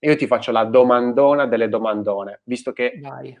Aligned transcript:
Io 0.00 0.16
ti 0.16 0.26
faccio 0.26 0.50
la 0.50 0.64
domandona 0.64 1.46
delle 1.46 1.68
domandone, 1.68 2.40
visto 2.44 2.72
che 2.72 2.98
Vai. 3.00 3.38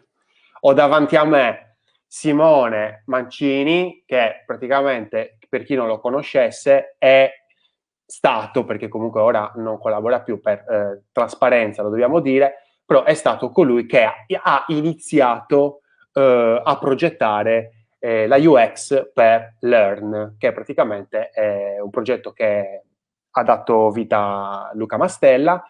ho 0.60 0.72
davanti 0.74 1.16
a 1.16 1.24
me 1.24 1.76
Simone 2.06 3.02
Mancini, 3.06 4.02
che 4.04 4.42
praticamente, 4.44 5.38
per 5.48 5.62
chi 5.64 5.74
non 5.74 5.86
lo 5.86 6.00
conoscesse, 6.00 6.96
è 6.98 7.30
stato, 8.04 8.64
perché 8.64 8.88
comunque 8.88 9.20
ora 9.20 9.52
non 9.56 9.78
collabora 9.78 10.20
più 10.20 10.40
per 10.40 10.64
eh, 10.68 11.04
trasparenza, 11.12 11.82
lo 11.82 11.88
dobbiamo 11.88 12.20
dire, 12.20 12.64
però 12.84 13.04
è 13.04 13.14
stato 13.14 13.50
colui 13.50 13.86
che 13.86 14.02
ha, 14.02 14.14
ha 14.42 14.64
iniziato 14.68 15.82
eh, 16.12 16.60
a 16.62 16.78
progettare 16.78 17.86
eh, 18.00 18.26
la 18.26 18.36
UX 18.36 19.12
per 19.14 19.54
Learn, 19.60 20.34
che 20.36 20.52
praticamente 20.52 21.30
è 21.30 21.80
un 21.80 21.90
progetto 21.90 22.32
che 22.32 22.82
ha 23.30 23.42
dato 23.44 23.90
vita 23.90 24.18
a 24.18 24.70
Luca 24.74 24.96
Mastella 24.96 25.64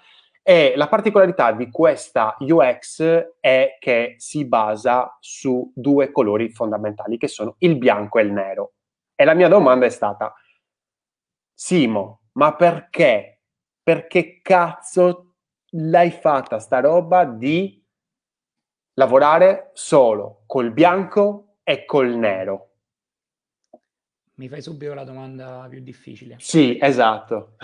e 0.50 0.72
la 0.74 0.88
particolarità 0.88 1.52
di 1.52 1.70
questa 1.70 2.34
UX 2.40 3.36
è 3.38 3.76
che 3.78 4.16
si 4.18 4.44
basa 4.44 5.16
su 5.20 5.70
due 5.76 6.10
colori 6.10 6.50
fondamentali 6.50 7.18
che 7.18 7.28
sono 7.28 7.54
il 7.58 7.78
bianco 7.78 8.18
e 8.18 8.22
il 8.22 8.32
nero. 8.32 8.72
E 9.14 9.24
la 9.24 9.34
mia 9.34 9.46
domanda 9.46 9.86
è 9.86 9.90
stata, 9.90 10.34
Simo, 11.54 12.22
ma 12.32 12.56
perché? 12.56 13.42
Perché 13.80 14.40
cazzo 14.42 15.36
l'hai 15.74 16.10
fatta 16.10 16.58
sta 16.58 16.80
roba 16.80 17.24
di 17.24 17.86
lavorare 18.94 19.70
solo 19.74 20.42
col 20.46 20.72
bianco 20.72 21.58
e 21.62 21.84
col 21.84 22.16
nero? 22.16 22.70
Mi 24.34 24.48
fai 24.48 24.62
subito 24.62 24.94
la 24.94 25.04
domanda 25.04 25.64
più 25.70 25.80
difficile. 25.80 26.34
Sì, 26.40 26.76
esatto. 26.80 27.54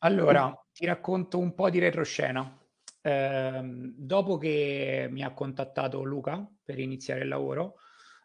Allora, 0.00 0.52
ti 0.76 0.84
racconto 0.84 1.38
un 1.38 1.54
po' 1.54 1.70
di 1.70 1.78
retroscena. 1.78 2.54
Eh, 3.00 3.60
dopo 3.96 4.36
che 4.36 5.08
mi 5.10 5.22
ha 5.22 5.32
contattato 5.32 6.04
Luca 6.04 6.46
per 6.62 6.78
iniziare 6.78 7.22
il 7.22 7.28
lavoro, 7.28 7.76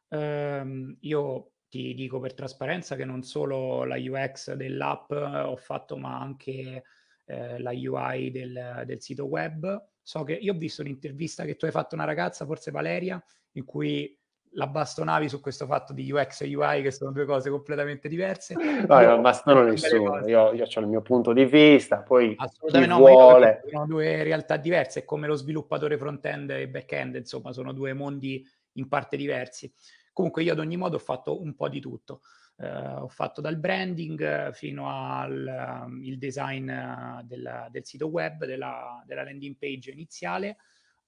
ehm, 0.10 0.98
io 1.00 1.52
ti 1.70 1.94
dico 1.94 2.20
per 2.20 2.34
trasparenza 2.34 2.98
che 2.98 3.06
non 3.06 3.24
solo 3.24 3.86
la 3.86 3.96
UX 3.96 4.52
dell'app 4.56 5.12
ho 5.12 5.56
fatto, 5.56 5.96
ma 5.96 6.20
anche 6.20 6.84
eh, 7.24 7.58
la 7.62 7.72
UI 7.72 8.32
del, 8.32 8.84
del, 8.86 9.02
sito 9.02 9.28
web. 9.28 9.88
So 10.02 10.26
che 10.26 10.34
io 10.34 10.52
ho 10.52 10.58
visto 10.58 10.82
un'intervista 10.82 11.46
che 11.46 11.56
tu 11.56 11.64
hai 11.64 11.72
fatto 11.72 11.96
a 11.96 12.00
una 12.00 12.06
ragazza, 12.06 12.46
forse 12.46 12.70
Valeria, 12.70 13.24
in 13.54 13.64
cui 13.64 14.20
la 14.54 14.68
bastonavi 14.68 15.30
su 15.30 15.40
questo 15.40 15.66
fatto 15.66 15.94
di 15.94 16.12
UX 16.12 16.42
e 16.42 16.56
UI, 16.56 16.82
che 16.82 16.92
sono 16.92 17.12
due 17.12 17.26
cose 17.26 17.50
completamente 17.50 18.10
diverse. 18.10 18.56
No, 18.56 19.00
io 19.00 19.10
non 19.10 19.22
bastono 19.22 19.64
nessuno, 19.64 20.28
io, 20.28 20.52
io, 20.54 20.66
ho 20.66 20.80
il 20.80 20.88
mio 20.88 21.02
punto 21.02 21.32
di 21.32 21.46
vista, 21.46 22.02
poi 22.02 22.36
Assolutamente 22.38 22.94
chi 22.94 23.00
no, 23.00 23.08
vuole... 23.08 23.62
sono 23.70 23.86
due 23.86 24.24
realtà 24.24 24.58
diverse, 24.58 25.06
come 25.06 25.28
lo 25.28 25.36
sviluppatore 25.36 25.98
front-end 25.98 26.50
e 26.50 26.68
back-end, 26.68 27.16
insomma, 27.16 27.54
sono 27.54 27.72
due 27.72 27.94
mondi 27.94 28.46
in 28.74 28.88
parte 28.88 29.16
diversi. 29.16 29.72
Comunque 30.12 30.44
io 30.44 30.52
ad 30.52 30.60
ogni 30.60 30.76
modo 30.76 30.98
ho 30.98 31.00
fatto 31.00 31.42
un 31.42 31.56
po' 31.56 31.70
di 31.70 31.80
tutto. 31.80 32.22
Uh, 32.58 33.04
ho 33.04 33.08
fatto 33.08 33.42
dal 33.42 33.58
branding 33.58 34.52
fino 34.52 34.88
al 34.90 35.84
um, 35.86 36.16
design 36.16 36.70
uh, 36.70 37.24
del, 37.24 37.68
del, 37.72 37.86
sito 37.86 38.08
web, 38.08 38.46
della, 38.46 39.02
della 39.06 39.24
landing 39.24 39.56
page 39.58 39.90
iniziale, 39.90 40.58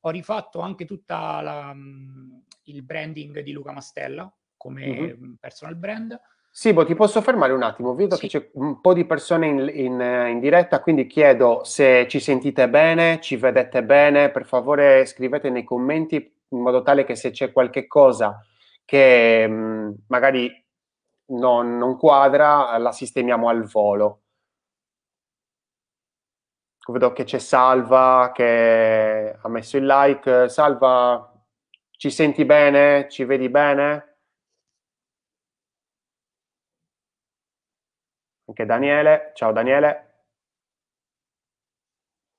ho 0.06 0.10
rifatto 0.10 0.60
anche 0.60 0.86
tutta 0.86 1.42
la, 1.42 1.72
um, 1.74 2.42
il 2.64 2.84
branding 2.84 3.40
di 3.40 3.52
Luca 3.52 3.72
Mastella 3.72 4.32
come 4.58 4.86
mm-hmm. 4.86 5.34
personal 5.40 5.76
brand. 5.76 6.20
Sibo, 6.50 6.86
ti 6.86 6.94
posso 6.94 7.22
fermare 7.22 7.52
un 7.52 7.64
attimo? 7.64 7.96
Vedo 7.96 8.16
sì. 8.16 8.22
che 8.22 8.28
c'è 8.28 8.50
un 8.54 8.80
po' 8.80 8.94
di 8.94 9.06
persone 9.06 9.48
in, 9.48 9.72
in, 9.74 10.28
in, 10.30 10.40
diretta, 10.40 10.82
quindi 10.82 11.08
chiedo 11.08 11.64
se 11.64 12.06
ci 12.08 12.20
sentite 12.20 12.70
bene, 12.70 13.20
ci 13.22 13.38
vedete 13.38 13.84
bene, 13.84 14.30
per 14.30 14.46
favore 14.46 15.06
scrivete 15.06 15.50
nei 15.50 15.64
commenti 15.64 16.16
in 16.50 16.60
modo 16.60 16.84
tale 16.84 17.06
che 17.06 17.16
se 17.16 17.32
c'è 17.32 17.52
qualche 17.52 17.88
cosa 17.88 18.40
che 18.86 19.48
mh, 19.48 19.54
mm, 19.54 19.92
magari 20.08 20.66
non, 21.28 21.78
non 21.78 21.98
quadra, 21.98 22.78
la 22.78 22.92
sistemiamo 22.92 23.48
al 23.50 23.64
volo 23.64 24.23
vedo 26.92 27.14
che 27.14 27.24
c'è 27.24 27.40
Salva 27.40 28.32
che 28.34 29.38
ha 29.42 29.48
messo 29.48 29.78
il 29.78 29.86
like. 29.86 30.50
Salva, 30.50 31.32
ci 31.92 32.10
senti 32.10 32.44
bene? 32.46 33.08
Ci 33.10 33.24
vedi 33.24 33.50
bene? 33.50 34.18
Anche 38.48 38.66
Daniele. 38.66 39.32
Ciao 39.34 39.52
Daniele. 39.52 40.10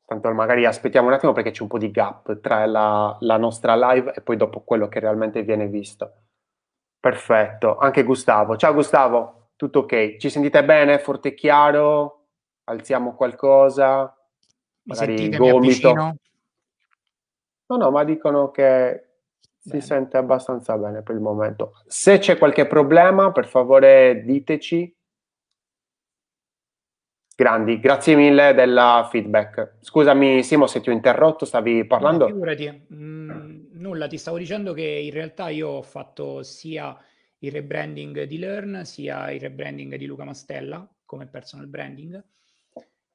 Tanto 0.06 0.33
magari 0.34 0.66
aspettiamo 0.66 1.09
un 1.09 1.15
attimo 1.15 1.33
perché 1.33 1.50
c'è 1.50 1.62
un 1.62 1.69
po' 1.69 1.78
di 1.78 1.91
gap 1.91 2.41
tra 2.41 2.66
la, 2.66 3.16
la 3.21 3.37
nostra 3.38 3.75
live 3.75 4.12
e 4.15 4.21
poi 4.21 4.37
dopo 4.37 4.60
quello 4.60 4.87
che 4.88 5.00
realmente 5.00 5.43
viene 5.43 5.66
visto. 5.66 6.12
Perfetto. 7.00 7.78
Anche 7.78 8.03
Gustavo. 8.04 8.56
Ciao 8.56 8.75
Gustavo, 8.75 9.50
tutto 9.56 9.81
ok? 9.81 10.16
Ci 10.16 10.28
sentite 10.31 10.65
bene? 10.65 10.99
Forte 10.99 11.28
e 11.28 11.34
chiaro? 11.34 12.27
Alziamo 12.65 13.15
qualcosa? 13.15 14.13
Magari 14.84 15.28
gomito. 15.31 15.93
No, 17.67 17.77
no, 17.77 17.91
ma 17.91 18.05
dicono 18.05 18.50
che 18.50 19.09
si 19.59 19.81
sente 19.81 20.19
abbastanza 20.19 20.77
bene 20.77 21.03
per 21.03 21.15
il 21.15 21.22
momento. 21.22 21.72
Se 21.87 22.19
c'è 22.19 22.37
qualche 22.37 22.67
problema, 22.67 23.33
per 23.33 23.47
favore 23.47 24.22
diteci. 24.25 24.95
Grandi, 27.37 27.81
grazie 27.81 28.15
mille 28.15 28.55
della 28.55 29.09
feedback. 29.11 29.78
Scusami 29.81 30.43
Simo 30.45 30.67
se 30.67 30.81
ti 30.81 30.91
ho 30.91 30.93
interrotto, 30.93 31.45
stavi 31.45 31.84
parlando? 31.84 32.27
No, 32.27 32.33
figurati, 32.33 32.87
mm, 32.93 33.65
nulla, 33.72 34.06
ti 34.06 34.19
stavo 34.19 34.39
dicendo 34.39 34.72
che 34.72 34.84
in 34.84 35.11
realtà 35.11 35.49
io 35.49 35.69
ho 35.69 35.83
fatto 35.83 36.45
sia 36.45 36.97
il 37.39 37.51
rebranding 37.51 38.22
di 38.25 38.39
Learn, 38.39 38.84
sia 38.84 39.33
il 39.33 39.41
rebranding 39.41 39.97
di 39.97 40.06
Luca 40.06 40.25
Mastella 40.25 40.89
come 41.05 41.27
personal 41.27 41.66
branding 41.66 42.22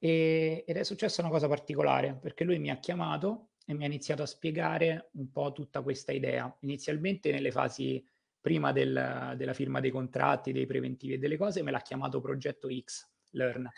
e, 0.02 0.64
ed 0.66 0.76
è 0.76 0.82
successa 0.82 1.20
una 1.20 1.30
cosa 1.30 1.46
particolare 1.46 2.18
perché 2.20 2.42
lui 2.42 2.58
mi 2.58 2.70
ha 2.70 2.78
chiamato 2.78 3.50
e 3.66 3.74
mi 3.74 3.84
ha 3.84 3.86
iniziato 3.86 4.22
a 4.22 4.26
spiegare 4.26 5.10
un 5.12 5.30
po' 5.30 5.52
tutta 5.52 5.82
questa 5.82 6.10
idea. 6.10 6.52
Inizialmente 6.60 7.30
nelle 7.30 7.52
fasi 7.52 8.04
prima 8.40 8.72
del, 8.72 9.34
della 9.36 9.52
firma 9.52 9.78
dei 9.80 9.90
contratti, 9.90 10.52
dei 10.52 10.66
preventivi 10.66 11.14
e 11.14 11.18
delle 11.18 11.36
cose, 11.36 11.62
me 11.62 11.70
l'ha 11.70 11.82
chiamato 11.82 12.20
Progetto 12.20 12.68
X, 12.68 13.06
Learn. 13.32 13.70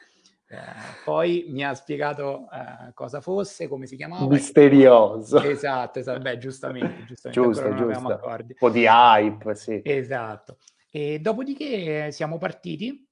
Eh, 0.46 0.56
poi 1.04 1.46
mi 1.48 1.64
ha 1.64 1.74
spiegato 1.74 2.46
eh, 2.52 2.92
cosa 2.94 3.20
fosse, 3.20 3.66
come 3.66 3.86
si 3.86 3.96
chiamava. 3.96 4.26
Misterioso. 4.26 5.42
Esatto, 5.42 5.98
esatto. 5.98 6.20
Beh, 6.20 6.38
giustamente, 6.38 7.04
giustamente. 7.04 7.42
giusto, 7.42 7.74
giusto. 7.74 8.20
Un 8.22 8.54
po' 8.58 8.70
di 8.70 8.84
hype, 8.86 9.54
sì. 9.56 9.80
Esatto. 9.82 10.58
E 10.90 11.18
dopodiché 11.18 12.12
siamo 12.12 12.38
partiti 12.38 13.06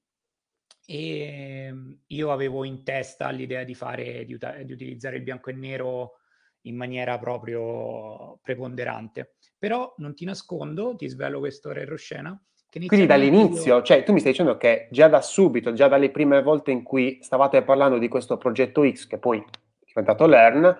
e 0.91 1.67
ehm, 1.67 1.97
io 2.07 2.31
avevo 2.33 2.65
in 2.65 2.83
testa 2.83 3.29
l'idea 3.29 3.63
di 3.63 3.73
fare, 3.73 4.25
di, 4.25 4.37
di 4.65 4.73
utilizzare 4.73 5.15
il 5.15 5.23
bianco 5.23 5.49
e 5.49 5.53
nero 5.53 6.17
in 6.63 6.75
maniera 6.75 7.17
proprio 7.17 8.39
preponderante. 8.41 9.35
Però 9.57 9.93
non 9.97 10.13
ti 10.13 10.25
nascondo, 10.25 10.97
ti 10.97 11.07
svelo 11.07 11.39
questo 11.39 11.71
retroscena. 11.71 12.37
Quindi 12.69 13.05
dall'inizio, 13.05 13.77
io... 13.77 13.81
cioè 13.83 14.03
tu 14.03 14.11
mi 14.11 14.19
stai 14.19 14.31
dicendo 14.31 14.57
che 14.57 14.89
già 14.91 15.07
da 15.07 15.21
subito, 15.21 15.71
già 15.71 15.87
dalle 15.87 16.09
prime 16.09 16.41
volte 16.41 16.71
in 16.71 16.83
cui 16.83 17.19
stavate 17.21 17.61
parlando 17.63 17.97
di 17.97 18.09
questo 18.09 18.37
progetto 18.37 18.89
X, 18.89 19.07
che 19.07 19.17
poi 19.17 19.39
è 19.39 19.85
diventato 19.85 20.25
Learn, 20.25 20.77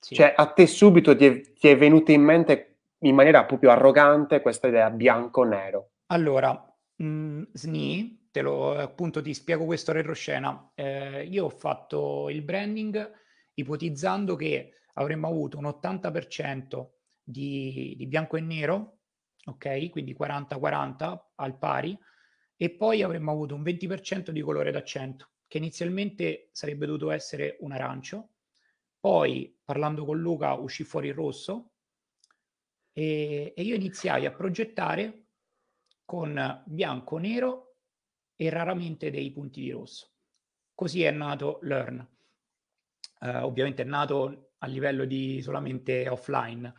sì. 0.00 0.16
cioè 0.16 0.34
a 0.36 0.46
te 0.46 0.66
subito 0.66 1.16
ti 1.16 1.24
è, 1.24 1.40
ti 1.52 1.68
è 1.68 1.76
venuta 1.76 2.10
in 2.10 2.22
mente 2.22 2.78
in 3.00 3.14
maniera 3.14 3.44
proprio 3.44 3.70
arrogante 3.70 4.40
questa 4.40 4.66
idea 4.66 4.90
bianco-nero. 4.90 5.90
Allora, 6.06 6.50
mh, 6.96 7.06
mm, 7.06 7.42
SNI 7.52 8.25
te 8.36 8.42
lo 8.42 8.74
appunto 8.74 9.22
ti 9.22 9.32
spiego 9.32 9.64
questo 9.64 9.92
retroscena. 9.92 10.72
Eh, 10.74 11.24
io 11.24 11.46
ho 11.46 11.48
fatto 11.48 12.28
il 12.28 12.42
branding 12.42 13.10
ipotizzando 13.54 14.36
che 14.36 14.74
avremmo 14.92 15.26
avuto 15.26 15.56
un 15.56 15.64
80% 15.64 16.86
di, 17.22 17.94
di 17.96 18.06
bianco 18.06 18.36
e 18.36 18.42
nero, 18.42 18.98
ok? 19.46 19.88
Quindi 19.88 20.14
40-40 20.14 21.18
al 21.36 21.56
pari, 21.56 21.98
e 22.56 22.70
poi 22.72 23.02
avremmo 23.02 23.30
avuto 23.30 23.54
un 23.54 23.62
20% 23.62 24.28
di 24.28 24.42
colore 24.42 24.70
d'accento, 24.70 25.30
che 25.46 25.56
inizialmente 25.56 26.50
sarebbe 26.52 26.84
dovuto 26.84 27.10
essere 27.10 27.56
un 27.60 27.72
arancio. 27.72 28.32
Poi, 29.00 29.58
parlando 29.64 30.04
con 30.04 30.20
Luca, 30.20 30.52
uscì 30.52 30.84
fuori 30.84 31.08
il 31.08 31.14
rosso 31.14 31.70
e, 32.92 33.54
e 33.56 33.62
io 33.62 33.74
iniziai 33.74 34.26
a 34.26 34.32
progettare 34.32 35.28
con 36.04 36.62
bianco, 36.66 37.16
nero 37.16 37.65
e 38.36 38.50
raramente 38.50 39.10
dei 39.10 39.32
punti 39.32 39.62
di 39.62 39.70
rosso. 39.70 40.12
Così 40.74 41.02
è 41.02 41.10
nato 41.10 41.58
Learn. 41.62 42.06
Uh, 43.20 43.44
ovviamente 43.44 43.82
è 43.82 43.86
nato 43.86 44.50
a 44.58 44.66
livello 44.66 45.06
di 45.06 45.40
solamente 45.40 46.08
offline. 46.08 46.72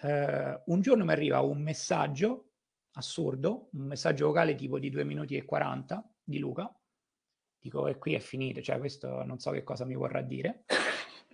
Uh, 0.00 0.60
un 0.66 0.80
giorno 0.80 1.04
mi 1.04 1.12
arriva 1.12 1.40
un 1.40 1.62
messaggio 1.62 2.52
assurdo, 2.92 3.68
un 3.72 3.86
messaggio 3.86 4.26
vocale 4.26 4.54
tipo 4.54 4.78
di 4.78 4.90
2 4.90 5.04
minuti 5.04 5.36
e 5.36 5.44
40 5.44 6.14
di 6.24 6.38
Luca. 6.38 6.74
Dico, 7.58 7.86
e 7.86 7.98
qui 7.98 8.14
è 8.14 8.18
finito, 8.18 8.60
cioè 8.60 8.78
questo 8.78 9.22
non 9.24 9.38
so 9.38 9.50
che 9.50 9.62
cosa 9.62 9.84
mi 9.84 9.94
vorrà 9.94 10.22
dire. 10.22 10.64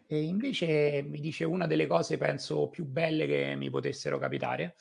E 0.06 0.22
invece 0.22 1.02
mi 1.02 1.20
dice 1.20 1.44
una 1.44 1.68
delle 1.68 1.86
cose, 1.86 2.16
penso, 2.16 2.68
più 2.68 2.84
belle 2.84 3.26
che 3.26 3.54
mi 3.54 3.70
potessero 3.70 4.18
capitare, 4.18 4.74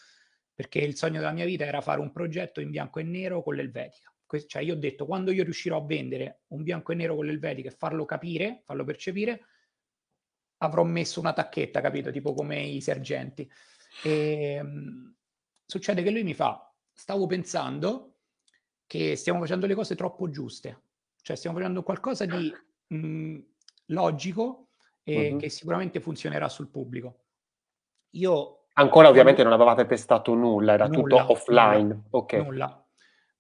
perché 0.56 0.80
il 0.80 0.96
sogno 0.96 1.20
della 1.20 1.32
mia 1.32 1.46
vita 1.46 1.66
era 1.66 1.82
fare 1.82 2.00
un 2.00 2.12
progetto 2.12 2.62
in 2.62 2.72
bianco 2.72 3.00
e 3.00 3.04
nero 3.04 3.44
con 3.44 3.54
l'Elvetica. 3.54 4.12
Cioè 4.38 4.62
io 4.62 4.74
ho 4.74 4.78
detto, 4.78 5.06
quando 5.06 5.32
io 5.32 5.44
riuscirò 5.44 5.78
a 5.78 5.86
vendere 5.86 6.42
un 6.48 6.62
bianco 6.64 6.92
e 6.92 6.96
nero 6.96 7.16
con 7.16 7.26
l'Elvetica 7.26 7.70
e 7.70 7.72
farlo 7.72 8.06
capire, 8.06 8.62
farlo 8.64 8.84
percepire, 8.84 9.46
avrò 10.58 10.84
messo 10.84 11.20
una 11.20 11.34
tacchetta, 11.34 11.82
capito? 11.82 12.12
Tipo 12.12 12.34
come 12.34 12.62
i 12.62 12.82
sergenti. 12.82 13.50
E, 14.02 14.62
mh, 14.62 15.16
succede 15.66 16.04
che 16.04 16.12
lui 16.12 16.24
mi 16.24 16.34
fa, 16.34 16.74
stavo 16.94 17.26
pensando 17.26 18.18
che 18.86 19.16
stiamo 19.16 19.40
facendo 19.40 19.68
le 19.68 19.76
cose 19.76 19.96
troppo 19.96 20.30
giuste, 20.30 20.82
cioè 21.22 21.36
stiamo 21.36 21.58
facendo 21.58 21.84
qualcosa 21.84 22.26
di 22.26 22.52
mh, 22.88 23.40
logico 23.88 24.70
e 25.04 25.32
Mhm. 25.32 25.40
che 25.40 25.50
sicuramente 25.50 26.00
funzionerà 26.00 26.50
sul 26.50 26.70
pubblico. 26.70 27.24
Io 28.12 28.56
Ancora 28.74 29.10
ovviamente 29.10 29.44
non 29.44 29.52
avevate 29.52 29.86
testato 29.86 30.34
nulla, 30.36 30.74
era 30.74 30.88
nulla, 30.88 31.22
tutto 31.22 31.34
offline. 31.34 32.02
Ok. 32.12 32.34
nulla. 32.36 32.79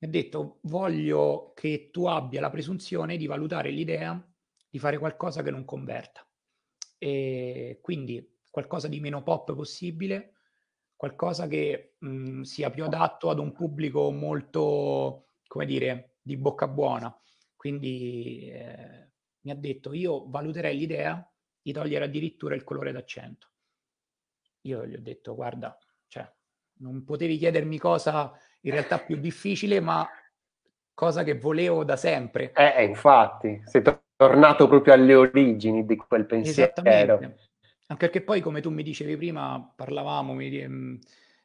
Mi 0.01 0.07
ha 0.07 0.11
detto, 0.11 0.59
voglio 0.61 1.51
che 1.53 1.89
tu 1.91 2.05
abbia 2.05 2.39
la 2.39 2.49
presunzione 2.49 3.17
di 3.17 3.25
valutare 3.25 3.69
l'idea 3.69 4.21
di 4.69 4.79
fare 4.79 4.97
qualcosa 4.97 5.43
che 5.43 5.51
non 5.51 5.65
converta. 5.65 6.25
E 6.97 7.79
quindi 7.81 8.37
qualcosa 8.49 8.87
di 8.87 9.01
meno 9.01 9.23
pop 9.23 9.53
possibile, 9.53 10.35
qualcosa 10.95 11.47
che 11.47 11.95
mh, 11.97 12.41
sia 12.41 12.69
più 12.69 12.85
adatto 12.85 13.29
ad 13.29 13.39
un 13.39 13.51
pubblico 13.51 14.09
molto, 14.11 15.31
come 15.47 15.65
dire, 15.65 16.17
di 16.21 16.37
bocca 16.37 16.67
buona. 16.67 17.13
Quindi 17.57 18.49
eh, 18.51 19.11
mi 19.41 19.51
ha 19.51 19.55
detto, 19.55 19.91
io 19.91 20.29
valuterei 20.29 20.77
l'idea 20.77 21.29
di 21.61 21.73
togliere 21.73 22.05
addirittura 22.05 22.55
il 22.55 22.63
colore 22.63 22.93
d'accento. 22.93 23.47
Io 24.61 24.85
gli 24.85 24.95
ho 24.95 25.01
detto, 25.01 25.35
guarda, 25.35 25.77
cioè, 26.07 26.31
non 26.79 27.03
potevi 27.03 27.37
chiedermi 27.37 27.77
cosa 27.77 28.31
in 28.61 28.71
realtà 28.71 28.99
più 28.99 29.17
difficile, 29.17 29.79
ma 29.79 30.07
cosa 30.93 31.23
che 31.23 31.37
volevo 31.37 31.83
da 31.83 31.95
sempre. 31.95 32.51
Eh, 32.53 32.73
eh, 32.77 32.83
infatti, 32.83 33.61
sei 33.65 33.81
to- 33.81 34.03
tornato 34.15 34.67
proprio 34.67 34.93
alle 34.93 35.15
origini 35.15 35.85
di 35.85 35.95
quel 35.95 36.25
pensiero. 36.25 36.71
Esattamente. 36.73 37.47
Anche 37.87 38.05
perché 38.05 38.21
poi, 38.21 38.41
come 38.41 38.61
tu 38.61 38.69
mi 38.69 38.83
dicevi 38.83 39.15
prima, 39.15 39.73
parlavamo, 39.75 40.33
mi 40.33 40.67
mh, 40.67 40.99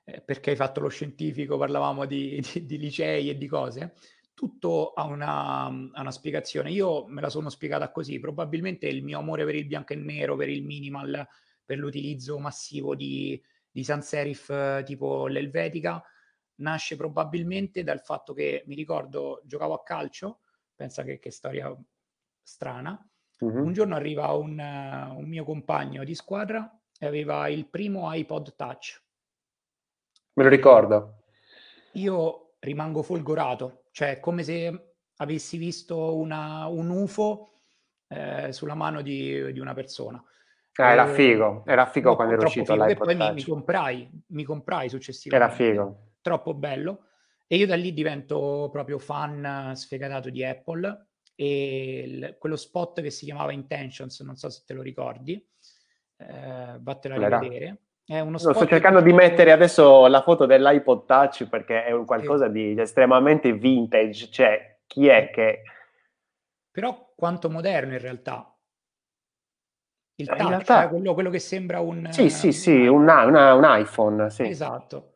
eh, 0.04 0.20
perché 0.20 0.50
hai 0.50 0.56
fatto 0.56 0.80
lo 0.80 0.88
scientifico, 0.88 1.56
parlavamo 1.56 2.04
di, 2.04 2.42
di- 2.52 2.66
di 2.66 2.78
licei 2.78 3.30
e 3.30 3.38
di 3.38 3.46
cose. 3.46 3.94
Tutto 4.34 4.92
ha 4.92 5.04
una, 5.04 5.66
ha 5.66 6.00
una 6.00 6.10
spiegazione. 6.10 6.70
Io 6.72 7.06
me 7.06 7.20
la 7.20 7.30
sono 7.30 7.48
spiegata 7.48 7.90
così. 7.92 8.18
Probabilmente 8.18 8.88
il 8.88 9.04
mio 9.04 9.18
amore 9.20 9.44
per 9.44 9.54
il 9.54 9.66
bianco 9.66 9.92
e 9.92 9.96
nero, 9.96 10.36
per 10.36 10.48
il 10.48 10.64
minimal, 10.64 11.26
per 11.64 11.78
l'utilizzo 11.78 12.38
massivo 12.38 12.94
di, 12.96 13.40
di 13.70 13.84
sans 13.84 14.04
serif 14.06 14.50
eh, 14.50 14.82
tipo 14.84 15.28
l'Elvetica, 15.28 16.02
nasce 16.56 16.96
probabilmente 16.96 17.82
dal 17.82 18.00
fatto 18.00 18.32
che 18.32 18.62
mi 18.66 18.74
ricordo 18.74 19.40
giocavo 19.44 19.74
a 19.74 19.82
calcio, 19.82 20.40
pensa 20.74 21.02
che, 21.02 21.18
che 21.18 21.30
storia 21.30 21.74
strana. 22.42 23.08
Mhm. 23.40 23.58
Un 23.64 23.72
giorno 23.72 23.94
arriva 23.96 24.32
un, 24.32 24.58
eh, 24.58 25.06
un 25.16 25.28
mio 25.28 25.44
compagno 25.44 26.04
di 26.04 26.14
squadra 26.14 26.70
e 26.98 27.06
aveva 27.06 27.48
il 27.48 27.66
primo 27.66 28.12
iPod 28.12 28.54
Touch. 28.56 29.02
Me 30.34 30.42
lo 30.42 30.48
ricordo. 30.48 31.24
Io 31.92 32.54
rimango 32.60 33.02
folgorato, 33.02 33.84
cioè 33.92 34.18
come 34.20 34.42
se 34.42 34.94
avessi 35.16 35.56
visto 35.56 36.16
una- 36.16 36.66
un 36.66 36.90
UFO 36.90 37.50
eh, 38.08 38.52
sulla 38.52 38.74
mano 38.74 39.00
di, 39.00 39.52
di 39.52 39.58
una 39.60 39.74
persona. 39.74 40.22
Ah, 40.76 40.90
era 40.90 41.08
E- 41.08 41.14
figo, 41.14 41.62
era 41.66 41.86
figo 41.86 42.14
troppo- 42.14 42.16
quando 42.16 42.34
era 42.34 42.42
troppo 42.42 42.60
uscito 42.60 42.72
figo. 42.72 42.84
E 42.84 42.88
l'iPod 42.88 43.06
poi 43.06 43.14
mi, 43.16 43.22
mi 43.22 43.34
Touch. 43.42 43.48
comprai, 43.48 44.10
mi 44.28 44.44
comprai 44.44 44.86
Era 44.86 44.88
successivamente. 44.88 45.54
figo. 45.64 45.98
Troppo 46.24 46.54
bello. 46.54 47.08
E 47.46 47.56
io 47.56 47.66
da 47.66 47.74
lì 47.76 47.92
divento 47.92 48.70
proprio 48.72 48.98
fan 48.98 49.44
eh, 49.72 49.76
sfegatato 49.76 50.30
di 50.30 50.42
Apple. 50.42 51.08
E 51.34 52.02
il- 52.06 52.36
quello 52.38 52.56
spot 52.56 53.02
che 53.02 53.10
si 53.10 53.26
chiamava 53.26 53.52
Intentions, 53.52 54.20
non 54.20 54.34
so 54.36 54.48
se 54.48 54.62
te 54.64 54.72
lo 54.72 54.80
ricordi, 54.80 55.34
eh, 56.16 56.78
vattelo 56.80 57.14
a 57.14 57.18
rivedere. 57.18 57.78
È 58.06 58.20
uno 58.20 58.30
No, 58.32 58.38
spot 58.38 58.54
sto 58.54 58.66
cercando 58.66 59.02
di 59.02 59.12
mettere 59.12 59.52
adesso 59.52 60.06
la 60.06 60.22
foto 60.22 60.46
dell'iPod 60.46 61.04
Touch 61.04 61.46
perché 61.46 61.84
è 61.84 61.92
un 61.92 62.06
qualcosa 62.06 62.48
di 62.48 62.74
estremamente 62.80 63.52
vintage. 63.52 64.30
Cioè, 64.30 64.78
chi 64.86 65.06
è 65.08 65.28
che... 65.30 65.62
Però 66.70 67.12
quanto 67.14 67.50
moderno 67.50 67.92
in 67.92 67.98
realtà. 68.00 68.50
Il 70.16 70.28
In 70.30 70.36
touch, 70.36 70.48
realtà- 70.48 70.84
eh, 70.86 70.88
quello, 70.88 71.12
quello 71.12 71.30
che 71.30 71.38
sembra 71.38 71.80
un... 71.80 72.08
Sì, 72.10 72.30
sì, 72.30 72.52
sì, 72.52 72.86
un, 72.86 73.02
una- 73.02 73.54
un 73.54 73.64
iPhone, 73.66 74.30
sì. 74.30 74.44
Esatto. 74.44 75.13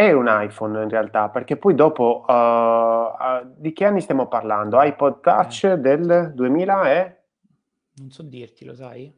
È 0.00 0.12
un 0.12 0.26
iPhone 0.28 0.80
in 0.84 0.88
realtà, 0.88 1.28
perché 1.28 1.56
poi 1.56 1.74
dopo... 1.74 2.24
uh, 2.24 2.32
uh, 2.32 3.52
di 3.56 3.72
che 3.72 3.84
anni 3.84 4.00
stiamo 4.00 4.28
parlando? 4.28 4.80
iPod 4.80 5.18
Touch 5.20 5.64
Eh. 5.64 5.76
del 5.76 6.30
2000 6.36 6.92
e... 6.92 7.16
Non 7.94 8.12
so 8.12 8.22
dirti, 8.22 8.64
lo 8.64 8.76
sai? 8.76 9.12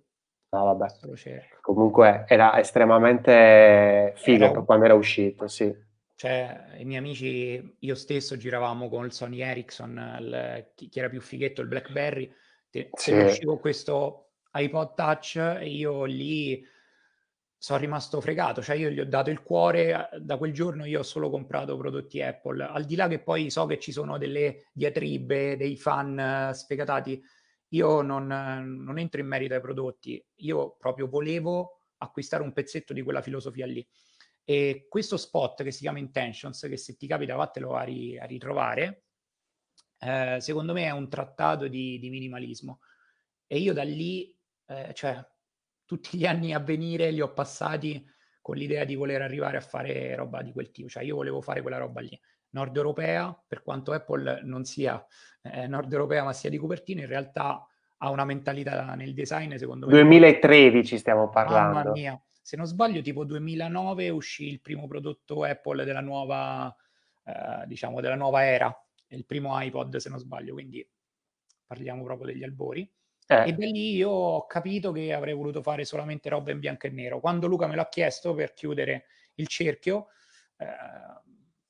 No, 0.53 0.65
vabbè. 0.65 0.87
Lo 1.03 1.15
cerco. 1.17 1.59
Comunque 1.61 2.25
era 2.27 2.59
estremamente 2.59 4.15
figo 4.17 4.45
Era- 4.45 4.63
quando 4.63 4.87
era 4.87 4.95
uscito, 4.95 5.47
sì. 5.49 5.71
Cioè, 6.15 6.77
i 6.79 6.85
miei 6.85 6.99
amici, 6.99 7.77
io 7.79 7.95
stesso 7.95 8.37
giravamo 8.39 8.89
con 8.89 9.05
il 9.05 9.13
Sony 9.13 9.41
Ericsson, 9.41 10.17
il- 10.21 10.73
chi, 10.75 10.91
era 10.99 11.09
più 11.09 11.21
fighetto, 11.21 11.61
il 11.63 11.69
BlackBerry, 11.69 12.31
te, 12.71 12.91
Sì. 12.95 13.13
uscivo 13.13 13.59
questo 13.59 14.31
iPod 14.53 14.95
Touch 14.95 15.37
e 15.37 15.69
io 15.69 16.05
lì 16.05 16.63
sono 17.63 17.79
rimasto 17.79 18.23
fregato, 18.23 18.63
cioè 18.63 18.77
io 18.77 18.89
gli 18.89 19.01
ho 19.01 19.05
dato 19.05 19.29
il 19.29 19.43
cuore, 19.43 20.09
da 20.19 20.39
quel 20.39 20.51
giorno 20.51 20.87
io 20.87 21.01
ho 21.01 21.03
solo 21.03 21.29
comprato 21.29 21.77
prodotti 21.77 22.23
Apple, 22.23 22.65
al 22.65 22.87
di 22.87 22.97
là 22.97 23.07
che 23.07 23.21
poi 23.21 23.51
so 23.51 23.67
che 23.67 23.79
ci 23.79 23.93
sono 23.93 24.17
delle 24.17 24.71
diatribe, 24.73 25.59
dei 25.59 25.77
fan 25.77 26.19
eh, 26.19 26.55
sfegatati, 26.55 27.23
io 27.73 28.01
non, 28.01 28.29
non 28.29 28.99
entro 28.99 29.21
in 29.21 29.27
merito 29.27 29.53
ai 29.53 29.61
prodotti, 29.61 30.25
io 30.37 30.75
proprio 30.79 31.07
volevo 31.07 31.83
acquistare 31.99 32.43
un 32.43 32.55
pezzetto 32.55 32.95
di 32.95 33.03
quella 33.03 33.21
filosofia 33.21 33.67
lì. 33.67 33.87
E 34.43 34.87
questo 34.89 35.19
spot 35.19 35.63
che 35.63 35.71
si 35.71 35.81
chiama 35.81 35.99
Intentions, 35.99 36.63
che 36.63 36.79
se 36.79 36.97
ti 36.97 37.07
capita 37.07 37.37
vattelo 37.37 37.75
a, 37.75 37.83
ri- 37.83 38.19
a 38.19 38.25
ritrovare, 38.25 39.05
eh, 39.99 40.39
secondo 40.41 40.73
me 40.73 40.85
è 40.85 40.93
un 40.93 41.11
trattato 41.11 41.69
di, 41.69 41.99
di 41.99 42.09
minimalismo. 42.09 42.81
E 43.47 43.59
io 43.59 43.75
da 43.75 43.83
lì, 43.83 44.35
eh, 44.65 44.95
cioè, 44.95 45.23
tutti 45.91 46.17
gli 46.17 46.25
anni 46.25 46.55
a 46.55 46.61
venire 46.61 47.11
li 47.11 47.21
ho 47.21 47.33
passati 47.33 48.09
con 48.41 48.55
l'idea 48.55 48.85
di 48.85 48.95
voler 48.95 49.23
arrivare 49.23 49.57
a 49.57 49.61
fare 49.61 50.15
roba 50.15 50.41
di 50.41 50.53
quel 50.53 50.71
tipo. 50.71 50.89
Cioè, 50.89 51.03
io 51.03 51.17
volevo 51.17 51.41
fare 51.41 51.63
quella 51.63 51.79
roba 51.79 52.01
lì. 52.01 52.17
Nord 52.51 52.77
europea, 52.77 53.37
per 53.45 53.65
quanto 53.65 53.91
Apple 53.91 54.43
non 54.45 54.65
sia 54.65 55.05
eh, 55.43 55.67
nord 55.67 55.91
europea 55.91 56.23
ma 56.23 56.33
sia 56.33 56.49
di 56.49 56.59
copertina, 56.59 57.01
in 57.01 57.09
realtà 57.09 57.67
ha 57.97 58.09
una 58.09 58.25
mentalità 58.25 58.95
nel 58.95 59.15
design, 59.15 59.57
secondo 59.57 59.87
me. 59.87 59.93
2013 59.93 60.97
stiamo 60.97 61.23
Mamma 61.23 61.33
parlando. 61.33 61.91
mia, 61.91 62.23
se 62.41 62.57
non 62.57 62.67
sbaglio, 62.67 63.03
tipo 63.03 63.25
2009 63.25 64.11
uscì 64.11 64.47
il 64.47 64.61
primo 64.61 64.87
prodotto 64.87 65.43
Apple 65.43 65.85
della 65.85 66.01
nuova, 66.01 66.73
eh, 67.25 67.67
diciamo, 67.67 68.01
della 68.01 68.15
nuova 68.15 68.45
era, 68.45 68.73
il 69.09 69.27
primo 69.27 69.61
iPod, 69.61 69.97
se 69.97 70.09
non 70.09 70.21
sbaglio, 70.21 70.53
quindi 70.53 70.89
parliamo 71.67 72.05
proprio 72.05 72.29
degli 72.29 72.45
albori. 72.45 72.89
E 73.31 73.51
Eh, 73.51 73.53
da 73.53 73.65
lì 73.65 73.95
io 73.95 74.11
ho 74.11 74.47
capito 74.47 74.91
che 74.91 75.13
avrei 75.13 75.35
voluto 75.35 75.63
fare 75.63 75.85
solamente 75.85 76.29
roba 76.29 76.51
in 76.51 76.59
bianco 76.59 76.89
e 76.89 76.91
nero. 76.91 77.21
Quando 77.21 77.47
Luca 77.47 77.69
me 77.69 77.77
l'ha 77.77 77.89
chiesto 77.89 78.35
per 78.35 78.55
chiudere 78.55 79.05
il 79.35 79.47
cerchio, 79.47 80.09
eh, 80.57 80.67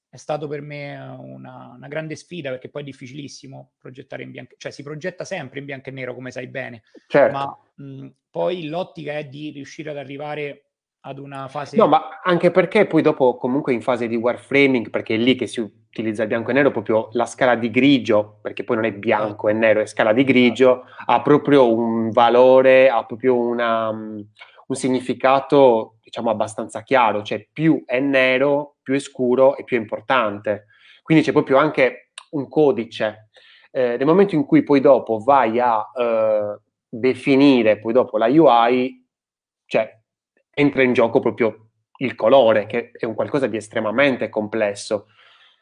è 0.08 0.16
stato 0.16 0.48
per 0.48 0.62
me 0.62 0.96
una, 0.96 1.74
una 1.76 1.86
grande 1.86 2.16
sfida 2.16 2.48
perché 2.48 2.70
poi 2.70 2.80
è 2.80 2.84
difficilissimo 2.86 3.72
progettare 3.78 4.22
in 4.22 4.30
bianco, 4.30 4.54
cioè 4.56 4.72
si 4.72 4.82
progetta 4.82 5.24
sempre 5.24 5.58
in 5.58 5.66
bianco 5.66 5.90
e 5.90 5.92
nero, 5.92 6.14
come 6.14 6.30
sai 6.30 6.46
bene, 6.46 6.82
certo. 7.06 7.36
ma 7.36 7.58
mh, 7.74 8.08
poi 8.30 8.66
l'ottica 8.66 9.18
è 9.18 9.26
di 9.26 9.50
riuscire 9.50 9.90
ad 9.90 9.98
arrivare 9.98 10.64
ad 11.00 11.18
una 11.18 11.46
fase 11.48 11.76
No, 11.76 11.86
ma 11.86 12.20
anche 12.22 12.50
perché 12.50 12.86
poi 12.86 13.02
dopo 13.02 13.36
comunque 13.36 13.74
in 13.74 13.82
fase 13.82 14.08
di 14.08 14.16
warframing, 14.16 14.88
perché 14.88 15.14
è 15.14 15.18
lì 15.18 15.34
che 15.34 15.46
si 15.46 15.60
utilizza 15.90 16.22
il 16.22 16.28
bianco 16.28 16.50
e 16.50 16.54
nero, 16.54 16.70
proprio 16.70 17.08
la 17.12 17.26
scala 17.26 17.56
di 17.56 17.70
grigio, 17.70 18.38
perché 18.40 18.62
poi 18.62 18.76
non 18.76 18.84
è 18.84 18.92
bianco 18.92 19.48
e 19.48 19.52
nero, 19.52 19.80
è 19.80 19.86
scala 19.86 20.12
di 20.12 20.22
grigio, 20.22 20.84
ha 21.06 21.20
proprio 21.20 21.72
un 21.74 22.10
valore, 22.10 22.88
ha 22.88 23.04
proprio 23.04 23.36
una, 23.36 23.88
um, 23.88 24.24
un 24.66 24.76
significato, 24.76 25.96
diciamo, 26.00 26.30
abbastanza 26.30 26.82
chiaro, 26.82 27.22
cioè 27.22 27.44
più 27.52 27.82
è 27.84 27.98
nero, 27.98 28.76
più 28.82 28.94
è 28.94 29.00
scuro 29.00 29.56
e 29.56 29.64
più 29.64 29.76
è 29.76 29.80
importante. 29.80 30.66
Quindi 31.02 31.24
c'è 31.24 31.32
proprio 31.32 31.56
anche 31.58 32.10
un 32.30 32.48
codice. 32.48 33.30
Eh, 33.72 33.96
nel 33.96 34.06
momento 34.06 34.36
in 34.36 34.46
cui 34.46 34.62
poi 34.62 34.80
dopo 34.80 35.18
vai 35.18 35.58
a 35.58 35.84
eh, 35.96 36.58
definire 36.88 37.78
poi 37.78 37.92
dopo 37.92 38.16
la 38.16 38.26
UI, 38.26 39.06
cioè 39.66 39.92
entra 40.52 40.82
in 40.82 40.92
gioco 40.92 41.18
proprio 41.18 41.70
il 41.98 42.14
colore, 42.14 42.66
che 42.66 42.92
è 42.92 43.04
un 43.06 43.14
qualcosa 43.14 43.48
di 43.48 43.56
estremamente 43.56 44.28
complesso. 44.28 45.06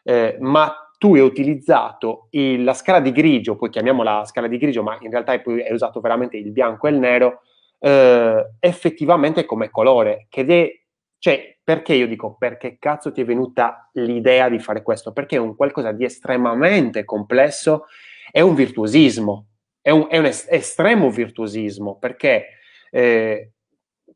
Eh, 0.08 0.38
ma 0.40 0.90
tu 0.96 1.14
hai 1.14 1.20
utilizzato 1.20 2.28
il, 2.30 2.64
la 2.64 2.72
scala 2.72 2.98
di 2.98 3.12
grigio, 3.12 3.56
poi 3.56 3.68
chiamiamola 3.68 4.24
scala 4.24 4.46
di 4.46 4.56
grigio, 4.56 4.82
ma 4.82 4.96
in 5.02 5.10
realtà 5.10 5.38
poi 5.38 5.62
hai 5.62 5.72
usato 5.74 6.00
veramente 6.00 6.38
il 6.38 6.50
bianco 6.50 6.86
e 6.86 6.90
il 6.92 6.98
nero, 6.98 7.42
eh, 7.78 8.52
effettivamente 8.58 9.44
come 9.44 9.68
colore, 9.68 10.26
che 10.30 10.46
è, 10.46 10.70
cioè, 11.18 11.58
perché 11.62 11.92
io 11.92 12.08
dico, 12.08 12.36
perché 12.38 12.78
cazzo 12.78 13.12
ti 13.12 13.20
è 13.20 13.24
venuta 13.26 13.90
l'idea 13.92 14.48
di 14.48 14.58
fare 14.58 14.82
questo? 14.82 15.12
Perché 15.12 15.36
è 15.36 15.40
un 15.40 15.54
qualcosa 15.54 15.92
di 15.92 16.04
estremamente 16.04 17.04
complesso, 17.04 17.84
è 18.30 18.40
un 18.40 18.54
virtuosismo, 18.54 19.48
è 19.82 19.90
un, 19.90 20.06
è 20.08 20.16
un 20.16 20.24
es- 20.24 20.46
estremo 20.48 21.10
virtuosismo, 21.10 21.98
perché 21.98 22.46
eh, 22.90 23.52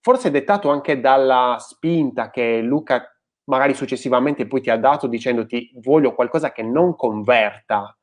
forse 0.00 0.30
dettato 0.30 0.70
anche 0.70 1.00
dalla 1.00 1.58
spinta 1.60 2.30
che 2.30 2.62
Luca 2.62 3.12
magari 3.44 3.74
successivamente 3.74 4.46
poi 4.46 4.60
ti 4.60 4.70
ha 4.70 4.76
dato 4.76 5.06
dicendoti 5.06 5.72
voglio 5.76 6.14
qualcosa 6.14 6.52
che 6.52 6.62
non 6.62 6.94
converta, 6.94 7.96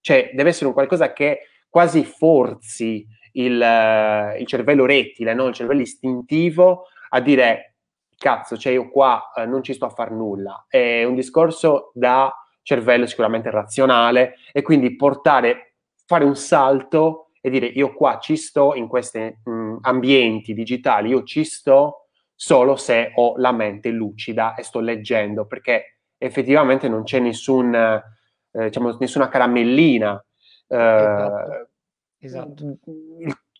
cioè 0.00 0.30
deve 0.34 0.50
essere 0.50 0.66
un 0.66 0.72
qualcosa 0.72 1.12
che 1.12 1.40
quasi 1.68 2.04
forzi 2.04 3.06
il, 3.32 3.60
uh, 3.60 4.40
il 4.40 4.46
cervello 4.46 4.86
rettile, 4.86 5.34
no? 5.34 5.46
il 5.46 5.54
cervello 5.54 5.82
istintivo 5.82 6.86
a 7.10 7.20
dire 7.20 7.74
cazzo, 8.16 8.56
cioè 8.56 8.72
io 8.72 8.88
qua 8.88 9.30
uh, 9.34 9.48
non 9.48 9.62
ci 9.62 9.74
sto 9.74 9.86
a 9.86 9.90
far 9.90 10.10
nulla. 10.10 10.66
È 10.68 11.04
un 11.04 11.14
discorso 11.14 11.90
da 11.94 12.32
cervello 12.62 13.06
sicuramente 13.06 13.50
razionale 13.50 14.34
e 14.52 14.62
quindi 14.62 14.94
portare, 14.96 15.74
fare 16.04 16.24
un 16.24 16.36
salto 16.36 17.30
e 17.40 17.50
dire 17.50 17.66
io 17.66 17.94
qua 17.94 18.18
ci 18.18 18.36
sto 18.36 18.74
in 18.74 18.88
questi 18.88 19.20
mh, 19.44 19.78
ambienti 19.82 20.52
digitali, 20.52 21.10
io 21.10 21.22
ci 21.22 21.44
sto 21.44 22.07
solo 22.40 22.76
se 22.76 23.10
ho 23.16 23.34
la 23.38 23.50
mente 23.50 23.90
lucida 23.90 24.54
e 24.54 24.62
sto 24.62 24.78
leggendo, 24.78 25.44
perché 25.44 26.02
effettivamente 26.16 26.88
non 26.88 27.02
c'è 27.02 27.18
nessun, 27.18 27.74
eh, 27.74 28.02
diciamo, 28.52 28.96
nessuna 29.00 29.28
caramellina. 29.28 30.24
Eh, 30.68 30.76
esatto. 30.76 31.68
esatto. 32.20 32.78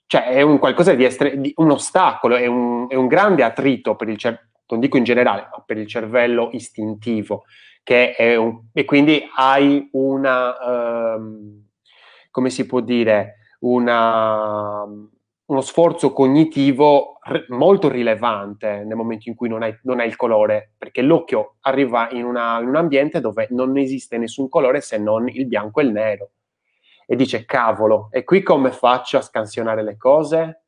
Cioè 0.06 0.28
è 0.28 0.42
un 0.42 0.58
qualcosa 0.58 0.94
di, 0.94 1.04
estre- 1.04 1.40
di 1.40 1.52
un 1.56 1.72
ostacolo, 1.72 2.36
è 2.36 2.46
un, 2.46 2.86
è 2.88 2.94
un, 2.94 3.08
grande 3.08 3.42
attrito 3.42 3.96
per 3.96 4.08
il 4.08 4.16
cervello, 4.16 4.46
non 4.68 4.78
dico 4.78 4.96
in 4.96 5.02
generale, 5.02 5.48
ma 5.50 5.60
per 5.66 5.76
il 5.76 5.88
cervello 5.88 6.50
istintivo, 6.52 7.46
che 7.82 8.14
è 8.14 8.36
un, 8.36 8.68
e 8.72 8.84
quindi 8.84 9.28
hai 9.34 9.88
una, 9.92 11.16
um, 11.16 11.66
come 12.30 12.48
si 12.48 12.64
può 12.64 12.78
dire, 12.78 13.38
una 13.60 14.86
uno 15.48 15.60
sforzo 15.62 16.12
cognitivo 16.12 17.17
r- 17.28 17.46
molto 17.48 17.88
rilevante 17.88 18.84
nel 18.84 18.96
momento 18.96 19.28
in 19.28 19.34
cui 19.34 19.48
non 19.48 19.62
hai, 19.62 19.76
non 19.82 20.00
hai 20.00 20.08
il 20.08 20.16
colore, 20.16 20.72
perché 20.76 21.02
l'occhio 21.02 21.56
arriva 21.60 22.10
in, 22.10 22.24
una, 22.24 22.60
in, 22.60 22.68
un 22.68 22.76
ambiente 22.76 23.20
dove 23.20 23.48
non 23.50 23.76
esiste 23.76 24.18
nessun 24.18 24.48
colore 24.48 24.80
se 24.80 24.98
non 24.98 25.28
il 25.28 25.46
bianco 25.46 25.80
e 25.80 25.84
il 25.84 25.92
nero. 25.92 26.30
E 27.06 27.16
dice, 27.16 27.44
cavolo, 27.44 28.08
e 28.10 28.24
qui 28.24 28.42
come 28.42 28.70
faccio 28.70 29.18
a 29.18 29.22
scansionare 29.22 29.82
le 29.82 29.96
cose? 29.96 30.62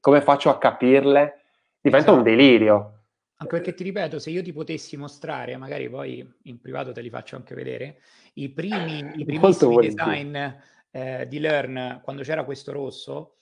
Come 0.00 0.20
faccio 0.20 0.50
a 0.50 0.58
capirle? 0.58 1.42
Diventa 1.80 2.10
esatto. 2.10 2.16
un 2.16 2.22
delirio. 2.22 2.92
Anche 3.38 3.56
perché 3.56 3.74
ti 3.74 3.84
ripeto, 3.84 4.18
se 4.18 4.30
io 4.30 4.42
ti 4.42 4.52
potessi 4.52 4.96
mostrare, 4.96 5.56
magari 5.56 5.88
poi 5.90 6.26
in 6.44 6.60
privato 6.60 6.92
te 6.92 7.02
li 7.02 7.10
faccio 7.10 7.36
anche 7.36 7.54
vedere, 7.54 8.00
i 8.34 8.48
primi, 8.48 9.12
i 9.16 9.24
primissimi 9.26 9.76
design 9.76 10.36
eh, 10.90 11.26
di 11.28 11.38
Learn, 11.38 12.00
quando 12.02 12.22
c'era 12.22 12.44
questo 12.44 12.72
rosso, 12.72 13.36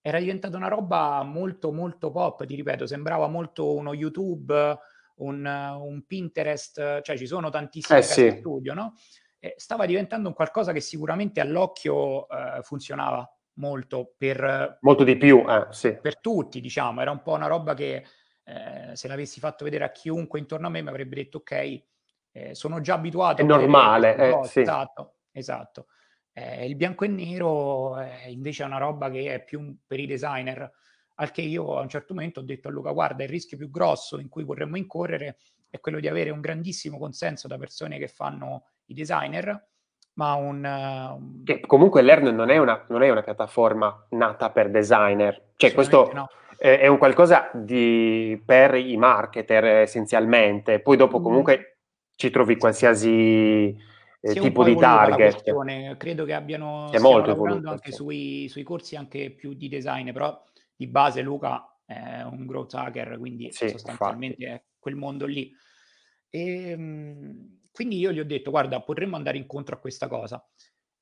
era 0.00 0.18
diventata 0.18 0.56
una 0.56 0.68
roba 0.68 1.22
molto 1.22 1.72
molto 1.72 2.10
pop, 2.10 2.44
ti 2.44 2.54
ripeto, 2.54 2.86
sembrava 2.86 3.28
molto 3.28 3.74
uno 3.74 3.92
YouTube, 3.92 4.78
un, 5.16 5.44
un 5.44 6.04
Pinterest, 6.06 7.02
cioè 7.02 7.16
ci 7.16 7.26
sono 7.26 7.50
tantissime 7.50 7.98
eh, 7.98 8.02
sì. 8.02 8.36
studio, 8.38 8.74
no? 8.74 8.94
E 9.38 9.54
stava 9.56 9.86
diventando 9.86 10.28
un 10.28 10.34
qualcosa 10.34 10.72
che 10.72 10.80
sicuramente 10.80 11.40
all'occhio 11.40 12.28
eh, 12.28 12.62
funzionava 12.62 13.30
molto 13.54 14.14
per... 14.16 14.78
Molto 14.80 15.04
di 15.04 15.16
più, 15.16 15.44
eh, 15.48 15.66
sì. 15.70 15.96
Per 16.00 16.20
tutti, 16.20 16.60
diciamo, 16.60 17.00
era 17.00 17.10
un 17.10 17.22
po' 17.22 17.32
una 17.32 17.46
roba 17.46 17.74
che 17.74 18.04
eh, 18.44 18.90
se 18.94 19.08
l'avessi 19.08 19.40
fatto 19.40 19.64
vedere 19.64 19.84
a 19.84 19.90
chiunque 19.90 20.38
intorno 20.38 20.66
a 20.66 20.70
me 20.70 20.82
mi 20.82 20.88
avrebbe 20.88 21.16
detto 21.16 21.38
ok, 21.38 21.82
eh, 22.32 22.54
sono 22.54 22.80
già 22.80 22.94
abituato. 22.94 23.42
È 23.42 23.44
normale, 23.44 24.16
eh, 24.16 24.44
sì. 24.44 24.60
Esatto, 24.60 25.14
esatto. 25.32 25.86
Eh, 26.40 26.66
il 26.66 26.74
bianco 26.74 27.04
e 27.04 27.08
nero 27.08 28.00
eh, 28.00 28.30
invece 28.30 28.62
è 28.62 28.66
una 28.66 28.78
roba 28.78 29.10
che 29.10 29.34
è 29.34 29.44
più 29.44 29.76
per 29.86 30.00
i 30.00 30.06
designer, 30.06 30.70
al 31.16 31.30
che 31.30 31.42
io 31.42 31.76
a 31.76 31.82
un 31.82 31.88
certo 31.88 32.14
momento 32.14 32.40
ho 32.40 32.42
detto 32.42 32.68
a 32.68 32.70
Luca, 32.70 32.92
guarda, 32.92 33.22
il 33.22 33.28
rischio 33.28 33.58
più 33.58 33.70
grosso 33.70 34.18
in 34.18 34.30
cui 34.30 34.42
vorremmo 34.42 34.78
incorrere 34.78 35.36
è 35.68 35.78
quello 35.80 36.00
di 36.00 36.08
avere 36.08 36.30
un 36.30 36.40
grandissimo 36.40 36.98
consenso 36.98 37.46
da 37.46 37.58
persone 37.58 37.98
che 37.98 38.08
fanno 38.08 38.64
i 38.86 38.94
designer, 38.94 39.68
ma 40.14 40.34
un... 40.34 40.64
un... 40.64 41.42
Che 41.44 41.60
comunque 41.60 42.00
Learn 42.00 42.34
non 42.34 42.48
è, 42.48 42.56
una, 42.56 42.86
non 42.88 43.02
è 43.02 43.10
una 43.10 43.22
piattaforma 43.22 44.06
nata 44.10 44.50
per 44.50 44.70
designer, 44.70 45.50
cioè 45.56 45.72
questo... 45.74 46.10
No. 46.12 46.28
è 46.56 46.86
un 46.86 46.98
qualcosa 46.98 47.50
di, 47.52 48.40
per 48.44 48.74
i 48.74 48.96
marketer 48.96 49.64
essenzialmente, 49.64 50.80
poi 50.80 50.96
dopo 50.96 51.20
comunque 51.20 51.58
mm. 51.58 51.62
ci 52.16 52.30
trovi 52.30 52.56
qualsiasi 52.56 53.88
eh, 54.20 54.34
tipo 54.34 54.64
di 54.64 54.76
target. 54.76 55.96
Credo 55.96 56.24
che 56.24 56.34
abbiano 56.34 56.90
è 56.90 56.98
molto 56.98 57.30
lavorando 57.30 57.70
anche 57.70 57.92
sui, 57.92 58.48
sui, 58.48 58.62
corsi 58.62 58.96
anche 58.96 59.30
più 59.30 59.54
di 59.54 59.68
design, 59.68 60.12
però 60.12 60.42
di 60.76 60.86
base 60.86 61.22
Luca 61.22 61.78
è 61.84 62.22
un 62.22 62.46
growth 62.46 62.74
hacker, 62.74 63.18
quindi 63.18 63.50
sì, 63.50 63.68
sostanzialmente 63.70 64.42
infatti. 64.42 64.62
è 64.62 64.64
quel 64.78 64.94
mondo 64.96 65.26
lì. 65.26 65.52
E, 66.28 66.70
ehm, 66.70 67.58
quindi 67.72 67.98
io 67.98 68.12
gli 68.12 68.20
ho 68.20 68.24
detto, 68.24 68.50
guarda, 68.50 68.80
potremmo 68.80 69.16
andare 69.16 69.38
incontro 69.38 69.76
a 69.76 69.78
questa 69.78 70.06
cosa. 70.06 70.44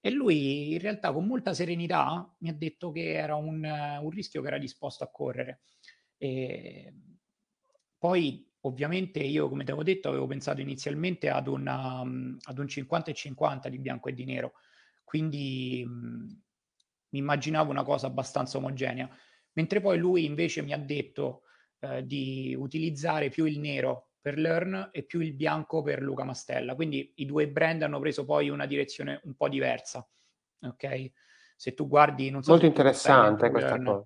E 0.00 0.10
lui 0.10 0.72
in 0.72 0.78
realtà 0.78 1.12
con 1.12 1.26
molta 1.26 1.52
serenità 1.52 2.32
mi 2.38 2.48
ha 2.48 2.54
detto 2.54 2.92
che 2.92 3.14
era 3.14 3.34
un, 3.34 3.64
un 3.64 4.10
rischio 4.10 4.40
che 4.42 4.46
era 4.46 4.58
disposto 4.58 5.02
a 5.02 5.10
correre. 5.10 5.62
E 6.16 6.94
poi 7.98 8.47
Ovviamente 8.62 9.20
io, 9.20 9.48
come 9.48 9.64
ti 9.64 9.70
avevo 9.70 9.84
detto, 9.84 10.08
avevo 10.08 10.26
pensato 10.26 10.60
inizialmente 10.60 11.28
ad, 11.30 11.46
una, 11.46 12.00
ad 12.00 12.58
un 12.58 12.66
50 12.68 13.10
e 13.10 13.14
50 13.14 13.68
di 13.68 13.78
bianco 13.78 14.08
e 14.08 14.14
di 14.14 14.24
nero, 14.24 14.54
quindi 15.04 15.84
mh, 15.86 16.40
mi 17.10 17.18
immaginavo 17.20 17.70
una 17.70 17.84
cosa 17.84 18.06
abbastanza 18.06 18.58
omogenea, 18.58 19.08
mentre 19.52 19.80
poi 19.80 19.98
lui 19.98 20.24
invece 20.24 20.62
mi 20.62 20.72
ha 20.72 20.78
detto 20.78 21.42
eh, 21.80 22.04
di 22.04 22.54
utilizzare 22.58 23.28
più 23.30 23.44
il 23.44 23.58
nero 23.60 24.10
per 24.20 24.36
Learn 24.38 24.90
e 24.92 25.04
più 25.04 25.20
il 25.20 25.34
bianco 25.34 25.82
per 25.82 26.02
Luca 26.02 26.24
Mastella, 26.24 26.74
quindi 26.74 27.12
i 27.16 27.26
due 27.26 27.48
brand 27.48 27.82
hanno 27.82 28.00
preso 28.00 28.24
poi 28.24 28.48
una 28.50 28.66
direzione 28.66 29.20
un 29.24 29.34
po' 29.34 29.48
diversa, 29.48 30.06
ok? 30.62 31.12
Se 31.56 31.74
tu 31.74 31.88
guardi, 31.88 32.30
non 32.30 32.42
so 32.42 32.50
Molto 32.50 32.66
interessante 32.66 33.50
questa 33.50 33.76
Learn. 33.76 33.84
cosa. 33.84 34.04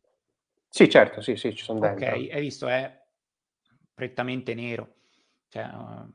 Sì, 0.69 0.89
certo, 0.89 1.21
sì, 1.21 1.37
sì, 1.37 1.55
ci 1.55 1.65
sono 1.65 1.81
dentro. 1.81 2.13
Ok, 2.17 2.29
hai 2.33 2.41
visto, 2.41 2.69
è 2.69 3.02
prettamente 3.95 4.55
nero. 4.55 4.95
Cioè, 5.49 5.65
uh... 5.65 6.11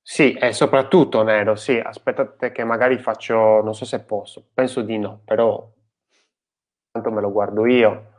Sì, 0.00 0.32
è 0.32 0.52
soprattutto 0.52 1.22
nero, 1.22 1.54
sì. 1.54 1.78
Aspettate 1.78 2.52
che 2.52 2.64
magari 2.64 2.98
faccio, 2.98 3.62
non 3.62 3.74
so 3.74 3.84
se 3.84 4.02
posso, 4.04 4.48
penso 4.52 4.82
di 4.82 4.98
no, 4.98 5.20
però 5.24 5.70
tanto 6.90 7.10
me 7.10 7.20
lo 7.20 7.30
guardo 7.30 7.66
io. 7.66 8.10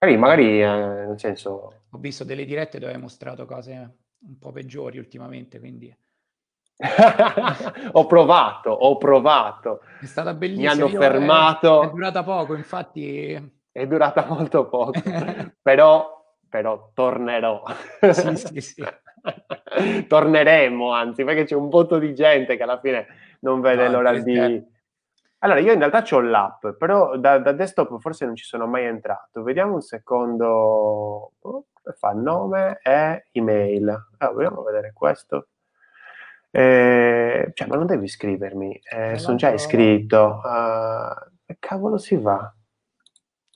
Magari, 0.00 0.18
magari 0.18 0.62
eh, 0.62 1.06
nel 1.06 1.18
senso... 1.18 1.82
Ho 1.90 1.98
visto 1.98 2.24
delle 2.24 2.44
dirette 2.44 2.78
dove 2.78 2.92
hai 2.92 3.00
mostrato 3.00 3.46
cose 3.46 3.96
un 4.20 4.38
po' 4.38 4.52
peggiori 4.52 4.98
ultimamente, 4.98 5.58
quindi... 5.58 5.94
ho 7.92 8.06
provato, 8.06 8.70
ho 8.70 8.96
provato. 8.96 9.80
È 10.00 10.06
stata 10.06 10.32
bellissima. 10.32 10.74
Mi 10.74 10.80
hanno 10.80 10.88
io, 10.88 11.00
fermato. 11.00 11.82
È, 11.82 11.86
è 11.86 11.90
durata 11.90 12.22
poco, 12.22 12.54
infatti. 12.54 13.52
È 13.70 13.86
durata 13.86 14.24
molto 14.26 14.68
poco, 14.68 15.00
però 15.60 16.17
però 16.48 16.90
tornerò. 16.94 17.62
Sì, 18.10 18.36
sì, 18.36 18.60
sì. 18.60 18.84
Torneremo, 20.08 20.92
anzi, 20.92 21.24
perché 21.24 21.44
c'è 21.44 21.54
un 21.54 21.68
botto 21.68 21.98
di 21.98 22.14
gente 22.14 22.56
che 22.56 22.62
alla 22.62 22.80
fine 22.80 23.06
non 23.40 23.60
vede 23.60 23.86
no, 23.86 23.92
l'ora 23.92 24.18
di... 24.18 24.76
Allora, 25.40 25.60
io 25.60 25.72
in 25.72 25.78
realtà 25.78 26.04
ho 26.16 26.20
l'app, 26.20 26.66
però 26.78 27.16
da, 27.16 27.38
da, 27.38 27.52
desktop 27.52 28.00
forse 28.00 28.26
non 28.26 28.34
ci 28.34 28.44
sono 28.44 28.66
mai 28.66 28.86
entrato. 28.86 29.44
Vediamo 29.44 29.74
un 29.74 29.82
secondo. 29.82 31.32
Oh, 31.38 31.66
come 31.72 31.94
fa? 31.96 32.10
Nome 32.10 32.80
e 32.82 33.26
email. 33.30 34.08
Ah, 34.18 34.30
vogliamo 34.30 34.62
vedere 34.62 34.92
questo. 34.92 35.46
Eh, 36.50 37.52
cioè, 37.54 37.68
ma 37.68 37.76
non 37.76 37.86
devi 37.86 38.06
iscrivermi. 38.06 38.80
Eh, 38.90 39.18
sono 39.18 39.36
già 39.36 39.50
iscritto. 39.50 40.40
Uh, 40.42 41.36
che 41.46 41.56
cavolo 41.60 41.98
si 41.98 42.16
va? 42.16 42.52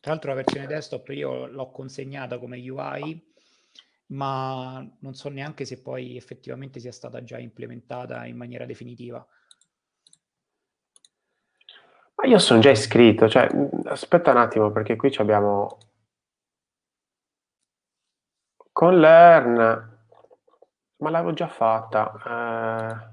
Tra 0.02 0.10
l'altro 0.10 0.30
la 0.30 0.42
versione 0.42 0.66
desktop 0.66 1.10
io 1.10 1.46
l'ho 1.46 1.70
consegnata 1.70 2.36
come 2.40 2.58
UI, 2.68 3.24
ma 4.06 4.84
non 4.98 5.14
so 5.14 5.28
neanche 5.28 5.64
se 5.64 5.80
poi 5.80 6.16
effettivamente 6.16 6.80
sia 6.80 6.90
stata 6.90 7.22
già 7.22 7.38
implementata 7.38 8.26
in 8.26 8.36
maniera 8.36 8.66
definitiva. 8.66 9.24
Ma 12.16 12.24
io 12.26 12.38
sono 12.40 12.58
già 12.58 12.70
iscritto, 12.70 13.28
cioè 13.28 13.48
aspetta 13.84 14.32
un 14.32 14.38
attimo 14.38 14.72
perché 14.72 14.96
qui 14.96 15.14
abbiamo 15.18 15.78
con 18.72 18.98
Learn, 18.98 19.98
ma 20.96 21.10
l'avevo 21.10 21.32
già 21.32 21.46
fatta. 21.46 23.06
Eh... 23.06 23.11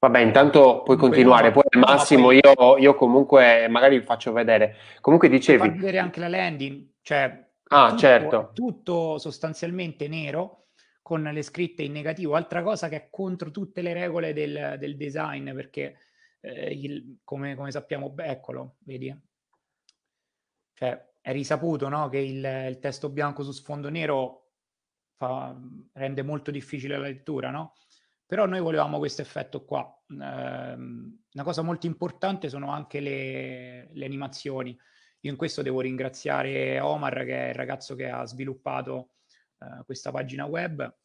Vabbè, 0.00 0.20
intanto 0.20 0.82
puoi 0.82 0.96
continuare, 0.96 1.50
poi 1.50 1.64
al 1.68 1.80
massimo 1.80 2.30
io, 2.30 2.78
io, 2.78 2.94
comunque 2.94 3.68
magari 3.68 3.98
vi 3.98 4.04
faccio 4.04 4.32
vedere. 4.32 4.76
Comunque 5.02 5.28
dicevi... 5.28 5.58
Far 5.58 5.72
vedere 5.72 5.98
anche 5.98 6.20
la 6.20 6.28
landing, 6.28 6.92
cioè 7.02 7.48
ah, 7.64 7.88
tutto, 7.88 7.98
certo. 7.98 8.50
tutto 8.54 9.18
sostanzialmente 9.18 10.08
nero 10.08 10.68
con 11.02 11.22
le 11.22 11.42
scritte 11.42 11.82
in 11.82 11.92
negativo, 11.92 12.34
altra 12.34 12.62
cosa 12.62 12.88
che 12.88 12.96
è 12.96 13.08
contro 13.10 13.50
tutte 13.50 13.82
le 13.82 13.92
regole 13.92 14.32
del, 14.32 14.76
del 14.78 14.96
design, 14.96 15.52
perché 15.52 15.98
eh, 16.40 16.70
il, 16.70 17.18
come, 17.22 17.54
come, 17.54 17.70
sappiamo, 17.70 18.14
eccolo, 18.16 18.76
vedi? 18.78 19.14
Cioè, 20.72 21.08
è 21.20 21.32
risaputo 21.32 21.90
no? 21.90 22.08
che 22.08 22.18
il, 22.18 22.66
il, 22.68 22.78
testo 22.78 23.10
bianco 23.10 23.42
su 23.42 23.52
sfondo 23.52 23.90
nero 23.90 24.52
fa, 25.18 25.54
rende 25.92 26.22
molto 26.22 26.50
difficile 26.50 26.96
la 26.96 27.06
lettura, 27.06 27.50
no? 27.50 27.74
Però 28.30 28.46
noi 28.46 28.60
volevamo 28.60 28.98
questo 28.98 29.22
effetto 29.22 29.64
qua. 29.64 29.84
Eh, 30.08 30.14
una 30.14 31.42
cosa 31.42 31.62
molto 31.62 31.86
importante 31.86 32.48
sono 32.48 32.70
anche 32.70 33.00
le, 33.00 33.88
le, 33.92 34.04
animazioni. 34.04 34.78
Io 35.22 35.32
in 35.32 35.36
questo 35.36 35.62
devo 35.62 35.80
ringraziare 35.80 36.78
Omar, 36.78 37.24
che 37.24 37.46
è 37.46 37.48
il 37.48 37.56
ragazzo 37.56 37.96
che 37.96 38.08
ha 38.08 38.24
sviluppato 38.24 39.14
eh, 39.58 39.82
questa 39.84 40.12
pagina 40.12 40.44
web. 40.44 40.96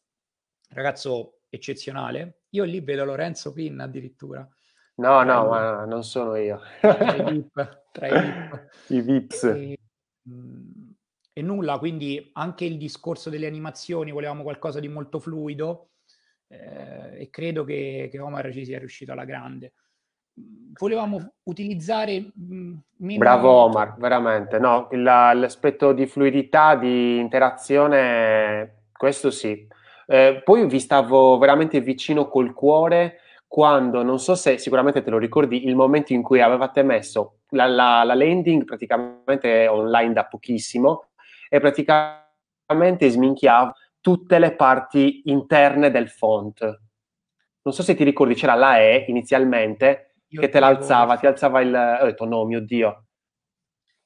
Ragazzo 0.70 1.40
eccezionale. 1.50 2.42
Io 2.50 2.64
lì 2.64 2.80
vedo 2.82 3.04
Lorenzo 3.06 3.54
Pin 3.54 3.80
addirittura. 3.80 4.48
No, 4.98 5.24
no, 5.24 5.48
ma 5.48 5.84
non 5.84 6.04
sono 6.04 6.36
io. 6.36 6.62
Tra 6.80 7.16
i 7.16 7.24
VIP. 7.24 7.86
Tra 7.92 8.08
i, 8.08 8.22
VIP. 8.22 8.68
I 8.90 9.02
VIPs. 9.02 9.44
E, 9.46 9.80
e 11.34 11.42
nulla, 11.42 11.80
quindi 11.80 12.30
anche 12.34 12.66
il 12.66 12.78
discorso 12.78 13.32
delle 13.32 13.48
animazioni, 13.48 14.12
volevamo 14.12 14.44
qualcosa 14.44 14.80
di 14.80 14.88
molto 14.88 15.18
fluido 15.18 15.90
eh, 16.48 17.22
e 17.22 17.30
credo 17.30 17.64
che, 17.64 18.08
che, 18.12 18.20
Omar 18.20 18.52
ci 18.52 18.66
sia 18.66 18.80
riuscito 18.80 19.12
alla 19.12 19.26
grande. 19.26 19.74
Volevamo 20.78 21.36
utilizzare... 21.44 22.32
Mh, 22.34 22.74
meno... 22.98 23.20
Bravo 23.20 23.50
Omar, 23.50 23.96
veramente. 23.98 24.60
No, 24.60 24.88
la, 24.92 25.34
l'aspetto 25.34 25.94
di 25.94 26.06
fluidità, 26.08 26.76
di 26.76 27.18
interazione, 27.18 28.84
questo 28.92 29.32
sì. 29.32 29.68
Eh, 30.08 30.42
poi 30.44 30.68
vi 30.68 30.80
stavo 30.80 31.38
veramente 31.38 31.82
vicino 31.82 32.28
col 32.28 32.54
cuore 32.54 33.20
quando, 33.48 34.04
non 34.04 34.20
so 34.20 34.36
se 34.36 34.58
sicuramente 34.58 35.02
te 35.02 35.10
lo 35.10 35.18
ricordi, 35.18 35.66
il 35.66 35.76
momento 35.76 36.14
in 36.14 36.22
cui 36.22 36.42
avevate 36.42 36.84
messo 36.84 37.40
la, 37.52 37.66
la, 37.68 38.04
la 38.04 38.14
landing 38.14 38.66
praticamente 38.66 39.68
online 39.68 40.14
da 40.14 40.26
pochissimo 40.26 41.08
e 41.48 41.60
praticamente 41.60 43.10
sminchiava 43.10 43.74
tutte 44.06 44.38
le 44.38 44.54
parti 44.54 45.24
interne 45.32 45.90
del 45.90 46.10
font. 46.10 46.62
Non 47.64 47.74
so 47.74 47.82
se 47.82 47.96
ti 47.96 48.04
ricordi, 48.04 48.36
c'era 48.36 48.54
la 48.54 48.80
E 48.80 49.06
inizialmente 49.08 50.18
Io 50.28 50.42
che 50.42 50.50
te 50.50 50.60
l'alzava, 50.60 51.18
ti 51.18 51.26
alzava 51.26 51.60
il... 51.62 51.74
Ho 51.74 52.06
detto 52.06 52.26
no, 52.26 52.46
mio 52.46 52.62
Dio. 52.62 53.08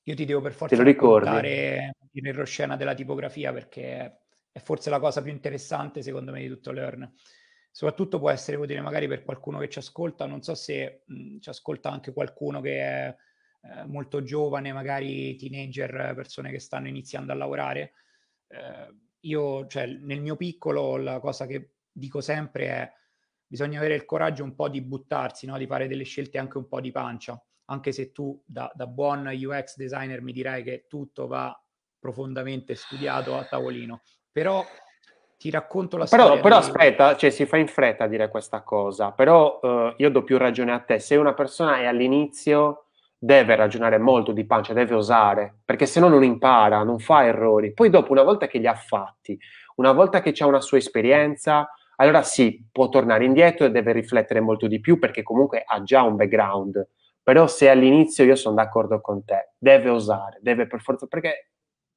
Io 0.03 0.15
ti 0.15 0.23
devo 0.23 0.39
per 0.39 0.53
forza 0.53 0.73
te 0.73 0.81
lo 0.81 0.87
raccontare 0.89 1.95
il 2.13 2.23
retroscena 2.23 2.77
della 2.77 2.93
tipografia 2.93 3.51
perché 3.51 4.21
è 4.49 4.59
forse 4.59 4.89
la 4.89 5.01
cosa 5.01 5.21
più 5.21 5.33
interessante 5.33 6.01
secondo 6.01 6.31
me 6.31 6.39
di 6.39 6.47
tutto 6.47 6.71
Learn. 6.71 7.13
Soprattutto 7.69 8.19
può 8.19 8.29
essere 8.29 8.55
utile 8.55 8.79
magari 8.79 9.09
per 9.09 9.23
qualcuno 9.23 9.59
che 9.59 9.67
ci 9.67 9.79
ascolta, 9.79 10.25
non 10.25 10.41
so 10.41 10.55
se 10.55 11.03
mh, 11.07 11.39
ci 11.39 11.49
ascolta 11.49 11.91
anche 11.91 12.13
qualcuno 12.13 12.61
che 12.61 12.79
è 12.79 13.15
eh, 13.63 13.85
molto 13.85 14.23
giovane, 14.23 14.71
magari 14.71 15.35
teenager, 15.35 16.13
persone 16.15 16.51
che 16.51 16.59
stanno 16.59 16.87
iniziando 16.87 17.33
a 17.33 17.35
lavorare. 17.35 17.91
Eh, 18.47 19.07
io, 19.21 19.67
cioè, 19.67 19.85
nel 19.85 20.21
mio 20.21 20.35
piccolo, 20.35 20.97
la 20.97 21.19
cosa 21.19 21.45
che 21.45 21.71
dico 21.91 22.21
sempre 22.21 22.65
è 22.67 22.93
bisogna 23.45 23.79
avere 23.79 23.95
il 23.95 24.05
coraggio 24.05 24.43
un 24.43 24.53
po' 24.53 24.69
di 24.69 24.81
buttarsi, 24.81 25.47
no? 25.47 25.57
di 25.57 25.65
fare 25.65 25.87
delle 25.87 26.03
scelte 26.03 26.37
anche 26.37 26.57
un 26.57 26.67
po' 26.67 26.79
di 26.79 26.91
pancia, 26.91 27.41
anche 27.65 27.91
se 27.91 28.11
tu 28.11 28.39
da, 28.45 28.71
da 28.75 28.85
buon 28.85 29.25
UX 29.25 29.75
designer 29.75 30.21
mi 30.21 30.31
dirai 30.31 30.63
che 30.63 30.85
tutto 30.87 31.25
va 31.25 31.59
profondamente 31.97 32.75
studiato 32.75 33.35
a 33.35 33.43
tavolino, 33.45 34.03
però 34.31 34.63
ti 35.35 35.49
racconto 35.49 35.97
la 35.97 36.05
però, 36.05 36.25
storia. 36.25 36.41
Però 36.43 36.59
di... 36.59 36.65
aspetta, 36.65 37.15
cioè 37.15 37.29
si 37.31 37.45
fa 37.45 37.57
in 37.57 37.67
fretta 37.67 38.03
a 38.03 38.07
dire 38.07 38.29
questa 38.29 38.61
cosa, 38.61 39.11
però 39.11 39.59
uh, 39.61 39.93
io 39.97 40.09
do 40.11 40.23
più 40.23 40.37
ragione 40.37 40.71
a 40.71 40.79
te, 40.79 40.99
se 40.99 41.15
una 41.15 41.33
persona 41.33 41.79
è 41.79 41.85
all'inizio 41.85 42.88
deve 43.21 43.55
ragionare 43.55 43.97
molto 43.97 44.31
di 44.31 44.45
pancia, 44.45 44.71
deve 44.71 44.95
osare, 44.95 45.59
perché 45.65 45.85
se 45.85 45.99
no 45.99 46.07
non 46.07 46.23
impara, 46.23 46.83
non 46.83 46.99
fa 46.99 47.25
errori. 47.25 47.73
Poi 47.73 47.89
dopo, 47.89 48.13
una 48.13 48.23
volta 48.23 48.47
che 48.47 48.59
li 48.59 48.67
ha 48.67 48.73
fatti, 48.73 49.37
una 49.75 49.91
volta 49.91 50.21
che 50.21 50.33
ha 50.39 50.45
una 50.45 50.61
sua 50.61 50.77
esperienza, 50.77 51.69
allora 51.97 52.23
sì, 52.23 52.65
può 52.71 52.87
tornare 52.87 53.25
indietro 53.25 53.65
e 53.65 53.71
deve 53.71 53.91
riflettere 53.91 54.39
molto 54.39 54.67
di 54.67 54.79
più 54.79 54.97
perché 54.97 55.21
comunque 55.21 55.63
ha 55.65 55.83
già 55.83 56.01
un 56.01 56.15
background. 56.15 56.87
Però 57.21 57.45
se 57.45 57.69
all'inizio 57.69 58.23
io 58.23 58.35
sono 58.35 58.55
d'accordo 58.55 59.01
con 59.01 59.23
te, 59.25 59.51
deve 59.57 59.89
osare, 59.89 60.39
deve 60.41 60.65
per 60.65 60.81
forza, 60.81 61.05
perché 61.05 61.51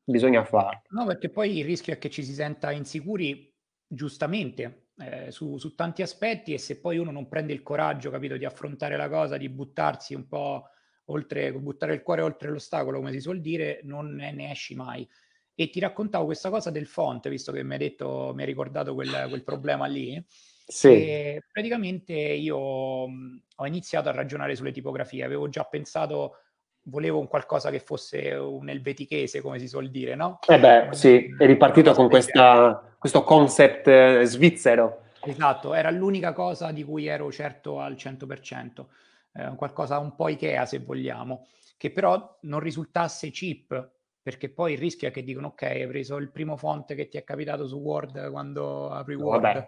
bisogna 0.04 0.44
farlo. 0.44 0.82
No, 0.88 1.06
perché 1.06 1.30
poi 1.30 1.58
il 1.58 1.64
rischio 1.64 1.92
è 1.92 1.98
che 1.98 2.10
ci 2.10 2.24
si 2.24 2.34
senta 2.34 2.72
insicuri, 2.72 3.50
giustamente, 3.86 4.88
eh, 4.98 5.30
su, 5.30 5.56
su 5.56 5.74
tanti 5.76 6.02
aspetti 6.02 6.52
e 6.52 6.58
se 6.58 6.80
poi 6.80 6.98
uno 6.98 7.12
non 7.12 7.28
prende 7.28 7.52
il 7.52 7.62
coraggio, 7.62 8.10
capito, 8.10 8.36
di 8.36 8.44
affrontare 8.44 8.96
la 8.96 9.08
cosa, 9.08 9.36
di 9.36 9.48
buttarsi 9.48 10.14
un 10.14 10.26
po' 10.26 10.66
oltre 11.06 11.52
buttare 11.52 11.94
il 11.94 12.02
cuore 12.02 12.22
oltre 12.22 12.50
l'ostacolo, 12.50 12.98
come 12.98 13.12
si 13.12 13.20
suol 13.20 13.40
dire, 13.40 13.80
non 13.84 14.14
ne, 14.14 14.50
esci 14.50 14.74
mai. 14.74 15.08
E 15.54 15.68
ti 15.70 15.80
raccontavo 15.80 16.24
questa 16.24 16.50
cosa 16.50 16.70
del 16.70 16.86
font, 16.86 17.28
visto 17.28 17.52
che 17.52 17.62
mi 17.62 17.72
hai 17.72 17.78
detto, 17.78 18.32
mi 18.34 18.42
hai 18.42 18.46
ricordato 18.46 18.94
quel, 18.94 19.26
quel 19.28 19.44
problema 19.44 19.86
lì. 19.86 20.22
Sì. 20.66 21.38
Praticamente 21.50 22.14
io 22.14 22.56
ho 22.56 23.66
iniziato 23.66 24.08
a 24.08 24.12
ragionare 24.12 24.54
sulle 24.54 24.72
tipografie, 24.72 25.24
avevo 25.24 25.48
già 25.48 25.64
pensato, 25.64 26.36
volevo 26.84 27.18
un 27.18 27.28
qualcosa 27.28 27.70
che 27.70 27.80
fosse 27.80 28.30
un 28.30 28.68
elvetichese, 28.68 29.40
come 29.40 29.58
si 29.58 29.68
suol 29.68 29.90
dire, 29.90 30.14
no? 30.14 30.38
Eh 30.46 30.58
beh, 30.58 30.88
sì, 30.92 31.34
è 31.36 31.46
ripartito 31.46 31.92
con 31.92 32.08
questa, 32.08 32.94
questo 32.98 33.22
concept 33.22 33.88
eh, 33.88 34.24
svizzero. 34.24 35.00
Esatto, 35.24 35.74
era 35.74 35.90
l'unica 35.90 36.32
cosa 36.32 36.72
di 36.72 36.82
cui 36.82 37.06
ero 37.06 37.30
certo 37.30 37.78
al 37.78 37.94
100% 37.94 38.86
eh, 39.32 39.54
qualcosa 39.56 39.98
un 39.98 40.14
po' 40.14 40.28
Ikea 40.28 40.66
se 40.66 40.78
vogliamo, 40.80 41.46
che 41.76 41.90
però 41.90 42.38
non 42.42 42.60
risultasse 42.60 43.30
cheap, 43.30 43.90
perché 44.22 44.48
poi 44.50 44.74
il 44.74 44.78
rischio 44.78 45.08
è 45.08 45.10
che 45.10 45.24
dicono 45.24 45.48
ok, 45.48 45.62
hai 45.62 45.86
preso 45.86 46.16
il 46.16 46.30
primo 46.30 46.56
font 46.56 46.94
che 46.94 47.08
ti 47.08 47.18
è 47.18 47.24
capitato 47.24 47.66
su 47.66 47.78
Word 47.78 48.30
quando 48.30 48.90
apri 48.90 49.14
Word. 49.14 49.66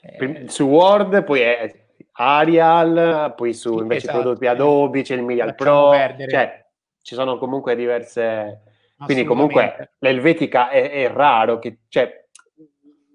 Eh, 0.00 0.48
su 0.48 0.64
Word, 0.64 1.24
poi 1.24 1.40
è 1.40 1.86
Arial, 2.12 3.34
poi 3.36 3.52
su 3.52 3.74
sì, 3.74 3.82
invece 3.82 4.06
esatto. 4.06 4.20
prodotti 4.20 4.46
Adobe 4.46 5.02
c'è 5.02 5.14
il 5.14 5.22
Medial 5.22 5.54
Pro, 5.54 5.90
perdere. 5.90 6.30
cioè 6.30 6.66
ci 7.02 7.14
sono 7.14 7.38
comunque 7.38 7.74
diverse... 7.76 8.62
Quindi 9.02 9.24
comunque 9.24 9.94
l'Elvetica 9.98 10.68
è, 10.68 10.88
è 10.88 11.10
raro 11.10 11.58
che... 11.58 11.80
Cioè, 11.88 12.21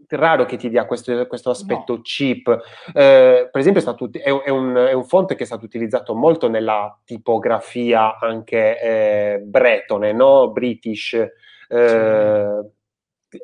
raro 0.09 0.45
che 0.45 0.57
ti 0.57 0.69
dia 0.69 0.85
questo, 0.85 1.27
questo 1.27 1.49
aspetto 1.49 1.95
no. 1.95 2.01
cheap. 2.01 2.47
Eh, 2.93 3.49
per 3.51 3.61
esempio, 3.61 3.81
è, 3.81 3.83
stato, 3.83 4.09
è, 4.11 4.19
è, 4.19 4.49
un, 4.49 4.75
è, 4.75 4.93
un, 4.93 5.05
font 5.05 5.35
che 5.35 5.43
è 5.43 5.45
stato 5.45 5.65
utilizzato 5.65 6.15
molto 6.15 6.49
nella 6.49 6.97
tipografia 7.03 8.17
anche 8.17 8.79
eh, 8.81 9.39
bretone, 9.39 10.13
no? 10.13 10.51
British. 10.51 11.13
Eh, 11.13 12.71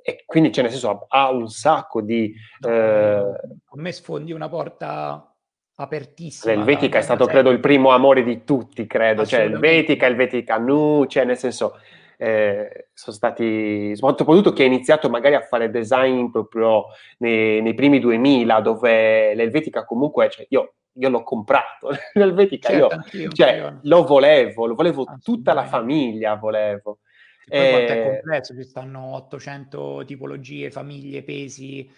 e 0.01 0.23
quindi, 0.25 0.51
cioè, 0.51 0.63
nel 0.63 0.71
senso, 0.71 1.05
ha 1.09 1.29
un 1.31 1.49
sacco 1.49 2.01
di. 2.01 2.33
No, 2.59 2.69
eh, 2.69 2.75
a 2.75 3.75
me 3.75 3.91
sfondi 3.91 4.31
una 4.31 4.47
porta 4.47 5.27
apertissima. 5.75 6.53
L'Helvetica 6.53 6.99
è 6.99 7.01
stato, 7.01 7.25
credo, 7.25 7.49
il 7.49 7.59
primo 7.59 7.89
amore 7.89 8.23
di 8.23 8.43
tutti, 8.43 8.87
credo. 8.87 9.25
Cioè, 9.25 9.41
Helvetica, 9.41 10.05
Helvetica 10.05 10.57
Nu, 10.57 11.05
cioè, 11.05 11.25
nel 11.25 11.37
senso 11.37 11.79
eh, 12.17 12.89
sono 12.93 13.15
stati, 13.15 13.95
soprattutto 13.95 14.53
chi 14.53 14.63
ha 14.63 14.65
iniziato 14.65 15.09
magari 15.09 15.35
a 15.35 15.41
fare 15.41 15.69
design 15.69 16.29
proprio 16.29 16.85
nei, 17.19 17.61
nei 17.61 17.73
primi 17.73 17.99
2000, 17.99 18.61
dove 18.61 19.33
l'Helvetica 19.35 19.85
comunque, 19.85 20.29
cioè 20.29 20.45
io, 20.49 20.75
io 20.93 21.09
l'ho 21.09 21.23
comprato, 21.23 21.89
l'Helvetica 22.13 22.69
certo, 22.69 23.17
io, 23.17 23.31
cioè, 23.31 23.73
lo 23.83 24.03
volevo, 24.03 24.65
lo 24.65 24.75
volevo 24.75 25.05
tutta 25.21 25.53
la 25.53 25.65
famiglia, 25.65 26.35
volevo. 26.35 26.99
E 27.45 27.59
poi 27.59 27.69
quanto 27.69 27.91
è 27.91 27.97
eh, 27.97 28.03
complesso, 28.03 28.55
ci 28.55 28.63
stanno 28.63 29.15
800 29.15 30.03
tipologie, 30.05 30.71
famiglie, 30.71 31.23
pesi, 31.23 31.89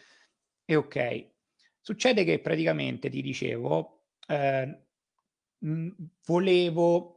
e 0.65 0.75
ok. 0.75 1.27
Succede 1.79 2.23
che 2.23 2.39
praticamente, 2.39 3.09
ti 3.09 3.21
dicevo, 3.21 4.05
eh, 4.27 4.79
volevo 6.25 7.14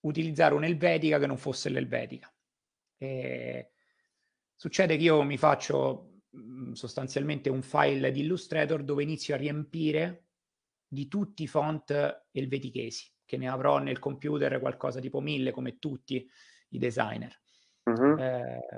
utilizzare 0.00 0.54
un'elvetica 0.54 1.18
che 1.18 1.26
non 1.26 1.36
fosse 1.36 1.68
l'elvetica. 1.68 2.32
E 2.96 3.72
succede 4.54 4.96
che 4.96 5.02
io 5.02 5.22
mi 5.22 5.36
faccio 5.36 6.20
mhmm, 6.30 6.72
sostanzialmente 6.72 7.48
un 7.48 7.62
file 7.62 8.10
di 8.10 8.20
Illustrator 8.20 8.82
dove 8.82 9.02
inizio 9.02 9.34
a 9.34 9.38
riempire 9.38 10.26
di 10.86 11.08
tutti 11.08 11.44
i 11.44 11.46
font 11.46 12.26
elvetichesi, 12.32 13.12
che 13.24 13.36
ne 13.36 13.48
avrò 13.48 13.78
nel 13.78 13.98
computer 13.98 14.58
qualcosa 14.58 15.00
tipo 15.00 15.20
mille 15.20 15.52
come 15.52 15.78
tutti 15.78 16.28
i 16.70 16.78
designer. 16.78 17.40
Uh-huh. 17.84 18.18
Eh, 18.18 18.68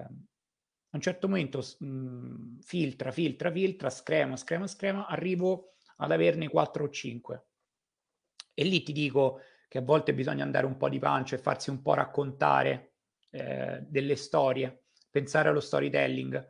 a 0.94 0.96
un 0.96 1.00
certo 1.00 1.26
momento 1.26 1.62
mh, 1.78 1.86
mhmm, 1.86 2.58
filtra, 2.60 3.10
filtra, 3.10 3.50
filtra, 3.50 3.90
screma, 3.90 4.36
screma, 4.36 4.66
screma, 4.66 5.06
arrivo 5.06 5.72
ad 5.96 6.10
averne 6.12 6.48
4 6.48 6.84
o 6.84 6.90
5. 6.90 7.46
E 8.54 8.64
lì 8.64 8.82
ti 8.82 8.92
dico 8.92 9.40
che 9.72 9.78
a 9.78 9.82
volte 9.82 10.12
bisogna 10.12 10.44
andare 10.44 10.66
un 10.66 10.76
po' 10.76 10.90
di 10.90 10.98
pancia 10.98 11.34
e 11.34 11.38
farsi 11.38 11.70
un 11.70 11.80
po' 11.80 11.94
raccontare 11.94 12.96
eh, 13.30 13.78
delle 13.80 14.16
storie, 14.16 14.82
pensare 15.08 15.48
allo 15.48 15.60
storytelling. 15.60 16.46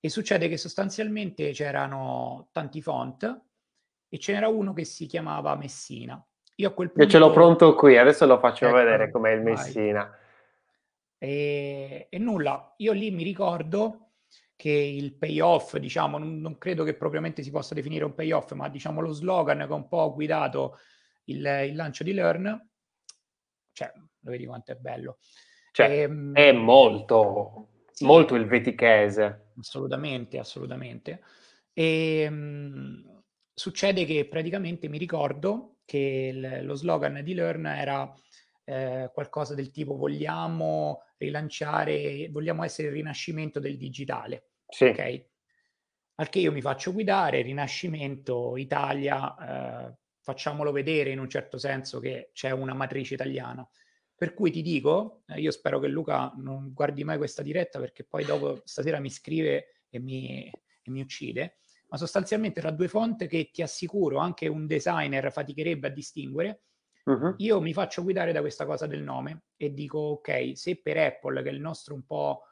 E 0.00 0.08
succede 0.08 0.48
che 0.48 0.56
sostanzialmente 0.56 1.52
c'erano 1.52 2.48
tanti 2.50 2.82
font 2.82 3.42
e 4.08 4.18
ce 4.18 4.32
n'era 4.32 4.48
uno 4.48 4.72
che 4.72 4.82
si 4.82 5.06
chiamava 5.06 5.54
Messina. 5.54 6.20
Io 6.56 6.68
a 6.68 6.72
quel 6.72 6.88
punto... 6.88 7.04
Io 7.04 7.08
ce 7.08 7.18
l'ho 7.18 7.30
pronto 7.30 7.72
qui, 7.76 7.98
adesso 7.98 8.26
lo 8.26 8.40
faccio 8.40 8.66
ecco, 8.66 8.74
vedere 8.74 9.12
com'è 9.12 9.30
il 9.30 9.42
Messina. 9.42 10.18
E, 11.18 12.08
e, 12.10 12.18
nulla, 12.18 12.74
io 12.78 12.92
lì 12.92 13.12
mi 13.12 13.22
ricordo 13.22 14.14
che 14.56 14.72
il 14.72 15.14
payoff, 15.14 15.76
diciamo, 15.76 16.18
non, 16.18 16.40
non, 16.40 16.58
credo 16.58 16.82
che 16.82 16.94
propriamente 16.94 17.44
si 17.44 17.52
possa 17.52 17.74
definire 17.74 18.04
un 18.04 18.14
payoff, 18.16 18.54
ma 18.54 18.68
diciamo 18.68 19.00
lo 19.00 19.12
slogan 19.12 19.58
che 19.58 19.72
ha 19.72 19.72
un 19.72 19.86
po' 19.86 20.12
guidato 20.12 20.78
il, 21.26 21.44
il 21.68 21.74
lancio 21.74 22.04
di 22.04 22.12
Learn, 22.12 22.68
cioè, 23.72 23.92
lo 23.94 24.30
vedi 24.30 24.46
quanto 24.46 24.72
è 24.72 24.76
bello. 24.76 25.18
Cioè, 25.72 25.90
e, 25.90 26.00
ehm, 26.00 26.34
è 26.34 26.52
molto, 26.52 27.68
sì, 27.92 28.04
molto 28.04 28.34
il 28.34 28.46
vetichese. 28.46 29.52
Assolutamente, 29.58 30.38
assolutamente. 30.38 31.22
E 31.72 32.28
mh, 32.28 33.22
succede 33.52 34.04
che 34.04 34.26
praticamente 34.26 34.88
mi 34.88 34.98
ricordo 34.98 35.78
che 35.84 36.30
il, 36.32 36.64
lo 36.64 36.74
slogan 36.74 37.22
di 37.22 37.34
Learn 37.34 37.66
era 37.66 38.12
eh, 38.64 39.10
qualcosa 39.12 39.54
del 39.54 39.70
tipo 39.70 39.96
vogliamo 39.96 41.02
rilanciare, 41.18 42.28
vogliamo 42.30 42.64
essere 42.64 42.88
il 42.88 42.94
rinascimento 42.94 43.60
del 43.60 43.76
digitale. 43.76 44.50
Sì. 44.68 44.86
Ok? 44.86 45.24
Al 46.18 46.28
che 46.30 46.38
io 46.38 46.50
mi 46.50 46.62
faccio 46.62 46.92
guidare, 46.92 47.42
Rinascimento, 47.42 48.56
Italia, 48.56 49.88
eh, 49.88 49.94
facciamolo 50.26 50.72
vedere 50.72 51.10
in 51.10 51.20
un 51.20 51.28
certo 51.28 51.56
senso 51.56 52.00
che 52.00 52.30
c'è 52.32 52.50
una 52.50 52.74
matrice 52.74 53.14
italiana. 53.14 53.66
Per 54.12 54.34
cui 54.34 54.50
ti 54.50 54.60
dico, 54.60 55.22
eh, 55.28 55.40
io 55.40 55.52
spero 55.52 55.78
che 55.78 55.86
Luca 55.86 56.32
non 56.38 56.72
guardi 56.72 57.04
mai 57.04 57.16
questa 57.16 57.42
diretta 57.42 57.78
perché 57.78 58.02
poi 58.02 58.24
dopo 58.24 58.60
stasera 58.64 58.98
mi 58.98 59.08
scrive 59.08 59.82
e 59.88 60.00
mi, 60.00 60.50
e 60.50 60.90
mi 60.90 61.00
uccide, 61.00 61.58
ma 61.90 61.96
sostanzialmente 61.96 62.60
tra 62.60 62.72
due 62.72 62.88
fonti 62.88 63.28
che 63.28 63.50
ti 63.52 63.62
assicuro 63.62 64.18
anche 64.18 64.48
un 64.48 64.66
designer 64.66 65.30
faticherebbe 65.30 65.86
a 65.86 65.90
distinguere, 65.90 66.62
uh-huh. 67.04 67.34
io 67.36 67.60
mi 67.60 67.72
faccio 67.72 68.02
guidare 68.02 68.32
da 68.32 68.40
questa 68.40 68.66
cosa 68.66 68.88
del 68.88 69.02
nome 69.02 69.44
e 69.56 69.72
dico 69.72 69.98
ok, 69.98 70.56
se 70.56 70.80
per 70.80 70.98
Apple, 70.98 71.40
che 71.44 71.50
è 71.50 71.52
il 71.52 71.60
nostro 71.60 71.94
un 71.94 72.04
po' 72.04 72.46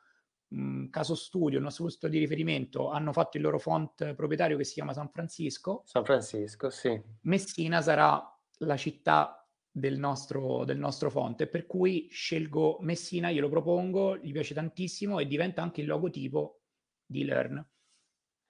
mh, 0.54 0.90
caso 0.90 1.14
studio, 1.14 1.58
il 1.58 1.64
nostro 1.64 1.84
posto 1.84 2.08
di 2.08 2.18
riferimento, 2.18 2.90
hanno 2.90 3.12
fatto 3.12 3.36
il 3.36 3.42
loro 3.42 3.58
font 3.58 4.14
proprietario 4.14 4.56
che 4.56 4.64
si 4.64 4.74
chiama 4.74 4.92
San 4.92 5.08
Francisco, 5.08 5.82
San 5.84 6.04
Francisco, 6.04 6.70
sì. 6.70 7.00
Messina 7.22 7.80
sarà 7.80 8.22
la 8.58 8.76
città 8.76 9.46
del 9.70 9.98
nostro, 9.98 10.64
del 10.64 10.78
nostro 10.78 11.10
fonte, 11.10 11.46
per 11.46 11.66
cui 11.66 12.08
scelgo 12.10 12.78
Messina, 12.80 13.30
glielo 13.30 13.48
propongo, 13.48 14.16
gli 14.18 14.32
piace 14.32 14.54
tantissimo 14.54 15.18
e 15.18 15.26
diventa 15.26 15.62
anche 15.62 15.80
il 15.80 15.88
logotipo 15.88 16.60
di 17.04 17.24
Learn 17.24 17.66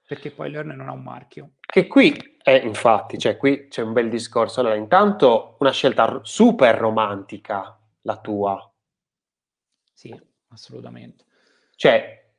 perché 0.06 0.30
poi 0.30 0.50
Learn 0.50 0.68
non 0.68 0.88
ha 0.88 0.92
un 0.92 1.02
marchio. 1.02 1.52
Che 1.60 1.86
qui 1.86 2.36
è 2.42 2.52
infatti, 2.52 3.18
cioè 3.18 3.36
qui 3.36 3.68
c'è 3.68 3.82
un 3.82 3.92
bel 3.92 4.10
discorso. 4.10 4.60
Allora, 4.60 4.74
intanto 4.74 5.56
una 5.60 5.72
scelta 5.72 6.20
super 6.22 6.76
romantica 6.76 7.78
la 8.02 8.20
tua. 8.20 8.72
Sì, 9.92 10.14
assolutamente. 10.48 11.24
Cioè, 11.84 12.30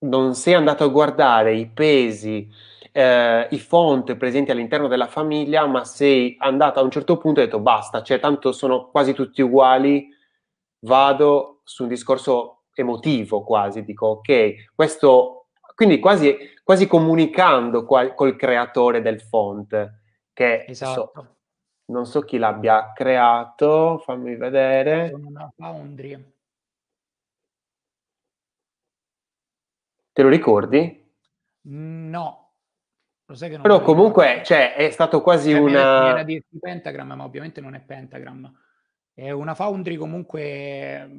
non 0.00 0.34
sei 0.34 0.52
andato 0.52 0.84
a 0.84 0.88
guardare 0.88 1.54
i 1.54 1.66
pesi, 1.66 2.46
eh, 2.92 3.48
i 3.50 3.58
font 3.58 4.14
presenti 4.16 4.50
all'interno 4.50 4.86
della 4.86 5.06
famiglia, 5.06 5.64
ma 5.64 5.82
sei 5.86 6.36
andato 6.38 6.78
a 6.78 6.82
un 6.82 6.90
certo 6.90 7.16
punto 7.16 7.40
e 7.40 7.44
hai 7.44 7.48
detto 7.48 7.62
basta, 7.62 8.02
cioè 8.02 8.20
tanto 8.20 8.52
sono 8.52 8.90
quasi 8.90 9.14
tutti 9.14 9.40
uguali, 9.40 10.08
vado 10.80 11.62
su 11.64 11.84
un 11.84 11.88
discorso 11.88 12.64
emotivo 12.74 13.44
quasi, 13.44 13.82
dico 13.82 14.08
ok, 14.08 14.72
questo 14.74 15.46
quindi 15.74 15.98
quasi, 15.98 16.36
quasi 16.62 16.86
comunicando 16.86 17.86
qual, 17.86 18.12
col 18.12 18.36
creatore 18.36 19.00
del 19.00 19.22
font, 19.22 20.00
che 20.34 20.66
esatto. 20.68 21.12
so, 21.14 21.36
non 21.92 22.04
so 22.04 22.20
chi 22.20 22.36
l'abbia 22.36 22.92
creato, 22.94 24.02
fammi 24.04 24.36
vedere. 24.36 25.08
Sono 25.08 25.28
una 25.28 25.50
Foundry. 25.56 26.34
Te 30.16 30.22
lo 30.22 30.30
ricordi? 30.30 31.12
No, 31.64 32.54
lo 33.26 33.34
sai 33.34 33.50
che 33.50 33.56
non 33.56 33.62
Però 33.64 33.82
comunque 33.82 34.40
cioè, 34.46 34.74
è 34.74 34.88
stato 34.88 35.20
quasi 35.20 35.50
cioè, 35.50 35.60
una... 35.60 36.04
Viene 36.04 36.20
a 36.20 36.24
dirti 36.24 36.58
Pentagram, 36.58 37.12
ma 37.12 37.24
ovviamente 37.24 37.60
non 37.60 37.74
è 37.74 37.80
Pentagram. 37.82 38.50
È 39.12 39.30
una 39.30 39.54
Foundry 39.54 39.96
comunque 39.96 41.10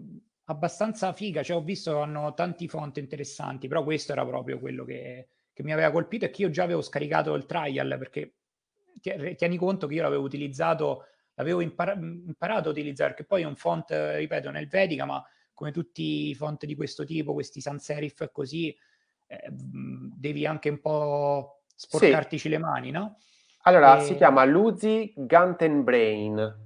abbastanza 0.46 1.14
figa, 1.14 1.44
cioè 1.44 1.58
ho 1.58 1.62
visto 1.62 2.02
hanno 2.02 2.34
tanti 2.34 2.68
font 2.68 2.98
interessanti, 2.98 3.68
però 3.68 3.84
questo 3.84 4.14
era 4.14 4.26
proprio 4.26 4.58
quello 4.58 4.84
che, 4.84 5.28
che 5.54 5.62
mi 5.62 5.74
aveva 5.74 5.92
colpito 5.92 6.26
e 6.26 6.32
che 6.32 6.42
io 6.42 6.50
già 6.50 6.64
avevo 6.64 6.82
scaricato 6.82 7.36
il 7.36 7.46
trial 7.46 7.98
perché 8.00 8.38
tieni 9.00 9.58
conto 9.58 9.86
che 9.86 9.94
io 9.94 10.02
l'avevo 10.02 10.24
utilizzato, 10.24 11.04
l'avevo 11.36 11.62
impara- 11.62 11.94
imparato 11.94 12.70
a 12.70 12.72
utilizzare, 12.72 13.12
perché 13.12 13.26
poi 13.26 13.44
è 13.44 13.46
un 13.46 13.58
font, 13.58 13.92
ripeto, 13.92 14.50
nel 14.50 14.68
Vedica, 14.68 15.06
ma 15.06 15.24
come 15.58 15.72
tutti 15.72 16.30
i 16.30 16.36
font 16.36 16.68
di 16.68 16.76
questo 16.76 17.04
tipo, 17.04 17.34
questi 17.34 17.62
sans 17.62 17.84
serif 17.84 18.30
così, 18.32 18.70
eh, 19.26 19.48
devi 19.50 20.46
anche 20.46 20.70
un 20.70 20.80
po' 20.80 21.64
sporcartici 21.76 22.44
sì. 22.44 22.50
le 22.50 22.60
mani, 22.60 22.92
no? 22.92 23.18
Allora, 23.64 23.98
e... 23.98 24.04
si 24.04 24.16
chiama 24.16 24.46
Luzi 24.46 25.12
Gantenbrain 25.16 26.66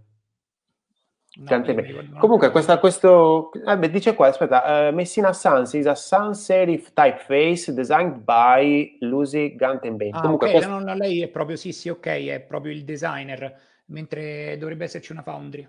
No, 1.34 2.20
Comunque, 2.20 2.52
questa, 2.52 2.78
questo 2.78 3.54
eh, 3.54 3.78
beh, 3.78 3.90
dice 3.90 4.14
qua: 4.16 4.28
aspetta, 4.28 4.90
uh, 4.90 4.94
Messina 4.94 5.32
Sans 5.32 5.72
is 5.72 5.86
a 5.86 5.96
sans 5.96 6.38
serif 6.38 6.92
typeface 6.92 7.74
designed 7.74 8.26
by 8.26 8.98
Lucy 9.00 9.56
Gantenbein. 9.56 10.14
Ah, 10.14 10.20
Comunque, 10.20 10.50
okay, 10.50 10.60
questo... 10.60 10.80
no, 10.80 10.94
lei 10.94 11.22
è 11.22 11.30
proprio 11.30 11.56
sì, 11.56 11.72
sì, 11.72 11.88
ok, 11.88 12.06
è 12.06 12.42
proprio 12.42 12.74
il 12.74 12.84
designer, 12.84 13.58
mentre 13.86 14.58
dovrebbe 14.58 14.84
esserci 14.84 15.14
una 15.14 15.22
foundry. 15.22 15.66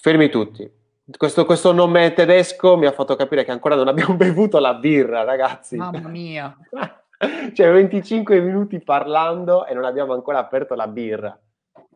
Fermi 0.00 0.28
tutti. 0.28 0.68
Questo, 1.04 1.44
questo 1.44 1.72
nome 1.72 2.14
tedesco 2.14 2.78
mi 2.78 2.86
ha 2.86 2.92
fatto 2.92 3.14
capire 3.14 3.44
che 3.44 3.50
ancora 3.50 3.74
non 3.74 3.88
abbiamo 3.88 4.14
bevuto 4.16 4.58
la 4.58 4.74
birra, 4.74 5.22
ragazzi. 5.22 5.76
Mamma 5.76 6.08
mia. 6.08 6.56
cioè, 7.52 7.72
25 7.72 8.40
minuti 8.40 8.80
parlando 8.80 9.66
e 9.66 9.74
non 9.74 9.84
abbiamo 9.84 10.14
ancora 10.14 10.38
aperto 10.38 10.74
la 10.74 10.88
birra. 10.88 11.38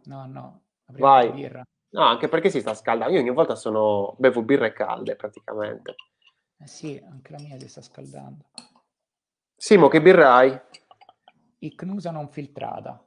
No, 0.05 0.27
no, 0.27 0.63
Vai. 0.87 1.31
birra. 1.31 1.63
No, 1.91 2.03
anche 2.03 2.29
perché 2.29 2.51
si 2.51 2.61
sta 2.61 2.75
scaldando. 2.75 3.15
Io 3.15 3.21
ogni 3.21 3.31
volta 3.31 3.55
sono 3.55 4.15
bevo 4.19 4.43
birre 4.43 4.75
calde 4.75 5.17
praticamente. 5.17 5.95
Eh 6.61 6.67
sì, 6.67 7.03
anche 7.11 7.33
la 7.33 7.39
mia 7.41 7.59
si 7.59 7.69
sta 7.69 7.81
scaldando. 7.81 8.45
Simo, 9.57 9.89
che 9.89 10.03
birra 10.03 10.35
hai? 10.35 10.61
Icnusa 11.61 12.11
non 12.11 12.29
filtrata. 12.29 13.07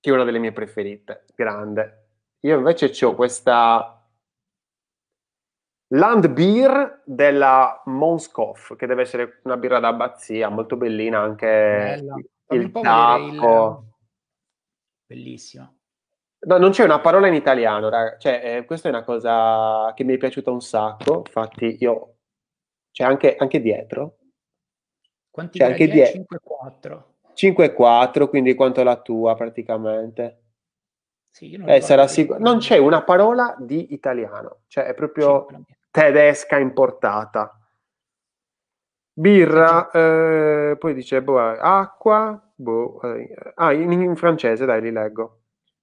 Che 0.00 0.08
è 0.08 0.12
una 0.12 0.24
delle 0.24 0.38
mie 0.38 0.52
preferite, 0.52 1.26
grande. 1.34 2.06
Io 2.40 2.56
invece 2.56 3.04
ho 3.04 3.14
questa 3.14 3.99
Land 5.92 6.28
Beer 6.28 7.02
della 7.04 7.82
Monskoff, 7.86 8.76
che 8.76 8.86
deve 8.86 9.02
essere 9.02 9.40
una 9.42 9.56
birra 9.56 9.80
d'abbazia, 9.80 10.48
molto 10.48 10.76
bellina 10.76 11.20
anche 11.20 11.46
Bella. 11.46 12.16
il 12.50 12.70
tappo. 12.70 13.84
Il... 13.84 13.88
Bellissima. 15.06 15.72
No, 16.42 16.58
non 16.58 16.70
c'è 16.70 16.84
una 16.84 17.00
parola 17.00 17.26
in 17.26 17.34
italiano, 17.34 17.88
raga. 17.88 18.16
Cioè, 18.18 18.40
eh, 18.42 18.64
questa 18.64 18.88
è 18.88 18.92
una 18.92 19.02
cosa 19.02 19.92
che 19.94 20.04
mi 20.04 20.14
è 20.14 20.16
piaciuta 20.16 20.50
un 20.50 20.60
sacco. 20.60 21.24
Infatti, 21.26 21.76
io 21.80 22.14
c'è 22.92 23.02
anche, 23.02 23.34
anche 23.36 23.60
dietro. 23.60 24.18
Quanti 25.28 25.58
c'è 25.58 25.64
anche 25.64 25.88
dietro 25.88 26.12
5 26.12 26.38
4. 26.40 27.14
5 27.34 27.72
4, 27.72 28.28
quindi 28.28 28.54
quanto 28.54 28.82
la 28.84 29.00
tua 29.00 29.34
praticamente. 29.34 30.42
Sì, 31.30 31.56
non, 31.56 31.68
eh, 31.68 31.80
sarà 31.80 32.06
sicuro. 32.06 32.38
non 32.38 32.58
c'è 32.58 32.78
una 32.78 33.02
parola 33.02 33.56
di 33.58 33.92
italiano, 33.92 34.62
cioè 34.66 34.84
è 34.84 34.94
proprio 34.94 35.46
tedesca 35.90 36.58
importata. 36.58 37.54
Birra, 39.12 39.90
eh, 39.90 40.76
poi 40.78 40.94
dice 40.94 41.22
boh, 41.22 41.38
acqua, 41.38 42.40
boh, 42.54 43.00
eh, 43.02 43.34
ah, 43.56 43.72
in, 43.72 43.92
in 43.92 44.16
francese, 44.16 44.64
dai, 44.64 44.80
li 44.80 44.92
leggo 44.92 45.40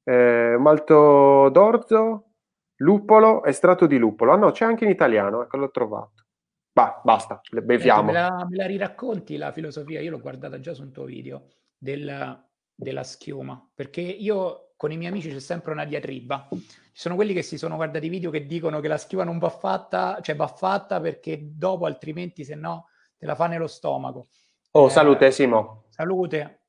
eh, 0.08 0.56
malto 0.58 1.50
d'orzo, 1.50 2.32
luppolo, 2.78 3.44
estratto 3.44 3.86
di 3.88 3.98
luppolo. 3.98 4.32
Ah 4.32 4.38
no, 4.38 4.52
c'è 4.52 4.64
anche 4.64 4.86
in 4.86 4.90
italiano, 4.90 5.44
ecco, 5.44 5.58
l'ho 5.58 5.70
trovato. 5.70 6.26
Bah, 6.72 7.02
basta, 7.04 7.42
le 7.52 7.62
beviamo. 7.62 8.04
Me 8.04 8.14
la, 8.14 8.48
me 8.50 8.56
la, 8.56 8.66
riracconti 8.68 9.36
la 9.36 9.52
filosofia? 9.52 10.00
Io 10.00 10.12
l'ho 10.12 10.22
guardata 10.22 10.62
già 10.62 10.74
su 10.74 10.84
un 10.84 10.92
tuo 10.94 11.04
video 11.04 11.48
del, 11.78 12.42
della 12.74 13.04
schiuma, 13.04 13.70
perché 13.74 14.00
io 14.00 14.72
con 14.78 14.92
i 14.92 14.98
miei 14.98 15.12
amici 15.12 15.30
c'è 15.30 15.40
sempre 15.40 15.74
una 15.74 15.84
diatriba. 15.84 16.48
Ci 16.98 17.04
sono 17.04 17.14
quelli 17.14 17.34
che 17.36 17.44
si 17.44 17.60
sono 17.60 17.76
guardati 17.76 18.08
i 18.08 18.10
video 18.10 18.32
che 18.32 18.48
dicono 18.48 18.80
che 18.80 18.88
la 18.88 18.98
schiuma 18.98 19.24
non 19.24 19.38
va 19.38 19.52
fatta, 19.52 20.20
cioè 20.20 20.36
va 20.36 20.48
fatta 20.48 21.00
perché 21.00 21.38
dopo 21.44 21.86
altrimenti 21.86 22.44
se 22.44 22.56
no 22.56 22.90
te 23.16 23.28
la 23.28 23.36
fa 23.36 23.46
nello 23.46 23.68
stomaco. 23.68 24.30
Oh, 24.72 24.88
eh, 24.88 24.90
salute 24.90 25.30
Simo. 25.30 25.84
Salute 25.90 26.64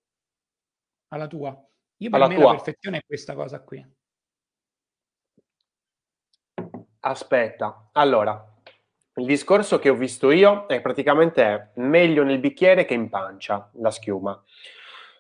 alla 1.09 1.27
tua. 1.27 1.59
Io 1.97 2.11
per 2.11 2.29
me 2.29 2.35
tua... 2.35 2.45
la 2.45 2.51
perfezione 2.51 2.99
è 2.99 3.05
questa 3.07 3.35
cosa 3.35 3.63
qui. 3.63 3.83
Aspetta, 7.01 7.89
allora, 7.93 8.55
il 9.15 9.25
discorso 9.25 9.79
che 9.79 9.89
ho 9.89 9.95
visto 9.95 10.31
io 10.31 10.67
è 10.67 10.83
praticamente 10.83 11.73
meglio 11.77 12.23
nel 12.23 12.39
bicchiere 12.39 12.85
che 12.85 12.93
in 12.93 13.09
pancia 13.09 13.71
la 13.77 13.91
schiuma. 13.91 14.45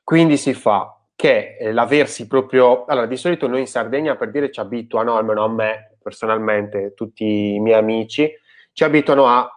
Quindi 0.04 0.36
si 0.36 0.52
fa 0.52 0.97
che 1.18 1.56
eh, 1.58 1.72
l'aversi 1.72 2.28
proprio... 2.28 2.84
Allora, 2.84 3.06
di 3.06 3.16
solito 3.16 3.48
noi 3.48 3.58
in 3.58 3.66
Sardegna, 3.66 4.14
per 4.14 4.30
dire, 4.30 4.52
ci 4.52 4.60
abituano, 4.60 5.16
almeno 5.16 5.42
a 5.42 5.48
me 5.48 5.96
personalmente, 6.00 6.94
tutti 6.94 7.54
i 7.54 7.58
miei 7.58 7.76
amici, 7.76 8.30
ci 8.72 8.84
abituano 8.84 9.26
a 9.26 9.52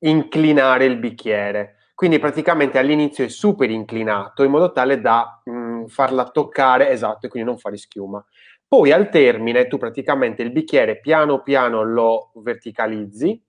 inclinare 0.00 0.86
il 0.86 0.96
bicchiere. 0.96 1.76
Quindi 1.94 2.18
praticamente 2.18 2.78
all'inizio 2.78 3.24
è 3.24 3.28
super 3.28 3.70
inclinato 3.70 4.42
in 4.42 4.50
modo 4.50 4.72
tale 4.72 5.00
da 5.00 5.40
mh, 5.44 5.52
mm, 5.52 5.84
farla 5.86 6.30
toccare, 6.30 6.90
esatto, 6.90 7.26
e 7.26 7.28
quindi 7.28 7.48
non 7.48 7.58
fare 7.58 7.76
schiuma. 7.76 8.22
Poi 8.66 8.90
al 8.90 9.08
termine 9.08 9.68
tu 9.68 9.78
praticamente 9.78 10.42
il 10.42 10.50
bicchiere 10.50 10.98
piano 10.98 11.42
piano 11.42 11.84
lo 11.84 12.32
verticalizzi 12.42 13.40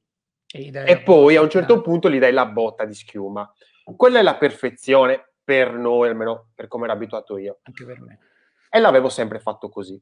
e, 0.54 0.72
e 0.72 1.00
poi 1.00 1.36
a 1.36 1.42
un 1.42 1.50
certo 1.50 1.82
punto 1.82 2.12
gli 2.12 2.20
dai 2.20 2.32
la 2.32 2.46
botta 2.46 2.86
di 2.86 2.94
schiuma. 2.94 3.52
Quella 3.96 4.20
è 4.20 4.22
la 4.22 4.36
perfezione 4.36 5.30
per 5.46 5.72
noi, 5.74 6.10
almeno 6.10 6.48
per 6.54 6.68
come 6.68 6.86
ero 6.86 6.94
abituato 6.94 7.38
io. 7.38 7.60
Anche 7.64 7.86
per 7.86 8.02
me. 8.02 8.20
E 8.70 8.80
l'avevo 8.80 9.08
sempre 9.08 9.40
fatto 9.40 9.70
così. 9.70 10.02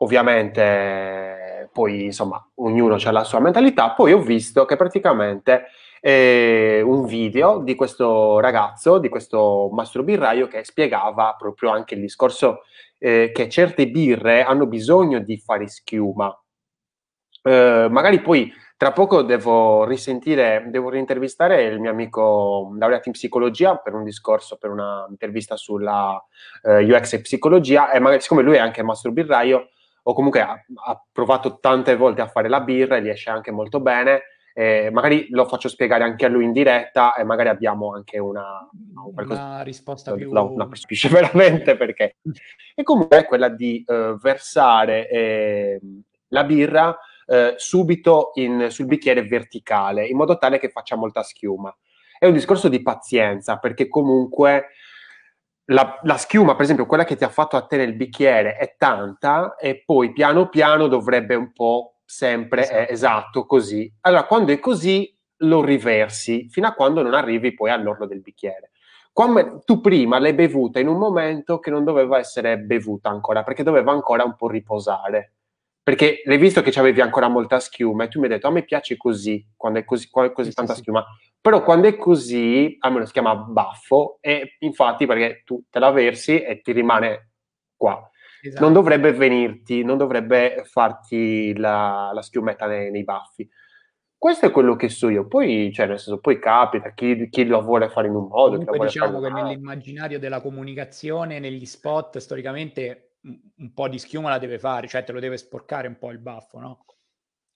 Ovviamente, 0.00 1.70
poi 1.72 2.04
insomma, 2.04 2.44
ognuno 2.56 2.96
ha 3.02 3.10
la 3.10 3.24
sua 3.24 3.40
mentalità. 3.40 3.92
Poi 3.92 4.12
ho 4.12 4.20
visto 4.20 4.64
che 4.64 4.76
praticamente 4.76 5.66
eh, 6.00 6.82
un 6.84 7.06
video 7.06 7.60
di 7.60 7.74
questo 7.74 8.40
ragazzo, 8.40 8.98
di 8.98 9.08
questo 9.08 9.68
mastro 9.72 10.02
birraio, 10.02 10.48
che 10.48 10.64
spiegava 10.64 11.34
proprio 11.38 11.70
anche 11.70 11.94
il 11.94 12.00
discorso 12.00 12.62
eh, 12.98 13.30
che 13.32 13.48
certe 13.48 13.88
birre 13.88 14.42
hanno 14.42 14.66
bisogno 14.66 15.20
di 15.20 15.38
fare 15.38 15.68
schiuma. 15.68 16.36
Eh, 17.42 17.86
magari 17.90 18.20
poi 18.20 18.52
tra 18.78 18.92
poco 18.92 19.22
devo 19.22 19.84
risentire, 19.84 20.64
devo 20.68 20.88
rintervistare 20.88 21.64
il 21.64 21.80
mio 21.80 21.90
amico 21.90 22.72
laureato 22.78 23.08
in 23.08 23.14
psicologia 23.14 23.74
per 23.76 23.92
un 23.92 24.04
discorso, 24.04 24.56
per 24.56 24.70
una 24.70 25.04
intervista 25.10 25.56
sulla 25.56 26.16
eh, 26.62 26.84
UX 26.84 27.14
e 27.14 27.20
psicologia 27.20 27.90
e 27.90 27.98
magari 27.98 28.20
siccome 28.20 28.42
lui 28.42 28.54
è 28.54 28.60
anche 28.60 28.84
mastro 28.84 29.10
birraio 29.10 29.70
o 30.00 30.14
comunque 30.14 30.42
ha, 30.42 30.52
ha, 30.52 31.04
provato 31.10 31.58
tante 31.58 31.96
volte 31.96 32.20
a 32.20 32.28
fare 32.28 32.48
la 32.48 32.60
birra 32.60 32.96
e 32.96 33.00
riesce 33.00 33.30
anche 33.30 33.50
molto 33.50 33.80
bene, 33.80 34.22
eh, 34.54 34.90
magari 34.92 35.26
lo 35.30 35.44
faccio 35.46 35.68
spiegare 35.68 36.04
anche 36.04 36.26
a 36.26 36.28
lui 36.28 36.44
in 36.44 36.52
diretta 36.52 37.16
e 37.16 37.24
magari 37.24 37.48
abbiamo 37.48 37.94
anche 37.94 38.20
una, 38.20 38.64
una 38.94 39.62
risposta 39.62 40.14
più... 40.14 40.30
No, 40.30 40.52
no, 40.56 40.68
capisce 40.68 41.08
veramente 41.10 41.76
perché. 41.76 42.18
E 42.76 42.84
comunque 42.84 43.18
è 43.18 43.26
quella 43.26 43.48
di 43.48 43.82
uh, 43.84 44.16
versare 44.18 45.08
eh, 45.08 45.80
la 46.28 46.44
birra 46.44 46.96
eh, 47.28 47.54
subito 47.56 48.30
in, 48.34 48.68
sul 48.70 48.86
bicchiere 48.86 49.22
verticale, 49.22 50.06
in 50.06 50.16
modo 50.16 50.38
tale 50.38 50.58
che 50.58 50.70
faccia 50.70 50.96
molta 50.96 51.22
schiuma. 51.22 51.74
È 52.18 52.26
un 52.26 52.32
discorso 52.32 52.68
di 52.68 52.82
pazienza, 52.82 53.58
perché 53.58 53.86
comunque 53.88 54.68
la, 55.66 56.00
la, 56.02 56.16
schiuma, 56.16 56.54
per 56.54 56.62
esempio, 56.62 56.86
quella 56.86 57.04
che 57.04 57.16
ti 57.16 57.24
ha 57.24 57.28
fatto 57.28 57.56
a 57.56 57.66
te 57.66 57.76
nel 57.76 57.94
bicchiere 57.94 58.56
è 58.56 58.76
tanta 58.78 59.56
e 59.56 59.82
poi 59.84 60.12
piano 60.12 60.48
piano 60.48 60.88
dovrebbe 60.88 61.34
un 61.34 61.52
po' 61.52 61.98
sempre, 62.04 62.62
esatto, 62.62 62.78
eh, 62.78 62.92
esatto 62.92 63.46
così. 63.46 63.92
Allora, 64.00 64.24
quando 64.24 64.52
è 64.52 64.58
così, 64.58 65.14
lo 65.42 65.62
riversi 65.62 66.48
fino 66.48 66.66
a 66.66 66.72
quando 66.72 67.02
non 67.02 67.14
arrivi 67.14 67.52
poi 67.52 67.70
all'orlo 67.70 68.06
del 68.06 68.22
bicchiere. 68.22 68.70
Come 69.12 69.60
tu 69.64 69.80
prima 69.80 70.18
l'hai 70.18 70.32
bevuta 70.32 70.80
in 70.80 70.88
un 70.88 70.96
momento 70.96 71.58
che 71.58 71.70
non 71.70 71.84
doveva 71.84 72.18
essere 72.18 72.58
bevuta 72.58 73.10
ancora, 73.10 73.42
perché 73.42 73.62
doveva 73.62 73.92
ancora 73.92 74.24
un 74.24 74.34
po' 74.34 74.48
riposare 74.48 75.34
perché 75.88 76.20
l'hai 76.26 76.36
visto 76.36 76.60
che 76.60 76.78
avevi 76.78 77.00
ancora 77.00 77.28
molta 77.28 77.58
schiuma 77.58 78.04
e 78.04 78.08
tu 78.08 78.18
mi 78.18 78.26
hai 78.26 78.32
detto 78.32 78.46
a 78.46 78.50
me 78.50 78.62
piace 78.62 78.98
così, 78.98 79.42
quando 79.56 79.78
è 79.78 79.86
così, 79.86 80.10
quando 80.10 80.32
è 80.32 80.34
così 80.34 80.50
sì, 80.50 80.54
tanta 80.54 80.74
sì, 80.74 80.80
schiuma, 80.80 81.02
però 81.40 81.62
quando 81.62 81.88
è 81.88 81.96
così, 81.96 82.76
a 82.80 82.90
me 82.90 82.98
lo 82.98 83.06
si 83.06 83.12
chiama 83.12 83.34
baffo 83.34 84.18
e 84.20 84.56
infatti 84.58 85.06
perché 85.06 85.44
tu 85.46 85.64
te 85.70 85.78
la 85.78 85.90
versi 85.90 86.42
e 86.42 86.60
ti 86.60 86.72
rimane 86.72 87.30
qua. 87.74 88.06
Esatto. 88.42 88.62
Non 88.62 88.74
dovrebbe 88.74 89.14
venirti, 89.14 89.82
non 89.82 89.96
dovrebbe 89.96 90.60
farti 90.66 91.56
la, 91.56 92.10
la 92.12 92.20
schiumetta 92.20 92.66
nei, 92.66 92.90
nei, 92.90 93.04
baffi. 93.04 93.48
Questo 94.14 94.44
è 94.44 94.50
quello 94.50 94.76
che 94.76 94.90
so 94.90 95.08
io, 95.08 95.26
poi, 95.26 95.72
cioè, 95.72 95.86
nel 95.86 95.98
senso, 95.98 96.20
poi 96.20 96.38
capita 96.38 96.92
chi, 96.92 97.30
chi 97.30 97.46
lo 97.46 97.62
vuole 97.62 97.88
fare 97.88 98.08
in 98.08 98.14
un 98.14 98.26
modo. 98.26 98.58
Comunque 98.58 98.88
diciamo 98.88 99.20
che 99.20 99.30
nell'immaginario 99.30 100.18
della 100.18 100.42
comunicazione, 100.42 101.38
negli 101.38 101.64
spot, 101.64 102.18
storicamente 102.18 103.07
un 103.22 103.72
po' 103.74 103.88
di 103.88 103.98
schiuma 103.98 104.30
la 104.30 104.38
deve 104.38 104.58
fare, 104.58 104.86
cioè 104.86 105.04
te 105.04 105.12
lo 105.12 105.20
deve 105.20 105.36
sporcare 105.36 105.88
un 105.88 105.98
po' 105.98 106.10
il 106.10 106.18
baffo, 106.18 106.58
no? 106.58 106.84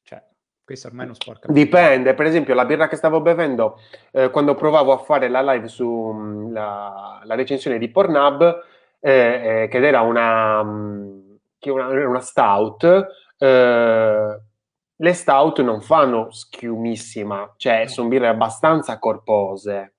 Cioè, 0.03 0.23
questo 0.65 0.89
ormai 0.89 1.07
non 1.07 1.15
sporca. 1.15 1.51
Dipende, 1.51 2.15
per 2.15 2.27
esempio 2.27 2.55
la 2.55 2.65
birra 2.65 2.89
che 2.89 2.97
stavo 2.97 3.21
bevendo, 3.21 3.81
eh, 4.11 4.31
quando 4.31 4.55
provavo 4.55 4.93
a 4.93 4.99
fare 4.99 5.29
la 5.29 5.43
live 5.43 5.69
sulla 5.69 7.21
mm, 7.23 7.27
la 7.27 7.35
recensione 7.35 7.79
di 7.79 7.91
Pornhub, 7.91 8.65
eh, 9.01 9.63
eh, 9.63 9.69
che 9.69 9.87
era 9.87 10.01
una, 10.01 10.63
mm, 10.63 11.35
che 11.59 11.71
una, 11.71 11.87
una 11.87 12.21
stout, 12.21 12.85
eh, 13.39 14.41
le 14.95 15.13
stout 15.15 15.61
non 15.63 15.81
fanno 15.81 16.31
schiumissima, 16.31 17.55
cioè 17.57 17.87
sono 17.87 18.09
birre 18.09 18.29
abbastanza 18.29 18.99
corpose. 18.99 19.95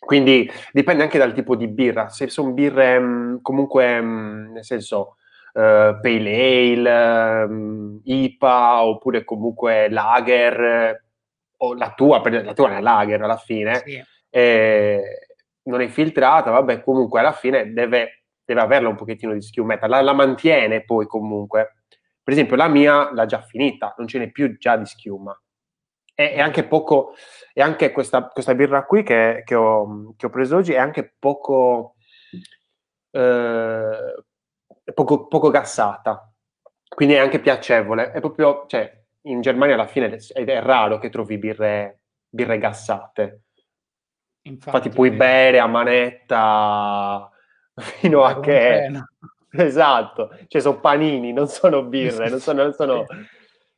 Quindi 0.00 0.50
dipende 0.72 1.02
anche 1.02 1.18
dal 1.18 1.34
tipo 1.34 1.54
di 1.54 1.68
birra. 1.68 2.08
Se 2.08 2.28
sono 2.28 2.52
birre 2.52 2.98
mh, 2.98 3.04
mm, 3.04 3.36
comunque, 3.42 4.00
mh, 4.00 4.06
mm, 4.06 4.52
nel 4.52 4.64
senso, 4.64 5.16
uh, 5.52 6.00
pale 6.00 6.72
ale, 6.74 7.44
um, 7.44 8.00
IPA 8.02 8.84
oppure 8.84 9.24
comunque 9.24 9.88
lager, 9.90 11.04
o 11.58 11.74
la 11.74 11.92
tua, 11.92 12.20
per, 12.22 12.44
la 12.44 12.54
tua 12.54 12.68
è 12.68 12.70
una 12.70 12.80
lager 12.80 13.22
alla 13.22 13.36
fine, 13.36 13.74
sì. 13.84 14.02
eh, 14.30 15.26
non 15.64 15.82
è 15.82 15.88
filtrata, 15.88 16.50
vabbè, 16.50 16.82
comunque 16.82 17.20
alla 17.20 17.32
fine 17.32 17.72
deve, 17.72 18.24
deve 18.44 18.60
averla 18.62 18.88
un 18.88 18.96
pochettino 18.96 19.34
di 19.34 19.42
schiumetta, 19.42 19.86
la, 19.86 20.00
la 20.00 20.14
mantiene 20.14 20.82
poi 20.84 21.06
comunque. 21.06 21.74
Per 22.22 22.32
esempio 22.32 22.56
la 22.56 22.68
mia 22.68 23.12
l'ha 23.12 23.26
già 23.26 23.42
finita, 23.42 23.94
non 23.98 24.06
ce 24.08 24.18
n'è 24.18 24.30
più 24.30 24.56
già 24.56 24.76
di 24.76 24.86
schiuma 24.86 25.38
è, 26.20 26.34
è 26.34 26.40
anche 26.40 26.64
poco, 26.64 27.14
e 27.54 27.62
anche 27.62 27.90
questa, 27.92 28.26
questa 28.26 28.54
birra 28.54 28.84
qui 28.84 29.02
che, 29.02 29.42
che, 29.44 29.54
ho, 29.54 30.14
che, 30.16 30.26
ho, 30.26 30.30
preso 30.30 30.56
oggi 30.56 30.72
è 30.72 30.78
anche 30.78 31.14
poco, 31.18 31.96
eh, 33.10 34.24
poco, 34.94 35.26
poco 35.26 35.50
gassata, 35.50 36.30
quindi 36.88 37.14
è 37.14 37.18
anche 37.18 37.40
piacevole. 37.40 38.12
È 38.12 38.20
proprio, 38.20 38.66
cioè, 38.66 39.02
in 39.22 39.40
Germania 39.40 39.74
alla 39.74 39.86
fine 39.86 40.14
è, 40.14 40.44
è 40.44 40.62
raro 40.62 40.98
che 40.98 41.08
trovi 41.08 41.38
birre, 41.38 42.00
birre 42.28 42.58
gassate. 42.58 43.42
Infatti, 44.42 44.76
Infatti 44.76 44.88
puoi 44.90 45.10
bere 45.10 45.58
a 45.58 45.66
manetta 45.66 47.30
fino 47.74 48.24
a 48.24 48.40
che... 48.40 48.90
Esatto, 49.52 50.30
cioè 50.46 50.60
sono 50.60 50.78
panini, 50.78 51.32
non 51.32 51.48
sono 51.48 51.82
birre, 51.82 52.30
non 52.30 52.38
sono, 52.38 52.62
non 52.62 52.72
sono 52.72 53.04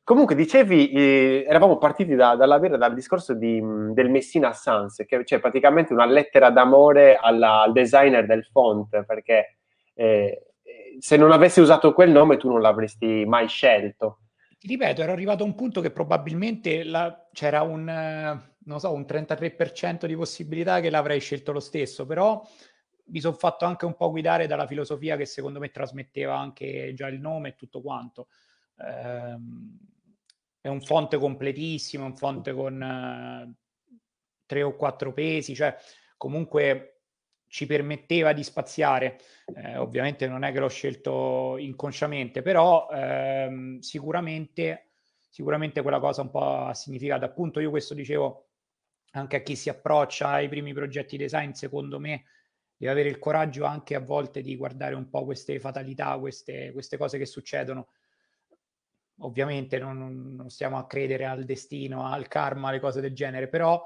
Comunque, 0.04 0.34
dicevi, 0.34 0.90
eh, 0.90 1.44
eravamo 1.46 1.78
partiti 1.78 2.16
da, 2.16 2.34
dalla 2.34 2.58
vera, 2.58 2.76
dal 2.76 2.92
discorso 2.92 3.34
di, 3.34 3.62
del 3.92 4.10
Messina 4.10 4.52
Sans, 4.52 5.04
che 5.06 5.24
cioè 5.24 5.38
praticamente 5.38 5.92
una 5.92 6.06
lettera 6.06 6.50
d'amore 6.50 7.16
alla, 7.16 7.62
al 7.62 7.72
designer 7.72 8.26
del 8.26 8.44
font, 8.46 9.04
perché 9.04 9.58
eh, 9.94 10.52
se 10.98 11.16
non 11.16 11.30
avessi 11.30 11.60
usato 11.60 11.92
quel 11.92 12.10
nome 12.10 12.36
tu 12.36 12.48
non 12.48 12.60
l'avresti 12.60 13.24
mai 13.26 13.46
scelto. 13.46 14.18
Ti 14.58 14.66
ripeto, 14.66 15.02
ero 15.02 15.12
arrivato 15.12 15.44
a 15.44 15.46
un 15.46 15.54
punto 15.54 15.80
che 15.80 15.90
probabilmente 15.90 16.82
la, 16.82 17.28
c'era 17.32 17.62
un, 17.62 17.84
non 17.84 18.80
so, 18.80 18.92
un 18.92 19.02
33% 19.02 20.06
di 20.06 20.16
possibilità 20.16 20.80
che 20.80 20.90
l'avrei 20.90 21.20
scelto 21.20 21.52
lo 21.52 21.60
stesso, 21.60 22.06
però 22.06 22.42
mi 23.06 23.20
sono 23.20 23.34
fatto 23.34 23.64
anche 23.64 23.84
un 23.84 23.96
po' 23.96 24.10
guidare 24.10 24.46
dalla 24.46 24.66
filosofia 24.66 25.16
che 25.16 25.26
secondo 25.26 25.58
me 25.58 25.70
trasmetteva 25.70 26.38
anche 26.38 26.92
già 26.94 27.08
il 27.08 27.20
nome 27.20 27.50
e 27.50 27.54
tutto 27.56 27.80
quanto. 27.80 28.28
Ehm, 28.84 29.78
è 30.60 30.68
un 30.68 30.80
fonte 30.80 31.18
completissimo, 31.18 32.04
un 32.04 32.16
fonte 32.16 32.52
con 32.52 32.80
eh, 32.80 33.54
tre 34.46 34.62
o 34.62 34.76
quattro 34.76 35.12
pesi, 35.12 35.54
cioè 35.54 35.76
comunque 36.16 37.00
ci 37.48 37.66
permetteva 37.66 38.32
di 38.32 38.42
spaziare. 38.44 39.18
Eh, 39.54 39.76
ovviamente 39.76 40.26
non 40.26 40.44
è 40.44 40.52
che 40.52 40.60
l'ho 40.60 40.68
scelto 40.68 41.56
inconsciamente, 41.58 42.42
però 42.42 42.88
ehm, 42.90 43.80
sicuramente, 43.80 44.92
sicuramente 45.28 45.82
quella 45.82 46.00
cosa 46.00 46.22
un 46.22 46.30
po' 46.30 46.66
ha 46.66 46.74
significato. 46.74 47.24
Appunto, 47.24 47.60
io 47.60 47.70
questo 47.70 47.94
dicevo 47.94 48.48
anche 49.12 49.36
a 49.36 49.40
chi 49.40 49.56
si 49.56 49.68
approccia 49.68 50.28
ai 50.28 50.48
primi 50.48 50.72
progetti 50.72 51.16
design, 51.16 51.50
secondo 51.50 51.98
me 51.98 52.24
deve 52.76 52.92
avere 52.92 53.08
il 53.08 53.18
coraggio 53.18 53.64
anche 53.64 53.94
a 53.94 54.00
volte 54.00 54.40
di 54.42 54.56
guardare 54.56 54.94
un 54.94 55.08
po' 55.10 55.24
queste 55.24 55.60
fatalità, 55.60 56.18
queste, 56.18 56.72
queste 56.72 56.96
cose 56.96 57.18
che 57.18 57.26
succedono 57.26 57.88
ovviamente 59.18 59.78
non, 59.78 60.34
non, 60.34 60.50
stiamo 60.50 60.78
a 60.78 60.86
credere 60.86 61.26
al 61.26 61.44
destino, 61.44 62.06
al 62.06 62.28
karma, 62.28 62.68
alle 62.68 62.80
cose 62.80 63.00
del 63.00 63.14
genere, 63.14 63.48
però 63.48 63.82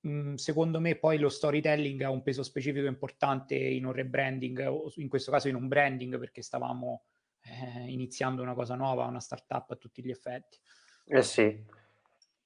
mh, 0.00 0.34
secondo 0.34 0.80
me 0.80 0.96
poi 0.96 1.18
lo 1.18 1.28
storytelling 1.28 2.02
ha 2.02 2.10
un 2.10 2.22
peso 2.22 2.42
specifico 2.42 2.86
importante 2.86 3.54
in 3.56 3.86
un 3.86 3.92
rebranding, 3.92 4.66
o 4.68 4.92
in 4.96 5.08
questo 5.08 5.30
caso 5.30 5.48
in 5.48 5.54
un 5.54 5.68
branding, 5.68 6.18
perché 6.18 6.42
stavamo 6.42 7.04
eh, 7.42 7.90
iniziando 7.90 8.42
una 8.42 8.54
cosa 8.54 8.74
nuova, 8.74 9.06
una 9.06 9.20
startup 9.20 9.70
a 9.70 9.76
tutti 9.76 10.02
gli 10.02 10.10
effetti. 10.10 10.58
Eh 11.06 11.22
sì, 11.22 11.64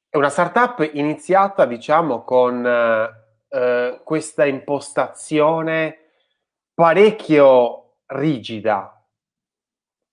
è 0.09 0.17
una 0.17 0.31
startup 0.31 0.89
iniziata, 0.93 1.67
diciamo, 1.67 2.23
con 2.23 2.65
eh, 2.65 4.01
questa 4.05 4.45
impostazione 4.45 5.99
parecchio 6.73 7.97
rigida, 8.07 9.04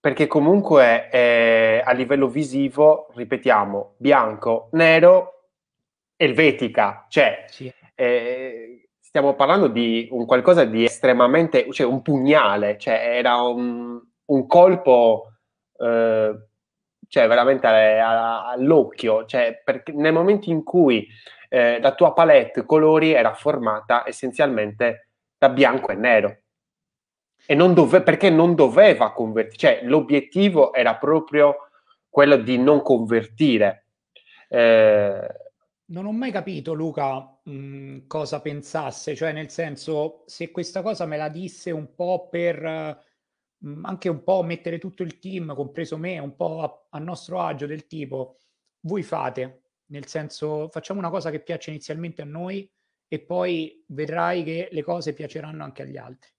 perché 0.02 0.26
comunque 0.26 1.10
eh, 1.12 1.82
a 1.86 1.92
livello 1.92 2.28
visivo, 2.28 3.08
ripetiamo, 3.14 3.94
bianco, 3.98 4.70
nero, 4.72 5.50
elvetica, 6.16 7.06
cioè 7.08 7.46
sì. 7.48 7.72
eh, 7.94 8.90
stiamo 9.00 9.36
parlando 9.36 9.68
di 9.68 10.08
un 10.10 10.26
qualcosa 10.26 10.66
di 10.66 10.84
estremamente, 10.84 11.72
cioè 11.72 11.86
un 11.86 12.02
pugnale, 12.02 12.80
cioè 12.80 12.96
era 13.16 13.42
un, 13.44 14.02
un 14.26 14.48
colpo 14.48 15.34
eh, 15.78 16.48
cioè 17.08 17.28
veramente 17.28 17.68
all'occhio, 17.68 19.26
cioè 19.26 19.62
perché 19.64 19.92
nel 19.92 20.14
momento 20.14 20.50
in 20.50 20.64
cui 20.64 21.08
eh, 21.50 21.80
la 21.80 21.94
tua 21.94 22.14
palette 22.14 22.66
colori 22.66 23.12
era 23.12 23.34
formata 23.34 24.08
essenzialmente 24.08 25.10
da 25.38 25.50
bianco 25.50 25.92
e 25.92 25.96
nero. 25.96 26.41
E 27.46 27.56
non 27.56 27.74
dove, 27.74 28.02
perché 28.02 28.30
non 28.30 28.56
doveva 28.56 29.12
convertire, 29.12 29.58
cioè 29.58 29.80
l'obiettivo 29.84 30.74
era 30.74 30.96
proprio 30.96 31.70
quello 32.10 32.38
di 32.38 32.58
non 32.58 32.82
convertire. 32.82 33.88
Eh, 34.48 35.28
non 35.92 36.06
ho 36.06 36.12
mai 36.12 36.32
capito, 36.32 36.74
Luca, 36.74 37.40
mh, 37.44 38.08
cosa 38.08 38.42
pensasse, 38.42 39.16
cioè 39.16 39.34
nel 39.34 39.50
senso, 39.50 40.24
se 40.26 40.52
questa 40.52 40.82
cosa 40.82 41.06
me 41.06 41.18
la 41.18 41.30
disse 41.30 41.72
un 41.72 41.94
po' 41.96 42.30
per 42.30 43.04
mh, 43.58 43.86
anche 43.86 44.10
un 44.10 44.24
po' 44.24 44.44
mettere 44.44 44.80
tutto 44.80 45.04
il 45.04 45.20
team, 45.20 45.54
compreso 45.54 45.98
me, 45.98 46.18
un 46.20 46.36
po' 46.36 46.62
a, 46.62 46.88
a 46.92 47.00
nostro 47.00 47.42
agio 47.42 47.66
del 47.66 47.88
tipo, 47.88 48.38
voi 48.82 49.04
fate, 49.04 49.64
nel 49.88 50.08
senso 50.08 50.70
facciamo 50.70 51.00
una 51.00 51.10
cosa 51.10 51.30
che 51.30 51.42
piace 51.42 51.70
inizialmente 51.72 52.22
a 52.22 52.26
noi 52.26 52.70
e 53.08 53.20
poi 53.20 53.84
vedrai 53.88 54.44
che 54.44 54.70
le 54.72 54.84
cose 54.84 55.14
piaceranno 55.14 55.64
anche 55.64 55.82
agli 55.82 55.98
altri. 55.98 56.30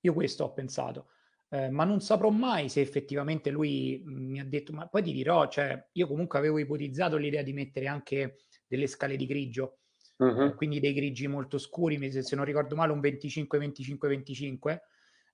Io 0.00 0.12
questo 0.14 0.44
ho 0.44 0.52
pensato, 0.52 1.10
eh, 1.50 1.68
ma 1.68 1.84
non 1.84 2.00
saprò 2.00 2.30
mai 2.30 2.68
se 2.68 2.80
effettivamente 2.80 3.50
lui 3.50 4.02
mi 4.04 4.40
ha 4.40 4.44
detto, 4.44 4.72
ma 4.72 4.86
poi 4.86 5.02
ti 5.02 5.12
dirò, 5.12 5.48
cioè 5.48 5.88
io 5.92 6.06
comunque 6.06 6.38
avevo 6.38 6.58
ipotizzato 6.58 7.16
l'idea 7.16 7.42
di 7.42 7.52
mettere 7.52 7.86
anche 7.86 8.38
delle 8.66 8.86
scale 8.86 9.16
di 9.16 9.26
grigio, 9.26 9.80
uh-huh. 10.16 10.54
quindi 10.54 10.80
dei 10.80 10.92
grigi 10.92 11.26
molto 11.26 11.58
scuri, 11.58 12.10
se 12.22 12.36
non 12.36 12.44
ricordo 12.44 12.76
male 12.76 12.92
un 12.92 13.00
25-25-25, 13.00 14.82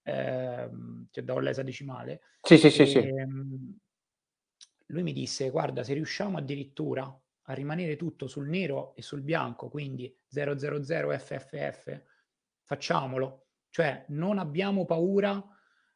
eh, 0.03 0.71
cioè 1.11 1.25
da 1.25 1.41
l'esadecimale. 1.41 2.21
Sì, 2.41 2.59
sì, 2.59 2.71
sì, 2.71 2.87
sì. 2.87 2.99
Ehm, 2.99 3.79
lui 4.87 5.03
mi 5.03 5.13
disse, 5.13 5.51
guarda, 5.51 5.83
se 5.83 5.95
riusciamo 5.95 6.39
addirittura 6.39 7.05
a 7.49 7.53
rimanere 7.53 7.97
tutto 7.97 8.27
sul 8.27 8.49
nero 8.49 8.95
e 8.95 9.03
sul 9.03 9.23
bianco, 9.23 9.69
quindi 9.69 10.17
000 10.29 10.57
FFF, 11.19 12.03
facciamolo. 12.63 13.46
Cioè, 13.77 14.07
non 14.09 14.39
abbiamo 14.39 14.87
paura 14.87 15.39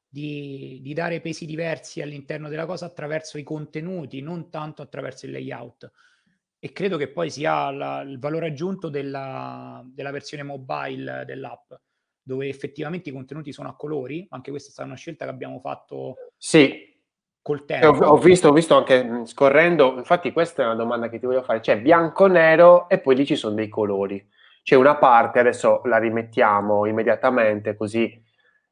di, 0.07 0.81
di, 0.83 0.93
dare 0.93 1.23
pesi 1.23 1.47
diversi 1.47 2.03
all'interno 2.03 2.51
della 2.51 2.67
cosa 2.67 2.85
attraverso 2.85 3.39
i 3.39 3.43
contenuti, 3.43 4.21
non 4.21 4.51
tanto 4.51 4.83
attraverso 4.83 5.25
il 5.25 5.33
layout. 5.33 5.91
E 6.59 6.73
credo 6.73 6.99
che 6.99 7.09
poi 7.09 7.31
sia 7.31 7.71
la, 7.71 8.03
il 8.03 8.19
valore 8.19 8.49
aggiunto 8.49 8.91
della, 8.91 9.83
della 9.83 10.11
versione 10.11 10.43
mobile 10.43 11.25
dell'app, 11.25 11.73
dove 12.21 12.49
effettivamente 12.49 13.09
i 13.09 13.13
contenuti 13.13 13.51
sono 13.51 13.71
a 13.71 13.77
colori. 13.77 14.27
Anche 14.29 14.51
questa 14.51 14.69
è 14.69 14.73
stata 14.73 14.87
una 14.87 14.99
scelta 14.99 15.25
che 15.25 15.31
abbiamo 15.31 15.59
fatto 15.59 16.17
sì 16.37 17.03
col 17.41 17.65
tempo. 17.65 17.87
Ho, 17.87 18.11
ho, 18.11 18.19
visto, 18.19 18.49
ho 18.49 18.53
visto 18.53 18.77
anche 18.77 19.23
scorrendo, 19.25 19.97
infatti 19.97 20.33
questa 20.33 20.65
è 20.65 20.67
una 20.67 20.75
domanda 20.75 21.09
che 21.09 21.19
ti 21.19 21.25
voglio 21.25 21.43
fare, 21.43 21.61
c'è 21.61 21.81
bianco-nero 21.81 22.91
e 22.91 22.99
poi 22.99 23.17
lì 23.17 23.25
ci 23.25 23.37
sono 23.37 23.55
dei 23.55 23.71
colori. 23.71 24.23
C'è 24.71 24.77
una 24.77 24.97
parte, 24.97 25.41
adesso 25.41 25.81
la 25.87 25.99
rimettiamo 25.99 26.87
immediatamente 26.87 27.75
così 27.75 28.05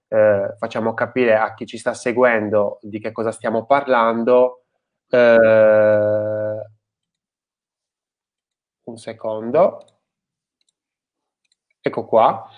eh, 0.07 0.55
facciamo 0.57 0.95
capire 0.95 1.37
a 1.37 1.55
chi 1.55 1.67
ci 1.67 1.77
sta 1.77 1.93
seguendo 1.93 2.79
di 2.83 3.01
che 3.01 3.11
cosa 3.11 3.33
stiamo 3.33 3.67
parlando. 3.67 4.67
Eh, 5.09 6.69
un 8.85 8.97
secondo. 8.97 9.85
Ecco 11.81 12.05
qua. 12.07 12.49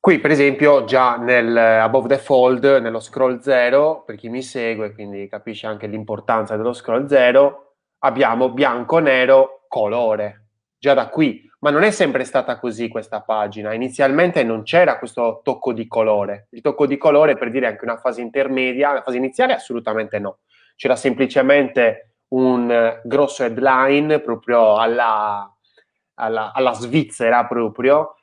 Qui, 0.00 0.18
per 0.18 0.30
esempio, 0.30 0.84
già 0.84 1.16
nel 1.18 1.54
above 1.54 2.08
the 2.08 2.16
fold, 2.16 2.64
nello 2.80 3.00
scroll 3.00 3.40
0, 3.40 4.04
per 4.06 4.16
chi 4.16 4.30
mi 4.30 4.40
segue, 4.40 4.94
quindi 4.94 5.28
capisce 5.28 5.66
anche 5.66 5.86
l'importanza 5.86 6.56
dello 6.56 6.72
scroll 6.72 7.06
0, 7.06 7.74
abbiamo 7.98 8.50
bianco, 8.50 8.98
nero, 8.98 9.66
colore. 9.68 10.41
Già 10.82 10.94
da 10.94 11.10
qui. 11.10 11.48
Ma 11.60 11.70
non 11.70 11.84
è 11.84 11.92
sempre 11.92 12.24
stata 12.24 12.58
così 12.58 12.88
questa 12.88 13.20
pagina. 13.20 13.72
Inizialmente 13.72 14.42
non 14.42 14.64
c'era 14.64 14.98
questo 14.98 15.40
tocco 15.44 15.72
di 15.72 15.86
colore. 15.86 16.48
Il 16.50 16.60
tocco 16.60 16.88
di 16.88 16.96
colore, 16.96 17.36
per 17.36 17.52
dire 17.52 17.68
anche 17.68 17.84
una 17.84 17.98
fase 17.98 18.20
intermedia, 18.20 18.90
una 18.90 19.02
fase 19.02 19.16
iniziale 19.16 19.52
assolutamente 19.52 20.18
no. 20.18 20.38
C'era 20.74 20.96
semplicemente 20.96 22.14
un 22.30 23.00
grosso 23.04 23.44
headline 23.44 24.18
proprio 24.18 24.76
alla, 24.76 25.56
alla, 26.14 26.50
alla 26.52 26.72
Svizzera 26.72 27.46
proprio, 27.46 28.16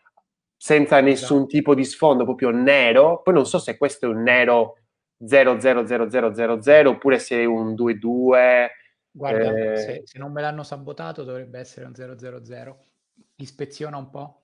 senza 0.58 1.00
nessun 1.00 1.38
esatto. 1.38 1.52
tipo 1.52 1.74
di 1.74 1.86
sfondo, 1.86 2.26
proprio 2.26 2.50
nero. 2.50 3.22
Poi 3.22 3.36
non 3.36 3.46
so 3.46 3.58
se 3.58 3.78
questo 3.78 4.08
è 4.08 4.10
un 4.10 4.22
nero 4.22 4.80
000000 5.26 6.90
oppure 6.90 7.20
se 7.20 7.40
è 7.40 7.46
un 7.46 7.74
22. 7.74 8.72
Guarda, 9.12 9.74
eh... 9.74 9.78
se, 9.78 10.02
se, 10.06 10.20
non 10.20 10.32
me 10.32 10.42
l'hanno 10.42 10.64
sabotato 10.64 11.24
dovrebbe 11.24 11.60
essere 11.60 11.86
un 11.86 11.96
000. 11.96 12.78
Ispeziona 13.36 13.98
un 13.98 14.10
po'. 14.10 14.42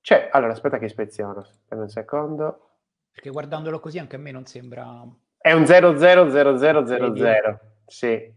Cioè, 0.00 0.28
allora 0.30 0.52
aspetta 0.52 0.78
che 0.78 0.84
ispeziono, 0.84 1.40
aspetta 1.40 1.82
un 1.82 1.88
secondo. 1.88 2.70
Perché 3.10 3.30
guardandolo 3.30 3.80
così 3.80 3.98
anche 3.98 4.16
a 4.16 4.18
me 4.18 4.30
non 4.30 4.46
sembra... 4.46 5.02
È 5.38 5.52
un 5.52 5.64
000000, 5.64 7.60
sì. 7.86 8.32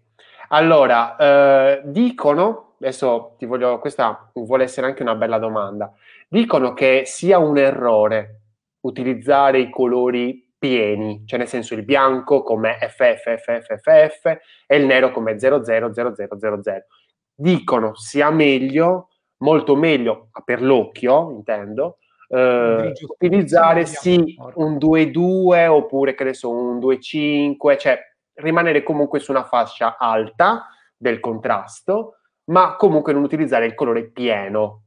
Allora, 0.50 1.16
eh, 1.16 1.82
dicono, 1.86 2.76
adesso 2.80 3.36
ti 3.38 3.46
voglio, 3.46 3.80
questa 3.80 4.32
vuole 4.34 4.64
essere 4.64 4.88
anche 4.88 5.04
una 5.04 5.16
bella 5.16 5.38
domanda, 5.38 5.94
dicono 6.28 6.74
che 6.74 7.04
sia 7.06 7.38
un 7.38 7.58
errore 7.58 8.40
utilizzare 8.82 9.60
i 9.60 9.70
colori 9.70 10.49
pieni, 10.60 11.24
cioè 11.26 11.40
nel 11.40 11.48
senso 11.48 11.74
il 11.74 11.84
bianco 11.84 12.44
come 12.44 12.78
FFFFF 12.80 14.26
e 14.68 14.76
il 14.78 14.86
nero 14.86 15.12
come 15.12 15.38
000000. 15.40 16.86
Dicono 17.34 17.96
sia 17.96 18.30
meglio, 18.30 19.08
molto 19.38 19.76
meglio 19.76 20.30
per 20.44 20.62
l'occhio, 20.62 21.32
intendo, 21.32 21.98
eh, 22.28 22.94
utilizzare 23.08 23.86
sì 23.86 24.36
un 24.56 24.76
2-2 24.78 25.68
oppure 25.68 26.14
che 26.14 26.26
ne 26.26 26.34
so, 26.34 26.52
un 26.52 26.78
2-5, 26.80 27.78
cioè 27.78 28.00
rimanere 28.34 28.84
comunque 28.84 29.20
su 29.20 29.32
una 29.32 29.46
fascia 29.46 29.98
alta 29.98 30.68
del 30.96 31.20
contrasto, 31.20 32.18
ma 32.46 32.76
comunque 32.76 33.14
non 33.14 33.24
utilizzare 33.24 33.66
il 33.66 33.74
colore 33.74 34.10
pieno, 34.10 34.84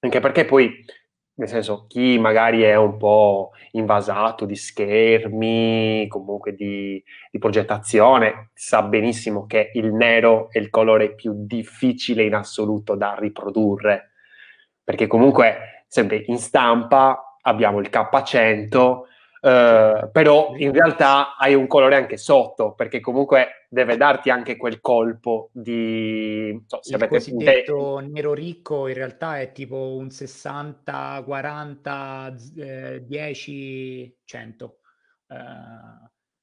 anche 0.00 0.20
perché 0.20 0.44
poi, 0.44 0.84
nel 1.38 1.48
senso, 1.48 1.84
chi 1.86 2.18
magari 2.18 2.62
è 2.62 2.76
un 2.76 2.96
po' 2.96 3.50
invasato 3.72 4.46
di 4.46 4.56
schermi, 4.56 6.06
comunque 6.08 6.54
di, 6.54 7.02
di 7.30 7.38
progettazione, 7.38 8.50
sa 8.54 8.82
benissimo 8.82 9.46
che 9.46 9.70
il 9.74 9.92
nero 9.92 10.48
è 10.50 10.58
il 10.58 10.70
colore 10.70 11.14
più 11.14 11.34
difficile 11.36 12.24
in 12.24 12.34
assoluto 12.34 12.94
da 12.94 13.16
riprodurre, 13.18 14.12
perché 14.82 15.06
comunque 15.06 15.84
sempre 15.86 16.22
in 16.26 16.38
stampa 16.38 17.36
abbiamo 17.42 17.80
il 17.80 17.90
K100 17.92 19.00
Uh, 19.46 20.10
però 20.10 20.54
in 20.56 20.72
realtà 20.72 21.36
hai 21.36 21.54
un 21.54 21.68
colore 21.68 21.94
anche 21.94 22.16
sotto, 22.16 22.74
perché 22.74 22.98
comunque 22.98 23.66
deve 23.68 23.96
darti 23.96 24.28
anche 24.28 24.56
quel 24.56 24.80
colpo 24.80 25.50
di... 25.52 26.60
So, 26.66 26.80
se 26.82 26.96
il 26.96 27.06
cosiddetto 27.06 27.98
te... 28.00 28.06
nero 28.08 28.34
ricco 28.34 28.88
in 28.88 28.94
realtà 28.94 29.38
è 29.38 29.52
tipo 29.52 29.94
un 29.94 30.10
60, 30.10 31.22
40, 31.24 32.34
eh, 32.56 33.04
10, 33.06 34.16
100. 34.24 34.78
Uh, 35.28 35.36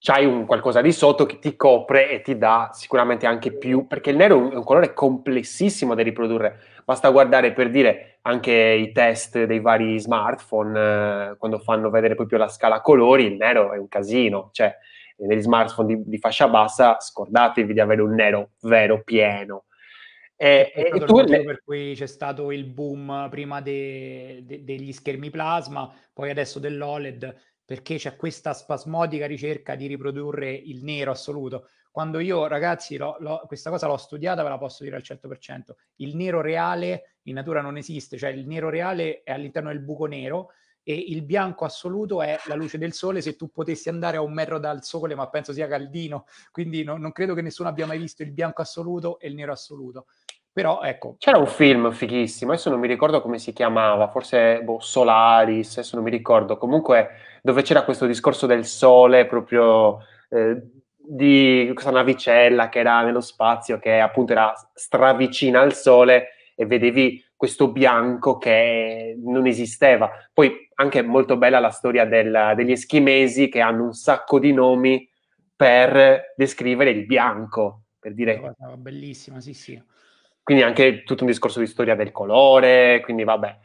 c'hai 0.05 0.25
un 0.25 0.45
qualcosa 0.45 0.81
di 0.81 0.91
sotto 0.91 1.25
che 1.25 1.39
ti 1.39 1.55
copre 1.55 2.09
e 2.09 2.21
ti 2.21 2.37
dà 2.37 2.71
sicuramente 2.73 3.25
anche 3.25 3.53
più, 3.53 3.87
perché 3.87 4.09
il 4.09 4.17
nero 4.17 4.51
è 4.51 4.55
un 4.55 4.63
colore 4.65 4.93
complessissimo 4.93 5.95
da 5.95 6.03
riprodurre, 6.03 6.59
basta 6.83 7.09
guardare 7.09 7.53
per 7.53 7.69
dire 7.69 8.17
anche 8.23 8.51
i 8.51 8.91
test 8.91 9.45
dei 9.45 9.61
vari 9.61 9.97
smartphone, 9.97 10.79
eh, 11.31 11.37
quando 11.37 11.57
fanno 11.59 11.89
vedere 11.89 12.15
proprio 12.15 12.37
la 12.37 12.49
scala 12.49 12.81
colori, 12.81 13.23
il 13.23 13.37
nero 13.37 13.71
è 13.71 13.77
un 13.77 13.87
casino, 13.87 14.49
cioè 14.51 14.75
negli 15.19 15.41
smartphone 15.41 15.95
di, 15.95 16.03
di 16.05 16.17
fascia 16.17 16.49
bassa 16.49 16.99
scordatevi 16.99 17.71
di 17.71 17.79
avere 17.79 18.01
un 18.01 18.13
nero 18.13 18.49
vero 18.59 19.03
pieno. 19.05 19.63
E, 20.35 20.69
è 20.71 20.89
e 20.93 20.99
tu 20.99 21.21
le... 21.21 21.43
per 21.45 21.61
cui 21.63 21.93
c'è 21.95 22.07
stato 22.07 22.51
il 22.51 22.65
boom 22.65 23.27
prima 23.29 23.61
de, 23.61 24.41
de, 24.43 24.65
degli 24.65 24.91
schermi 24.91 25.29
plasma, 25.29 25.89
poi 26.11 26.29
adesso 26.29 26.59
dell'OLED, 26.59 27.52
perché 27.65 27.95
c'è 27.95 28.15
questa 28.15 28.53
spasmodica 28.53 29.25
ricerca 29.25 29.75
di 29.75 29.87
riprodurre 29.87 30.51
il 30.51 30.83
nero 30.83 31.11
assoluto. 31.11 31.67
Quando 31.91 32.19
io, 32.19 32.47
ragazzi, 32.47 32.97
lo, 32.97 33.17
lo, 33.19 33.43
questa 33.45 33.69
cosa 33.69 33.87
l'ho 33.87 33.97
studiata, 33.97 34.43
ve 34.43 34.49
la 34.49 34.57
posso 34.57 34.83
dire 34.83 34.95
al 34.95 35.03
100%. 35.05 35.71
Il 35.97 36.15
nero 36.15 36.41
reale 36.41 37.17
in 37.23 37.35
natura 37.35 37.61
non 37.61 37.77
esiste, 37.77 38.17
cioè 38.17 38.31
il 38.31 38.47
nero 38.47 38.69
reale 38.69 39.23
è 39.23 39.31
all'interno 39.31 39.69
del 39.69 39.79
buco 39.79 40.05
nero 40.05 40.51
e 40.83 40.93
il 40.93 41.23
bianco 41.23 41.63
assoluto 41.63 42.21
è 42.21 42.37
la 42.47 42.55
luce 42.55 42.77
del 42.77 42.91
sole 42.91 43.21
se 43.21 43.35
tu 43.35 43.49
potessi 43.49 43.87
andare 43.87 44.17
a 44.17 44.21
un 44.21 44.33
metro 44.33 44.59
dal 44.59 44.83
sole, 44.83 45.15
ma 45.15 45.29
penso 45.29 45.53
sia 45.53 45.67
caldino, 45.67 46.25
quindi 46.51 46.83
no, 46.83 46.97
non 46.97 47.13
credo 47.13 47.33
che 47.33 47.41
nessuno 47.41 47.69
abbia 47.69 47.85
mai 47.85 47.97
visto 47.97 48.21
il 48.21 48.31
bianco 48.31 48.61
assoluto 48.61 49.17
e 49.19 49.29
il 49.29 49.35
nero 49.35 49.53
assoluto. 49.53 50.07
Però 50.53 50.81
ecco. 50.81 51.15
C'era 51.17 51.39
un 51.39 51.47
film 51.47 51.91
fighissimo, 51.91 52.51
adesso 52.51 52.69
non 52.69 52.79
mi 52.79 52.87
ricordo 52.87 53.21
come 53.21 53.39
si 53.39 53.53
chiamava, 53.53 54.07
forse 54.09 54.61
boh, 54.61 54.79
Solaris, 54.79 55.79
adesso 55.79 55.95
non 55.95 56.05
mi 56.05 56.11
ricordo, 56.11 56.57
comunque 56.57 57.09
dove 57.41 57.63
c'era 57.63 57.83
questo 57.83 58.05
discorso 58.05 58.45
del 58.45 58.63
sole 58.63 59.25
proprio 59.25 59.97
eh, 60.29 60.61
di 60.95 61.69
questa 61.73 61.89
navicella 61.89 62.69
che 62.69 62.79
era 62.79 63.01
nello 63.01 63.19
spazio, 63.19 63.79
che 63.79 63.99
appunto 63.99 64.31
era 64.31 64.53
stravicina 64.75 65.59
al 65.59 65.73
sole 65.73 66.29
e 66.55 66.67
vedevi 66.67 67.25
questo 67.35 67.71
bianco 67.71 68.37
che 68.37 69.17
non 69.23 69.47
esisteva. 69.47 70.11
Poi 70.31 70.69
anche 70.75 71.01
molto 71.01 71.35
bella 71.35 71.59
la 71.59 71.71
storia 71.71 72.05
del, 72.05 72.53
degli 72.55 72.71
eschimesi 72.71 73.49
che 73.49 73.59
hanno 73.59 73.85
un 73.85 73.93
sacco 73.93 74.37
di 74.37 74.53
nomi 74.53 75.09
per 75.55 76.33
descrivere 76.37 76.91
il 76.91 77.07
bianco, 77.07 77.85
per 77.99 78.13
dire... 78.13 78.53
Bellissima, 78.77 79.41
sì, 79.41 79.53
sì. 79.53 79.81
Quindi 80.43 80.63
anche 80.63 81.03
tutto 81.03 81.23
un 81.23 81.29
discorso 81.29 81.59
di 81.59 81.67
storia 81.67 81.95
del 81.95 82.11
colore, 82.11 82.99
quindi 83.01 83.23
vabbè. 83.23 83.57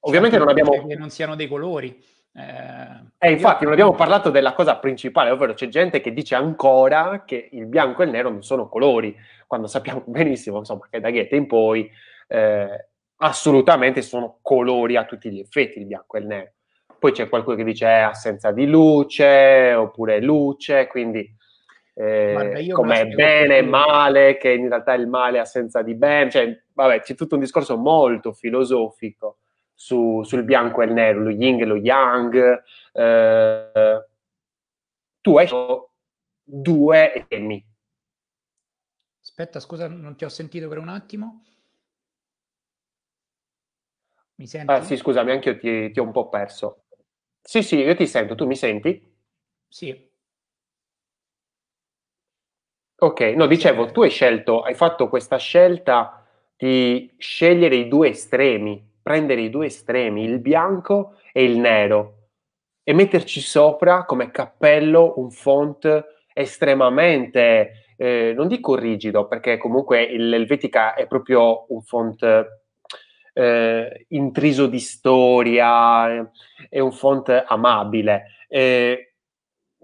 Ovviamente 0.00 0.38
non 0.38 0.48
abbiamo... 0.48 0.86
Che 0.86 0.94
non 0.94 1.10
siano 1.10 1.34
dei 1.34 1.48
colori. 1.48 2.02
Eh, 2.32 3.26
eh 3.26 3.32
infatti, 3.32 3.64
non 3.64 3.72
abbiamo 3.72 3.94
parlato 3.94 4.30
della 4.30 4.52
cosa 4.52 4.76
principale, 4.76 5.30
ovvero 5.30 5.54
c'è 5.54 5.66
gente 5.68 6.00
che 6.00 6.12
dice 6.12 6.36
ancora 6.36 7.24
che 7.26 7.48
il 7.52 7.66
bianco 7.66 8.02
e 8.02 8.04
il 8.04 8.12
nero 8.12 8.30
non 8.30 8.44
sono 8.44 8.68
colori, 8.68 9.16
quando 9.46 9.66
sappiamo 9.66 10.04
benissimo 10.06 10.58
insomma, 10.58 10.86
che 10.88 11.00
da 11.00 11.10
Goethe 11.10 11.36
in 11.36 11.46
poi 11.46 11.90
eh, 12.28 12.88
assolutamente 13.16 14.00
sono 14.00 14.38
colori 14.40 14.96
a 14.96 15.04
tutti 15.04 15.30
gli 15.30 15.40
effetti, 15.40 15.80
il 15.80 15.86
bianco 15.86 16.16
e 16.16 16.20
il 16.20 16.26
nero. 16.26 16.52
Poi 16.98 17.12
c'è 17.12 17.28
qualcuno 17.28 17.56
che 17.56 17.64
dice 17.64 17.86
è 17.86 18.00
assenza 18.00 18.52
di 18.52 18.66
luce 18.66 19.72
oppure 19.74 20.20
luce, 20.20 20.86
quindi 20.86 21.28
eh, 21.94 22.68
come 22.72 23.06
bene 23.08 23.58
e 23.58 23.62
male, 23.62 24.36
che 24.36 24.50
in 24.50 24.68
realtà 24.68 24.94
il 24.94 25.06
male 25.08 25.38
è 25.38 25.40
assenza 25.40 25.82
di 25.82 25.94
bene, 25.94 26.30
cioè 26.30 26.62
vabbè 26.72 27.00
c'è 27.00 27.14
tutto 27.14 27.34
un 27.34 27.40
discorso 27.40 27.76
molto 27.76 28.32
filosofico 28.32 29.38
su, 29.74 30.22
sul 30.24 30.44
bianco 30.44 30.82
e 30.82 30.86
il 30.86 30.92
nero, 30.92 31.20
lo 31.20 31.30
yin 31.30 31.60
e 31.60 31.64
lo 31.64 31.76
yang. 31.76 32.62
Eh, 32.92 34.04
tu 35.22 35.36
hai 35.36 35.48
due 36.44 37.26
temi. 37.28 37.64
Aspetta, 39.22 39.60
scusa, 39.60 39.88
non 39.88 40.16
ti 40.16 40.24
ho 40.24 40.28
sentito 40.28 40.68
per 40.68 40.78
un 40.78 40.88
attimo. 40.88 41.44
Mi 44.36 44.46
senti? 44.46 44.72
Ah, 44.72 44.82
sì, 44.82 44.96
scusami, 44.96 45.30
anche 45.30 45.50
io 45.50 45.58
ti, 45.58 45.90
ti 45.92 46.00
ho 46.00 46.02
un 46.02 46.12
po' 46.12 46.28
perso. 46.28 46.84
Sì, 47.42 47.62
sì, 47.62 47.76
io 47.76 47.94
ti 47.94 48.06
sento, 48.06 48.34
tu 48.34 48.46
mi 48.46 48.56
senti? 48.56 49.02
Sì. 49.68 50.09
Ok, 53.02 53.20
no, 53.34 53.46
dicevo, 53.46 53.86
tu 53.86 54.02
hai 54.02 54.10
scelto, 54.10 54.60
hai 54.60 54.74
fatto 54.74 55.08
questa 55.08 55.38
scelta 55.38 56.22
di 56.54 57.10
scegliere 57.16 57.76
i 57.76 57.88
due 57.88 58.10
estremi, 58.10 58.86
prendere 59.00 59.40
i 59.40 59.48
due 59.48 59.66
estremi, 59.66 60.22
il 60.24 60.38
bianco 60.38 61.14
e 61.32 61.44
il 61.44 61.56
nero, 61.56 62.26
e 62.82 62.92
metterci 62.92 63.40
sopra 63.40 64.04
come 64.04 64.30
cappello 64.30 65.14
un 65.16 65.30
font 65.30 66.08
estremamente, 66.34 67.94
eh, 67.96 68.34
non 68.36 68.48
dico 68.48 68.74
rigido, 68.74 69.26
perché 69.26 69.56
comunque 69.56 70.14
l'Helvetica 70.14 70.92
è 70.92 71.06
proprio 71.06 71.64
un 71.72 71.80
font 71.80 72.22
eh, 73.32 74.04
intriso 74.08 74.66
di 74.66 74.78
storia, 74.78 76.30
è 76.68 76.80
un 76.80 76.92
font 76.92 77.44
amabile, 77.46 78.24
eh, 78.46 79.14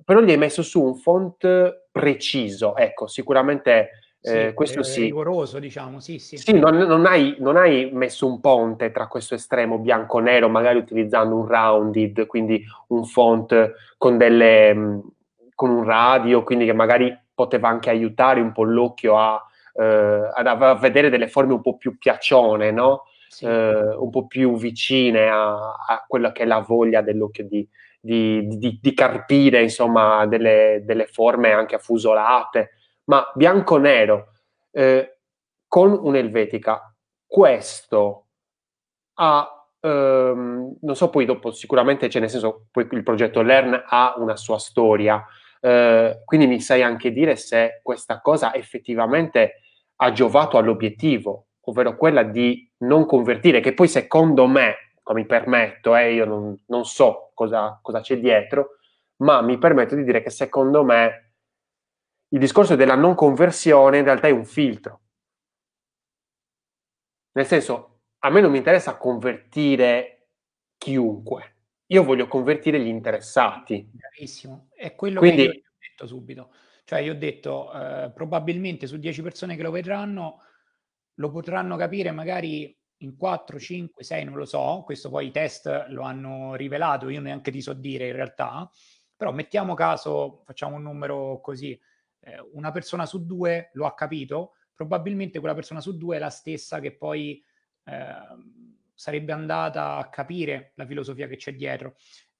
però 0.05 0.21
gli 0.21 0.33
hai 0.33 0.37
messo 0.37 0.63
su 0.63 0.85
un 0.85 0.97
font 0.97 1.86
preciso, 1.97 2.77
ecco, 2.77 3.07
sicuramente 3.07 3.91
eh, 4.21 4.53
questo 4.53 4.83
sì. 4.83 5.05
rigoroso, 5.05 5.59
diciamo, 5.59 5.99
sì, 6.01 6.19
sì. 6.19 6.37
Sì, 6.37 6.53
non, 6.53 6.77
non, 6.77 7.07
hai, 7.07 7.37
non, 7.39 7.57
hai, 7.57 7.91
messo 7.93 8.27
un 8.27 8.41
ponte 8.41 8.91
tra 8.91 9.07
questo 9.07 9.35
estremo 9.35 9.79
bianco-nero, 9.79 10.49
magari 10.49 10.79
utilizzando 10.79 11.37
un 11.37 11.47
rounded, 11.47 12.27
quindi 12.27 12.63
un 12.89 13.05
font 13.05 13.73
con, 13.97 14.19
delle, 14.19 15.01
con 15.55 15.71
un 15.71 15.85
radio, 15.85 16.43
quindi 16.43 16.67
che 16.67 16.75
magari 16.75 17.17
poteva 17.33 17.69
anche 17.69 17.89
aiutare 17.89 18.41
un 18.41 18.53
po' 18.53 18.65
l'occhio 18.65 19.17
a, 19.17 19.41
eh, 19.75 20.31
a 20.35 20.75
vedere 20.75 21.09
delle 21.09 21.29
forme 21.29 21.55
un 21.55 21.63
po' 21.63 21.77
più 21.77 21.97
piacione, 21.97 22.71
no? 22.73 23.05
sì. 23.29 23.45
eh, 23.45 23.95
un 23.95 24.11
po' 24.11 24.27
più 24.27 24.57
vicine 24.57 25.29
a, 25.29 25.55
a, 25.55 26.05
quella 26.07 26.33
che 26.33 26.43
è 26.43 26.47
la 26.47 26.61
voglia 26.61 27.01
dell'occhio 27.01 27.45
di, 27.45 27.67
di, 28.07 28.47
di, 28.59 28.79
di 28.81 28.95
carpire, 28.95 29.63
insomma, 29.63 30.25
delle, 30.27 30.83
delle, 30.85 31.07
forme 31.07 31.51
anche 31.53 31.75
affusolate, 31.75 32.71
ma 33.05 33.31
bianco-nero, 33.35 34.29
eh, 34.71 35.19
con 35.67 35.99
un'elvetica. 36.01 36.95
Questo 37.27 38.27
ha, 39.15 39.69
ehm, 39.81 40.77
non 40.81 40.97
so, 40.97 41.11
poi 41.11 41.25
dopo 41.25 41.51
sicuramente 41.51 42.07
c'è 42.07 42.21
nel 42.21 42.31
senso, 42.31 42.69
poi 42.71 42.87
il 42.93 43.03
progetto 43.03 43.43
Learn 43.43 43.83
ha 43.87 44.15
una 44.19 44.37
sua 44.37 44.59
storia, 44.59 45.25
eh, 45.61 46.23
quindi 46.25 46.47
mi 46.47 46.61
sai 46.61 46.83
anche 46.83 47.11
dire 47.11 47.35
se 47.35 47.81
questa 47.83 48.21
cosa 48.21 48.55
effettivamente 48.55 49.63
ha 49.97 50.13
giovato 50.13 50.59
all'obiettivo, 50.59 51.47
ovvero 51.63 51.97
quella 51.97 52.23
di 52.23 52.71
non 52.79 53.05
convertire, 53.07 53.61
che 53.61 53.75
poi 53.75 53.89
secondo 53.89 54.47
me, 54.47 54.86
mi 55.15 55.27
permetto, 55.27 55.95
eh, 55.95 56.15
io 56.15 56.25
non, 56.25 56.61
non 56.67 56.85
so 56.85 57.31
cosa, 57.35 57.79
cosa 57.83 58.01
c'è 58.01 58.19
dietro, 58.19 58.79
ma 59.17 59.41
mi 59.41 59.59
permetto 59.59 59.95
di 59.95 60.05
dire 60.05 60.23
che 60.23 60.31
secondo 60.31 60.85
me 60.85 61.35
il 62.29 62.39
discorso 62.39 62.75
della 62.75 62.97
non 62.97 63.15
conversione 63.15 63.99
in 63.99 64.05
realtà 64.05 64.27
è 64.27 64.33
un 64.33 64.45
filtro. 64.45 65.01
Nel 67.33 67.47
senso, 67.47 68.01
a 68.21 68.31
me 68.31 68.41
non 68.41 68.51
mi 68.51 68.59
interessa 68.59 68.97
convertire 68.97 70.29
chiunque, 70.77 71.57
io 71.87 72.03
voglio 72.03 72.27
convertire 72.27 72.81
gli 72.81 72.89
interessati. 72.89 73.89
Bravissimo, 73.93 74.69
è 74.75 74.95
quello 74.95 75.21
Quindi, 75.21 75.43
che 75.43 75.55
io 75.55 75.61
ho 75.61 75.79
detto 75.79 76.07
subito. 76.07 76.53
Cioè, 76.85 77.01
io 77.01 77.13
ho 77.13 77.17
detto, 77.17 77.73
eh, 77.73 78.11
probabilmente 78.13 78.87
su 78.87 78.97
10 78.97 79.23
persone 79.23 79.57
che 79.57 79.63
lo 79.63 79.71
vedranno, 79.71 80.41
lo 81.15 81.31
potranno 81.31 81.77
capire 81.77 82.11
magari 82.11 82.77
in 82.99 83.17
4, 83.17 83.59
5, 83.59 84.03
6, 84.03 84.25
non 84.25 84.35
lo 84.35 84.45
so, 84.45 84.83
questo 84.85 85.11
poi 85.11 85.27
i 85.27 85.31
test 85.31 85.87
lo 85.89 86.03
hanno 86.03 86.55
rivelato, 86.55 87.09
io 87.09 87.21
neanche 87.21 87.51
ti 87.51 87.61
so 87.61 87.73
dire 87.73 88.07
in 88.09 88.15
realtà, 88.15 88.71
però 89.15 89.33
mettiamo 89.33 89.75
caso, 89.75 90.43
facciamo 90.45 90.77
un 90.77 90.83
numero 90.83 91.41
così, 91.41 91.79
eh, 92.21 92.39
una 92.53 92.71
persona 92.71 93.07
su 93.07 93.27
due 93.27 93.71
lo 93.75 93.87
ha 93.87 93.95
capito, 93.95 94.53
probabilmente 94.75 95.39
quella 95.39 95.55
persona 95.55 95.81
su 95.81 95.97
due 95.97 96.17
è 96.17 96.19
la 96.19 96.31
stessa 96.31 96.81
che 96.81 96.97
poi 96.97 97.43
eh, 97.85 98.15
sarebbe 98.95 99.33
andata 99.33 99.97
a 99.97 100.09
capire 100.09 100.73
la 100.77 100.87
filosofia 100.87 101.27
che 101.27 101.37
c'è 101.37 101.55
dietro. 101.55 101.97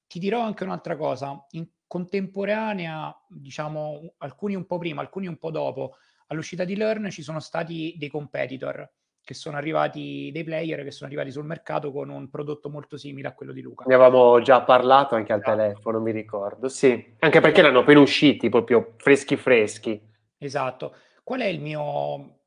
Ti 0.07 0.19
dirò 0.19 0.41
anche 0.41 0.65
un'altra 0.65 0.97
cosa, 0.97 1.45
in 1.51 1.69
contemporanea, 1.87 3.15
diciamo, 3.29 4.15
alcuni 4.19 4.55
un 4.55 4.67
po' 4.67 4.79
prima, 4.79 5.01
alcuni 5.01 5.27
un 5.27 5.39
po' 5.39 5.51
dopo, 5.51 5.97
all'uscita 6.29 6.65
di 6.65 6.77
Learn 6.77 7.11
ci 7.11 7.23
sono 7.23 7.41
stati 7.41 7.95
dei 7.99 8.09
competitor 8.09 8.89
che 9.27 9.35
sono 9.35 9.57
arrivati, 9.57 10.31
dei 10.33 10.45
player 10.45 10.85
che 10.85 10.93
sono 10.93 11.09
arrivati 11.09 11.33
sul 11.33 11.45
mercato 11.45 11.91
con 11.91 12.11
un 12.11 12.31
prodotto 12.31 12.71
molto 12.71 12.97
simile 12.97 13.27
a 13.27 13.35
quello 13.35 13.53
di 13.53 13.61
Luca. 13.61 13.85
Ne 13.85 13.95
avevamo 13.95 14.41
già 14.41 14.63
parlato 14.63 15.17
anche 15.17 15.33
al 15.33 15.41
esatto. 15.41 15.57
telefono, 15.57 16.01
mi 16.01 16.13
ricordo, 16.13 16.69
sì, 16.69 17.17
anche 17.19 17.41
perché 17.41 17.59
erano 17.59 17.81
appena 17.81 17.99
usciti, 17.99 18.49
proprio 18.49 18.95
freschi 18.99 19.35
freschi. 19.35 20.01
Esatto. 20.39 20.95
Qual 21.25 21.41
è 21.41 21.47
il 21.47 21.61
mio, 21.61 22.43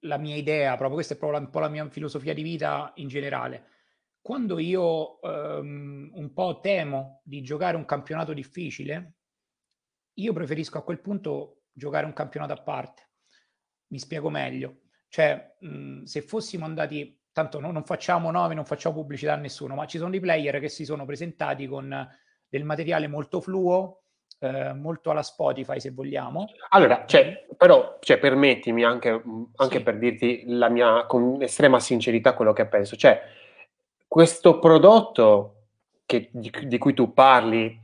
la 0.00 0.18
mia 0.18 0.34
idea, 0.34 0.70
proprio 0.70 0.94
questa 0.94 1.14
è 1.14 1.16
proprio 1.16 1.38
un 1.38 1.50
po' 1.50 1.60
la 1.60 1.68
mia 1.68 1.88
filosofia 1.88 2.34
di 2.34 2.42
vita 2.42 2.90
in 2.96 3.06
generale. 3.06 3.66
Quando 4.20 4.58
io 4.58 5.20
um, 5.22 6.10
un 6.12 6.32
po' 6.32 6.58
temo 6.60 7.20
di 7.22 7.42
giocare 7.42 7.76
un 7.76 7.84
campionato 7.84 8.32
difficile, 8.32 9.18
io 10.14 10.32
preferisco 10.32 10.78
a 10.78 10.82
quel 10.82 11.00
punto 11.00 11.66
giocare 11.72 12.06
un 12.06 12.12
campionato 12.12 12.52
a 12.54 12.60
parte 12.60 13.02
mi 13.94 14.00
spiego 14.00 14.28
meglio. 14.28 14.80
Cioè, 15.14 15.54
mh, 15.60 16.02
se 16.02 16.22
fossimo 16.22 16.64
andati, 16.64 17.16
tanto 17.30 17.60
no, 17.60 17.70
non 17.70 17.84
facciamo 17.84 18.32
nomi, 18.32 18.56
non 18.56 18.64
facciamo 18.64 18.96
pubblicità 18.96 19.34
a 19.34 19.36
nessuno, 19.36 19.76
ma 19.76 19.86
ci 19.86 19.96
sono 19.96 20.10
dei 20.10 20.18
player 20.18 20.58
che 20.58 20.68
si 20.68 20.84
sono 20.84 21.04
presentati 21.04 21.68
con 21.68 22.08
del 22.48 22.64
materiale 22.64 23.06
molto 23.06 23.40
fluo, 23.40 24.00
eh, 24.40 24.72
molto 24.72 25.12
alla 25.12 25.22
Spotify 25.22 25.78
se 25.78 25.92
vogliamo. 25.92 26.46
Allora, 26.70 27.04
cioè, 27.06 27.46
però, 27.56 27.98
cioè, 28.00 28.18
permettimi 28.18 28.82
anche, 28.82 29.22
anche 29.54 29.76
sì. 29.76 29.82
per 29.84 29.98
dirti 29.98 30.42
la 30.48 30.68
mia, 30.68 31.06
con 31.06 31.40
estrema 31.40 31.78
sincerità 31.78 32.34
quello 32.34 32.52
che 32.52 32.66
penso, 32.66 32.96
cioè, 32.96 33.22
questo 34.08 34.58
prodotto 34.58 35.66
che, 36.06 36.28
di, 36.32 36.50
di, 36.64 36.78
cui 36.78 36.92
tu 36.92 37.12
parli, 37.12 37.80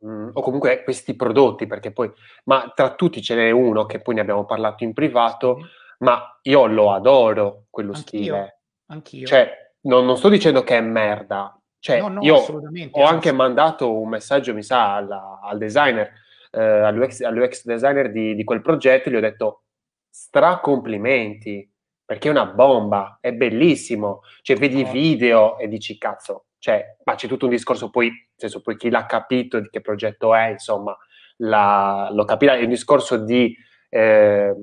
mh, 0.00 0.12
mm, 0.12 0.28
o 0.34 0.42
comunque 0.42 0.84
questi 0.84 1.16
prodotti, 1.16 1.66
perché 1.66 1.90
poi, 1.90 2.12
ma 2.44 2.70
tra 2.74 2.94
tutti 2.94 3.22
ce 3.22 3.34
n'è 3.34 3.50
uno 3.50 3.86
che 3.86 4.00
poi 4.00 4.16
ne 4.16 4.20
abbiamo 4.20 4.44
parlato 4.44 4.84
in 4.84 4.92
privato, 4.92 5.56
sì. 5.56 5.82
Ma 5.98 6.38
io 6.42 6.66
lo 6.66 6.92
adoro, 6.92 7.64
quello 7.70 7.92
anch'io, 7.92 8.20
stile. 8.20 8.60
Anch'io. 8.86 9.26
Cioè, 9.26 9.72
non, 9.82 10.04
non 10.04 10.16
sto 10.16 10.28
dicendo 10.28 10.62
che 10.62 10.76
è 10.76 10.80
merda, 10.80 11.58
cioè, 11.84 12.00
no, 12.00 12.08
no, 12.08 12.22
io 12.22 12.36
ho 12.36 13.04
anche 13.04 13.30
mandato 13.30 13.92
un 13.92 14.08
messaggio, 14.08 14.54
mi 14.54 14.62
sa, 14.62 14.94
alla, 14.94 15.38
al 15.42 15.58
designer, 15.58 16.10
eh, 16.50 16.62
all'UX, 16.62 17.20
all'UX, 17.20 17.66
designer 17.66 18.10
di, 18.10 18.34
di, 18.34 18.42
quel 18.42 18.62
progetto, 18.62 19.10
gli 19.10 19.16
ho 19.16 19.20
detto 19.20 19.64
stracomplimenti, 20.08 21.70
perché 22.02 22.28
è 22.28 22.30
una 22.30 22.46
bomba, 22.46 23.18
è 23.20 23.34
bellissimo. 23.34 24.22
Cioè, 24.40 24.56
vedi 24.56 24.80
i 24.80 24.84
video 24.84 25.58
e 25.58 25.68
dici, 25.68 25.98
cazzo, 25.98 26.46
cioè, 26.56 26.96
ma 27.04 27.16
c'è 27.16 27.28
tutto 27.28 27.44
un 27.44 27.50
discorso, 27.50 27.90
poi, 27.90 28.08
nel 28.08 28.32
senso, 28.34 28.62
poi 28.62 28.78
chi 28.78 28.88
l'ha 28.88 29.04
capito 29.04 29.60
di 29.60 29.68
che 29.68 29.82
progetto 29.82 30.34
è, 30.34 30.52
insomma, 30.52 30.96
la, 31.36 32.08
lo 32.10 32.24
capirà, 32.24 32.54
è 32.54 32.62
un 32.62 32.70
discorso 32.70 33.18
di, 33.18 33.54
eh, 33.90 34.54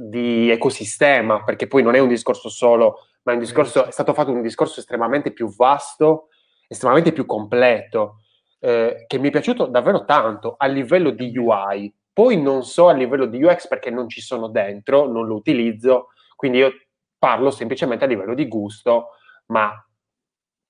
di 0.00 0.50
ecosistema, 0.50 1.42
perché 1.44 1.66
poi 1.66 1.82
non 1.82 1.94
è 1.94 1.98
un 1.98 2.08
discorso 2.08 2.48
solo, 2.48 3.06
ma 3.22 3.32
è, 3.32 3.34
un 3.34 3.40
discorso, 3.40 3.86
è 3.86 3.90
stato 3.90 4.12
fatto 4.14 4.30
un 4.30 4.42
discorso 4.42 4.80
estremamente 4.80 5.32
più 5.32 5.54
vasto 5.54 6.28
estremamente 6.68 7.12
più 7.12 7.26
completo, 7.26 8.20
eh, 8.60 9.04
che 9.08 9.18
mi 9.18 9.28
è 9.28 9.30
piaciuto 9.30 9.66
davvero 9.66 10.04
tanto 10.04 10.54
a 10.56 10.66
livello 10.66 11.10
di 11.10 11.36
UI. 11.36 11.92
Poi 12.12 12.40
non 12.40 12.62
so 12.62 12.88
a 12.88 12.92
livello 12.92 13.26
di 13.26 13.42
UX 13.42 13.66
perché 13.68 13.90
non 13.90 14.08
ci 14.08 14.20
sono 14.20 14.48
dentro, 14.48 15.08
non 15.08 15.26
lo 15.26 15.34
utilizzo, 15.34 16.08
quindi 16.36 16.58
io 16.58 16.72
parlo 17.18 17.50
semplicemente 17.50 18.04
a 18.04 18.08
livello 18.08 18.34
di 18.34 18.46
gusto, 18.46 19.10
ma 19.46 19.72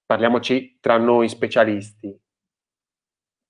parliamoci 0.07 0.79
tra 0.81 0.97
noi 0.99 1.29
specialisti. 1.29 2.17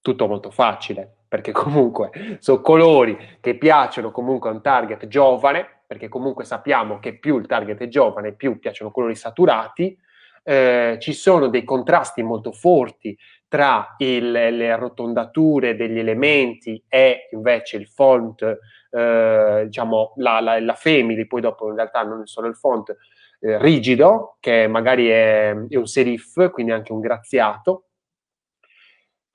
Tutto 0.00 0.26
molto 0.26 0.50
facile, 0.50 1.17
perché 1.28 1.52
comunque 1.52 2.38
sono 2.40 2.60
colori 2.60 3.16
che 3.40 3.56
piacciono 3.56 4.10
comunque 4.10 4.50
a 4.50 4.52
un 4.52 4.62
target 4.62 5.06
giovane, 5.06 5.82
perché 5.86 6.08
comunque 6.08 6.44
sappiamo 6.44 6.98
che 6.98 7.18
più 7.18 7.38
il 7.38 7.46
target 7.46 7.78
è 7.78 7.88
giovane, 7.88 8.34
più 8.34 8.58
piacciono 8.58 8.90
colori 8.90 9.14
saturati, 9.14 9.96
eh, 10.42 10.96
ci 10.98 11.12
sono 11.12 11.48
dei 11.48 11.62
contrasti 11.62 12.22
molto 12.22 12.52
forti 12.52 13.16
tra 13.48 13.94
il, 13.98 14.30
le 14.30 14.70
arrotondature 14.70 15.76
degli 15.76 15.98
elementi 15.98 16.82
e 16.88 17.28
invece 17.32 17.76
il 17.76 17.86
font, 17.86 18.42
eh, 18.90 19.62
diciamo 19.64 20.14
la, 20.16 20.40
la, 20.40 20.60
la, 20.60 20.74
family, 20.74 21.26
poi 21.26 21.40
dopo 21.40 21.68
in 21.68 21.74
realtà 21.74 22.02
non 22.02 22.22
è 22.22 22.26
solo 22.26 22.46
il 22.46 22.56
font, 22.56 22.96
eh, 23.40 23.58
rigido, 23.58 24.36
che 24.40 24.66
magari 24.66 25.08
è, 25.08 25.54
è, 25.68 25.76
un 25.76 25.86
serif, 25.86 26.50
quindi 26.50 26.72
anche 26.72 26.92
un 26.92 27.00
graziato, 27.00 27.87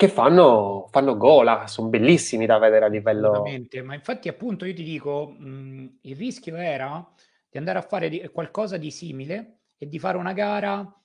che 0.05 0.11
fanno, 0.11 0.87
fanno 0.89 1.15
gola, 1.15 1.67
sono 1.67 1.87
bellissimi 1.87 2.45
da 2.45 2.57
vedere 2.57 2.85
a 2.85 2.89
livello... 2.89 3.43
Ma 3.83 3.93
infatti 3.93 4.27
appunto 4.27 4.65
io 4.65 4.73
ti 4.73 4.83
dico, 4.83 5.29
mh, 5.37 5.99
il 6.01 6.15
rischio 6.15 6.55
era 6.57 7.09
di 7.49 7.57
andare 7.57 7.79
a 7.79 7.81
fare 7.81 8.09
di, 8.09 8.27
qualcosa 8.31 8.77
di 8.77 8.91
simile 8.91 9.59
e 9.77 9.87
di 9.87 9.99
fare 9.99 10.17
una 10.17 10.33
gara 10.33 11.01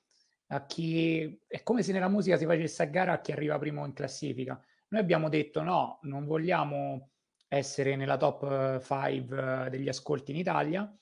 a 0.48 0.66
chi... 0.66 1.40
È 1.46 1.62
come 1.62 1.82
se 1.82 1.92
nella 1.92 2.08
musica 2.08 2.36
si 2.36 2.44
facesse 2.44 2.82
a 2.82 2.86
gara 2.86 3.12
a 3.12 3.20
chi 3.20 3.30
arriva 3.30 3.58
primo 3.58 3.84
in 3.84 3.92
classifica. 3.92 4.60
Noi 4.88 5.00
abbiamo 5.00 5.28
detto 5.28 5.62
no, 5.62 6.00
non 6.02 6.24
vogliamo 6.24 7.10
essere 7.46 7.94
nella 7.94 8.16
top 8.16 8.82
5 8.82 9.66
eh, 9.66 9.70
degli 9.70 9.88
ascolti 9.88 10.32
in 10.32 10.38
Italia, 10.38 10.92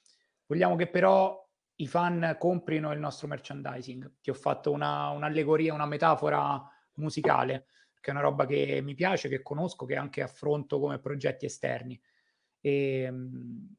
vogliamo 0.47 0.77
che 0.77 0.87
però 0.87 1.45
i 1.77 1.87
fan 1.87 2.37
comprino 2.39 2.93
il 2.93 2.99
nostro 2.99 3.27
merchandising. 3.27 4.19
Ti 4.21 4.31
ho 4.31 4.35
fatto 4.35 4.71
una, 4.71 5.11
un'allegoria, 5.11 5.73
una 5.73 5.87
metafora 5.87 6.63
musicale, 6.97 7.67
che 8.07 8.13
è 8.13 8.15
una 8.15 8.23
roba 8.23 8.47
che 8.47 8.81
mi 8.83 8.95
piace, 8.95 9.29
che 9.29 9.43
conosco, 9.43 9.85
che 9.85 9.97
anche 9.97 10.23
affronto 10.23 10.79
come 10.79 11.01
progetti 11.01 11.45
esterni. 11.45 12.01
E, 12.61 13.01
ehm, 13.01 13.75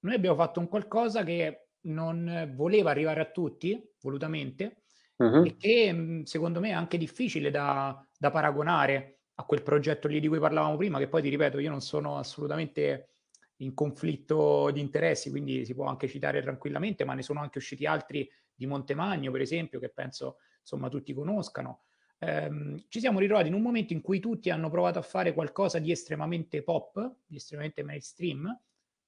noi 0.00 0.14
abbiamo 0.14 0.36
fatto 0.36 0.60
un 0.60 0.68
qualcosa 0.68 1.24
che 1.24 1.68
non 1.82 2.52
voleva 2.54 2.90
arrivare 2.90 3.22
a 3.22 3.30
tutti, 3.30 3.82
volutamente, 4.02 4.82
uh-huh. 5.16 5.44
e 5.44 5.56
che 5.56 5.90
mhmm, 5.90 6.22
secondo 6.24 6.60
me 6.60 6.68
è 6.68 6.72
anche 6.72 6.98
difficile 6.98 7.50
da, 7.50 8.06
da, 8.18 8.30
paragonare 8.30 9.20
a 9.36 9.44
quel 9.44 9.62
progetto 9.62 10.06
lì 10.06 10.20
di 10.20 10.28
cui 10.28 10.38
parlavamo 10.38 10.76
prima, 10.76 10.98
che 10.98 11.08
poi 11.08 11.22
ti 11.22 11.30
ripeto, 11.30 11.58
io 11.58 11.70
non 11.70 11.80
sono 11.80 12.18
assolutamente 12.18 13.14
in 13.56 13.72
conflitto 13.72 14.70
di 14.70 14.80
interessi, 14.80 15.30
quindi 15.30 15.64
si 15.64 15.74
può 15.74 15.86
anche 15.86 16.08
citare 16.08 16.42
tranquillamente, 16.42 17.04
ma 17.04 17.14
ne 17.14 17.22
sono 17.22 17.40
anche 17.40 17.56
usciti 17.56 17.86
altri 17.86 18.30
di 18.54 18.66
Montemagno, 18.66 19.30
per 19.30 19.40
esempio, 19.40 19.80
che 19.80 19.88
penso 19.88 20.36
insomma 20.60 20.90
tutti 20.90 21.14
conoscano. 21.14 21.84
Ehm, 22.24 22.84
ci 22.88 23.00
siamo 23.00 23.18
ritrovati 23.18 23.48
in 23.48 23.54
un 23.54 23.62
momento 23.62 23.92
in 23.92 24.00
cui 24.00 24.20
tutti 24.20 24.50
hanno 24.50 24.70
provato 24.70 24.98
a 24.98 25.02
fare 25.02 25.34
qualcosa 25.34 25.78
di 25.78 25.90
estremamente 25.90 26.62
pop, 26.62 27.14
di 27.26 27.36
estremamente 27.36 27.82
mainstream, 27.82 28.56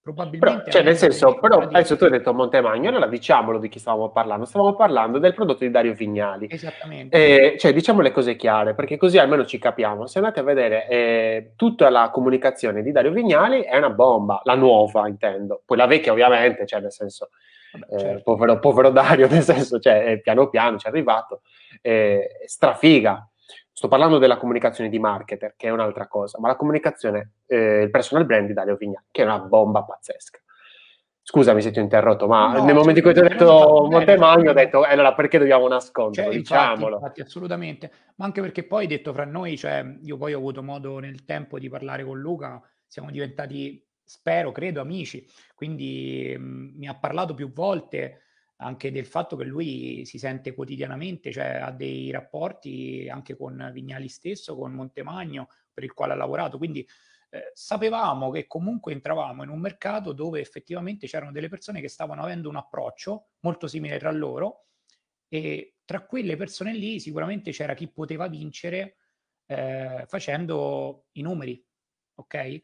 Probabilmente. 0.05 0.65
Però, 0.65 0.71
cioè, 0.71 0.83
nel 0.83 0.99
senso, 0.99 1.39
però 1.39 1.61
adesso 1.61 1.97
tu 1.97 2.05
hai 2.05 2.11
detto 2.11 2.35
Montemagno, 2.35 2.91
allora 2.91 3.07
diciamolo 3.07 3.59
di 3.59 3.71
chi 3.71 3.79
stavamo 3.79 4.11
parlando. 4.11 4.45
Stavamo 4.45 4.75
parlando 4.75 5.19
del 5.19 5.33
prodotto 5.33 5.65
di 5.65 5.71
Dario 5.71 5.95
Vignali. 5.95 6.47
Esattamente. 6.51 7.53
Eh, 7.53 7.59
cioè, 7.59 7.73
diciamo 7.73 8.03
le 8.03 8.13
cose 8.13 8.37
chiare, 8.37 8.75
perché 8.75 8.99
così 8.99 9.17
almeno 9.17 9.47
ci 9.47 9.59
capiamo. 9.59 10.07
Se 10.07 10.19
andate 10.19 10.41
a 10.41 10.43
vedere 10.43 10.87
eh, 10.89 11.53
tutta 11.57 11.89
la 11.89 12.11
comunicazione 12.11 12.83
di 12.83 12.93
Dario 12.93 13.13
Vignali 13.13 13.63
è 13.63 13.79
una 13.79 13.89
bomba, 13.89 14.43
la 14.45 14.55
nuova 14.55 15.09
intendo. 15.09 15.63
Poi 15.65 15.79
la 15.79 15.87
vecchia 15.87 16.13
ovviamente, 16.13 16.67
cioè 16.67 16.83
nel 16.83 16.93
senso, 16.93 17.31
Vabbè, 17.73 17.95
eh, 17.95 17.99
certo. 17.99 18.23
povero, 18.25 18.59
povero, 18.59 18.91
Dario, 18.91 19.27
nel 19.33 19.43
senso, 19.43 19.79
cioè, 19.79 20.21
piano 20.23 20.51
piano 20.51 20.77
ci 20.77 20.85
è 20.85 20.91
arrivato, 20.91 21.41
strafiga 22.47 23.29
Sto 23.77 23.89
parlando 23.89 24.19
della 24.19 24.37
comunicazione 24.37 24.89
di 24.89 25.01
marketer, 25.01 25.55
che 25.57 25.67
è 25.67 25.71
un'altra 25.71 26.07
cosa, 26.07 26.39
ma 26.39 26.47
la 26.47 26.55
comunicazione, 26.55 27.33
eh, 27.47 27.83
il 27.83 27.91
personal 27.91 28.25
brand 28.25 28.47
di 28.47 28.53
Dario 28.53 28.77
Vignali, 28.77 29.07
che 29.11 29.23
è 29.23 29.25
una 29.25 29.41
bomba 29.41 29.83
pazzesca. 29.83 30.39
Scusami 31.21 31.61
se 31.61 31.73
ti 31.73 31.81
ho 31.81 31.83
interrotto, 31.83 32.29
ma 32.29 32.53
no, 32.53 32.65
nel 32.65 32.77
momento 32.77 33.01
in 33.01 33.05
cui 33.05 33.13
ti 33.13 33.19
ho 33.19 33.29
detto 33.29 33.89
Montemagno, 33.91 34.51
ho 34.51 34.53
detto, 34.53 34.87
eh, 34.87 34.93
allora 34.93 35.13
perché 35.15 35.39
dobbiamo 35.39 35.67
nasconderlo? 35.67 36.31
Cioè, 36.31 36.39
diciamolo. 36.39 36.95
Infatti, 36.99 37.21
assolutamente, 37.23 37.91
ma 38.15 38.27
anche 38.27 38.41
perché 38.41 38.63
poi, 38.63 38.87
detto 38.87 39.13
fra 39.13 39.25
noi, 39.25 39.57
cioè, 39.57 39.85
io 40.03 40.17
poi 40.19 40.35
ho 40.35 40.39
avuto 40.39 40.63
modo 40.63 41.01
nel 41.01 41.25
tempo 41.25 41.59
di 41.59 41.69
parlare 41.69 42.05
con 42.05 42.21
Luca, 42.21 42.63
siamo 42.87 43.11
diventati, 43.11 43.85
spero, 44.05 44.53
credo, 44.53 44.83
amici, 44.83 45.27
quindi 45.57 46.33
mh, 46.39 46.43
mm, 46.45 46.79
mi 46.79 46.87
ha 46.87 46.95
parlato 46.95 47.35
più 47.35 47.53
volte 47.53 48.21
anche 48.57 48.93
del 48.93 49.07
fatto 49.07 49.37
che 49.37 49.45
lui 49.45 50.05
si 50.05 50.19
sente 50.19 50.55
quotidianamente, 50.55 51.33
cioè 51.33 51.57
ha 51.57 51.71
dei 51.71 52.11
rapporti 52.11 53.09
anche 53.11 53.37
con 53.37 53.71
Vignali 53.73 54.09
stesso, 54.09 54.57
con 54.57 54.73
Montemagno, 54.73 55.49
per 55.73 55.85
il 55.85 55.93
quale 55.93 56.13
ha 56.13 56.17
lavorato. 56.17 56.57
Quindi 56.59 56.87
eh, 57.31 57.51
sapevamo 57.53 58.31
che 58.31 58.47
comunque 58.47 58.93
entravamo 58.93 59.43
in 59.43 59.49
un 59.49 59.59
mercato 59.59 60.13
dove 60.13 60.41
effettivamente 60.41 61.09
c'erano 61.09 61.33
delle 61.33 61.49
persone 61.49 61.81
che 61.81 61.89
stavano 61.89 62.23
avendo 62.23 62.49
un 62.49 62.57
approccio 62.57 63.31
molto 63.41 63.67
simile 63.67 63.99
tra 63.99 64.13
loro 64.13 64.67
e 65.29 65.79
tra 65.85 66.07
quelle 66.07 66.37
persone 66.37 66.73
lì 66.73 67.01
sicuramente 67.01 67.51
c'era 67.51 67.75
chi 67.75 67.89
poteva 67.89 68.29
vincere 68.29 68.99
eh, 69.47 70.05
facendo 70.07 71.07
i 71.13 71.23
numeri, 71.23 71.63
ok? 72.15 72.63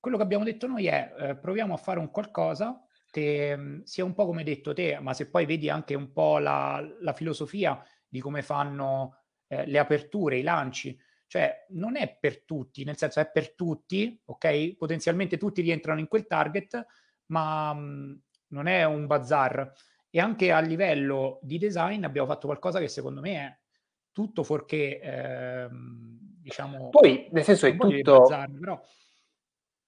Quello 0.00 0.16
che 0.16 0.22
abbiamo 0.22 0.44
detto 0.44 0.66
noi 0.66 0.86
è 0.86 1.14
eh, 1.18 1.36
proviamo 1.36 1.74
a 1.74 1.78
fare 1.78 1.98
un 1.98 2.10
qualcosa 2.10 2.85
te, 3.10 3.56
mhmm, 3.56 3.82
sia 3.82 4.04
un 4.04 4.14
po' 4.14 4.26
come 4.26 4.44
detto 4.44 4.72
te, 4.72 4.98
ma 5.00 5.14
se 5.14 5.28
poi 5.30 5.46
vedi 5.46 5.68
anche 5.68 5.94
un 5.94 6.12
po' 6.12 6.38
la, 6.38 6.84
la 7.00 7.12
filosofia 7.12 7.82
di 8.08 8.20
come 8.20 8.42
fanno 8.42 9.22
eh, 9.48 9.66
le 9.66 9.78
aperture, 9.78 10.38
i 10.38 10.42
lanci, 10.42 10.98
cioè 11.26 11.66
non 11.70 11.96
è 11.96 12.16
per 12.18 12.44
tutti, 12.44 12.84
nel 12.84 12.96
senso 12.96 13.20
è 13.20 13.30
per 13.30 13.54
tutti, 13.54 14.20
ok? 14.24 14.76
Potenzialmente 14.76 15.38
tutti 15.38 15.60
rientrano 15.60 16.00
in 16.00 16.08
quel 16.08 16.26
target, 16.26 16.86
ma 17.26 17.72
mh, 17.72 17.78
mhmm, 17.78 18.20
non 18.48 18.66
è 18.66 18.84
un 18.84 19.06
bazar. 19.06 19.72
E 20.08 20.20
anche 20.20 20.52
a 20.52 20.60
livello 20.60 21.40
di 21.42 21.58
design 21.58 22.04
abbiamo 22.04 22.28
fatto 22.28 22.46
qualcosa 22.46 22.78
che 22.78 22.88
secondo 22.88 23.20
me 23.20 23.34
è 23.34 23.58
tutto 24.12 24.44
fuorché, 24.44 25.00
eh, 25.00 25.68
diciamo... 25.70 26.88
Poi, 26.88 27.28
nel 27.32 27.44
senso, 27.44 27.66
è 27.66 27.76
tutto... 27.76 28.20
Bazar, 28.20 28.50
però 28.50 28.80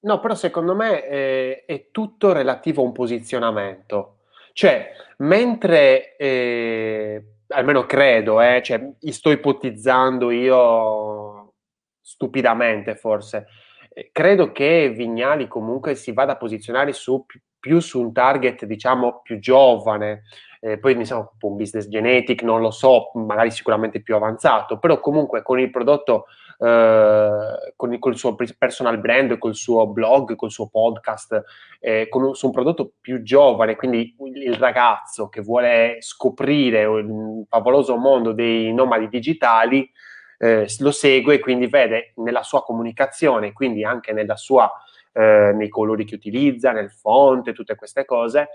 No, 0.00 0.20
però 0.20 0.34
secondo 0.36 0.74
me 0.76 1.04
eh, 1.08 1.64
è 1.66 1.88
tutto 1.90 2.32
relativo 2.32 2.82
a 2.82 2.84
un 2.84 2.92
posizionamento. 2.92 4.18
Cioè, 4.52 4.92
mentre, 5.18 6.16
eh, 6.16 7.24
almeno 7.48 7.84
credo, 7.84 8.40
eh, 8.40 8.60
cioè, 8.62 8.92
sto 9.10 9.30
ipotizzando 9.32 10.30
io 10.30 11.52
stupidamente 12.00 12.94
forse, 12.94 13.46
eh, 13.92 14.10
credo 14.12 14.52
che 14.52 14.90
Vignali 14.94 15.48
comunque 15.48 15.94
si 15.96 16.12
vada 16.12 16.32
a 16.32 16.36
posizionare 16.36 16.92
su, 16.92 17.24
più 17.58 17.80
su 17.80 18.00
un 18.00 18.12
target, 18.12 18.66
diciamo, 18.66 19.20
più 19.22 19.38
giovane, 19.40 20.22
eh, 20.60 20.78
poi 20.78 20.96
diciamo, 20.96 21.32
un 21.40 21.56
business 21.56 21.88
genetic, 21.88 22.42
non 22.42 22.60
lo 22.60 22.70
so, 22.70 23.10
magari 23.14 23.50
sicuramente 23.50 24.00
più 24.00 24.14
avanzato, 24.14 24.78
però 24.78 25.00
comunque 25.00 25.42
con 25.42 25.58
il 25.58 25.70
prodotto 25.70 26.26
eh, 26.60 27.72
con, 27.76 27.92
il, 27.92 28.18
suo 28.18 28.34
personal 28.34 28.98
brand, 28.98 29.38
col 29.38 29.54
suo 29.54 29.86
blog, 29.86 30.34
col 30.34 30.50
suo 30.50 30.68
podcast, 30.68 31.42
eh, 31.78 32.08
con 32.08 32.24
un, 32.24 32.34
su 32.34 32.46
un 32.46 32.52
prodotto 32.52 32.92
più 33.00 33.22
giovane, 33.22 33.76
quindi 33.76 34.14
il 34.34 34.54
ragazzo 34.54 35.28
che 35.28 35.40
vuole 35.40 35.98
scoprire 36.00 36.82
il 36.82 37.44
favoloso 37.48 37.96
mondo 37.96 38.32
dei 38.32 38.72
nomadi 38.74 39.08
digitali, 39.08 39.88
eh, 40.38 40.66
lo 40.80 40.90
segue 40.90 41.34
e 41.34 41.38
quindi 41.38 41.66
vede 41.66 42.12
nella 42.16 42.42
sua 42.42 42.62
comunicazione, 42.62 43.52
quindi 43.52 43.84
anche 43.84 44.12
nella 44.12 44.36
sua, 44.36 44.70
eh, 45.12 45.52
nei 45.54 45.68
colori 45.68 46.04
che 46.04 46.16
utilizza, 46.16 46.72
nel 46.72 46.90
font, 46.90 47.52
tutte 47.52 47.76
queste 47.76 48.04
cose, 48.04 48.50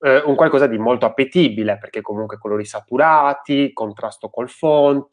eh, 0.00 0.22
un 0.24 0.34
qualcosa 0.34 0.66
di 0.66 0.78
molto 0.78 1.06
appetibile, 1.06 1.78
perché 1.78 2.00
comunque 2.00 2.38
colori 2.38 2.64
saturati, 2.64 3.72
contrasto 3.72 4.28
col 4.28 4.48
font, 4.48 5.10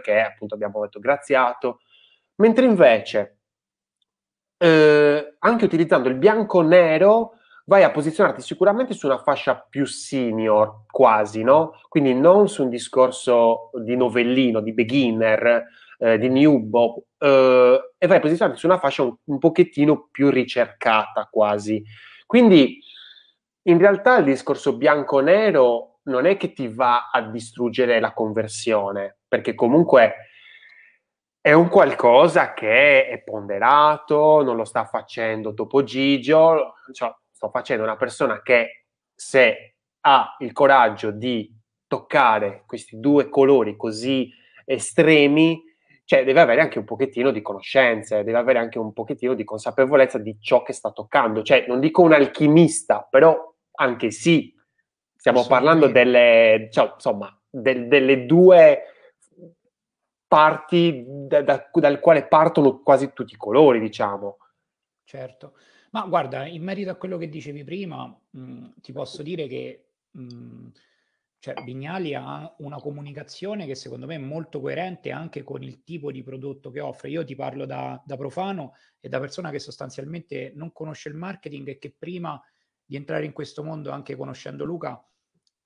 che 0.00 0.20
appunto 0.20 0.54
abbiamo 0.54 0.80
detto 0.82 1.00
graziato, 1.00 1.80
mentre 2.36 2.64
invece 2.66 3.38
eh, 4.58 5.36
anche 5.38 5.64
utilizzando 5.64 6.08
il 6.08 6.16
bianco-nero 6.16 7.32
vai 7.66 7.82
a 7.82 7.90
posizionarti 7.90 8.42
sicuramente 8.42 8.94
su 8.94 9.06
una 9.06 9.18
fascia 9.18 9.56
più 9.56 9.86
senior, 9.86 10.84
quasi, 10.90 11.42
no? 11.42 11.80
Quindi 11.88 12.14
non 12.14 12.48
su 12.48 12.62
un 12.62 12.68
discorso 12.68 13.70
di 13.82 13.96
novellino, 13.96 14.60
di 14.60 14.72
beginner, 14.72 15.64
eh, 15.98 16.18
di 16.18 16.28
newbo, 16.28 17.06
eh, 17.18 17.92
e 17.96 18.06
vai 18.06 18.18
a 18.18 18.20
posizionarti 18.20 18.60
su 18.60 18.66
una 18.66 18.78
fascia 18.78 19.02
un, 19.02 19.14
un 19.24 19.38
pochettino 19.38 20.08
più 20.10 20.28
ricercata, 20.30 21.28
quasi. 21.30 21.82
Quindi 22.26 22.80
in 23.64 23.78
realtà 23.78 24.18
il 24.18 24.24
discorso 24.24 24.76
bianco-nero 24.76 26.00
non 26.04 26.26
è 26.26 26.36
che 26.36 26.52
ti 26.52 26.68
va 26.68 27.10
a 27.10 27.22
distruggere 27.22 28.00
la 28.00 28.12
conversione, 28.12 29.18
perché 29.26 29.54
comunque 29.54 30.14
è 31.40 31.52
un 31.52 31.68
qualcosa 31.68 32.52
che 32.54 33.06
è 33.06 33.22
ponderato, 33.22 34.42
non 34.42 34.56
lo 34.56 34.64
sta 34.64 34.84
facendo 34.86 35.54
Topo 35.54 35.82
Gigio, 35.82 36.74
cioè, 36.92 37.14
sto 37.30 37.50
facendo 37.50 37.82
una 37.82 37.96
persona 37.96 38.42
che 38.42 38.86
se 39.14 39.76
ha 40.00 40.36
il 40.40 40.52
coraggio 40.52 41.10
di 41.10 41.50
toccare 41.86 42.64
questi 42.66 42.98
due 42.98 43.28
colori 43.28 43.76
così 43.76 44.30
estremi, 44.64 45.62
cioè 46.04 46.24
deve 46.24 46.40
avere 46.40 46.60
anche 46.60 46.78
un 46.78 46.84
pochettino 46.84 47.30
di 47.30 47.40
conoscenze, 47.40 48.24
deve 48.24 48.38
avere 48.38 48.58
anche 48.58 48.78
un 48.78 48.92
pochettino 48.92 49.34
di 49.34 49.44
consapevolezza 49.44 50.18
di 50.18 50.36
ciò 50.38 50.62
che 50.62 50.74
sta 50.74 50.92
toccando. 50.92 51.42
Cioè, 51.42 51.64
non 51.66 51.80
dico 51.80 52.02
un 52.02 52.12
alchimista, 52.12 53.06
però 53.08 53.53
anche 53.74 54.10
sì, 54.10 54.54
stiamo 55.16 55.46
parlando 55.46 55.88
delle, 55.88 56.68
cioè, 56.70 56.92
insomma, 56.94 57.36
del, 57.48 57.88
delle 57.88 58.26
due 58.26 58.82
parti 60.26 61.04
da, 61.06 61.42
da, 61.42 61.70
dal 61.72 62.00
quale 62.00 62.26
partono 62.26 62.80
quasi 62.80 63.12
tutti 63.12 63.34
i 63.34 63.38
colori, 63.38 63.80
diciamo. 63.80 64.38
Certo, 65.04 65.56
ma 65.90 66.06
guarda, 66.06 66.46
in 66.46 66.62
merito 66.62 66.90
a 66.90 66.96
quello 66.96 67.16
che 67.16 67.28
dicevi 67.28 67.64
prima, 67.64 68.06
mh, 68.30 68.80
ti 68.80 68.92
posso 68.92 69.22
dire 69.22 69.46
che 69.46 69.84
mh, 70.10 70.68
cioè, 71.44 71.62
Vignali 71.62 72.14
ha 72.14 72.54
una 72.60 72.80
comunicazione 72.80 73.66
che 73.66 73.74
secondo 73.74 74.06
me 74.06 74.14
è 74.14 74.18
molto 74.18 74.62
coerente 74.62 75.10
anche 75.10 75.42
con 75.42 75.62
il 75.62 75.84
tipo 75.84 76.10
di 76.10 76.22
prodotto 76.22 76.70
che 76.70 76.80
offre. 76.80 77.10
Io 77.10 77.22
ti 77.22 77.34
parlo 77.34 77.66
da, 77.66 78.02
da 78.02 78.16
profano 78.16 78.72
e 78.98 79.10
da 79.10 79.20
persona 79.20 79.50
che 79.50 79.58
sostanzialmente 79.58 80.52
non 80.54 80.72
conosce 80.72 81.10
il 81.10 81.16
marketing 81.16 81.68
e 81.68 81.78
che 81.78 81.94
prima 81.96 82.42
di 82.84 82.96
entrare 82.96 83.24
in 83.24 83.32
questo 83.32 83.62
mondo 83.62 83.90
anche 83.90 84.16
conoscendo 84.16 84.64
Luca, 84.64 85.02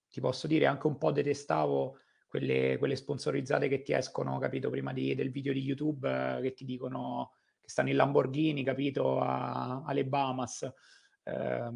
ti 0.09 0.21
posso 0.21 0.47
dire 0.47 0.67
anche 0.67 0.87
un 0.87 0.99
po' 0.99 1.13
detestavo 1.13 1.99
quelle, 2.29 2.77
quelle 2.79 2.97
sponsorizzate 2.97 3.69
che 3.69 3.83
ti 3.83 3.93
escono, 3.93 4.39
capito, 4.39 4.71
prima 4.71 4.93
di, 4.93 5.15
del 5.15 5.31
video 5.31 5.53
di 5.53 5.63
YouTube 5.63 6.09
eh, 6.09 6.43
che 6.43 6.53
ti 6.53 6.65
dicono 6.65 7.33
che 7.61 7.69
stanno 7.69 7.89
in 7.89 7.97
Lamborghini, 7.97 8.63
capito, 8.63 9.21
a, 9.21 9.83
alle 9.85 10.05
Bahamas. 10.05 10.71
Eh, 11.23 11.71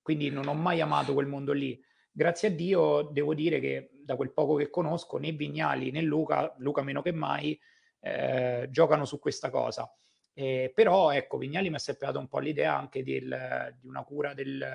quindi 0.00 0.30
non 0.30 0.48
ho 0.48 0.54
mai 0.54 0.80
amato 0.80 1.12
quel 1.12 1.26
mondo 1.26 1.52
lì. 1.52 1.80
Grazie 2.10 2.48
a 2.48 2.50
Dio 2.50 3.02
devo 3.02 3.34
dire 3.34 3.60
che 3.60 3.90
da 4.04 4.16
quel 4.16 4.32
poco 4.32 4.56
che 4.56 4.68
conosco 4.68 5.16
né 5.18 5.32
Vignali 5.32 5.90
né 5.90 6.02
Luca, 6.02 6.54
Luca 6.58 6.82
meno 6.82 7.00
che 7.00 7.12
mai, 7.12 7.58
eh, 8.00 8.68
giocano 8.70 9.04
su 9.04 9.18
questa 9.18 9.50
cosa. 9.50 9.90
Eh, 10.34 10.72
però 10.74 11.10
ecco, 11.10 11.36
Vignali 11.36 11.68
mi 11.68 11.74
ha 11.74 11.78
sempre 11.78 12.06
dato 12.06 12.18
un 12.18 12.28
po' 12.28 12.38
l'idea 12.38 12.76
anche 12.76 13.02
del, 13.02 13.74
di 13.78 13.86
una 13.86 14.02
cura 14.02 14.32
del... 14.32 14.66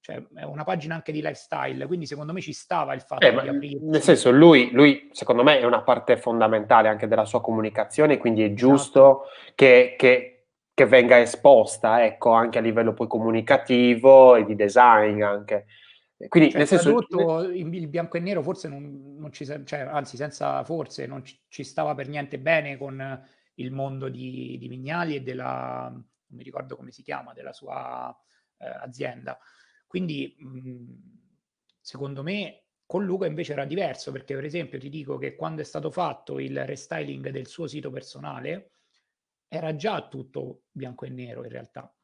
cioè 0.00 0.24
una 0.44 0.64
pagina 0.64 0.94
anche 0.94 1.12
di 1.12 1.20
lifestyle, 1.20 1.86
quindi 1.86 2.06
secondo 2.06 2.32
me 2.32 2.40
ci 2.40 2.52
stava 2.52 2.94
il 2.94 3.02
fatto 3.02 3.26
eh, 3.26 3.30
di 3.30 3.48
aprire... 3.48 3.78
Nel 3.82 4.00
senso, 4.00 4.30
lui, 4.30 4.70
lui, 4.72 5.10
secondo 5.12 5.42
me 5.42 5.60
è 5.60 5.64
una 5.64 5.82
parte 5.82 6.16
fondamentale 6.16 6.88
anche 6.88 7.08
della 7.08 7.26
sua 7.26 7.42
comunicazione, 7.42 8.16
quindi 8.16 8.42
è 8.42 8.54
giusto 8.54 9.24
esatto. 9.24 9.52
che, 9.54 9.94
che, 9.98 10.44
che, 10.72 10.86
venga 10.86 11.20
esposta, 11.20 12.02
ecco, 12.02 12.30
anche 12.30 12.58
a 12.58 12.62
livello 12.62 12.94
poi 12.94 13.08
comunicativo 13.08 14.36
e 14.36 14.46
di 14.46 14.54
design 14.54 15.22
anche. 15.22 15.66
Quindi, 16.28 16.50
cioè, 16.50 16.58
nel 16.60 16.68
senso, 16.68 17.04
tradotto 17.04 17.42
il 17.50 17.88
bianco 17.88 18.16
e 18.16 18.20
nero 18.20 18.42
forse 18.42 18.68
non, 18.68 19.16
non 19.18 19.32
ci, 19.32 19.44
cioè, 19.44 19.80
anzi, 19.80 20.16
senza 20.16 20.62
forse 20.62 21.06
non 21.06 21.24
ci, 21.24 21.36
ci 21.48 21.64
stava 21.64 21.94
per 21.94 22.08
niente 22.08 22.38
bene 22.38 22.78
con 22.78 23.20
il 23.54 23.70
mondo 23.70 24.08
di, 24.08 24.56
di 24.58 24.68
Vignali 24.68 25.16
e 25.16 25.22
della, 25.22 25.88
non 25.90 26.06
mi 26.26 26.42
ricordo 26.42 26.76
come 26.76 26.90
si 26.90 27.02
chiama, 27.02 27.32
della 27.32 27.52
sua 27.52 28.16
eh, 28.58 28.66
azienda. 28.66 29.38
Quindi, 29.86 30.34
mh, 30.38 31.80
secondo 31.80 32.22
me, 32.22 32.64
con 32.86 33.04
Luca 33.04 33.26
invece 33.26 33.52
era 33.52 33.64
diverso, 33.64 34.12
perché 34.12 34.34
per 34.34 34.44
esempio 34.44 34.78
ti 34.78 34.88
dico 34.88 35.16
che 35.16 35.34
quando 35.34 35.62
è 35.62 35.64
stato 35.64 35.90
fatto 35.90 36.38
il 36.38 36.64
restyling 36.66 37.30
del 37.30 37.46
suo 37.46 37.66
sito 37.66 37.90
personale, 37.90 38.72
era 39.48 39.74
già 39.76 40.08
tutto 40.08 40.64
bianco 40.70 41.04
e 41.04 41.10
nero 41.10 41.42
in 41.44 41.50
realtà. 41.50 41.94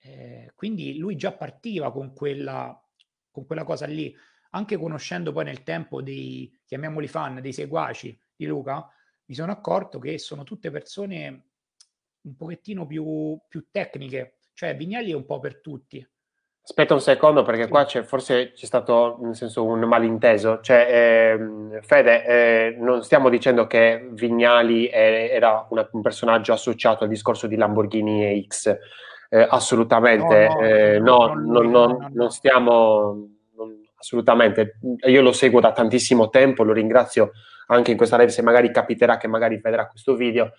Eh, 0.00 0.52
quindi 0.54 0.96
lui 0.96 1.16
già 1.16 1.32
partiva 1.32 1.90
con 1.92 2.14
quella, 2.14 2.80
con 3.30 3.46
quella 3.46 3.64
cosa 3.64 3.86
lì, 3.86 4.14
anche 4.50 4.76
conoscendo 4.76 5.32
poi 5.32 5.44
nel 5.44 5.62
tempo 5.62 6.02
dei, 6.02 6.56
chiamiamoli 6.64 7.08
fan, 7.08 7.40
dei 7.40 7.52
seguaci 7.52 8.18
di 8.34 8.46
Luca, 8.46 8.88
mi 9.28 9.34
sono 9.34 9.52
accorto 9.52 9.98
che 9.98 10.18
sono 10.18 10.42
tutte 10.42 10.70
persone 10.70 11.42
un 12.22 12.34
pochettino 12.36 12.86
più, 12.86 13.38
più 13.46 13.66
tecniche, 13.70 14.38
cioè 14.54 14.74
Vignali 14.74 15.10
è 15.10 15.14
un 15.14 15.24
po' 15.24 15.38
per 15.38 15.60
tutti. 15.60 16.06
Aspetta 16.62 16.92
un 16.92 17.00
secondo 17.00 17.42
perché 17.42 17.64
sì. 17.64 17.68
qua 17.70 17.84
c'è, 17.84 18.02
forse 18.02 18.52
c'è 18.52 18.66
stato 18.66 19.18
nel 19.22 19.34
senso 19.34 19.64
un 19.64 19.80
malinteso. 19.80 20.60
Cioè, 20.60 21.36
eh, 21.74 21.80
Fede, 21.80 22.24
eh, 22.26 22.76
non 22.78 23.02
stiamo 23.02 23.30
dicendo 23.30 23.66
che 23.66 24.08
Vignali 24.12 24.86
è, 24.86 25.30
era 25.32 25.66
una, 25.70 25.88
un 25.92 26.02
personaggio 26.02 26.52
associato 26.52 27.04
al 27.04 27.10
discorso 27.10 27.46
di 27.46 27.56
Lamborghini 27.56 28.24
e 28.24 28.46
X. 28.46 28.76
Eh, 29.30 29.46
assolutamente, 29.48 30.98
no, 31.00 31.34
no, 31.34 31.60
no, 31.60 32.08
non 32.12 32.30
stiamo 32.30 33.28
assolutamente. 33.96 34.78
Io 35.06 35.22
lo 35.22 35.32
seguo 35.32 35.60
da 35.60 35.72
tantissimo 35.72 36.28
tempo, 36.28 36.64
lo 36.64 36.72
ringrazio 36.72 37.32
anche 37.68 37.90
in 37.90 37.96
questa 37.96 38.16
live 38.16 38.30
se 38.30 38.42
magari 38.42 38.70
capiterà 38.70 39.16
che 39.16 39.28
magari 39.28 39.58
vedrà 39.62 39.88
questo 39.88 40.14
video. 40.14 40.52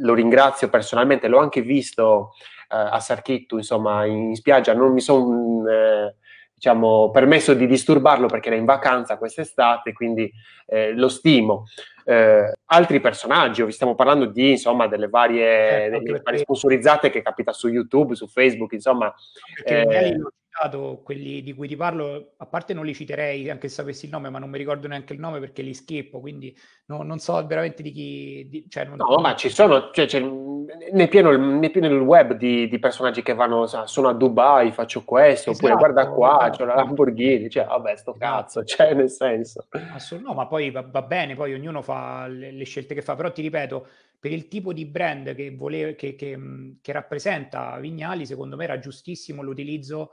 Lo 0.00 0.14
ringrazio 0.14 0.68
personalmente, 0.68 1.28
l'ho 1.28 1.38
anche 1.38 1.62
visto 1.62 2.32
eh, 2.70 2.76
a 2.76 3.00
Sarchittu, 3.00 3.56
insomma, 3.56 4.04
in, 4.04 4.28
in, 4.28 4.34
spiaggia. 4.34 4.74
Non 4.74 4.92
mi 4.92 5.00
sono 5.00 5.68
eh, 5.68 6.14
diciamo, 6.54 7.10
permesso 7.10 7.54
di 7.54 7.66
disturbarlo 7.66 8.26
perché 8.26 8.48
era 8.48 8.56
in 8.56 8.64
vacanza 8.64 9.16
quest'estate, 9.16 9.92
quindi 9.92 10.30
eh, 10.66 10.92
lo 10.92 11.08
stimo. 11.08 11.66
Eh, 12.08 12.52
altri 12.66 13.00
personaggi, 13.00 13.64
vi 13.64 13.72
stiamo 13.72 13.96
parlando 13.96 14.26
di 14.26 14.50
insomma 14.50 14.86
delle 14.86 15.08
varie, 15.08 15.86
eh, 15.86 15.90
delle 15.90 16.20
varie 16.22 16.38
sponsorizzate 16.38 17.10
che 17.10 17.20
capita 17.20 17.52
su 17.52 17.66
YouTube, 17.66 18.14
su 18.14 18.28
Facebook, 18.28 18.72
insomma. 18.72 19.12
Perché 19.56 19.82
eh, 19.82 20.16
citato, 20.56 21.00
quelli 21.04 21.42
di 21.42 21.52
cui 21.52 21.68
ti 21.68 21.76
parlo, 21.76 22.32
a 22.38 22.46
parte 22.46 22.72
non 22.72 22.84
li 22.84 22.94
citerei 22.94 23.50
anche 23.50 23.68
se 23.68 23.74
sapessi 23.74 24.06
il 24.06 24.10
nome, 24.12 24.30
ma 24.30 24.38
non 24.38 24.48
mi 24.48 24.58
ricordo 24.58 24.88
neanche 24.88 25.12
il 25.12 25.20
nome 25.20 25.38
perché 25.38 25.62
li 25.62 25.74
schippo, 25.74 26.20
quindi 26.20 26.56
no, 26.86 27.02
non 27.02 27.18
so 27.18 27.44
veramente 27.46 27.82
di 27.82 27.90
chi... 27.90 28.46
Di, 28.48 28.66
cioè 28.68 28.84
non... 28.84 28.96
No, 28.96 29.18
ma 29.18 29.34
ci 29.34 29.50
sono, 29.50 29.90
cioè, 29.92 30.06
c'è 30.06 30.20
nel 30.20 31.08
pieno, 31.08 31.30
nel 31.36 31.70
pieno 31.70 31.86
il 31.86 32.00
web 32.00 32.32
di, 32.32 32.68
di, 32.68 32.78
personaggi 32.78 33.22
che 33.22 33.34
vanno, 33.34 33.66
sono 33.66 34.08
a 34.08 34.12
Dubai, 34.12 34.72
faccio 34.72 35.04
questo, 35.04 35.50
esatto, 35.50 35.66
oppure 35.66 35.78
guarda 35.78 36.10
qua, 36.10 36.38
esatto. 36.40 36.56
c'è 36.56 36.64
la 36.64 36.74
Lamborghini, 36.74 37.50
cioè 37.50 37.66
vabbè, 37.66 37.96
sto 37.96 38.14
esatto. 38.14 38.18
cazzo, 38.18 38.64
cioè 38.64 38.94
nel 38.94 39.10
senso. 39.10 39.66
Assolut- 39.94 40.26
no, 40.26 40.34
ma 40.34 40.46
poi 40.46 40.70
va, 40.70 40.84
va, 40.88 41.02
bene, 41.02 41.34
poi 41.34 41.54
ognuno 41.54 41.82
fa 41.82 41.95
le, 42.28 42.64
scelte 42.64 42.94
che 42.94 43.02
fa, 43.02 43.14
però 43.14 43.32
ti 43.32 43.42
ripeto, 43.42 43.86
per 44.18 44.32
il 44.32 44.48
tipo 44.48 44.72
di 44.72 44.86
brand 44.86 45.34
che, 45.34 45.54
voleva, 45.54 45.92
che, 45.92 46.14
che, 46.14 46.38
che 46.80 46.92
rappresenta 46.92 47.78
Vignali, 47.78 48.26
secondo 48.26 48.56
me 48.56 48.64
era 48.64 48.78
giustissimo 48.78 49.42
l'utilizzo 49.42 50.12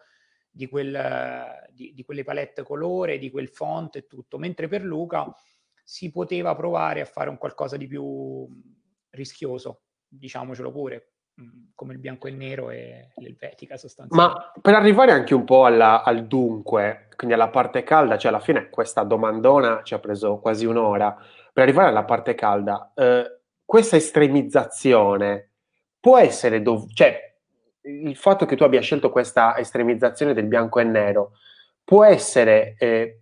di, 0.49 0.67
quel, 0.67 1.67
di, 1.71 1.93
di 1.93 2.03
quelle 2.03 2.23
palette 2.23 2.63
colore, 2.63 3.17
di 3.17 3.31
quel 3.31 3.49
font 3.49 3.95
e 3.95 4.07
tutto, 4.07 4.37
mentre 4.37 4.67
per 4.67 4.83
Luca 4.83 5.33
si 5.83 6.11
poteva 6.11 6.55
provare 6.55 7.01
a 7.01 7.05
fare 7.05 7.29
un 7.29 7.37
qualcosa 7.37 7.75
di 7.75 7.87
più 7.87 8.47
rischioso, 9.09 9.81
diciamocelo 10.07 10.71
pure, 10.71 11.13
come 11.73 11.93
il 11.93 11.99
bianco 11.99 12.27
e 12.27 12.29
il 12.29 12.37
nero 12.37 12.69
e 12.69 13.11
l'elvetica 13.15 13.77
sostanzialmente. 13.77 14.39
Ma 14.39 14.61
per 14.61 14.75
arrivare 14.75 15.11
anche 15.11 15.33
un 15.33 15.43
po' 15.43 15.65
alla, 15.65 16.03
al 16.03 16.27
dunque, 16.27 17.07
quindi 17.15 17.35
alla 17.35 17.49
parte 17.49 17.83
calda, 17.83 18.17
cioè 18.17 18.31
alla 18.31 18.39
fine 18.39 18.69
questa 18.69 19.03
domandona 19.03 19.81
ci 19.83 19.93
ha 19.93 19.99
preso 19.99 20.37
quasi 20.37 20.65
un'ora, 20.65 21.17
per 21.53 21.63
arrivare 21.63 21.89
alla 21.89 22.03
parte 22.03 22.33
calda, 22.33 22.91
eh, 22.95 23.39
questa 23.63 23.95
estremizzazione 23.95 25.51
può 25.99 26.17
essere 26.17 26.61
dov- 26.61 26.91
cioè 26.91 27.31
il 27.83 28.15
fatto 28.15 28.45
che 28.45 28.55
tu 28.55 28.63
abbia 28.63 28.81
scelto 28.81 29.11
questa 29.11 29.57
estremizzazione 29.57 30.33
del 30.33 30.47
bianco 30.47 30.79
e 30.79 30.83
nero 30.83 31.33
può 31.83 32.03
essere 32.03 32.75
eh, 32.77 33.21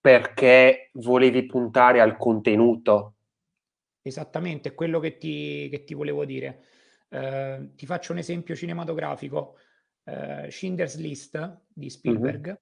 perché 0.00 0.90
volevi 0.94 1.46
puntare 1.46 2.00
al 2.00 2.16
contenuto. 2.16 3.14
Esattamente, 4.02 4.70
è 4.70 4.74
quello 4.74 4.98
che 4.98 5.16
ti, 5.16 5.68
che 5.70 5.84
ti 5.84 5.94
volevo 5.94 6.24
dire. 6.24 6.64
Uh, 7.08 7.74
ti 7.76 7.86
faccio 7.86 8.12
un 8.12 8.18
esempio 8.18 8.56
cinematografico. 8.56 9.56
Uh, 10.02 10.50
Schindler's 10.50 10.96
List 10.96 11.60
di 11.68 11.88
Spielberg 11.88 12.46
mm-hmm. 12.46 12.56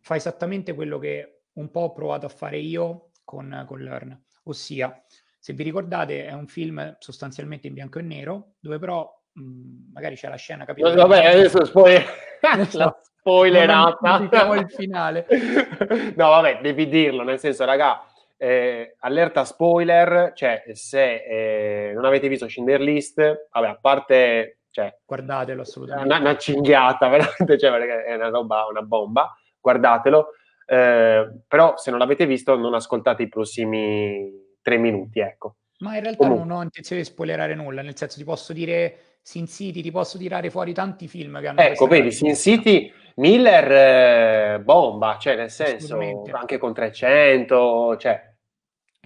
fa 0.00 0.16
esattamente 0.16 0.74
quello 0.74 0.98
che 0.98 1.44
un 1.54 1.70
po' 1.70 1.80
ho 1.80 1.92
provato 1.92 2.26
a 2.26 2.28
fare 2.28 2.58
io 2.58 3.05
con, 3.26 3.64
con 3.66 3.80
Learn, 3.80 4.18
ossia, 4.44 5.04
se 5.38 5.52
vi 5.52 5.64
ricordate, 5.64 6.24
è 6.26 6.32
un 6.32 6.46
film 6.46 6.96
sostanzialmente 6.98 7.66
in 7.66 7.74
bianco 7.74 7.98
e 7.98 8.02
nero, 8.02 8.54
dove 8.58 8.78
però 8.78 9.06
mh, 9.32 9.92
magari 9.92 10.14
c'è 10.14 10.28
la 10.28 10.36
scena, 10.36 10.64
capito? 10.64 10.94
Vabbè, 10.94 11.26
adesso 11.26 11.64
spoiler. 11.64 12.04
la 12.72 12.98
spoilerata. 13.02 14.28
il 14.54 14.70
finale. 14.70 15.26
no, 16.16 16.28
vabbè, 16.28 16.60
devi 16.62 16.88
dirlo, 16.88 17.22
nel 17.22 17.38
senso, 17.38 17.64
raga, 17.64 18.04
eh, 18.36 18.96
allerta 19.00 19.44
spoiler, 19.44 20.32
cioè 20.34 20.62
se 20.72 21.24
eh, 21.24 21.92
non 21.94 22.04
avete 22.04 22.28
visto 22.28 22.48
Schindler 22.48 22.80
List, 22.80 23.48
vabbè, 23.50 23.68
a 23.68 23.78
parte... 23.80 24.60
Cioè, 24.70 24.94
Guardatelo 25.06 25.62
assolutamente. 25.62 26.06
Una, 26.06 26.20
una 26.20 26.36
cinghiata, 26.36 27.08
veramente, 27.08 27.58
cioè, 27.58 27.70
è 28.04 28.14
una 28.14 28.28
roba, 28.28 28.66
una 28.66 28.82
bomba, 28.82 29.34
guardatelo. 29.58 30.28
Eh, 30.66 31.30
però 31.46 31.76
se 31.76 31.90
non 31.90 31.98
l'avete 31.98 32.26
visto 32.26 32.56
non 32.56 32.74
ascoltate 32.74 33.22
i 33.22 33.28
prossimi 33.28 34.30
tre 34.60 34.76
minuti, 34.76 35.20
ecco. 35.20 35.56
Ma 35.78 35.94
in 35.96 36.02
realtà 36.02 36.24
Comunque. 36.24 36.46
non 36.46 36.58
ho 36.58 36.62
intenzione 36.62 37.02
di 37.02 37.08
spoilerare 37.08 37.54
nulla, 37.54 37.82
nel 37.82 37.96
senso 37.96 38.18
ti 38.18 38.24
posso 38.24 38.52
dire 38.52 39.18
Sin 39.22 39.46
City, 39.46 39.82
ti 39.82 39.90
posso 39.90 40.18
tirare 40.18 40.50
fuori 40.50 40.72
tanti 40.72 41.06
film 41.06 41.40
che 41.40 41.46
hanno... 41.48 41.60
Ecco, 41.60 41.86
vedi, 41.86 42.10
Sin 42.10 42.34
City 42.34 42.92
Miller 43.16 44.56
eh, 44.56 44.60
bomba, 44.60 45.16
cioè 45.18 45.36
nel 45.36 45.50
senso 45.50 45.98
anche 46.32 46.58
con 46.58 46.74
300, 46.74 47.96
cioè 47.98 48.34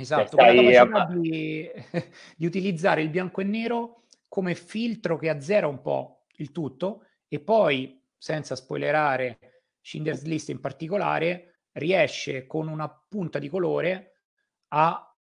Esatto, 0.00 0.36
cioè, 0.38 0.54
la 0.54 0.72
capacità 0.72 1.14
di, 1.14 1.70
di, 2.36 2.46
utilizzare 2.46 3.02
il 3.02 3.10
bianco 3.10 3.42
e 3.42 3.44
nero 3.44 4.04
come 4.28 4.54
filtro 4.54 5.18
che 5.18 5.28
azzera 5.28 5.66
un 5.66 5.82
po' 5.82 6.24
il 6.36 6.52
tutto 6.52 7.04
e 7.28 7.38
poi, 7.40 8.02
senza 8.16 8.56
spoilerare 8.56 9.38
Schindler's 9.82 10.24
List 10.24 10.48
in 10.48 10.60
particolare, 10.60 11.49
riesce 11.72 12.46
con 12.46 12.68
una 12.68 12.88
punta 12.88 13.38
di 13.38 13.48
colore 13.48 14.22
a 14.68 15.16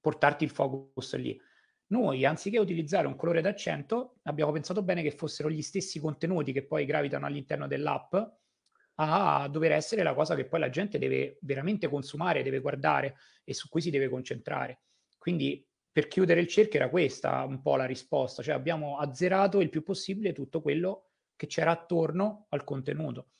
portarti 0.00 0.44
il 0.44 0.50
focus 0.50 1.16
lì. 1.16 1.38
Noi, 1.88 2.24
anziché 2.24 2.58
utilizzare 2.58 3.06
un 3.06 3.16
colore 3.16 3.42
d'accento, 3.42 4.16
abbiamo 4.22 4.52
pensato 4.52 4.82
bene 4.82 5.02
che 5.02 5.10
fossero 5.10 5.50
gli 5.50 5.62
stessi 5.62 6.00
contenuti 6.00 6.52
che 6.52 6.64
poi 6.64 6.86
gravitano 6.86 7.26
all'interno 7.26 7.66
dell'app 7.66 8.14
a 8.96 9.48
dover 9.48 9.72
essere 9.72 10.02
la 10.02 10.14
cosa 10.14 10.34
che 10.34 10.46
poi 10.46 10.60
la 10.60 10.70
gente 10.70 10.98
deve 10.98 11.38
veramente 11.42 11.88
consumare, 11.88 12.42
deve 12.42 12.60
guardare 12.60 13.16
e 13.44 13.54
su 13.54 13.68
cui 13.68 13.80
si 13.80 13.90
deve 13.90 14.08
concentrare. 14.08 14.82
Quindi 15.18 15.66
per 15.90 16.08
chiudere 16.08 16.40
il 16.40 16.48
cerchio 16.48 16.78
era 16.78 16.88
questa 16.88 17.44
un 17.44 17.60
po' 17.60 17.76
la 17.76 17.84
risposta, 17.84 18.42
cioè 18.42 18.54
abbiamo 18.54 18.98
azzerato 18.98 19.60
il 19.60 19.68
più 19.68 19.82
possibile 19.82 20.32
tutto 20.32 20.62
quello 20.62 21.10
che 21.36 21.46
c'era 21.46 21.70
attorno 21.72 22.46
al 22.50 22.64
contenuto. 22.64 23.32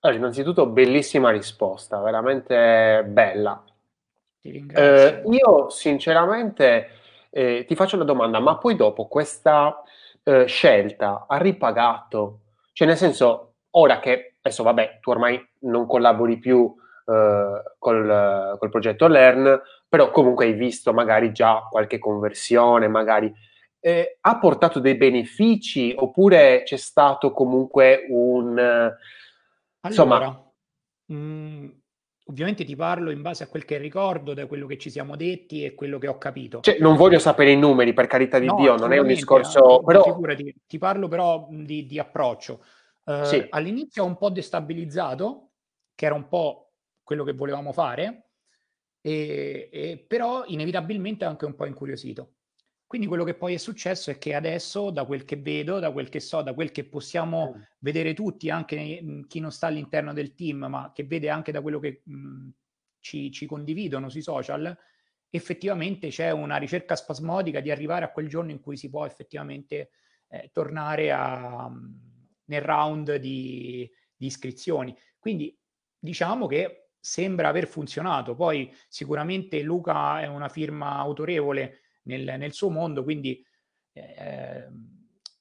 Allora, 0.00 0.18
innanzitutto 0.18 0.66
bellissima 0.66 1.30
risposta, 1.30 2.00
veramente 2.00 3.04
bella. 3.06 3.62
Ti 4.40 4.50
ringrazio. 4.50 5.32
Eh, 5.32 5.36
io 5.36 5.68
sinceramente 5.68 6.88
eh, 7.28 7.64
ti 7.66 7.74
faccio 7.74 7.96
una 7.96 8.04
domanda, 8.04 8.40
ma 8.40 8.56
poi 8.56 8.76
dopo 8.76 9.08
questa 9.08 9.82
eh, 10.22 10.46
scelta 10.46 11.26
ha 11.28 11.36
ripagato? 11.36 12.40
Cioè 12.72 12.88
nel 12.88 12.96
senso, 12.96 13.56
ora 13.72 14.00
che, 14.00 14.36
adesso 14.40 14.62
vabbè, 14.62 15.00
tu 15.02 15.10
ormai 15.10 15.38
non 15.60 15.86
collabori 15.86 16.38
più 16.38 16.74
eh, 17.06 17.62
col, 17.78 18.56
col, 18.58 18.70
progetto 18.70 19.06
Learn, 19.06 19.60
però 19.86 20.10
comunque 20.10 20.46
hai 20.46 20.54
visto 20.54 20.94
magari 20.94 21.30
già 21.30 21.66
qualche 21.70 21.98
conversione, 21.98 22.88
magari 22.88 23.30
eh, 23.80 24.16
ha 24.18 24.38
portato 24.38 24.78
dei 24.78 24.94
benefici 24.94 25.92
oppure 25.94 26.62
c'è 26.64 26.76
stato 26.76 27.32
comunque 27.32 28.06
un... 28.08 28.96
Allora, 29.80 29.88
insomma... 29.88 30.52
Mh, 31.06 31.14
mm, 31.14 31.68
Ovviamente 32.30 32.64
ti 32.64 32.76
parlo 32.76 33.10
in 33.10 33.22
base 33.22 33.42
a 33.42 33.48
quel 33.48 33.64
che 33.64 33.76
ricordo, 33.76 34.34
da 34.34 34.46
quello 34.46 34.66
che 34.66 34.78
ci 34.78 34.88
siamo 34.88 35.16
detti 35.16 35.64
e 35.64 35.74
quello 35.74 35.98
che 35.98 36.06
ho 36.06 36.16
capito. 36.16 36.60
Cioè, 36.60 36.78
non 36.78 36.94
voglio 36.94 37.18
sapere 37.18 37.50
i 37.50 37.56
numeri, 37.56 37.92
per 37.92 38.06
carità 38.06 38.38
di 38.38 38.46
no, 38.46 38.54
Dio, 38.54 38.76
non 38.76 38.92
è 38.92 38.98
un 38.98 39.08
discorso... 39.08 39.82
Però... 39.82 40.04
Figurati, 40.04 40.54
ti 40.64 40.78
parlo 40.78 41.08
però 41.08 41.48
di, 41.50 41.86
di 41.86 41.98
approccio. 41.98 42.62
Uh, 43.04 43.24
sì. 43.24 43.44
All'inizio 43.50 44.04
ho 44.04 44.06
un 44.06 44.16
po' 44.16 44.30
destabilizzato, 44.30 45.50
che 45.96 46.06
era 46.06 46.14
un 46.14 46.28
po' 46.28 46.70
quello 47.02 47.24
che 47.24 47.32
volevamo 47.32 47.72
fare, 47.72 48.28
e, 49.00 49.68
e 49.72 50.04
però 50.06 50.44
inevitabilmente 50.46 51.24
anche 51.24 51.46
un 51.46 51.56
po' 51.56 51.66
incuriosito. 51.66 52.34
Quindi 52.90 53.06
quello 53.06 53.22
che 53.22 53.34
poi 53.34 53.54
è 53.54 53.56
successo 53.56 54.10
è 54.10 54.18
che 54.18 54.34
adesso, 54.34 54.90
da 54.90 55.04
quel 55.04 55.24
che 55.24 55.36
vedo, 55.36 55.78
da 55.78 55.92
quel 55.92 56.08
che 56.08 56.18
so, 56.18 56.42
da 56.42 56.54
quel 56.54 56.72
che 56.72 56.82
possiamo 56.82 57.54
mm. 57.56 57.62
vedere 57.78 58.14
tutti, 58.14 58.50
anche 58.50 59.00
mh, 59.00 59.28
chi 59.28 59.38
non 59.38 59.52
sta 59.52 59.68
all'interno 59.68 60.12
del 60.12 60.34
team, 60.34 60.66
ma 60.68 60.90
che 60.92 61.04
vede 61.04 61.28
anche 61.28 61.52
da 61.52 61.60
quello 61.60 61.78
che 61.78 62.02
mh, 62.04 62.48
ci, 62.98 63.30
ci, 63.30 63.46
condividono 63.46 64.08
sui 64.08 64.22
social, 64.22 64.76
effettivamente 65.30 66.08
c'è 66.08 66.32
una 66.32 66.56
ricerca 66.56 66.96
spasmodica 66.96 67.60
di 67.60 67.70
arrivare 67.70 68.06
a 68.06 68.10
quel 68.10 68.26
giorno 68.26 68.50
in 68.50 68.58
cui 68.58 68.76
si 68.76 68.90
può 68.90 69.06
effettivamente 69.06 69.90
eh, 70.26 70.50
tornare 70.52 71.12
a, 71.12 71.70
nel 72.46 72.60
round 72.60 73.14
di, 73.18 73.88
di 74.16 74.26
iscrizioni. 74.26 74.98
Quindi 75.16 75.56
diciamo 75.96 76.48
che 76.48 76.88
sembra 76.98 77.50
aver 77.50 77.68
funzionato. 77.68 78.34
Poi 78.34 78.74
sicuramente 78.88 79.62
Luca 79.62 80.20
è 80.20 80.26
una 80.26 80.48
firma 80.48 80.96
autorevole 80.96 81.82
nel, 82.02 82.34
nel 82.38 82.52
suo 82.52 82.70
mondo, 82.70 83.02
quindi 83.02 83.44
eh, 83.92 84.68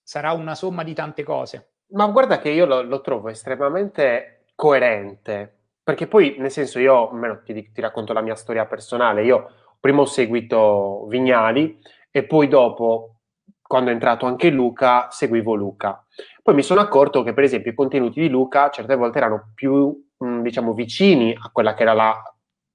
sarà 0.02 0.32
una 0.34 0.56
somma 0.56 0.84
di 0.84 0.94
tante 0.94 1.24
cose. 1.24 1.74
Ma 1.92 2.08
guarda 2.08 2.40
che 2.40 2.50
io 2.50 2.66
lo, 2.66 2.82
lo 2.82 3.02
trovo 3.02 3.30
estremamente 3.30 4.46
coerente, 4.56 5.58
perché 5.84 6.08
poi, 6.08 6.36
nel 6.38 6.52
senso, 6.52 6.80
io, 6.80 7.10
almeno 7.10 7.42
ti, 7.44 7.72
ti 7.72 7.82
racconto 7.82 8.14
la 8.14 8.22
mia 8.22 8.36
storia 8.36 8.66
personale, 8.66 9.24
io 9.24 9.52
prima 9.80 10.02
ho 10.02 10.06
seguito 10.06 11.06
Vignali 11.08 11.80
e 12.12 12.24
poi 12.26 12.48
dopo, 12.48 13.22
quando 13.62 13.90
è 13.90 13.94
entrato 13.94 14.26
anche 14.26 14.50
Luca, 14.50 15.10
seguivo 15.10 15.56
Luca. 15.56 16.06
Poi 16.44 16.54
mi 16.54 16.64
sono 16.64 16.82
accorto 16.82 17.24
che, 17.24 17.34
per 17.34 17.44
esempio, 17.44 17.72
i 17.72 17.76
contenuti 17.76 18.20
di 18.20 18.30
Luca 18.30 18.70
certe 18.70 18.96
volte 18.96 19.18
erano 19.18 19.52
più, 19.56 20.08
diciamo, 20.18 20.74
vicini 20.74 21.36
a 21.40 21.50
quella 21.52 21.74
che 21.74 21.84
era 21.84 21.94
la, 21.94 22.22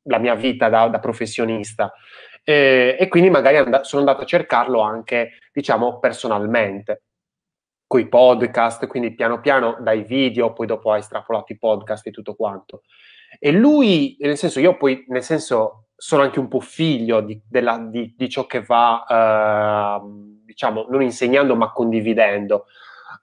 la 0.04 0.18
mia 0.18 0.34
vita 0.34 0.68
da, 0.68 0.88
da 0.88 0.98
professionista 0.98 1.92
eh, 2.44 2.96
e 2.98 3.08
quindi 3.08 3.30
magari 3.30 3.56
and- 3.56 3.80
sono 3.80 4.02
andato 4.02 4.22
a 4.22 4.26
cercarlo 4.26 4.80
anche, 4.80 5.38
diciamo, 5.52 5.98
personalmente, 5.98 7.02
con 7.86 8.00
i 8.00 8.08
podcast, 8.08 8.86
quindi 8.86 9.14
piano 9.14 9.40
piano 9.40 9.76
dai 9.80 10.02
video, 10.04 10.52
poi 10.52 10.66
dopo 10.66 10.92
hai 10.92 11.00
estrapolato 11.00 11.52
i 11.52 11.58
podcast 11.58 12.06
e 12.06 12.10
tutto 12.10 12.34
quanto. 12.34 12.82
E 13.38 13.50
lui, 13.50 14.16
nel 14.20 14.36
senso, 14.36 14.60
io 14.60 14.76
poi, 14.76 15.04
nel 15.08 15.22
senso, 15.22 15.86
sono 15.96 16.22
anche 16.22 16.38
un 16.38 16.48
po' 16.48 16.60
figlio 16.60 17.20
di, 17.20 17.40
della, 17.48 17.78
di, 17.78 18.14
di 18.16 18.28
ciò 18.28 18.46
che 18.46 18.62
va, 18.62 19.04
eh, 19.08 20.00
diciamo, 20.44 20.86
non 20.90 21.02
insegnando 21.02 21.56
ma 21.56 21.72
condividendo, 21.72 22.66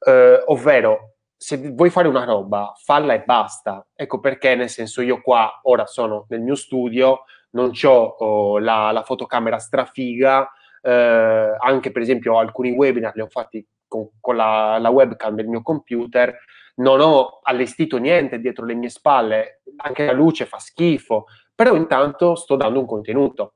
eh, 0.07 0.43
ovvero 0.47 1.15
se 1.35 1.57
vuoi 1.57 1.89
fare 1.89 2.07
una 2.07 2.23
roba, 2.23 2.73
falla 2.83 3.13
e 3.13 3.23
basta. 3.23 3.85
Ecco 3.95 4.19
perché, 4.19 4.55
nel 4.55 4.69
senso, 4.69 5.01
io 5.01 5.21
qua 5.21 5.59
ora 5.63 5.85
sono 5.87 6.25
nel 6.29 6.41
mio 6.41 6.55
studio, 6.55 7.23
non 7.51 7.71
ho 7.83 7.89
oh, 7.89 8.59
la, 8.59 8.91
la, 8.91 9.03
fotocamera 9.03 9.57
strafiga, 9.57 10.49
eh, 10.81 11.55
anche 11.59 11.91
per 11.91 12.01
esempio 12.01 12.37
alcuni 12.37 12.71
webinar 12.71 13.13
li 13.15 13.21
ho 13.21 13.27
fatti 13.27 13.65
con, 13.87 14.09
con 14.19 14.35
la, 14.35 14.77
la, 14.79 14.89
webcam 14.89 15.35
del 15.35 15.47
mio 15.47 15.61
computer, 15.61 16.37
non 16.75 17.01
ho 17.01 17.39
allestito 17.43 17.97
niente 17.97 18.39
dietro 18.39 18.65
le 18.65 18.73
mie 18.73 18.89
spalle, 18.89 19.61
anche 19.77 20.05
la 20.05 20.13
luce 20.13 20.45
fa 20.45 20.59
schifo, 20.59 21.25
però 21.53 21.75
intanto 21.75 22.35
sto 22.35 22.55
dando 22.55 22.79
un 22.79 22.85
contenuto. 22.85 23.55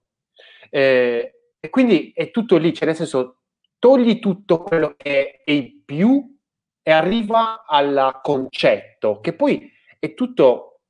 Eh, 0.69 1.33
e 1.59 1.69
quindi 1.69 2.11
è 2.13 2.31
tutto 2.31 2.57
lì, 2.57 2.73
cioè 2.73 2.87
nel 2.87 2.95
senso, 2.95 3.39
togli 3.79 4.19
tutto 4.19 4.61
quello 4.61 4.93
che 4.97 5.41
è 5.43 5.51
il 5.51 5.81
più 5.83 6.37
e 6.81 6.91
arriva 6.91 7.65
al 7.65 8.19
concetto, 8.21 9.19
che 9.19 9.33
poi 9.33 9.71
è 9.97 10.13
tutto 10.13 10.81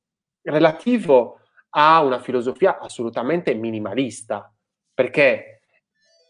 relativo 0.42 1.40
ha 1.78 2.02
una 2.02 2.18
filosofia 2.20 2.78
assolutamente 2.78 3.54
minimalista, 3.54 4.52
perché 4.94 5.60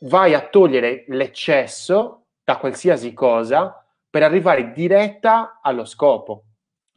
vai 0.00 0.34
a 0.34 0.48
togliere 0.48 1.04
l'eccesso 1.08 2.26
da 2.42 2.58
qualsiasi 2.58 3.12
cosa 3.12 3.84
per 4.10 4.24
arrivare 4.24 4.72
diretta 4.72 5.60
allo 5.62 5.84
scopo. 5.84 6.44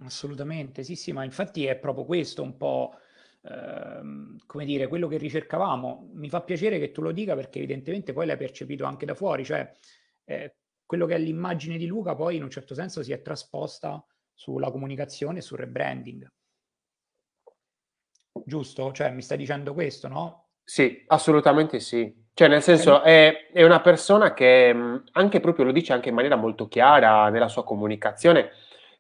Assolutamente, 0.02 0.84
sì, 0.84 0.96
sì, 0.96 1.12
ma 1.12 1.24
infatti 1.24 1.66
è 1.66 1.76
proprio 1.78 2.06
questo 2.06 2.42
un 2.42 2.58
po' 2.58 2.96
ehm, 3.44 4.38
come 4.48 4.66
dire, 4.66 4.88
quello 4.88 5.08
che 5.08 5.18
ricercavamo. 5.18 6.10
Mi 6.14 6.30
fa 6.30 6.42
piacere 6.42 6.80
che 6.80 6.92
tu 6.92 7.02
lo 7.02 7.12
dica 7.12 7.36
perché 7.36 7.60
evidentemente 7.60 8.14
poi 8.14 8.26
l'hai 8.26 8.38
percepito 8.38 8.84
anche 8.86 9.06
da 9.06 9.14
fuori, 9.14 9.46
cioè 9.46 9.72
eh, 10.26 10.56
quello 10.86 11.06
che 11.06 11.16
è 11.16 11.20
l'immagine 11.20 11.78
di 11.78 11.86
Luca 11.86 12.16
poi 12.16 12.38
in 12.38 12.44
un 12.44 12.50
certo 12.50 12.74
senso 12.74 13.04
si 13.04 13.12
è 13.12 13.22
trasposta 13.22 14.04
sulla 14.34 14.72
comunicazione 14.72 15.38
e 15.40 15.42
sul 15.42 15.60
rebranding. 15.60 16.28
Giusto? 18.46 18.92
Cioè 18.92 19.12
mi 19.12 19.22
stai 19.22 19.38
dicendo 19.38 19.74
questo, 19.74 20.08
no? 20.08 20.48
Sì, 20.64 21.04
assolutamente 21.08 21.80
sì. 21.80 22.28
Cioè, 22.34 22.48
nel 22.48 22.62
senso, 22.62 23.02
è, 23.02 23.50
è 23.52 23.64
una 23.64 23.82
persona 23.82 24.34
che 24.34 25.02
anche 25.12 25.40
proprio 25.42 25.66
lo 25.66 25.72
dice 25.74 25.92
anche 25.92 26.10
in 26.10 26.16
maniera 26.16 26.38
molto 26.38 26.68
chiara 26.68 27.28
nella 27.30 27.50
sua 27.50 27.66
comunicazione. 27.66 28.52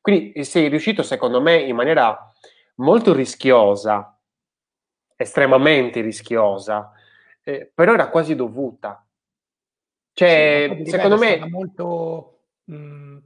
Quindi 0.02 0.44
sei 0.44 0.68
riuscito, 0.68 1.04
secondo 1.04 1.40
me, 1.40 1.56
in 1.56 1.76
maniera 1.76 2.34
molto 2.76 3.14
rischiosa, 3.14 4.20
estremamente 5.16 6.02
rischiosa, 6.02 6.92
eh, 7.44 7.72
però 7.74 7.94
era 7.94 8.10
quasi 8.10 8.36
dovuta. 8.36 9.06
Cioè, 10.12 10.82
sì, 10.84 10.90
secondo 10.90 11.18
me... 11.18 11.48
Molto, 11.48 12.40
mh, 12.66 12.74
eh, 13.16 13.22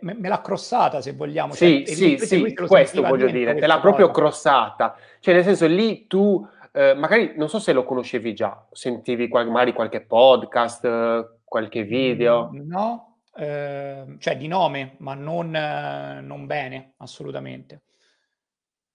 me, 0.00 0.14
me, 0.14 0.28
l'ha 0.28 0.40
crossata, 0.40 1.00
se 1.00 1.12
vogliamo. 1.12 1.54
Sì, 1.54 1.84
cioè, 1.86 1.94
sì, 1.94 2.18
sì, 2.18 2.54
questo 2.54 3.02
voglio 3.02 3.30
dire, 3.30 3.54
te 3.54 3.66
l'ha 3.66 3.80
proprio 3.80 4.10
crossata. 4.10 4.96
Cioè, 5.20 5.34
nel 5.34 5.44
senso, 5.44 5.66
lì 5.66 6.06
tu 6.06 6.46
eh, 6.72 6.94
magari 6.94 7.32
non 7.36 7.48
so 7.48 7.58
se 7.58 7.72
lo 7.72 7.84
conoscevi 7.84 8.34
già, 8.34 8.66
sentivi 8.70 9.28
qual- 9.28 9.48
magari 9.48 9.72
qualche 9.72 10.02
podcast, 10.02 10.84
eh, 10.84 11.38
qualche 11.42 11.82
video. 11.82 12.50
Mm, 12.52 12.68
no, 12.68 13.18
eh, 13.34 14.16
cioè 14.18 14.36
di 14.36 14.46
nome, 14.46 14.94
ma 14.98 15.14
non, 15.14 15.54
eh, 15.54 16.20
non 16.20 16.46
bene, 16.46 16.94
assolutamente. 16.98 17.82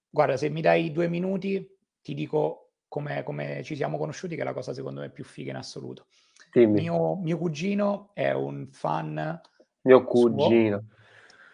Guarda, 0.09 0.37
se 0.37 0.49
mi 0.49 0.61
dai 0.61 0.91
due 0.91 1.07
minuti, 1.07 1.67
ti 2.01 2.13
dico 2.13 2.73
come, 2.87 3.23
come 3.23 3.63
ci 3.63 3.75
siamo 3.75 3.97
conosciuti, 3.97 4.35
che 4.35 4.41
è 4.41 4.45
la 4.45 4.53
cosa 4.53 4.73
secondo 4.73 5.01
me 5.01 5.09
più 5.09 5.23
figa 5.23 5.49
in 5.49 5.57
assoluto. 5.57 6.05
Mio, 6.53 7.15
mio, 7.15 7.37
cugino 7.37 8.11
è 8.13 8.31
un 8.31 8.67
fan. 8.69 9.41
Mio 9.83 10.03
cugino. 10.03 10.87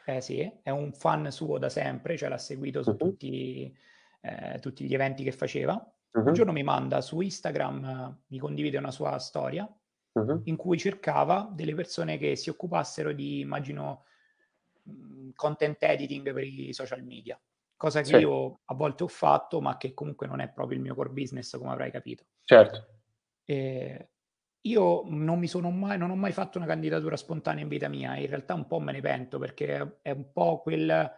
Eh 0.06 0.22
sì, 0.22 0.52
è 0.64 0.72
un 0.72 0.92
fan 0.92 1.32
suo 1.32 1.60
da 1.60 1.70
sempre, 1.70 2.18
cioè 2.18 2.30
l'ha 2.30 2.38
seguito 2.38 2.82
su 2.82 2.92
uh-huh. 2.92 2.98
tutti, 2.98 3.76
eh, 4.22 4.58
tutti, 4.60 4.86
gli 4.86 4.94
eventi 4.94 5.24
che 5.24 5.32
faceva. 5.32 5.74
Uh-huh. 6.12 6.28
Un 6.28 6.34
giorno 6.34 6.52
mi 6.52 6.64
manda 6.64 7.02
su 7.02 7.22
Instagram, 7.22 8.22
mi 8.28 8.40
condivide 8.40 8.80
una 8.80 8.90
sua 8.90 9.20
storia 9.20 9.72
uh-huh. 10.14 10.42
in 10.46 10.56
cui 10.56 10.80
cercava 10.80 11.48
delle 11.54 11.76
persone 11.76 12.18
che 12.18 12.36
si 12.36 12.50
occupassero 12.50 13.12
di, 13.14 13.42
immagino, 13.42 14.06
content 15.36 15.82
editing 15.84 16.34
per 16.34 16.44
i 16.44 16.74
social 16.74 17.04
media, 17.04 17.40
cosa 17.76 18.02
che 18.02 18.06
sì. 18.08 18.16
io 18.16 18.62
a 18.66 18.74
volte 18.74 19.04
ho 19.04 19.08
fatto, 19.08 19.62
ma 19.62 19.78
che 19.78 19.94
comunque 19.94 20.26
non 20.26 20.40
è 20.40 20.50
proprio 20.50 20.78
il 20.78 20.84
mio 20.84 20.96
core 20.96 21.10
business, 21.10 21.56
come 21.56 21.72
avrai 21.72 21.92
capito. 21.92 22.26
Certo. 22.44 22.88
E 23.46 24.10
io 24.62 25.04
non 25.08 25.40
mi 25.40 25.48
sono 25.48 25.70
mai, 25.72 25.98
non 25.98 26.10
ho 26.10 26.16
mai 26.16 26.32
fatto 26.32 26.58
una 26.58 26.68
candidatura 26.68 27.16
spontanea 27.16 27.64
in 27.64 27.70
vita 27.70 27.88
mia, 27.88 28.18
in 28.18 28.28
realtà 28.28 28.54
un 28.54 28.68
po' 28.68 28.80
me 28.80 28.92
ne 28.92 29.02
pento 29.02 29.40
perché 29.40 30.00
è 30.02 30.12
un 30.12 30.32
po' 30.32 30.62
quel, 30.62 31.10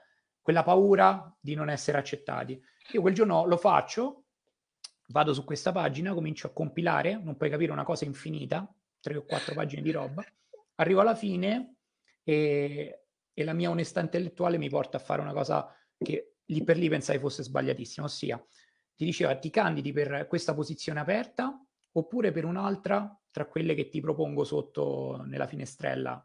quella 0.41 0.63
paura 0.63 1.35
di 1.39 1.55
non 1.55 1.69
essere 1.69 1.97
accettati. 1.97 2.61
Io 2.91 3.01
quel 3.01 3.13
giorno 3.13 3.45
lo 3.45 3.57
faccio, 3.57 4.25
vado 5.07 5.33
su 5.33 5.43
questa 5.43 5.71
pagina, 5.71 6.13
comincio 6.13 6.47
a 6.47 6.51
compilare, 6.51 7.19
non 7.21 7.37
puoi 7.37 7.49
capire 7.49 7.71
una 7.71 7.83
cosa 7.83 8.05
infinita, 8.05 8.71
tre 8.99 9.17
o 9.17 9.23
quattro 9.23 9.55
pagine 9.55 9.81
di 9.81 9.91
roba, 9.91 10.23
arrivo 10.75 11.01
alla 11.01 11.15
fine 11.15 11.77
e, 12.23 13.05
e 13.33 13.43
la 13.43 13.53
mia 13.53 13.69
onestà 13.69 14.01
intellettuale 14.01 14.57
mi 14.57 14.69
porta 14.69 14.97
a 14.97 14.99
fare 14.99 15.21
una 15.21 15.33
cosa 15.33 15.75
che 15.97 16.35
lì 16.45 16.63
per 16.63 16.77
lì 16.77 16.89
pensai 16.89 17.17
fosse 17.17 17.43
sbagliatissima, 17.43 18.05
ossia 18.05 18.43
ti 18.95 19.05
diceva 19.05 19.35
ti 19.35 19.49
candidi 19.49 19.91
per 19.91 20.27
questa 20.27 20.53
posizione 20.53 20.99
aperta 20.99 21.59
oppure 21.93 22.31
per 22.31 22.45
un'altra 22.45 23.15
tra 23.31 23.45
quelle 23.45 23.73
che 23.73 23.87
ti 23.89 24.01
propongo 24.01 24.43
sotto 24.43 25.23
nella 25.25 25.47
finestrella. 25.47 26.23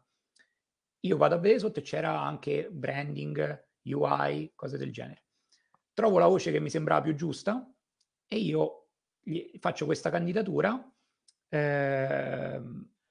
Io 1.01 1.17
vado 1.17 1.35
a 1.35 1.39
vedere 1.39 1.59
sotto 1.59 1.79
e 1.79 1.83
c'era 1.83 2.21
anche 2.21 2.69
branding, 2.69 3.65
UI, 3.83 4.51
cose 4.55 4.77
del 4.77 4.91
genere. 4.91 5.23
Trovo 5.93 6.19
la 6.19 6.27
voce 6.27 6.51
che 6.51 6.59
mi 6.59 6.69
sembrava 6.69 7.01
più 7.01 7.15
giusta, 7.15 7.67
e 8.27 8.37
io 8.37 8.89
faccio 9.59 9.85
questa 9.85 10.09
candidatura 10.09 10.79
eh, 11.49 12.61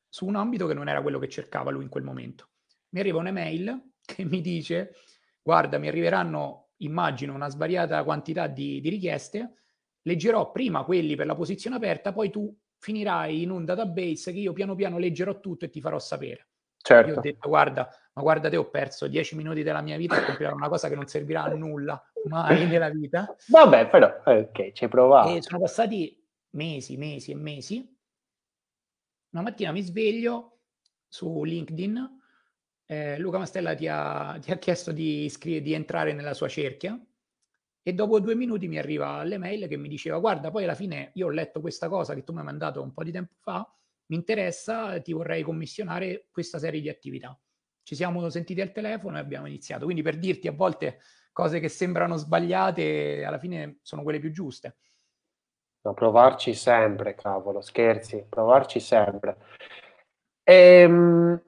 su 0.09 0.27
un 0.27 0.37
ambito 0.37 0.67
che 0.67 0.75
non 0.75 0.89
era 0.89 1.03
quello 1.03 1.19
che 1.19 1.29
cercava 1.29 1.71
lui 1.71 1.85
in 1.85 1.89
quel 1.89 2.05
momento. 2.05 2.51
Mi 2.91 3.01
arriva 3.01 3.19
un'email 3.19 3.93
che 4.05 4.25
mi 4.25 4.41
dice, 4.41 4.95
guarda, 5.43 5.79
mi 5.79 5.89
arriveranno, 5.89 6.71
immagino, 6.79 7.35
una 7.35 7.49
svariata 7.49 8.05
quantità 8.05 8.47
di, 8.47 8.81
di 8.81 8.89
richieste, 8.89 9.63
leggerò 10.03 10.53
prima 10.53 10.85
quelli 10.85 11.17
per 11.17 11.27
la 11.27 11.35
posizione 11.35 11.77
aperta, 11.77 12.13
poi 12.13 12.31
tu 12.31 12.55
finirai 12.79 13.43
in 13.43 13.51
un 13.51 13.65
database 13.65 14.33
che 14.33 14.39
io 14.39 14.53
piano 14.53 14.75
piano 14.75 14.99
leggerò 14.99 15.41
tutto 15.41 15.65
e 15.65 15.71
ti 15.71 15.81
farò 15.81 15.99
sapere. 15.99 16.49
Certo. 16.77 17.11
Io 17.11 17.19
ho 17.19 17.21
detto, 17.21 17.49
guarda, 17.49 17.89
ma 18.13 18.23
guarda 18.23 18.49
te, 18.49 18.57
ho 18.57 18.71
perso 18.71 19.09
dieci 19.09 19.35
minuti 19.35 19.63
della 19.63 19.81
mia 19.83 19.97
vita 19.97 20.17
a 20.17 20.25
compilare 20.25 20.55
una 20.55 20.69
cosa 20.69 20.89
che 20.89 20.95
non 20.95 21.07
servirà 21.07 21.43
a 21.43 21.49
nulla 21.49 22.01
mai 22.29 22.67
nella 22.67 22.91
vita. 22.91 23.35
Vabbè, 23.49 23.89
però, 23.89 24.23
ok, 24.25 24.73
ci 24.73 24.85
hai 24.85 24.91
provato. 24.91 25.35
E 25.35 25.43
sono 25.43 25.61
passati 25.61 26.25
mesi, 26.51 26.97
mesi 26.97 27.33
e 27.33 27.35
mesi. 27.35 27.99
Una 29.31 29.43
mattina 29.43 29.73
mi 29.73 29.83
sveglio 29.83 30.61
su 31.09 31.43
LinkedIn, 31.43 32.21
eh, 32.87 33.19
Luca 33.19 33.39
Mastella 33.39 33.75
ti 33.75 33.89
ha, 33.89 34.39
ti 34.41 34.53
ha 34.53 34.59
chiesto 34.59 34.93
di, 34.93 35.25
iscri- 35.25 35.61
di 35.61 35.73
entrare 35.73 36.13
nella 36.13 36.35
sua 36.35 36.49
cerchia 36.49 36.99
e 37.89 37.93
dopo 37.93 38.19
due 38.19 38.35
minuti 38.35 38.67
mi 38.67 38.79
arriva 38.79 39.23
l'email 39.23 39.69
che 39.69 39.77
mi 39.77 39.87
diceva 39.87 40.19
guarda, 40.19 40.51
poi 40.51 40.65
alla 40.65 40.75
fine 40.75 41.13
io 41.15 41.29
ho 41.29 41.31
letto 41.31 41.61
questa 41.61 41.89
cosa 41.89 42.15
che 42.15 42.25
tu 42.25 42.33
mi 42.33 42.41
hai 42.41 42.45
mandato 42.45 42.83
un 42.83 42.93
po' 42.93 43.05
di 43.05 43.13
tempo 43.13 43.35
fa, 43.39 43.65
mi 44.07 44.17
interessa, 44.17 45.01
ti 45.01 45.13
vorrei 45.13 45.45
commissionare 45.45 46.27
questa 46.33 46.59
serie 46.59 46.81
di 46.81 46.89
attività. 46.89 47.39
Ci 47.85 47.95
siamo 47.95 48.29
sentiti 48.29 48.61
al 48.61 48.73
telefono 48.73 49.19
e 49.19 49.21
abbiamo 49.21 49.47
iniziato. 49.47 49.85
Quindi 49.85 50.03
per 50.03 50.19
dirti, 50.19 50.49
a 50.49 50.53
volte 50.53 50.99
cose 51.31 51.61
che 51.61 51.69
sembrano 51.69 52.17
sbagliate, 52.17 53.23
alla 53.25 53.39
fine 53.39 53.79
sono 53.83 54.03
quelle 54.03 54.19
più 54.19 54.33
giuste. 54.33 54.79
No, 55.83 55.95
provarci 55.95 56.55
sempre, 56.55 57.15
cavolo, 57.15 57.61
scherzi, 57.61 58.27
provarci 58.29 58.81
sempre. 58.81 59.37
Ehm, 60.43 61.41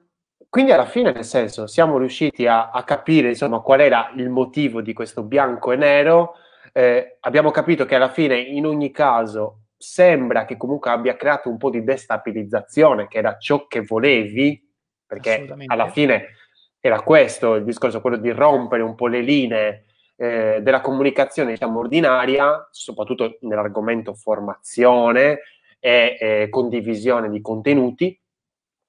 quindi 0.49 0.71
alla 0.71 0.85
fine, 0.87 1.11
nel 1.11 1.25
senso, 1.25 1.67
siamo 1.67 1.99
riusciti 1.99 2.47
a, 2.47 2.71
a, 2.71 2.83
capire 2.83 3.29
insomma 3.29 3.59
qual 3.59 3.81
era 3.81 4.11
il 4.15 4.29
motivo 4.29 4.81
di 4.81 4.93
questo 4.93 5.21
bianco 5.21 5.71
e 5.71 5.75
nero. 5.75 6.33
Eh, 6.73 7.17
abbiamo 7.19 7.51
capito 7.51 7.85
che 7.85 7.93
alla 7.93 8.09
fine, 8.09 8.39
in 8.39 8.65
ogni 8.65 8.89
caso, 8.89 9.65
sembra 9.77 10.45
che 10.45 10.57
comunque 10.57 10.89
abbia 10.89 11.15
creato 11.15 11.49
un 11.49 11.57
po' 11.57 11.69
di 11.69 11.83
destabilizzazione, 11.83 13.07
che 13.07 13.19
era 13.19 13.37
ciò 13.37 13.67
che 13.67 13.81
volevi, 13.81 14.59
perché 15.05 15.47
alla 15.67 15.89
fine 15.89 16.35
era 16.79 17.01
questo 17.01 17.53
il 17.55 17.63
discorso, 17.63 18.01
quello 18.01 18.17
di 18.17 18.31
rompere 18.31 18.81
un 18.81 18.95
po' 18.95 19.07
le 19.07 19.21
linee 19.21 19.85
eh, 20.15 20.59
della 20.63 20.81
comunicazione, 20.81 21.51
diciamo, 21.51 21.77
ordinaria, 21.77 22.67
soprattutto 22.71 23.37
nell'argomento 23.41 24.15
formazione 24.15 25.41
e 25.79 26.17
eh, 26.19 26.49
condivisione 26.49 27.29
di 27.29 27.39
contenuti, 27.39 28.19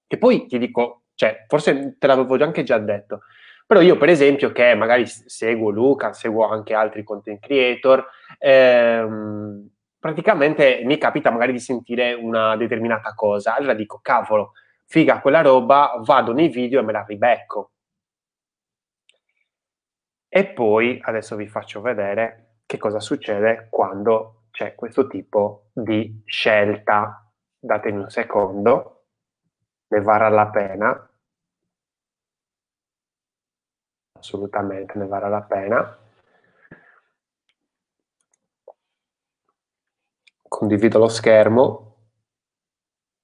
che 0.07 0.19
poi 0.19 0.47
ti 0.47 0.59
dico, 0.59 1.00
cioè, 1.21 1.45
forse 1.49 1.97
te 1.99 2.07
l'avevo 2.07 2.43
anche 2.43 2.63
già 2.63 2.79
detto, 2.79 3.25
però 3.67 3.83
io 3.83 3.99
per 3.99 4.09
esempio 4.09 4.53
che 4.53 4.75
magari 4.75 5.07
seguo 5.07 5.69
Luca, 5.69 6.15
seguo 6.15 6.47
anche 6.49 6.73
altri 6.73 7.05
content 7.05 7.39
creator, 7.41 8.07
ehm, 8.39 9.69
praticamente 9.99 10.81
mi 10.85 10.97
capita 10.97 11.31
magari 11.31 11.53
di 11.53 11.59
sentire 11.59 12.15
una 12.15 12.57
determinata 12.57 13.13
cosa, 13.13 13.55
allora 13.55 13.75
dico, 13.75 13.99
cavolo, 14.01 14.53
figa 14.87 15.21
quella 15.21 15.43
roba, 15.43 15.93
vado 16.03 16.33
nei 16.33 16.49
video 16.49 16.81
e 16.81 16.85
me 16.85 16.93
la 16.93 17.05
ribecco. 17.07 17.73
E 20.27 20.47
poi 20.47 20.99
adesso 21.03 21.37
vi 21.37 21.49
faccio 21.49 21.83
vedere 21.83 22.61
che 22.65 22.79
cosa 22.79 22.99
succede 22.99 23.67
quando 23.69 24.45
c'è 24.53 24.75
questo 24.75 25.07
tipo 25.07 25.67
di 25.75 26.23
scelta. 26.25 27.31
Datemi 27.59 27.99
un 27.99 28.09
secondo, 28.09 29.05
ne 29.89 30.01
varrà 30.01 30.29
la 30.29 30.49
pena. 30.49 31.10
Assolutamente 34.21 34.97
ne 34.99 35.07
varrà 35.07 35.29
la 35.29 35.43
pena. 35.43 35.99
condivido 40.51 40.99
lo 40.99 41.09
schermo. 41.09 41.87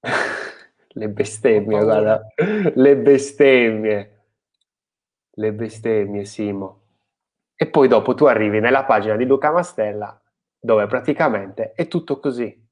le 0.87 1.09
bestemmie, 1.09 1.83
guarda, 1.83 2.25
le 2.73 2.97
bestemmie, 2.97 4.23
le 5.31 5.53
bestemmie, 5.53 6.25
Simo. 6.25 6.81
E 7.53 7.67
poi 7.67 7.87
dopo 7.87 8.15
tu 8.15 8.25
arrivi 8.25 8.59
nella 8.59 8.85
pagina 8.85 9.15
di 9.15 9.25
Luca 9.25 9.51
Mastella 9.51 10.19
dove 10.59 10.87
praticamente 10.87 11.73
è 11.73 11.87
tutto 11.87 12.19
così, 12.19 12.67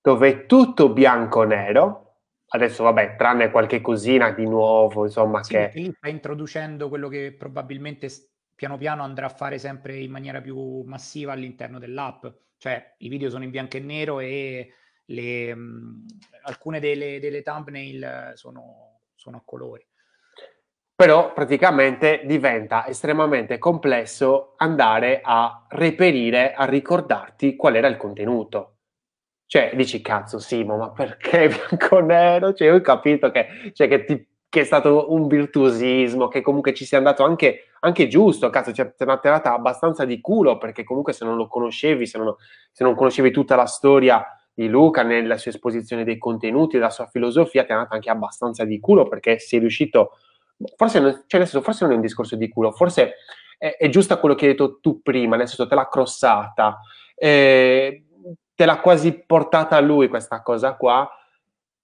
dove 0.00 0.28
è 0.28 0.46
tutto 0.46 0.92
bianco-nero. 0.92 2.11
Adesso, 2.54 2.82
vabbè, 2.82 3.16
tranne 3.16 3.50
qualche 3.50 3.80
cosina 3.80 4.30
di 4.30 4.46
nuovo, 4.46 5.04
insomma, 5.04 5.42
sì, 5.42 5.54
che... 5.54 5.70
Lì 5.74 5.92
sta 5.96 6.08
introducendo 6.08 6.88
quello 6.88 7.08
che 7.08 7.34
probabilmente 7.36 8.08
piano 8.54 8.76
piano 8.76 9.02
andrà 9.02 9.26
a 9.26 9.30
fare 9.30 9.58
sempre 9.58 9.98
in 9.98 10.10
maniera 10.10 10.40
più 10.40 10.82
massiva 10.82 11.32
all'interno 11.32 11.78
dell'app. 11.78 12.26
Cioè 12.58 12.94
i 12.98 13.08
video 13.08 13.30
sono 13.30 13.44
in 13.44 13.50
bianco 13.50 13.76
e 13.76 13.80
nero 13.80 14.20
e 14.20 14.72
le, 15.06 15.54
mh, 15.54 16.06
alcune 16.42 16.78
delle, 16.78 17.18
delle 17.20 17.42
thumbnail 17.42 18.32
sono, 18.34 19.00
sono 19.14 19.38
a 19.38 19.42
colori 19.44 19.84
però 21.02 21.32
praticamente 21.32 22.22
diventa 22.24 22.86
estremamente 22.86 23.58
complesso 23.58 24.54
andare 24.58 25.20
a 25.20 25.66
reperire, 25.70 26.52
a 26.52 26.64
ricordarti 26.64 27.56
qual 27.56 27.74
era 27.74 27.88
il 27.88 27.96
contenuto. 27.96 28.71
Cioè, 29.52 29.72
dici, 29.74 30.00
cazzo, 30.00 30.38
Simo, 30.38 30.78
ma 30.78 30.92
perché 30.92 31.48
bianco-nero? 31.68 32.54
Cioè, 32.54 32.68
io 32.68 32.76
ho 32.76 32.80
capito 32.80 33.30
che, 33.30 33.70
cioè, 33.74 33.86
che, 33.86 34.04
ti, 34.04 34.26
che, 34.48 34.60
è 34.62 34.64
stato 34.64 35.12
un 35.12 35.26
virtuosismo, 35.26 36.28
che 36.28 36.40
comunque 36.40 36.72
ci 36.72 36.86
sia 36.86 36.96
andato 36.96 37.22
anche, 37.22 37.64
anche 37.80 38.08
giusto, 38.08 38.48
cazzo, 38.48 38.72
cioè, 38.72 38.94
ti 38.94 39.04
è 39.04 39.20
tirata 39.20 39.52
abbastanza 39.52 40.06
di 40.06 40.22
culo, 40.22 40.56
perché 40.56 40.84
comunque 40.84 41.12
se 41.12 41.26
non 41.26 41.36
lo 41.36 41.48
conoscevi, 41.48 42.06
se 42.06 42.16
non, 42.16 42.34
se 42.70 42.82
non 42.82 42.94
conoscevi 42.94 43.30
tutta 43.30 43.54
la 43.54 43.66
storia 43.66 44.24
di 44.54 44.68
Luca 44.68 45.02
nella 45.02 45.36
sua 45.36 45.50
esposizione 45.50 46.04
dei 46.04 46.16
contenuti, 46.16 46.78
della 46.78 46.88
sua 46.88 47.04
filosofia, 47.04 47.64
ti 47.64 47.72
è 47.72 47.74
andata 47.74 47.94
anche 47.94 48.08
abbastanza 48.08 48.64
di 48.64 48.80
culo, 48.80 49.06
perché 49.06 49.38
sei 49.38 49.58
riuscito 49.58 50.12
forse, 50.76 50.98
non, 50.98 51.24
cioè 51.26 51.40
senso, 51.40 51.60
forse 51.60 51.84
non 51.84 51.92
è 51.92 51.96
un 51.96 52.00
discorso 52.00 52.36
di 52.36 52.48
culo, 52.48 52.72
forse 52.72 53.16
è, 53.58 53.76
è 53.78 53.90
giusto 53.90 54.18
quello 54.18 54.34
che 54.34 54.46
hai 54.46 54.52
detto 54.52 54.78
tu 54.80 55.02
prima, 55.02 55.36
nel 55.36 55.46
senso 55.46 55.68
te 55.68 55.74
l'ha 55.74 55.88
crossata, 55.90 56.80
eh, 57.14 58.04
te 58.54 58.64
l'ha 58.64 58.80
quasi 58.80 59.12
portata 59.12 59.76
a 59.76 59.80
lui 59.80 60.08
questa 60.08 60.42
cosa 60.42 60.74
qua, 60.74 61.08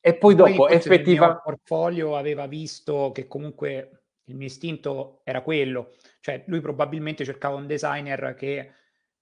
e 0.00 0.14
poi, 0.14 0.34
poi 0.34 0.50
dopo 0.52 0.68
effettivamente... 0.68 1.36
Il 1.36 1.42
portfolio 1.44 2.16
aveva 2.16 2.46
visto 2.46 3.10
che 3.12 3.26
comunque 3.26 4.02
il 4.24 4.36
mio 4.36 4.46
istinto 4.46 5.20
era 5.24 5.42
quello, 5.42 5.94
cioè 6.20 6.44
lui 6.46 6.60
probabilmente 6.60 7.24
cercava 7.24 7.56
un 7.56 7.66
designer 7.66 8.34
che 8.34 8.72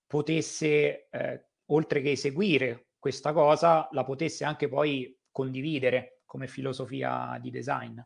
potesse, 0.06 1.08
eh, 1.08 1.44
oltre 1.66 2.00
che 2.00 2.10
eseguire 2.12 2.88
questa 2.98 3.32
cosa, 3.32 3.88
la 3.92 4.04
potesse 4.04 4.44
anche 4.44 4.68
poi 4.68 5.16
condividere 5.30 6.22
come 6.24 6.48
filosofia 6.48 7.38
di 7.40 7.50
design. 7.50 8.00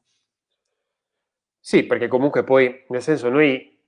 Sì, 1.59 1.85
perché 1.85 2.09
comunque 2.09 2.45
poi, 2.45 2.85
nel 2.89 3.03
senso, 3.03 3.29
noi 3.29 3.79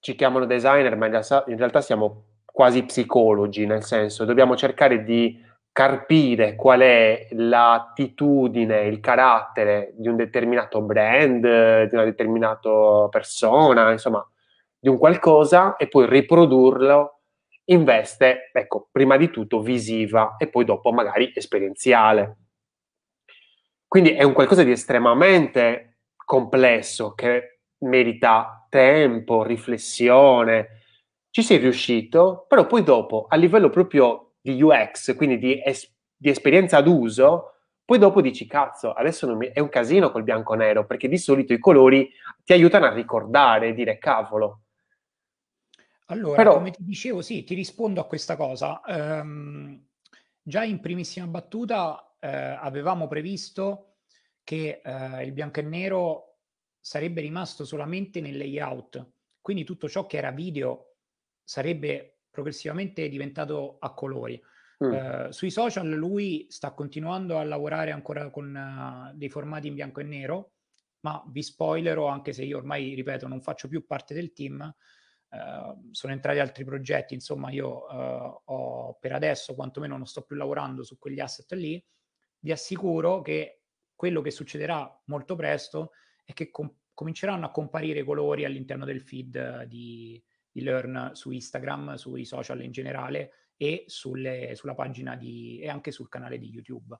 ci 0.00 0.14
chiamano 0.14 0.46
designer, 0.46 0.96
ma 0.96 1.06
in 1.06 1.12
realtà, 1.12 1.44
in 1.46 1.56
realtà 1.56 1.80
siamo 1.80 2.31
quasi 2.52 2.84
psicologi, 2.84 3.66
nel 3.66 3.82
senso, 3.82 4.24
dobbiamo 4.24 4.54
cercare 4.56 5.02
di 5.02 5.40
carpire 5.72 6.54
qual 6.54 6.80
è 6.80 7.28
l'attitudine, 7.30 8.82
il 8.82 9.00
carattere 9.00 9.94
di 9.96 10.06
un 10.06 10.16
determinato 10.16 10.82
brand, 10.82 11.40
di 11.88 11.94
una 11.94 12.04
determinata 12.04 13.08
persona, 13.10 13.90
insomma, 13.90 14.24
di 14.78 14.88
un 14.88 14.98
qualcosa 14.98 15.76
e 15.76 15.88
poi 15.88 16.06
riprodurlo 16.06 17.20
in 17.66 17.84
veste, 17.84 18.50
ecco, 18.52 18.88
prima 18.92 19.16
di 19.16 19.30
tutto 19.30 19.60
visiva 19.60 20.36
e 20.36 20.48
poi 20.48 20.64
dopo 20.64 20.92
magari 20.92 21.32
esperienziale. 21.34 22.36
Quindi 23.88 24.10
è 24.10 24.24
un 24.24 24.32
qualcosa 24.34 24.62
di 24.62 24.72
estremamente 24.72 25.98
complesso 26.16 27.14
che 27.14 27.60
merita 27.78 28.66
tempo, 28.68 29.42
riflessione. 29.42 30.81
Ci 31.32 31.42
sei 31.42 31.56
riuscito, 31.56 32.44
però 32.46 32.66
poi 32.66 32.82
dopo, 32.82 33.24
a 33.26 33.36
livello 33.36 33.70
proprio 33.70 34.34
di 34.42 34.60
UX, 34.60 35.16
quindi 35.16 35.38
di, 35.38 35.62
es- 35.64 35.90
di 36.14 36.28
esperienza 36.28 36.82
d'uso, 36.82 37.54
poi 37.86 37.96
dopo 37.96 38.20
dici, 38.20 38.46
cazzo, 38.46 38.92
adesso 38.92 39.34
mi... 39.34 39.46
è 39.46 39.58
un 39.58 39.70
casino 39.70 40.10
col 40.10 40.24
bianco-nero, 40.24 40.84
perché 40.84 41.08
di 41.08 41.16
solito 41.16 41.54
i 41.54 41.58
colori 41.58 42.12
ti 42.44 42.52
aiutano 42.52 42.84
a 42.84 42.92
ricordare 42.92 43.72
dire, 43.72 43.96
cavolo. 43.96 44.64
Allora, 46.08 46.36
Però... 46.36 46.52
come 46.52 46.70
ti 46.70 46.84
dicevo, 46.84 47.22
sì, 47.22 47.44
ti 47.44 47.54
rispondo 47.54 48.02
a 48.02 48.06
questa 48.06 48.36
cosa. 48.36 48.82
Um, 48.86 49.82
già 50.42 50.64
in 50.64 50.80
primissima 50.80 51.26
battuta 51.26 52.14
uh, 52.20 52.26
avevamo 52.60 53.08
previsto 53.08 53.94
che 54.44 54.82
eh, 54.84 55.24
il 55.24 55.32
bianco 55.32 55.60
e 55.60 55.62
nero 55.62 56.36
sarebbe 56.78 57.22
rimasto 57.22 57.64
solamente 57.64 58.20
nel 58.20 58.36
layout, 58.36 59.12
quindi 59.40 59.64
tutto 59.64 59.88
ciò 59.88 60.04
che 60.04 60.18
era 60.18 60.30
video 60.30 60.91
sarebbe 61.44 62.18
progressivamente 62.30 63.08
diventato 63.08 63.76
a 63.78 63.92
colori. 63.94 64.40
Mm. 64.82 64.92
Uh, 64.92 65.30
sui 65.30 65.50
social 65.50 65.88
lui 65.88 66.46
sta 66.48 66.72
continuando 66.72 67.38
a 67.38 67.44
lavorare 67.44 67.92
ancora 67.92 68.30
con 68.30 68.52
uh, 68.52 69.16
dei 69.16 69.28
formati 69.28 69.68
in 69.68 69.74
bianco 69.74 70.00
e 70.00 70.04
nero, 70.04 70.54
ma 71.00 71.22
vi 71.28 71.42
spoilerò, 71.42 72.06
anche 72.06 72.32
se 72.32 72.42
io 72.42 72.56
ormai, 72.56 72.94
ripeto, 72.94 73.28
non 73.28 73.40
faccio 73.40 73.68
più 73.68 73.86
parte 73.86 74.14
del 74.14 74.32
team, 74.32 74.74
uh, 75.28 75.88
sono 75.92 76.12
entrati 76.12 76.38
altri 76.40 76.64
progetti, 76.64 77.14
insomma 77.14 77.50
io 77.50 77.68
ho, 77.68 78.96
per 78.98 79.12
adesso 79.12 79.54
quantomeno 79.54 79.96
non 79.96 80.06
sto 80.06 80.22
più 80.22 80.36
lavorando 80.36 80.82
su 80.82 80.98
quegli 80.98 81.20
asset 81.20 81.52
lì, 81.52 81.84
vi 82.40 82.50
assicuro 82.50 83.20
che 83.20 83.62
quello 83.94 84.20
che 84.20 84.32
succederà 84.32 85.00
molto 85.06 85.36
presto 85.36 85.92
è 86.24 86.32
che 86.32 86.50
com- 86.50 86.74
cominceranno 86.92 87.46
a 87.46 87.50
comparire 87.50 88.02
colori 88.02 88.44
all'interno 88.44 88.84
del 88.84 89.00
feed 89.00 89.62
di, 89.64 90.22
di 90.52 90.62
Learn 90.62 91.10
su 91.14 91.30
Instagram, 91.30 91.94
sui 91.94 92.24
social 92.24 92.62
in 92.62 92.70
generale 92.70 93.32
e 93.56 93.84
sulle, 93.86 94.54
sulla 94.54 94.74
pagina 94.74 95.16
di, 95.16 95.60
e 95.60 95.68
anche 95.68 95.90
sul 95.90 96.08
canale 96.08 96.38
di 96.38 96.50
YouTube. 96.50 96.96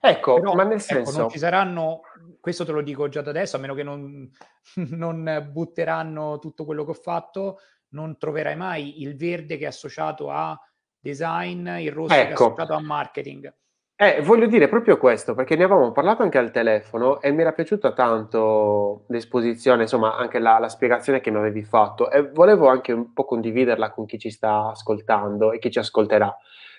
Ecco, 0.00 0.34
Però, 0.34 0.54
ma 0.54 0.64
nel 0.64 0.80
senso... 0.80 1.10
Ecco, 1.10 1.20
non 1.20 1.30
ci 1.30 1.38
saranno, 1.38 2.00
questo 2.40 2.64
te 2.64 2.72
lo 2.72 2.82
dico 2.82 3.08
già 3.08 3.22
da 3.22 3.30
adesso, 3.30 3.56
a 3.56 3.58
meno 3.58 3.74
che 3.74 3.82
non, 3.82 4.30
non 4.90 5.48
butteranno 5.50 6.38
tutto 6.38 6.64
quello 6.64 6.84
che 6.84 6.90
ho 6.90 6.94
fatto, 6.94 7.58
non 7.88 8.18
troverai 8.18 8.56
mai 8.56 9.02
il 9.02 9.16
verde 9.16 9.56
che 9.56 9.64
è 9.64 9.68
associato 9.68 10.30
a 10.30 10.58
design, 10.98 11.66
il 11.66 11.92
rosso 11.92 12.14
ecco. 12.14 12.22
che 12.22 12.28
è 12.28 12.32
ecco. 12.32 12.44
associato 12.44 12.72
a 12.74 12.80
marketing. 12.80 13.54
Eh, 13.98 14.20
voglio 14.20 14.46
dire 14.46 14.68
proprio 14.68 14.98
questo, 14.98 15.34
perché 15.34 15.56
ne 15.56 15.64
avevamo 15.64 15.90
parlato 15.90 16.22
anche 16.22 16.36
al 16.36 16.50
telefono 16.50 17.18
e 17.22 17.30
mi 17.32 17.40
era 17.40 17.52
piaciuta 17.52 17.94
tanto 17.94 19.04
l'esposizione, 19.08 19.82
insomma, 19.82 20.16
anche 20.16 20.38
la, 20.38 20.58
la 20.58 20.68
spiegazione 20.68 21.20
che 21.20 21.30
mi 21.30 21.38
avevi 21.38 21.64
fatto 21.64 22.10
e 22.10 22.30
volevo 22.30 22.68
anche 22.68 22.92
un 22.92 23.14
po' 23.14 23.24
condividerla 23.24 23.90
con 23.92 24.04
chi 24.04 24.18
ci 24.18 24.30
sta 24.30 24.68
ascoltando 24.68 25.50
e 25.50 25.58
chi 25.58 25.70
ci 25.70 25.78
ascolterà. 25.78 26.34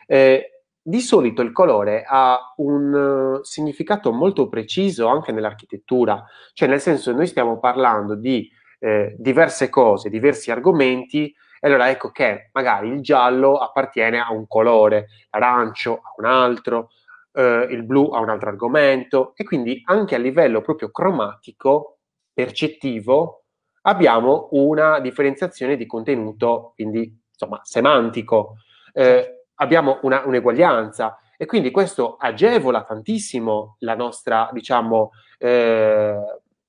Eh, 0.05 0.61
di 0.79 0.99
solito 0.99 1.41
il 1.41 1.51
colore 1.51 2.03
ha 2.07 2.53
un 2.57 2.93
uh, 3.39 3.43
significato 3.43 4.11
molto 4.13 4.47
preciso 4.47 5.07
anche 5.07 5.31
nell'architettura, 5.31 6.23
cioè 6.53 6.69
nel 6.69 6.79
senso 6.79 7.11
noi 7.13 7.25
stiamo 7.25 7.57
parlando 7.59 8.13
di 8.15 8.47
eh, 8.79 9.15
diverse 9.17 9.69
cose, 9.69 10.09
diversi 10.09 10.51
argomenti 10.51 11.33
e 11.59 11.67
allora 11.67 11.89
ecco 11.89 12.11
che 12.11 12.49
magari 12.53 12.89
il 12.89 13.01
giallo 13.01 13.57
appartiene 13.57 14.19
a 14.19 14.31
un 14.31 14.45
colore, 14.47 15.07
l'arancio 15.31 15.93
a 15.95 16.13
un 16.17 16.25
altro, 16.25 16.89
eh, 17.37 17.67
il 17.69 17.83
blu 17.83 18.09
ha 18.09 18.19
un 18.19 18.29
altro 18.29 18.49
argomento 18.49 19.33
e 19.35 19.43
quindi 19.43 19.81
anche 19.85 20.15
a 20.15 20.17
livello 20.17 20.61
proprio 20.61 20.89
cromatico, 20.89 21.99
percettivo, 22.33 23.43
abbiamo 23.81 24.49
una 24.51 24.99
differenziazione 24.99 25.77
di 25.77 25.85
contenuto, 25.85 26.73
quindi 26.73 27.15
insomma 27.29 27.61
semantico, 27.63 28.55
eh, 28.93 29.45
abbiamo 29.55 29.99
una, 30.01 30.25
un'eguaglianza 30.25 31.19
e 31.37 31.45
quindi 31.45 31.69
questo 31.69 32.15
agevola 32.17 32.83
tantissimo 32.83 33.77
la 33.79 33.95
nostra, 33.95 34.49
diciamo, 34.51 35.11
eh, 35.37 36.15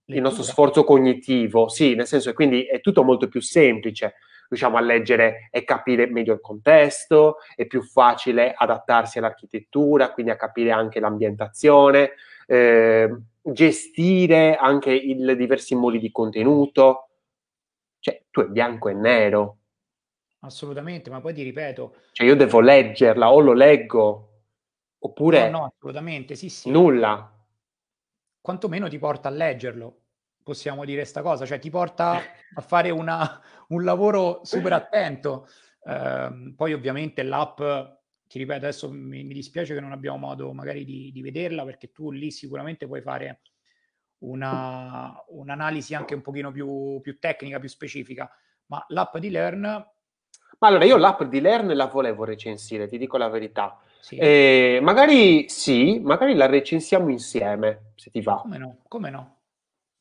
il 0.04 0.20
nostro 0.20 0.42
sforzo 0.42 0.84
cognitivo, 0.84 1.68
sì, 1.68 1.94
nel 1.94 2.06
senso 2.06 2.28
che 2.30 2.34
quindi 2.34 2.64
è 2.64 2.80
tutto 2.80 3.02
molto 3.02 3.28
più 3.28 3.40
semplice 3.40 4.14
riusciamo 4.48 4.76
a 4.76 4.80
leggere 4.80 5.48
e 5.50 5.64
capire 5.64 6.06
meglio 6.06 6.34
il 6.34 6.40
contesto, 6.40 7.36
è 7.54 7.66
più 7.66 7.82
facile 7.82 8.54
adattarsi 8.56 9.18
all'architettura, 9.18 10.12
quindi 10.12 10.32
a 10.32 10.36
capire 10.36 10.70
anche 10.70 11.00
l'ambientazione, 11.00 12.12
eh, 12.46 13.14
gestire 13.42 14.56
anche 14.56 14.92
i 14.92 15.36
diversi 15.36 15.74
modi 15.74 15.98
di 15.98 16.10
contenuto. 16.10 17.08
Cioè, 18.00 18.24
tu 18.30 18.40
è 18.40 18.46
bianco 18.46 18.88
e 18.88 18.94
nero. 18.94 19.56
Assolutamente, 20.40 21.10
ma 21.10 21.20
poi 21.20 21.34
ti 21.34 21.42
ripeto. 21.42 21.94
Cioè, 22.12 22.26
io 22.26 22.36
devo 22.36 22.60
leggerla 22.60 23.30
o 23.30 23.40
lo 23.40 23.52
leggo, 23.52 24.42
oppure... 24.98 25.50
No, 25.50 25.58
no, 25.58 25.72
assolutamente, 25.74 26.36
sì, 26.36 26.48
sì. 26.48 26.70
Nulla. 26.70 27.32
Quantomeno 28.40 28.88
ti 28.88 28.98
porta 28.98 29.28
a 29.28 29.32
leggerlo 29.32 30.02
possiamo 30.48 30.86
dire 30.86 31.00
questa 31.00 31.20
cosa, 31.20 31.44
cioè 31.44 31.58
ti 31.58 31.68
porta 31.68 32.22
a 32.54 32.60
fare 32.62 32.88
una, 32.88 33.38
un 33.68 33.84
lavoro 33.84 34.40
super 34.44 34.72
attento. 34.72 35.46
Eh, 35.84 36.54
poi 36.56 36.72
ovviamente 36.72 37.22
l'app, 37.22 37.58
ti 38.26 38.38
ripeto, 38.38 38.64
adesso 38.64 38.90
mi, 38.90 39.24
mi, 39.24 39.34
dispiace 39.34 39.74
che 39.74 39.80
non 39.80 39.92
abbiamo 39.92 40.16
modo 40.16 40.54
magari 40.54 40.86
di, 40.86 41.12
di, 41.12 41.20
vederla 41.20 41.66
perché 41.66 41.92
tu 41.92 42.10
lì 42.10 42.30
sicuramente 42.30 42.86
puoi 42.86 43.02
fare 43.02 43.40
una, 44.20 45.22
un'analisi 45.28 45.94
anche 45.94 46.14
un 46.14 46.22
pochino 46.22 46.50
più, 46.50 46.98
più 47.02 47.18
tecnica, 47.18 47.58
più 47.58 47.68
specifica, 47.68 48.30
ma 48.66 48.82
l'app 48.88 49.18
di 49.18 49.28
Learn... 49.28 49.60
Ma 50.60 50.66
allora 50.66 50.86
io 50.86 50.96
l'app 50.96 51.24
di 51.24 51.40
Learn 51.42 51.76
la 51.76 51.86
volevo 51.86 52.24
recensire, 52.24 52.88
ti 52.88 52.96
dico 52.96 53.18
la 53.18 53.28
verità. 53.28 53.78
Sì. 54.00 54.16
Eh, 54.16 54.80
magari 54.82 55.46
sì, 55.50 56.00
magari 56.00 56.34
la 56.34 56.46
recensiamo 56.46 57.10
insieme, 57.10 57.92
se 57.96 58.10
ti 58.10 58.22
va. 58.22 58.36
Come 58.36 58.58
no? 58.58 58.78
Come 58.88 59.10
no? 59.10 59.37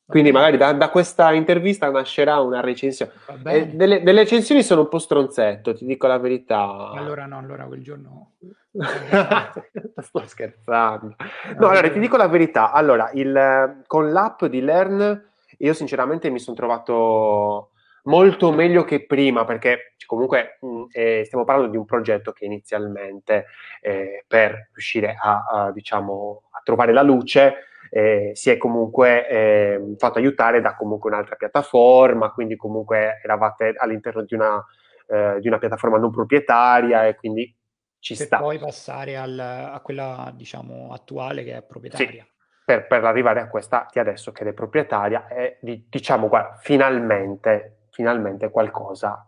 Quindi 0.08 0.32
magari 0.32 0.56
da, 0.56 0.72
da, 0.72 0.88
questa 0.88 1.32
intervista 1.32 1.90
nascerà 1.90 2.40
una 2.40 2.60
recensione. 2.60 3.12
Eh, 3.44 3.66
delle, 3.66 4.02
delle, 4.02 4.20
recensioni 4.20 4.62
sono 4.62 4.80
un 4.80 4.88
po' 4.88 4.98
stronzetto, 4.98 5.74
ti 5.74 5.84
dico 5.84 6.06
la 6.06 6.16
verità. 6.16 6.92
Allora 6.92 7.26
no, 7.26 7.36
allora 7.36 7.66
quel 7.66 7.82
giorno... 7.82 8.32
Sto 10.00 10.22
scherzando. 10.24 11.14
No, 11.58 11.68
allora 11.68 11.90
ti 11.90 11.98
dico 11.98 12.16
la 12.16 12.26
verità. 12.26 12.72
Allora, 12.72 13.10
il, 13.12 13.82
con 13.86 14.10
l'app 14.10 14.46
di 14.46 14.62
Learn 14.62 15.26
io 15.58 15.72
sinceramente 15.74 16.30
mi 16.30 16.38
sono 16.38 16.56
trovato 16.56 17.72
molto 18.04 18.52
meglio 18.52 18.84
che 18.84 19.04
prima 19.04 19.44
perché 19.44 19.94
comunque 20.06 20.58
mh, 20.60 20.84
eh, 20.92 21.22
stiamo 21.26 21.44
parlando 21.44 21.70
di 21.70 21.76
un 21.76 21.84
progetto 21.84 22.32
che 22.32 22.46
inizialmente 22.46 23.46
eh, 23.82 24.24
per 24.26 24.70
riuscire 24.72 25.16
a, 25.20 25.44
a, 25.50 25.72
diciamo, 25.72 26.44
a 26.50 26.60
trovare 26.64 26.92
la 26.92 27.02
luce 27.02 27.67
eh, 27.90 28.32
si 28.34 28.50
è 28.50 28.56
comunque 28.56 29.28
eh, 29.28 29.94
fatto 29.96 30.18
aiutare 30.18 30.60
da 30.60 30.74
comunque 30.74 31.10
un'altra 31.10 31.36
piattaforma, 31.36 32.32
quindi 32.32 32.56
comunque 32.56 33.20
eravate 33.22 33.74
all'interno 33.76 34.22
di 34.22 34.34
una, 34.34 34.64
eh, 35.06 35.38
di 35.40 35.48
una 35.48 35.58
piattaforma 35.58 35.98
non 35.98 36.10
proprietaria 36.10 37.06
e 37.06 37.14
quindi 37.14 37.54
ci 38.00 38.16
per 38.16 38.26
sta. 38.26 38.38
poi 38.38 38.58
passare 38.58 39.16
al, 39.16 39.38
a 39.38 39.80
quella 39.80 40.32
diciamo 40.34 40.92
attuale 40.92 41.44
che 41.44 41.56
è 41.56 41.62
proprietaria. 41.62 42.22
Sì, 42.22 42.30
per, 42.64 42.86
per, 42.86 43.04
arrivare 43.04 43.40
a 43.40 43.48
questa 43.48 43.86
di 43.90 43.98
adesso 43.98 44.30
che 44.30 44.44
è 44.46 44.52
proprietaria 44.52 45.26
e 45.28 45.58
di, 45.60 45.86
diciamo 45.88 46.28
guarda, 46.28 46.56
finalmente, 46.60 47.86
finalmente 47.90 48.50
qualcosa 48.50 49.26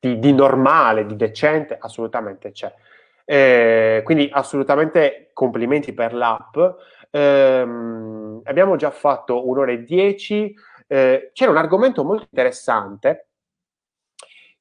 di, 0.00 0.18
di 0.18 0.32
normale, 0.32 1.06
di 1.06 1.16
decente, 1.16 1.76
assolutamente 1.78 2.52
c'è. 2.52 2.72
Eh, 3.24 4.00
quindi 4.04 4.28
assolutamente 4.32 5.30
complimenti 5.32 5.92
per 5.92 6.14
l'app. 6.14 6.56
Ehm, 7.10 8.40
abbiamo 8.44 8.76
già 8.76 8.90
fatto 8.90 9.48
un'ora 9.48 9.72
e 9.72 9.84
dieci. 9.84 10.54
Eh, 10.86 11.30
c'era 11.32 11.50
un 11.50 11.56
argomento 11.56 12.04
molto 12.04 12.26
interessante 12.30 13.28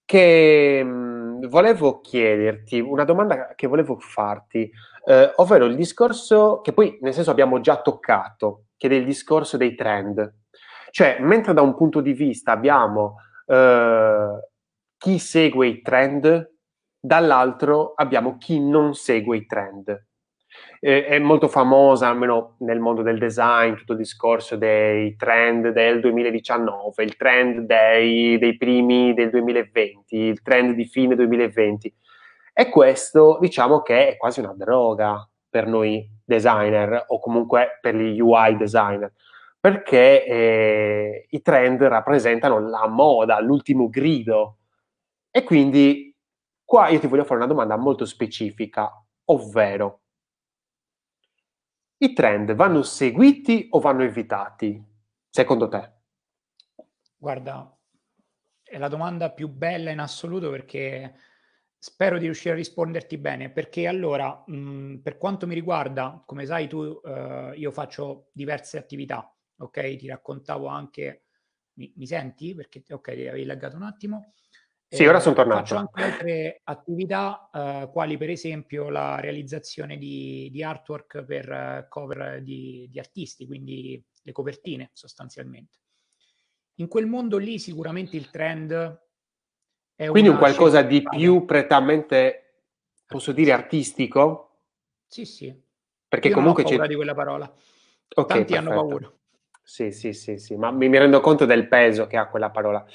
che 0.05 0.83
mh, 0.83 0.87
mm, 0.87 1.45
volevo 1.47 1.99
chiederti, 1.99 2.79
una 2.79 3.03
domanda 3.03 3.53
che 3.55 3.67
volevo 3.67 3.97
farti, 3.99 4.69
eh, 5.05 5.33
ovvero 5.35 5.65
il 5.65 5.75
discorso 5.75 6.61
che 6.61 6.73
poi 6.73 6.97
nel 7.01 7.13
senso 7.13 7.31
abbiamo 7.31 7.59
già 7.59 7.81
toccato, 7.81 8.67
che 8.77 8.87
è 8.87 8.93
il 8.93 9.05
discorso 9.05 9.57
dei 9.57 9.75
trend. 9.75 10.33
Cioè, 10.91 11.17
mentre 11.19 11.53
da 11.53 11.61
un 11.61 11.75
punto 11.75 12.01
di 12.01 12.13
vista 12.13 12.53
abbiamo 12.53 13.17
eh, 13.45 14.49
chi 14.97 15.19
segue 15.19 15.67
i 15.67 15.81
trend, 15.81 16.53
dall'altro 16.99 17.93
abbiamo 17.95 18.37
chi 18.37 18.59
non 18.59 18.95
segue 18.95 19.37
i 19.37 19.45
trend 19.45 20.06
eh, 20.80 21.05
è 21.05 21.19
molto 21.19 21.47
famosa, 21.47 22.07
almeno 22.07 22.55
nel 22.59 22.80
mondo 22.80 23.01
del 23.01 23.17
design, 23.17 23.75
tutto 23.75 23.93
il 23.93 23.97
discorso 23.99 24.55
dei 24.55 25.15
trend 25.15 25.69
del 25.69 25.99
2019, 25.99 27.03
il 27.03 27.15
trend 27.15 27.59
dei, 27.61 28.38
dei 28.38 28.57
primi 28.57 29.13
del 29.13 29.30
2020, 29.30 30.15
il 30.15 30.41
trend 30.41 30.73
di 30.73 30.86
fine 30.86 31.15
2020. 31.15 31.93
E 32.53 32.69
questo 32.69 33.38
diciamo 33.39 33.82
che 33.82 34.09
è 34.09 34.17
quasi 34.17 34.39
una 34.39 34.53
droga 34.55 35.28
per 35.49 35.67
noi 35.67 36.07
designer 36.25 37.05
o 37.07 37.19
comunque 37.19 37.78
per 37.82 37.95
gli 37.95 38.19
UI 38.19 38.57
designer, 38.57 39.11
perché 39.59 40.25
eh, 40.25 41.28
i 41.30 41.41
trend 41.41 41.84
rappresentano 41.84 42.59
la 42.59 42.88
moda, 42.88 43.39
l'ultimo 43.39 43.89
grido. 43.89 44.57
E 45.32 45.43
quindi 45.43 46.13
qua 46.63 46.89
io 46.89 46.99
ti 46.99 47.07
voglio 47.07 47.23
fare 47.23 47.39
una 47.39 47.47
domanda 47.47 47.78
molto 47.78 48.05
specifica, 48.05 48.91
ovvero 49.25 50.01
i 51.99 52.13
trend 52.13 52.53
vanno 52.55 52.81
seguiti 52.83 53.67
o 53.71 53.79
vanno 53.79 54.03
evitati, 54.03 54.83
secondo 55.29 55.67
te? 55.67 55.91
Guarda, 57.17 57.75
è 58.63 58.77
la 58.77 58.87
domanda 58.87 59.31
più 59.31 59.47
bella 59.47 59.91
in 59.91 59.99
assoluto 59.99 60.49
perché 60.49 61.15
spero 61.77 62.17
di 62.17 62.25
riuscire 62.25 62.53
a 62.53 62.57
risponderti 62.57 63.17
bene, 63.17 63.49
perché 63.49 63.87
allora, 63.87 64.43
mh, 64.45 64.97
per 64.97 65.17
quanto 65.17 65.47
mi 65.47 65.53
riguarda, 65.53 66.21
come 66.25 66.45
sai 66.45 66.67
tu, 66.67 66.99
eh, 67.03 67.53
io 67.55 67.71
faccio 67.71 68.29
diverse 68.33 68.77
attività, 68.77 69.33
ok? 69.57 69.95
Ti 69.95 70.07
raccontavo 70.07 70.67
anche, 70.67 71.23
mi, 71.73 71.91
mi 71.95 72.05
senti? 72.07 72.53
Perché, 72.55 72.83
ok, 72.89 73.07
avevi 73.09 73.45
laggato 73.45 73.75
un 73.75 73.83
attimo. 73.83 74.33
Sì, 74.89 75.05
ora 75.05 75.19
sono 75.19 75.35
tornato. 75.35 75.59
Faccio 75.59 75.75
anche 75.75 76.01
altre 76.01 76.61
attività, 76.63 77.49
eh, 77.53 77.89
quali 77.91 78.17
per 78.17 78.29
esempio 78.29 78.89
la 78.89 79.19
realizzazione 79.19 79.97
di, 79.97 80.49
di 80.49 80.63
artwork 80.63 81.23
per 81.25 81.49
uh, 81.49 81.89
cover 81.89 82.41
di, 82.41 82.88
di, 82.89 82.97
artisti, 82.97 83.45
quindi 83.45 84.01
le 84.21 84.31
copertine 84.31 84.89
sostanzialmente. 84.93 85.77
In 86.75 86.88
quel 86.88 87.05
mondo 87.05 87.38
lì 87.38 87.59
sicuramente 87.59 88.15
il 88.15 88.29
trend 88.29 89.01
è 89.93 90.07
Quindi 90.07 90.29
un 90.29 90.38
qualcosa 90.38 90.81
di 90.83 91.01
più 91.01 91.43
prettamente, 91.43 92.61
posso 93.05 93.33
dire, 93.33 93.51
artistico? 93.51 94.59
Sì, 95.05 95.25
sì. 95.25 95.53
Perché 96.07 96.29
Io 96.29 96.35
comunque 96.35 96.63
non 96.63 96.71
ho 96.71 96.75
paura 96.75 96.88
c'è... 96.88 96.89
di 96.89 96.95
quella 96.95 97.15
parola. 97.15 97.45
Okay, 97.45 98.38
Tanti 98.38 98.53
perfetto. 98.53 98.57
hanno 98.57 98.88
paura. 98.88 99.13
Sì, 99.63 99.91
sì, 99.91 100.13
sì, 100.13 100.38
sì, 100.38 100.55
ma 100.55 100.71
mi, 100.71 100.88
mi 100.88 100.97
rendo 100.97 101.19
conto 101.19 101.43
del 101.43 101.67
peso 101.67 102.07
che 102.07 102.15
ha 102.15 102.29
quella 102.29 102.51
parola. 102.51 102.85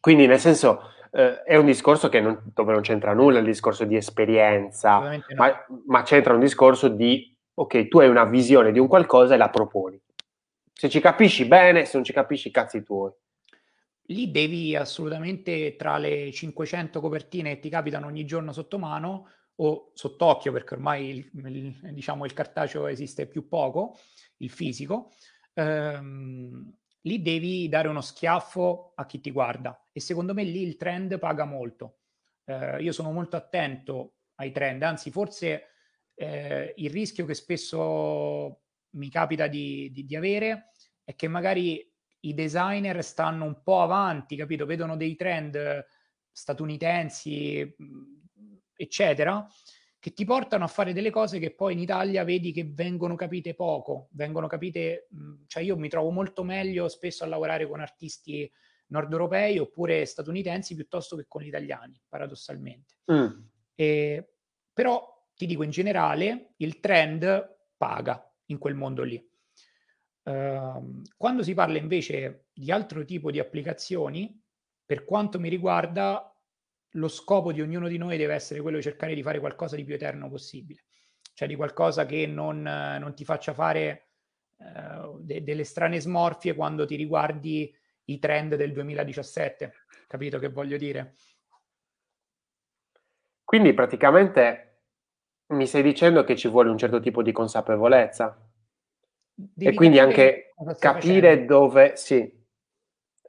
Quindi, 0.00 0.26
nel 0.26 0.38
senso, 0.38 0.93
eh, 1.14 1.42
è 1.44 1.56
un 1.56 1.66
discorso 1.66 2.10
non, 2.20 2.42
dove 2.52 2.72
non 2.72 2.82
c'entra 2.82 3.14
nulla 3.14 3.38
il 3.38 3.44
discorso 3.44 3.84
di 3.84 3.94
esperienza, 3.94 4.98
no. 4.98 5.22
ma, 5.36 5.64
ma, 5.86 6.02
c'entra 6.02 6.34
un 6.34 6.40
discorso 6.40 6.88
di, 6.88 7.36
ok, 7.54 7.86
tu 7.86 8.00
hai 8.00 8.08
una 8.08 8.24
visione 8.24 8.72
di 8.72 8.80
un 8.80 8.88
qualcosa 8.88 9.34
e 9.34 9.36
la 9.36 9.48
proponi. 9.48 10.00
Se 10.72 10.88
ci 10.88 10.98
capisci 10.98 11.44
bene, 11.44 11.84
se 11.84 11.92
non 11.94 12.04
ci 12.04 12.12
capisci, 12.12 12.50
cazzi 12.50 12.82
tuoi. 12.82 13.12
Lì 14.08 14.32
devi 14.32 14.74
assolutamente, 14.74 15.76
tra 15.76 15.98
le 15.98 16.32
500 16.32 17.00
copertine 17.00 17.54
che 17.54 17.60
ti 17.60 17.68
capitano 17.68 18.06
ogni 18.06 18.24
giorno 18.24 18.52
sotto 18.52 18.76
mano, 18.78 19.28
o 19.56 19.92
sott'occhio, 19.94 20.50
perché 20.50 20.74
ormai 20.74 21.10
il, 21.10 21.30
il, 21.46 21.92
diciamo, 21.92 22.24
il 22.24 22.32
cartaceo 22.32 22.88
esiste 22.88 23.26
più 23.26 23.46
poco, 23.46 23.96
il 24.38 24.50
fisico, 24.50 25.12
ehm, 25.54 26.74
lì 27.04 27.22
devi 27.22 27.68
dare 27.68 27.88
uno 27.88 28.00
schiaffo 28.00 28.92
a 28.94 29.06
chi 29.06 29.20
ti 29.20 29.30
guarda 29.30 29.88
e 29.92 30.00
secondo 30.00 30.34
me 30.34 30.44
lì 30.44 30.62
il 30.62 30.76
trend 30.76 31.18
paga 31.18 31.44
molto. 31.44 32.00
Eh, 32.44 32.82
io 32.82 32.92
sono 32.92 33.10
molto 33.10 33.36
attento 33.36 34.16
ai 34.36 34.50
trend, 34.52 34.82
anzi 34.82 35.10
forse 35.10 35.68
eh, 36.14 36.74
il 36.76 36.90
rischio 36.90 37.24
che 37.24 37.34
spesso 37.34 38.62
mi 38.90 39.08
capita 39.08 39.46
di, 39.46 39.90
di, 39.92 40.04
di, 40.04 40.16
avere 40.16 40.70
è 41.02 41.14
che 41.14 41.28
magari 41.28 41.92
i 42.20 42.34
designer 42.34 43.02
stanno 43.02 43.44
un 43.44 43.62
po' 43.62 43.82
avanti, 43.82 44.36
capito? 44.36 44.66
Vedono 44.66 44.96
dei 44.96 45.14
trend 45.14 45.84
statunitensi, 46.30 47.76
eccetera, 48.74 49.46
che 50.04 50.12
ti 50.12 50.26
portano 50.26 50.64
a 50.64 50.66
fare 50.66 50.92
delle 50.92 51.08
cose 51.08 51.38
che 51.38 51.54
poi 51.54 51.72
in 51.72 51.78
Italia 51.78 52.24
vedi 52.24 52.52
che 52.52 52.62
vengono 52.62 53.14
capite 53.14 53.54
poco, 53.54 54.08
vengono 54.10 54.46
capite, 54.46 55.08
cioè 55.46 55.62
io 55.62 55.78
mi 55.78 55.88
trovo 55.88 56.10
molto 56.10 56.44
meglio 56.44 56.88
spesso 56.88 57.24
a 57.24 57.26
lavorare 57.26 57.66
con 57.66 57.80
artisti 57.80 58.52
nord 58.88 59.10
europei 59.10 59.56
oppure 59.56 60.04
statunitensi 60.04 60.74
piuttosto 60.74 61.16
che 61.16 61.24
con 61.26 61.40
gli 61.40 61.46
italiani, 61.46 61.98
paradossalmente. 62.06 62.98
Mm. 63.10 63.28
E, 63.74 64.34
però 64.74 65.26
ti 65.34 65.46
dico 65.46 65.62
in 65.62 65.70
generale, 65.70 66.52
il 66.58 66.80
trend 66.80 67.56
paga 67.74 68.30
in 68.48 68.58
quel 68.58 68.74
mondo 68.74 69.04
lì. 69.04 69.26
Uh, 70.24 71.00
quando 71.16 71.42
si 71.42 71.54
parla 71.54 71.78
invece 71.78 72.48
di 72.52 72.70
altro 72.70 73.06
tipo 73.06 73.30
di 73.30 73.38
applicazioni, 73.38 74.38
per 74.84 75.06
quanto 75.06 75.40
mi 75.40 75.48
riguarda, 75.48 76.30
lo 76.96 77.08
scopo 77.08 77.52
di 77.52 77.60
ognuno 77.60 77.88
di 77.88 77.98
noi 77.98 78.16
deve 78.16 78.34
essere 78.34 78.60
quello 78.60 78.76
di 78.76 78.82
cercare 78.82 79.14
di 79.14 79.22
fare 79.22 79.40
qualcosa 79.40 79.76
di 79.76 79.84
più 79.84 79.94
eterno 79.94 80.28
possibile, 80.28 80.84
cioè 81.34 81.48
di 81.48 81.56
qualcosa 81.56 82.06
che 82.06 82.26
non, 82.26 82.62
non 82.62 83.14
ti 83.14 83.24
faccia 83.24 83.52
fare 83.52 84.08
uh, 84.56 85.18
de- 85.20 85.42
delle 85.42 85.64
strane 85.64 86.00
smorfie 86.00 86.54
quando 86.54 86.86
ti 86.86 86.96
riguardi 86.96 87.74
i 88.04 88.18
trend 88.18 88.56
del 88.56 88.72
2017. 88.72 89.72
Capito 90.06 90.38
che 90.38 90.48
voglio 90.48 90.76
dire? 90.76 91.14
Quindi 93.42 93.74
praticamente 93.74 94.80
mi 95.48 95.66
stai 95.66 95.82
dicendo 95.82 96.24
che 96.24 96.36
ci 96.36 96.48
vuole 96.48 96.70
un 96.70 96.78
certo 96.78 97.00
tipo 97.00 97.22
di 97.22 97.32
consapevolezza 97.32 98.38
Devi 99.34 99.70
e 99.70 99.74
quindi 99.74 99.98
anche 99.98 100.54
capire 100.78 101.30
facendo. 101.30 101.58
dove 101.58 101.96
sì, 101.96 102.33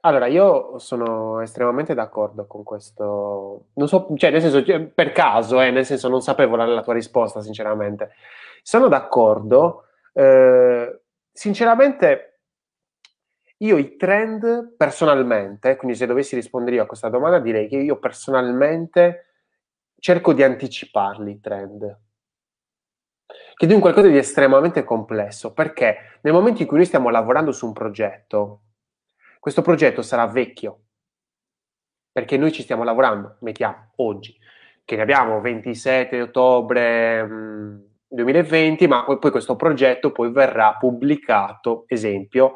allora, 0.00 0.26
io 0.26 0.78
sono 0.78 1.40
estremamente 1.40 1.94
d'accordo 1.94 2.46
con 2.46 2.62
questo. 2.62 3.68
Non 3.74 3.88
so, 3.88 4.08
cioè, 4.16 4.30
nel 4.30 4.40
senso, 4.40 4.62
cioè, 4.64 4.80
per 4.86 5.12
caso, 5.12 5.60
eh, 5.60 5.70
nel 5.70 5.84
senso, 5.84 6.08
non 6.08 6.22
sapevo 6.22 6.56
la, 6.56 6.64
la 6.66 6.82
tua 6.82 6.94
risposta, 6.94 7.40
sinceramente. 7.40 8.12
Sono 8.62 8.88
d'accordo. 8.88 9.86
Eh, 10.12 11.00
sinceramente, 11.32 12.40
io 13.58 13.76
i 13.78 13.96
trend 13.96 14.74
personalmente, 14.76 15.76
quindi 15.76 15.96
se 15.96 16.06
dovessi 16.06 16.34
rispondere 16.34 16.76
io 16.76 16.82
a 16.82 16.86
questa 16.86 17.08
domanda, 17.08 17.38
direi 17.38 17.68
che 17.68 17.76
io 17.78 17.98
personalmente 17.98 19.24
cerco 19.98 20.32
di 20.32 20.42
anticiparli 20.42 21.30
i 21.32 21.40
trend. 21.40 21.98
che 23.54 23.66
è 23.66 23.72
un 23.72 23.80
qualcosa 23.80 24.08
di 24.08 24.18
estremamente 24.18 24.84
complesso, 24.84 25.52
perché 25.52 26.18
nel 26.22 26.32
momento 26.32 26.60
in 26.62 26.68
cui 26.68 26.76
noi 26.76 26.86
stiamo 26.86 27.08
lavorando 27.10 27.52
su 27.52 27.66
un 27.66 27.72
progetto, 27.72 28.60
questo 29.46 29.62
progetto 29.62 30.02
sarà 30.02 30.26
vecchio, 30.26 30.86
perché 32.10 32.36
noi 32.36 32.50
ci 32.50 32.62
stiamo 32.62 32.82
lavorando, 32.82 33.36
mettiamo 33.42 33.92
oggi, 33.98 34.36
che 34.84 34.96
ne 34.96 35.02
abbiamo 35.02 35.40
27 35.40 36.20
ottobre 36.20 37.22
mh, 37.22 37.84
2020, 38.08 38.88
ma 38.88 39.04
poi, 39.04 39.20
poi 39.20 39.30
questo 39.30 39.54
progetto 39.54 40.10
poi 40.10 40.32
verrà 40.32 40.74
pubblicato, 40.74 41.84
esempio, 41.86 42.54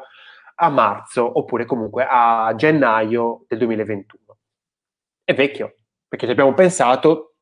a 0.55 0.67
marzo 0.67 1.39
oppure 1.39 1.63
comunque 1.63 2.05
a 2.05 2.53
gennaio 2.57 3.45
del 3.47 3.59
2021. 3.59 4.37
È 5.23 5.33
vecchio, 5.33 5.75
perché 6.09 6.25
ci 6.25 6.33
abbiamo 6.33 6.53
pensato 6.53 7.35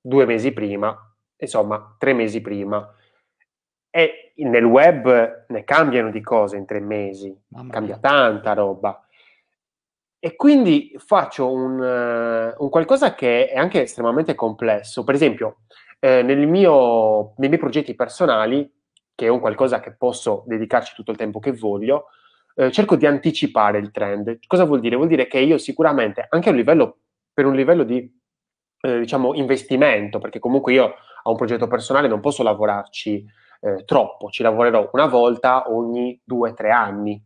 due 0.00 0.24
mesi 0.24 0.50
prima, 0.54 0.96
insomma, 1.36 1.94
tre 1.98 2.14
mesi 2.14 2.40
prima. 2.40 2.90
E 3.90 4.27
nel 4.44 4.64
web 4.64 5.44
ne 5.48 5.64
cambiano 5.64 6.10
di 6.10 6.20
cose 6.20 6.56
in 6.56 6.66
tre 6.66 6.80
mesi, 6.80 7.36
Mamma 7.48 7.72
cambia 7.72 7.98
mia. 8.00 8.10
tanta 8.10 8.52
roba. 8.52 9.02
E 10.20 10.34
quindi 10.36 10.92
faccio 10.98 11.50
un, 11.50 11.78
uh, 11.78 12.62
un, 12.62 12.70
qualcosa 12.70 13.14
che 13.14 13.48
è 13.48 13.56
anche 13.56 13.82
estremamente 13.82 14.34
complesso. 14.34 15.04
Per 15.04 15.14
esempio, 15.14 15.58
eh, 16.00 16.22
nel 16.22 16.46
mio, 16.46 17.34
nei 17.36 17.48
miei 17.48 17.60
progetti 17.60 17.94
personali, 17.94 18.68
che 19.14 19.26
è 19.26 19.28
un 19.28 19.40
qualcosa 19.40 19.80
che 19.80 19.94
posso 19.96 20.44
dedicarci 20.46 20.94
tutto 20.94 21.12
il 21.12 21.16
tempo 21.16 21.38
che 21.38 21.52
voglio, 21.52 22.06
eh, 22.54 22.70
cerco 22.72 22.96
di 22.96 23.06
anticipare 23.06 23.78
il 23.78 23.90
trend. 23.90 24.38
Cosa 24.46 24.64
vuol 24.64 24.80
dire? 24.80 24.96
Vuol 24.96 25.08
dire 25.08 25.26
che 25.26 25.38
io 25.38 25.58
sicuramente, 25.58 26.26
anche 26.28 26.48
a 26.48 26.52
un 26.52 26.58
livello, 26.58 26.98
per 27.32 27.46
un 27.46 27.54
livello 27.54 27.84
di 27.84 28.12
eh, 28.80 28.98
diciamo, 28.98 29.34
investimento, 29.34 30.18
perché 30.18 30.38
comunque 30.38 30.72
io 30.72 30.94
a 31.22 31.30
un 31.30 31.36
progetto 31.36 31.66
personale 31.66 32.08
non 32.08 32.20
posso 32.20 32.42
lavorarci 32.42 33.24
eh, 33.60 33.84
troppo, 33.84 34.30
ci 34.30 34.42
lavorerò 34.42 34.88
una 34.92 35.06
volta 35.06 35.70
ogni 35.70 36.20
due 36.24 36.50
o 36.50 36.54
tre 36.54 36.70
anni, 36.70 37.22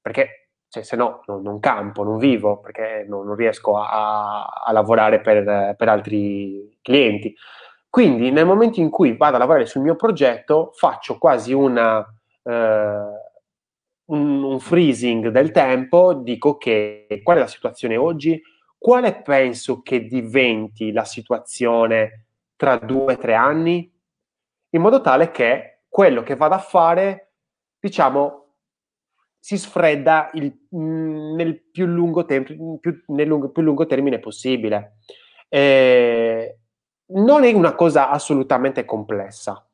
perché 0.00 0.48
cioè, 0.68 0.82
se 0.82 0.96
no 0.96 1.22
non, 1.26 1.42
non, 1.42 1.60
campo, 1.60 2.02
non 2.02 2.18
vivo, 2.18 2.58
perché 2.58 3.04
non, 3.08 3.26
non 3.26 3.36
riesco 3.36 3.78
a, 3.78 4.44
a 4.44 4.72
lavorare 4.72 5.20
per, 5.20 5.76
per 5.76 5.88
altri 5.88 6.78
clienti. 6.82 7.34
Quindi 7.88 8.32
nel 8.32 8.44
momento 8.44 8.80
in 8.80 8.90
cui 8.90 9.16
vado 9.16 9.36
a 9.36 9.38
lavorare 9.38 9.66
sul 9.66 9.82
mio 9.82 9.94
progetto 9.94 10.72
faccio 10.74 11.16
quasi 11.16 11.52
una, 11.52 12.00
eh, 12.42 13.02
un, 14.06 14.42
un, 14.42 14.58
freezing 14.58 15.28
del 15.28 15.52
tempo, 15.52 16.12
dico 16.12 16.56
che 16.56 17.20
qual 17.22 17.36
è 17.36 17.40
la 17.40 17.46
situazione 17.46 17.96
oggi, 17.96 18.42
quale 18.76 19.22
penso 19.22 19.80
che 19.80 20.06
diventi 20.06 20.90
la 20.90 21.04
situazione 21.04 22.26
tra 22.56 22.78
due 22.78 23.12
o 23.12 23.16
tre 23.16 23.34
anni, 23.34 23.93
in 24.74 24.80
modo 24.80 25.00
tale 25.00 25.30
che 25.30 25.82
quello 25.88 26.22
che 26.22 26.34
vado 26.34 26.54
a 26.54 26.58
fare, 26.58 27.34
diciamo, 27.78 28.40
si 29.38 29.56
sfredda 29.56 30.30
il, 30.34 30.66
nel, 30.70 31.62
più 31.70 31.86
lungo, 31.86 32.24
tempo, 32.24 32.78
più, 32.80 33.04
nel 33.08 33.26
lungo, 33.26 33.50
più 33.50 33.62
lungo 33.62 33.86
termine 33.86 34.18
possibile. 34.18 34.96
E, 35.48 36.58
non 37.06 37.44
è 37.44 37.52
una 37.52 37.74
cosa 37.74 38.10
assolutamente 38.10 38.84
complessa. 38.84 39.64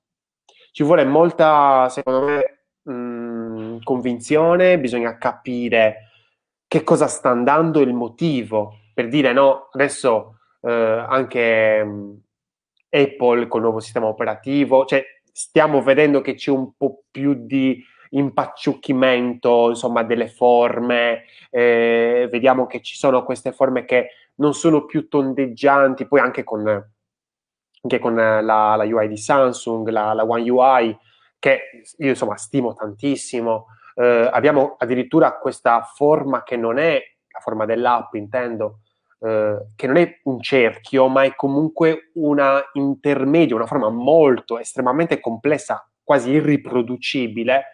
Ci 0.72 0.82
vuole 0.82 1.04
molta, 1.04 1.88
secondo 1.88 2.26
me, 2.26 2.64
mh, 2.82 2.92
mm, 2.92 3.76
convinzione, 3.82 4.78
bisogna 4.78 5.16
capire 5.16 6.10
che 6.66 6.84
cosa 6.84 7.06
sta 7.06 7.30
andando 7.30 7.80
il 7.80 7.94
motivo 7.94 8.74
per 8.92 9.08
dire 9.08 9.32
no, 9.32 9.68
adesso 9.72 10.40
eh, 10.60 10.70
anche 10.70 11.82
mh, 11.84 11.90
mm, 11.90 12.16
Apple 12.90 13.46
col 13.46 13.62
nuovo 13.62 13.80
sistema 13.80 14.06
operativo, 14.06 14.84
cioè 14.84 15.04
stiamo 15.32 15.80
vedendo 15.82 16.20
che 16.20 16.34
c'è 16.34 16.50
un 16.50 16.72
po' 16.76 17.04
più 17.10 17.34
di 17.34 17.82
impacciucchimento, 18.10 19.68
insomma, 19.68 20.02
delle 20.02 20.28
forme, 20.28 21.24
eh, 21.50 22.28
vediamo 22.30 22.66
che 22.66 22.82
ci 22.82 22.96
sono 22.96 23.24
queste 23.24 23.52
forme 23.52 23.84
che 23.84 24.10
non 24.36 24.54
sono 24.54 24.84
più 24.84 25.08
tondeggianti, 25.08 26.06
poi 26.06 26.20
anche 26.20 26.44
con 26.44 26.88
anche 27.82 27.98
con 27.98 28.14
la, 28.14 28.40
la 28.42 28.84
UI 28.84 29.08
di 29.08 29.16
Samsung, 29.16 29.88
la, 29.88 30.12
la, 30.12 30.24
One 30.24 30.50
UI, 30.50 30.98
che 31.38 31.82
io 31.96 32.08
insomma 32.10 32.36
stimo 32.36 32.74
tantissimo. 32.74 33.68
Eh, 33.94 34.28
abbiamo 34.30 34.76
addirittura 34.78 35.38
questa 35.38 35.82
forma 35.82 36.42
che 36.42 36.56
non 36.56 36.78
è 36.78 37.02
la 37.28 37.40
forma 37.40 37.64
dell'app, 37.64 38.14
intendo, 38.14 38.80
eh, 39.20 39.66
che 39.76 39.86
non 39.86 39.96
è 39.96 40.20
un 40.24 40.40
cerchio, 40.40 41.08
ma 41.08 41.24
è 41.24 41.34
comunque 41.34 42.10
una 42.14 42.62
intermedia, 42.72 43.54
una 43.54 43.66
forma 43.66 43.90
molto, 43.90 44.58
estremamente 44.58 45.20
complessa, 45.20 45.86
quasi 46.02 46.30
irriproducibile, 46.30 47.64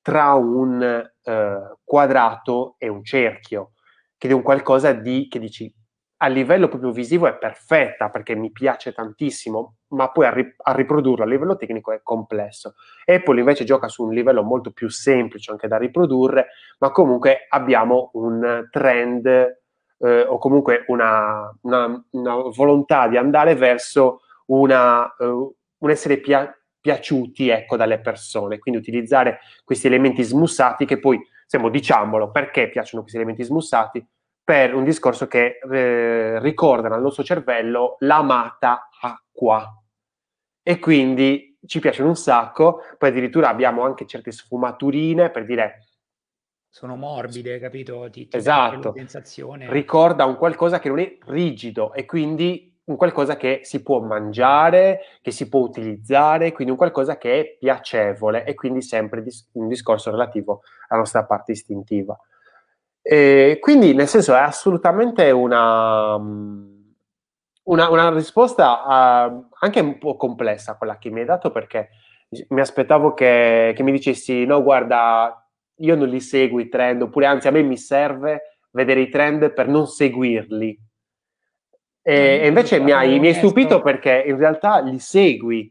tra 0.00 0.32
un 0.32 0.82
eh, 0.82 1.76
quadrato 1.84 2.76
e 2.78 2.88
un 2.88 3.04
cerchio, 3.04 3.72
che 4.16 4.28
è 4.28 4.32
un 4.32 4.42
qualcosa 4.42 4.92
di, 4.92 5.28
che 5.28 5.38
dici, 5.38 5.72
a 6.20 6.26
livello 6.26 6.68
proprio 6.68 6.90
visivo 6.90 7.26
è 7.26 7.36
perfetta 7.36 8.10
perché 8.10 8.34
mi 8.34 8.50
piace 8.50 8.92
tantissimo, 8.92 9.76
ma 9.88 10.10
poi 10.10 10.26
a, 10.26 10.30
ri- 10.32 10.54
a, 10.56 10.72
riprodurlo 10.72 11.22
a 11.22 11.26
livello 11.26 11.56
tecnico 11.56 11.92
è 11.92 12.00
complesso. 12.02 12.74
Apple 13.04 13.38
invece 13.38 13.64
gioca 13.64 13.88
su 13.88 14.04
un 14.04 14.12
livello 14.12 14.42
molto 14.42 14.72
più 14.72 14.88
semplice 14.88 15.50
anche 15.52 15.68
da 15.68 15.76
riprodurre, 15.76 16.48
ma 16.78 16.90
comunque 16.90 17.46
abbiamo 17.48 18.10
un 18.14 18.66
trend 18.70 19.58
eh, 19.98 20.22
o 20.22 20.38
comunque 20.38 20.84
una, 20.88 21.52
una, 21.62 22.04
una, 22.10 22.34
volontà 22.54 23.08
di 23.08 23.16
andare 23.16 23.54
verso 23.54 24.20
una, 24.46 25.12
uh, 25.18 25.56
un 25.78 25.90
essere 25.90 26.18
pia- 26.18 26.56
piaciuti 26.80 27.48
ecco, 27.48 27.76
dalle 27.76 28.00
persone, 28.00 28.58
quindi 28.58 28.80
utilizzare 28.80 29.40
questi 29.64 29.86
elementi 29.86 30.22
smussati 30.22 30.84
che 30.84 30.98
poi, 30.98 31.18
insomma, 31.42 31.70
diciamolo, 31.70 32.30
perché 32.30 32.68
piacciono 32.68 33.02
questi 33.02 33.18
elementi 33.18 33.42
smussati? 33.42 34.06
per 34.48 34.74
un 34.74 34.82
discorso 34.82 35.26
che 35.26 35.58
eh, 35.58 36.40
ricordano 36.40 36.94
al 36.94 37.02
nostro 37.02 37.22
cervello 37.22 37.96
l'amata 37.98 38.88
acqua. 38.98 39.70
E 40.62 40.78
quindi 40.78 41.58
ci 41.66 41.80
piacciono 41.80 42.08
un 42.08 42.16
sacco, 42.16 42.80
poi 42.96 43.10
addirittura 43.10 43.50
abbiamo 43.50 43.84
anche 43.84 44.06
certe 44.06 44.32
sfumaturine 44.32 45.28
per 45.28 45.44
dire... 45.44 45.87
Sono 46.68 46.96
morbide, 46.96 47.58
capito? 47.58 48.08
Ti, 48.10 48.28
ti 48.28 48.36
esatto. 48.36 48.94
Ricorda 49.68 50.24
un 50.24 50.36
qualcosa 50.36 50.78
che 50.78 50.88
non 50.88 50.98
è 50.98 51.16
rigido 51.26 51.92
e 51.92 52.04
quindi 52.04 52.68
un 52.88 52.96
qualcosa 52.96 53.36
che 53.36 53.60
si 53.64 53.82
può 53.82 54.00
mangiare, 54.00 55.00
che 55.20 55.30
si 55.30 55.48
può 55.48 55.60
utilizzare, 55.60 56.52
quindi 56.52 56.72
un 56.72 56.78
qualcosa 56.78 57.18
che 57.18 57.40
è 57.40 57.56
piacevole 57.58 58.44
e 58.44 58.54
quindi 58.54 58.82
sempre 58.82 59.22
dis- 59.22 59.48
un 59.52 59.68
discorso 59.68 60.10
relativo 60.10 60.62
alla 60.88 61.00
nostra 61.00 61.24
parte 61.24 61.52
istintiva. 61.52 62.18
E 63.02 63.58
quindi, 63.60 63.94
nel 63.94 64.08
senso, 64.08 64.34
è 64.34 64.38
assolutamente 64.38 65.30
una, 65.30 66.14
una, 66.16 67.90
una 67.90 68.10
risposta 68.10 69.26
uh, 69.26 69.48
anche 69.60 69.80
un 69.80 69.98
po' 69.98 70.16
complessa 70.16 70.76
quella 70.76 70.98
che 70.98 71.10
mi 71.10 71.20
hai 71.20 71.26
dato 71.26 71.50
perché 71.50 71.88
mi 72.48 72.60
aspettavo 72.60 73.14
che, 73.14 73.72
che 73.74 73.82
mi 73.82 73.92
dicessi 73.92 74.44
no, 74.44 74.62
guarda, 74.62 75.47
io 75.78 75.94
non 75.94 76.08
li 76.08 76.20
seguo 76.20 76.60
i 76.60 76.68
trend, 76.68 77.02
oppure 77.02 77.26
anzi 77.26 77.48
a 77.48 77.50
me 77.50 77.62
mi 77.62 77.76
serve 77.76 78.60
vedere 78.70 79.00
i 79.00 79.08
trend 79.08 79.52
per 79.52 79.68
non 79.68 79.86
seguirli. 79.86 80.78
E, 82.02 82.14
e 82.14 82.46
invece 82.46 82.80
mi 82.80 82.92
hai, 82.92 83.18
mi 83.18 83.28
hai, 83.28 83.34
stupito 83.34 83.82
perché 83.82 84.24
in 84.26 84.38
realtà 84.38 84.80
li 84.80 84.98
segui, 84.98 85.70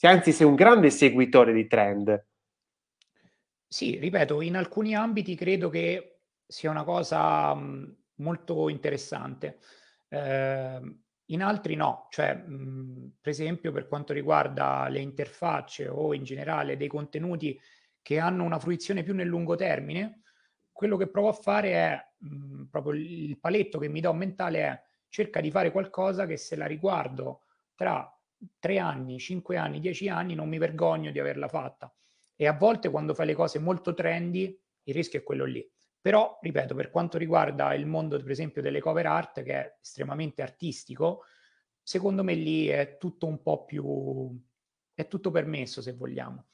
anzi 0.00 0.32
sei 0.32 0.46
un 0.46 0.54
grande 0.54 0.90
seguitore 0.90 1.52
di 1.52 1.66
trend. 1.66 2.26
Sì, 3.66 3.98
ripeto, 3.98 4.40
in 4.40 4.56
alcuni 4.56 4.94
ambiti 4.94 5.34
credo 5.34 5.68
che 5.68 6.20
sia 6.46 6.70
una 6.70 6.84
cosa 6.84 7.54
mh, 7.54 7.96
molto 8.16 8.68
interessante. 8.68 9.58
Eh, 10.08 10.80
in 11.30 11.42
altri 11.42 11.74
no, 11.74 12.06
cioè 12.10 12.34
mh, 12.34 13.16
per 13.20 13.32
esempio 13.32 13.70
per 13.72 13.86
quanto 13.86 14.12
riguarda 14.14 14.88
le 14.88 15.00
interfacce 15.00 15.86
o 15.88 16.14
in 16.14 16.24
generale 16.24 16.76
dei 16.76 16.88
contenuti 16.88 17.58
che 18.02 18.18
hanno 18.18 18.44
una 18.44 18.58
fruizione 18.58 19.02
più 19.02 19.14
nel 19.14 19.28
lungo 19.28 19.54
termine, 19.54 20.22
quello 20.72 20.96
che 20.96 21.08
provo 21.08 21.28
a 21.28 21.32
fare 21.32 21.72
è 21.72 22.08
mh, 22.18 22.64
proprio 22.64 23.00
il 23.00 23.38
paletto 23.38 23.78
che 23.78 23.88
mi 23.88 24.00
do 24.00 24.12
mentale 24.12 24.60
è 24.60 24.82
cerca 25.08 25.40
di 25.40 25.50
fare 25.50 25.72
qualcosa 25.72 26.26
che 26.26 26.36
se 26.36 26.56
la 26.56 26.66
riguardo 26.66 27.42
tra 27.74 28.10
tre 28.58 28.78
anni, 28.78 29.18
cinque 29.18 29.56
anni, 29.56 29.80
dieci 29.80 30.08
anni 30.08 30.34
non 30.34 30.48
mi 30.48 30.58
vergogno 30.58 31.10
di 31.10 31.18
averla 31.18 31.48
fatta. 31.48 31.92
E 32.36 32.46
a 32.46 32.52
volte 32.52 32.90
quando 32.90 33.14
fai 33.14 33.26
le 33.26 33.34
cose 33.34 33.58
molto 33.58 33.94
trendy, 33.94 34.56
il 34.84 34.94
rischio 34.94 35.18
è 35.18 35.22
quello 35.24 35.44
lì. 35.44 35.68
Però, 36.00 36.38
ripeto, 36.40 36.74
per 36.76 36.90
quanto 36.90 37.18
riguarda 37.18 37.74
il 37.74 37.86
mondo, 37.86 38.16
per 38.18 38.30
esempio, 38.30 38.62
delle 38.62 38.80
cover 38.80 39.06
art, 39.06 39.42
che 39.42 39.52
è 39.52 39.76
estremamente 39.82 40.42
artistico, 40.42 41.24
secondo 41.82 42.22
me 42.22 42.34
lì 42.34 42.68
è 42.68 42.96
tutto 42.98 43.26
un 43.26 43.42
po' 43.42 43.64
più... 43.64 44.40
è 44.94 45.08
tutto 45.08 45.30
permesso, 45.32 45.82
se 45.82 45.94
vogliamo. 45.94 46.46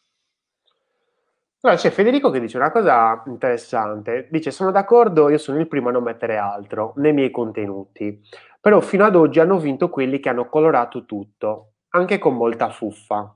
Allora, 1.65 1.81
c'è 1.81 1.89
Federico 1.91 2.29
che 2.29 2.41
dice 2.41 2.59
una 2.59 2.71
cosa 2.71 3.23
interessante. 3.25 4.29
Dice, 4.31 4.51
sono 4.51 4.71
d'accordo, 4.71 5.31
io 5.31 5.39
sono 5.39 5.59
il 5.61 5.67
primo 5.67 5.89
a 5.89 5.93
non 5.93 6.03
mettere 6.03 6.37
altro 6.37 6.93
nei 6.97 7.15
miei 7.15 7.31
contenuti, 7.31 8.21
però 8.61 8.81
fino 8.83 9.03
ad 9.07 9.17
oggi 9.17 9.41
hanno 9.41 9.59
vinto 9.59 9.89
quelli 9.89 10.21
che 10.21 10.29
hanno 10.29 10.47
colorato 10.51 11.07
tutto, 11.07 11.73
anche 11.91 12.19
con 12.19 12.35
molta 12.37 12.69
fuffa. 12.69 13.35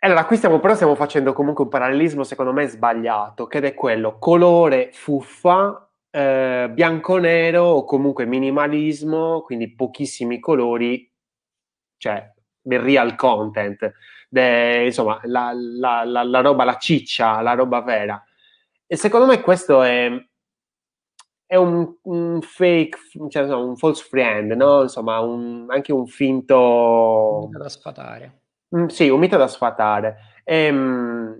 Allora, 0.00 0.26
qui 0.26 0.36
stiamo 0.36 0.60
però 0.60 0.74
stiamo 0.74 0.94
facendo 0.94 1.32
comunque 1.32 1.64
un 1.64 1.70
parallelismo 1.70 2.22
secondo 2.24 2.52
me 2.52 2.66
sbagliato, 2.68 3.46
che 3.46 3.58
è 3.60 3.74
quello 3.74 4.18
colore 4.18 4.90
fuffa, 4.92 5.90
eh, 6.10 6.70
bianco-nero 6.72 7.62
o 7.62 7.84
comunque 7.84 8.26
minimalismo, 8.26 9.40
quindi 9.40 9.74
pochissimi 9.74 10.38
colori, 10.40 11.10
cioè 11.96 12.30
del 12.60 12.80
real 12.80 13.16
content, 13.16 13.92
de, 14.28 14.84
insomma 14.86 15.20
la, 15.24 15.52
la, 15.54 16.04
la, 16.04 16.22
la, 16.22 16.40
roba, 16.40 16.64
la 16.64 16.76
ciccia, 16.78 17.40
la 17.40 17.54
roba 17.54 17.80
vera. 17.82 18.22
E 18.86 18.96
secondo 18.96 19.26
me 19.26 19.40
questo 19.40 19.82
è, 19.82 20.10
è 21.46 21.56
un, 21.56 21.96
un, 22.02 22.40
fake, 22.42 22.98
cioè, 23.28 23.42
insomma, 23.42 23.64
un 23.64 23.76
false 23.76 24.04
friend, 24.04 24.52
no? 24.52 24.82
Insomma, 24.82 25.20
un, 25.20 25.66
anche 25.68 25.92
un 25.92 26.06
finto... 26.06 27.48
Da 27.52 27.68
sfatare 27.68 28.40
Mm, 28.74 28.86
sì, 28.86 29.08
un 29.08 29.20
mito 29.20 29.36
da 29.36 29.46
sfatare. 29.46 30.16
Ehm, 30.44 31.38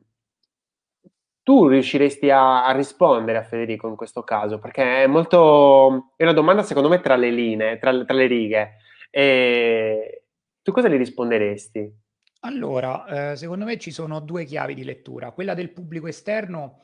tu 1.42 1.68
riusciresti 1.68 2.30
a, 2.30 2.64
a, 2.64 2.72
rispondere 2.72 3.38
a 3.38 3.42
Federico 3.44 3.88
in 3.88 3.96
questo 3.96 4.22
caso? 4.22 4.58
Perché 4.58 5.04
è 5.04 5.06
molto... 5.06 6.12
è 6.16 6.22
una 6.24 6.32
domanda 6.32 6.62
secondo 6.62 6.88
me 6.88 7.00
tra 7.00 7.16
le 7.16 7.30
linee, 7.30 7.78
tra, 7.78 8.04
tra 8.04 8.14
le 8.14 8.26
righe. 8.26 8.76
E 9.10 10.24
tu 10.62 10.72
cosa 10.72 10.88
gli 10.88 10.96
risponderesti? 10.96 12.04
Allora, 12.40 13.32
eh, 13.32 13.36
secondo 13.36 13.64
me 13.64 13.78
ci 13.78 13.90
sono 13.90 14.20
due 14.20 14.44
chiavi 14.44 14.74
di 14.74 14.84
lettura. 14.84 15.32
Quella 15.32 15.54
del 15.54 15.72
pubblico 15.72 16.06
esterno, 16.06 16.82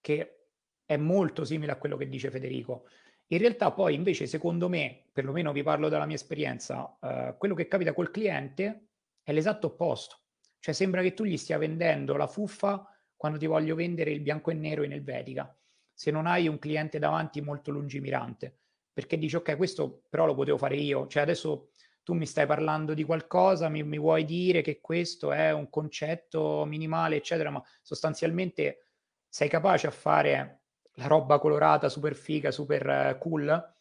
che 0.00 0.46
è 0.84 0.96
molto 0.96 1.44
simile 1.44 1.72
a 1.72 1.76
quello 1.76 1.96
che 1.96 2.08
dice 2.08 2.30
Federico. 2.30 2.86
In 3.28 3.38
realtà 3.38 3.72
poi 3.72 3.94
invece, 3.94 4.26
secondo 4.26 4.68
me, 4.68 5.04
perlomeno 5.12 5.52
vi 5.52 5.62
parlo 5.62 5.88
dalla 5.88 6.06
mia 6.06 6.16
esperienza, 6.16 6.96
eh, 7.00 7.34
quello 7.38 7.54
che 7.54 7.68
capita 7.68 7.92
col 7.92 8.10
cliente 8.10 8.88
è 9.22 9.32
l'esatto 9.32 9.68
opposto. 9.68 10.20
Cioè 10.58 10.74
sembra 10.74 11.02
che 11.02 11.14
tu 11.14 11.24
gli 11.24 11.36
stia 11.36 11.58
vendendo 11.58 12.16
la 12.16 12.26
fuffa 12.26 12.88
quando 13.16 13.38
ti 13.38 13.46
voglio 13.46 13.74
vendere 13.74 14.10
il 14.10 14.20
bianco 14.20 14.50
e 14.50 14.54
nero 14.54 14.82
in 14.82 14.92
Elvetica. 14.92 15.54
Se 15.92 16.10
non 16.10 16.26
hai 16.26 16.48
un 16.48 16.58
cliente 16.58 16.98
davanti 16.98 17.40
molto 17.40 17.70
lungimirante, 17.70 18.58
perché 18.92 19.18
dici 19.18 19.36
ok, 19.36 19.56
questo 19.56 20.04
però 20.08 20.26
lo 20.26 20.34
potevo 20.34 20.56
fare 20.58 20.76
io. 20.76 21.06
Cioè 21.06 21.22
adesso 21.22 21.70
tu 22.04 22.12
mi 22.12 22.26
stai 22.26 22.46
parlando 22.46 22.94
di 22.94 23.02
qualcosa, 23.02 23.68
mi, 23.68 23.82
mi 23.82 23.98
vuoi 23.98 24.24
dire 24.24 24.62
che 24.62 24.80
questo 24.80 25.32
è 25.32 25.52
un 25.52 25.68
concetto 25.70 26.64
minimale, 26.66 27.16
eccetera, 27.16 27.50
ma 27.50 27.62
sostanzialmente 27.82 28.84
sei 29.26 29.48
capace 29.48 29.88
a 29.88 29.90
fare 29.90 30.60
la 30.96 31.06
roba 31.06 31.38
colorata, 31.38 31.88
super 31.88 32.14
figa, 32.14 32.50
super 32.52 32.86
uh, 32.86 33.18
cool? 33.18 33.74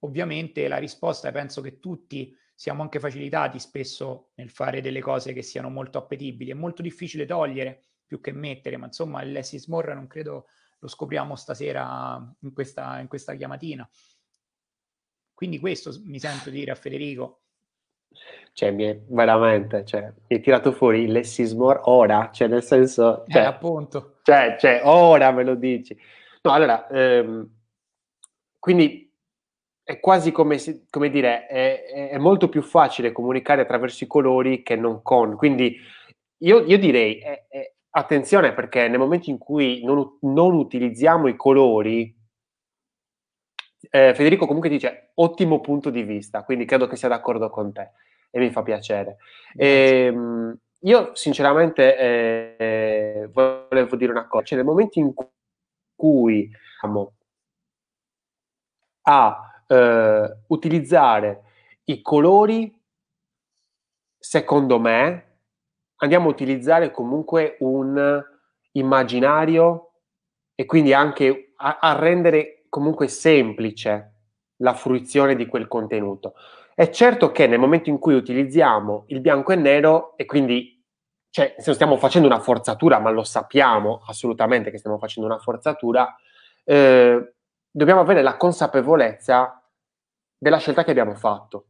Ovviamente 0.00 0.66
la 0.66 0.78
risposta 0.78 1.28
è 1.28 1.32
penso 1.32 1.60
che 1.60 1.78
tutti 1.78 2.34
siamo 2.54 2.82
anche 2.82 2.98
facilitati 2.98 3.60
spesso 3.60 4.30
nel 4.34 4.50
fare 4.50 4.80
delle 4.80 5.00
cose 5.00 5.32
che 5.32 5.42
siano 5.42 5.68
molto 5.68 5.98
appetibili. 5.98 6.50
È 6.50 6.54
molto 6.54 6.82
difficile 6.82 7.26
togliere 7.26 7.84
più 8.04 8.20
che 8.20 8.32
mettere, 8.32 8.76
ma 8.78 8.86
insomma 8.86 9.22
il 9.22 9.30
less 9.30 9.52
is 9.52 9.66
more 9.66 9.94
non 9.94 10.06
credo 10.06 10.46
lo 10.80 10.88
scopriamo 10.88 11.36
stasera 11.36 12.34
in 12.40 12.52
questa, 12.52 12.98
in 12.98 13.08
questa 13.08 13.34
chiamatina. 13.34 13.88
Quindi 15.34 15.58
questo 15.58 15.92
mi 16.04 16.18
sento 16.18 16.50
dire 16.50 16.72
a 16.72 16.74
Federico. 16.74 17.42
Cioè, 18.58 18.72
mi 18.72 18.82
è 18.86 19.00
veramente, 19.06 19.84
cioè, 19.84 20.02
mi 20.02 20.34
hai 20.34 20.40
tirato 20.40 20.72
fuori 20.72 21.02
il 21.02 21.12
less 21.12 21.38
is 21.38 21.52
more 21.52 21.78
ora, 21.84 22.30
cioè 22.32 22.48
nel 22.48 22.64
senso... 22.64 23.24
Eh, 23.26 23.30
cioè, 23.30 23.42
eh, 23.42 23.44
appunto. 23.44 24.18
Cioè, 24.24 24.56
cioè, 24.58 24.80
ora 24.82 25.30
me 25.30 25.44
lo 25.44 25.54
dici. 25.54 25.96
No, 26.42 26.50
allora, 26.50 26.88
ehm, 26.88 27.48
quindi 28.58 29.14
è 29.84 30.00
quasi 30.00 30.32
come, 30.32 30.58
come 30.90 31.08
dire, 31.08 31.46
è, 31.46 32.08
è, 32.10 32.18
molto 32.18 32.48
più 32.48 32.60
facile 32.62 33.12
comunicare 33.12 33.62
attraverso 33.62 34.02
i 34.02 34.08
colori 34.08 34.64
che 34.64 34.74
non 34.74 35.02
con. 35.02 35.36
Quindi 35.36 35.76
io, 36.38 36.64
io 36.64 36.78
direi, 36.80 37.18
è, 37.20 37.46
è, 37.46 37.74
attenzione 37.90 38.54
perché 38.54 38.88
nel 38.88 38.98
momento 38.98 39.30
in 39.30 39.38
cui 39.38 39.84
non, 39.84 40.18
non 40.22 40.54
utilizziamo 40.54 41.28
i 41.28 41.36
colori, 41.36 42.12
eh, 43.88 44.14
Federico 44.16 44.46
comunque 44.46 44.68
dice 44.68 45.12
ottimo 45.14 45.60
punto 45.60 45.90
di 45.90 46.02
vista, 46.02 46.42
quindi 46.42 46.64
credo 46.64 46.88
che 46.88 46.96
sia 46.96 47.06
d'accordo 47.06 47.50
con 47.50 47.72
te 47.72 47.92
e 48.30 48.38
mi 48.38 48.50
fa 48.50 48.62
piacere. 48.62 49.16
E, 49.56 50.04
ehm, 50.06 50.58
io 50.82 51.14
sinceramente 51.14 51.96
eh, 51.96 53.28
volevo 53.32 53.96
dire 53.96 54.12
una 54.12 54.28
cosa, 54.28 54.44
cioè 54.44 54.58
nel 54.58 54.66
momento 54.66 54.98
in 55.00 55.12
cui 55.96 56.48
diciamo, 56.48 57.14
a 59.02 59.62
eh, 59.66 60.36
utilizzare 60.46 61.42
i 61.84 62.00
colori, 62.00 62.72
secondo 64.18 64.78
me, 64.78 65.38
andiamo 65.96 66.28
a 66.28 66.32
utilizzare 66.32 66.90
comunque 66.90 67.56
un 67.60 68.22
immaginario 68.72 69.90
e 70.54 70.64
quindi 70.64 70.92
anche 70.92 71.52
a, 71.56 71.78
a 71.80 71.98
rendere 71.98 72.66
comunque 72.68 73.08
semplice 73.08 74.12
la 74.56 74.74
fruizione 74.74 75.34
di 75.34 75.46
quel 75.46 75.66
contenuto. 75.66 76.34
È 76.78 76.90
certo 76.90 77.32
che 77.32 77.48
nel 77.48 77.58
momento 77.58 77.90
in 77.90 77.98
cui 77.98 78.14
utilizziamo 78.14 79.06
il 79.08 79.20
bianco 79.20 79.50
e 79.50 79.56
nero 79.56 80.16
e 80.16 80.26
quindi 80.26 80.80
cioè, 81.28 81.56
se 81.58 81.72
stiamo 81.72 81.96
facendo 81.96 82.28
una 82.28 82.38
forzatura, 82.38 83.00
ma 83.00 83.10
lo 83.10 83.24
sappiamo 83.24 84.04
assolutamente 84.06 84.70
che 84.70 84.78
stiamo 84.78 84.96
facendo 84.96 85.28
una 85.28 85.40
forzatura, 85.40 86.14
eh, 86.62 87.34
dobbiamo 87.68 87.98
avere 87.98 88.22
la 88.22 88.36
consapevolezza 88.36 89.60
della 90.38 90.58
scelta 90.58 90.84
che 90.84 90.92
abbiamo 90.92 91.16
fatto. 91.16 91.66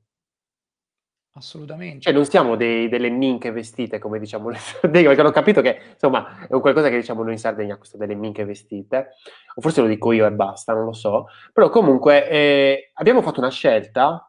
Assolutamente. 1.32 2.00
Cioè, 2.00 2.12
non 2.12 2.26
siamo 2.26 2.54
dei, 2.56 2.90
delle 2.90 3.08
minche 3.08 3.50
vestite, 3.50 3.98
come 3.98 4.18
diciamo 4.18 4.50
le 4.50 4.58
Sardegna, 4.58 5.08
perché 5.08 5.22
ho 5.22 5.30
capito 5.30 5.62
che, 5.62 5.80
insomma, 5.94 6.46
è 6.46 6.52
un 6.52 6.60
qualcosa 6.60 6.90
che 6.90 6.96
diciamo 6.96 7.22
noi 7.22 7.32
in 7.32 7.38
Sardegna, 7.38 7.78
questo 7.78 7.96
delle 7.96 8.14
minche 8.14 8.44
vestite, 8.44 9.12
o 9.54 9.62
forse 9.62 9.80
lo 9.80 9.86
dico 9.86 10.12
io 10.12 10.26
e 10.26 10.32
basta, 10.32 10.74
non 10.74 10.84
lo 10.84 10.92
so, 10.92 11.28
però 11.50 11.70
comunque 11.70 12.28
eh, 12.28 12.90
abbiamo 12.92 13.22
fatto 13.22 13.40
una 13.40 13.48
scelta, 13.48 14.27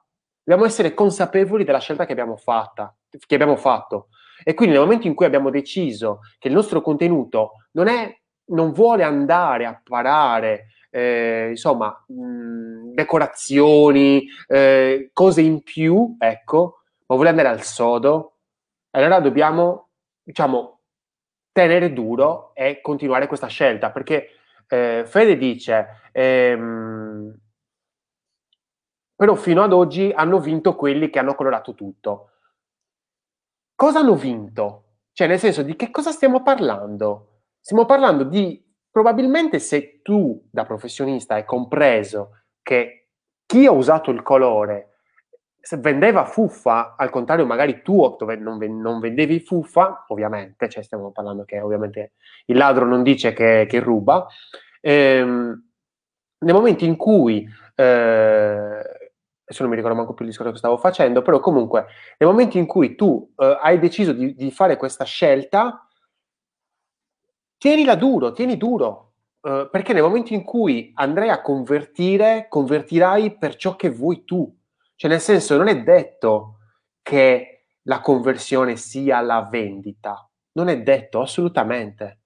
dobbiamo 0.50 0.66
essere 0.66 0.96
consapevoli 0.96 1.64
della 1.64 1.78
scelta 1.78 2.08
che 2.08 2.12
abbiamo, 2.12 2.36
fatta, 2.36 2.92
che 3.08 3.36
abbiamo 3.36 3.56
fatto. 3.56 4.08
E 4.44 4.56
quindi 4.56 4.74
nel 4.74 4.84
momento 4.84 5.06
in 5.06 5.14
cui 5.14 5.28
abbiamo 5.28 5.52
deciso 5.52 6.22
che 6.40 6.48
il 6.48 6.56
nostro 6.56 6.82
contenuto 6.82 7.52
non, 7.74 7.88
è, 7.88 8.12
non 8.46 8.72
vuole 8.72 9.04
andare 9.04 9.68
a 9.68 9.80
parare 9.84 10.70
eh, 10.90 11.50
insomma, 11.52 12.04
mh, 12.08 12.94
decorazioni, 12.96 14.26
eh, 14.48 15.12
cose 15.14 15.42
in 15.42 15.62
più, 15.62 16.16
ecco, 16.18 16.82
ma 17.06 17.14
vuole 17.14 17.30
andare 17.30 17.50
al 17.50 17.62
sodo, 17.62 18.38
allora 18.92 19.20
dobbiamo, 19.20 19.90
diciamo, 20.24 20.80
tenere 21.52 21.94
duro 21.94 22.56
e 22.56 22.82
continuare 22.82 23.28
questa 23.28 23.48
scelta, 23.48 23.92
perché 23.92 24.30
eh, 24.68 25.04
Fede 25.06 25.38
dice, 25.38 26.10
ehm, 26.12 27.38
però 29.20 29.36
fino 29.36 29.62
ad 29.64 29.74
oggi 29.74 30.14
hanno 30.16 30.40
vinto 30.40 30.78
quelli 30.78 31.10
che 31.10 31.20
hanno 31.20 31.36
colorato 31.36 31.76
tutto. 31.76 32.30
Cosa 33.76 34.00
hanno 34.00 34.16
vinto? 34.16 34.84
Cioè, 35.12 35.28
nel 35.28 35.40
senso, 35.40 35.62
di 35.62 35.76
che 35.76 35.92
cosa 35.92 36.12
stiamo 36.12 36.42
parlando? 36.42 37.42
Stiamo 37.60 37.84
parlando 37.84 38.24
di 38.24 38.66
probabilmente 38.90 39.60
se 39.60 40.00
tu 40.04 40.42
da 40.50 40.64
professionista 40.64 41.34
hai 41.34 41.44
compreso 41.44 42.44
che 42.62 43.10
chi 43.46 43.66
ha 43.66 43.72
usato 43.72 44.10
il 44.10 44.22
colore 44.22 45.00
vendeva 45.82 46.24
fuffa, 46.24 46.96
al 46.98 47.10
contrario 47.10 47.46
magari 47.46 47.82
tu 47.82 48.16
dove 48.18 48.38
non, 48.38 48.58
non, 48.80 49.02
vendevi 49.02 49.42
fuffa, 49.42 50.06
ovviamente, 50.08 50.70
cioè 50.70 50.82
stiamo 50.82 51.12
parlando 51.12 51.44
che 51.44 51.60
ovviamente 51.60 52.14
il 52.46 52.56
ladro 52.56 52.86
non 52.86 53.04
dice 53.04 53.34
che, 53.34 53.66
che 53.68 53.82
ruba, 53.82 54.26
ehm, 54.80 55.72
nel 56.40 56.54
momento 56.54 56.86
in 56.86 56.96
cui, 56.96 57.46
eh, 57.76 58.99
adesso 59.50 59.64
non 59.64 59.72
mi 59.72 59.78
ricordo 59.78 59.98
manco 59.98 60.14
più 60.14 60.26
il 60.26 60.30
discorso 60.30 60.52
che 60.52 60.60
stavo 60.60 60.78
facendo, 60.78 61.24
però 61.24 61.40
comunque 61.40 61.88
nel 62.20 62.30
momento 62.30 62.60
in 62.60 62.68
cui 62.68 62.94
tu 62.94 63.34
eh, 63.36 63.58
hai 63.60 63.80
deciso 63.80 64.14
di, 64.14 64.36
di 64.36 64.52
fare 64.52 64.78
questa 64.78 65.04
scelta, 65.06 65.88
tienila 67.58 67.96
duro, 67.96 68.32
tieni 68.32 68.58
duro, 68.58 69.14
uh, 69.42 69.68
perché 69.70 69.92
nel 69.92 70.04
momento 70.04 70.34
in 70.34 70.44
cui 70.44 70.92
andrai 70.94 71.30
a 71.30 71.42
convertire, 71.42 72.46
convertirai 72.48 73.38
per 73.38 73.56
ciò 73.56 73.76
che 73.76 73.90
vuoi 73.90 74.24
tu. 74.24 74.56
Cioè, 74.96 75.10
nel 75.10 75.20
senso, 75.20 75.58
non 75.58 75.68
è 75.68 75.82
detto 75.82 76.60
che 77.02 77.66
la 77.84 78.02
conversione 78.02 78.78
sia 78.78 79.20
la 79.20 79.48
vendita, 79.50 80.30
non 80.54 80.70
è 80.70 80.82
detto 80.82 81.22
assolutamente. 81.22 82.19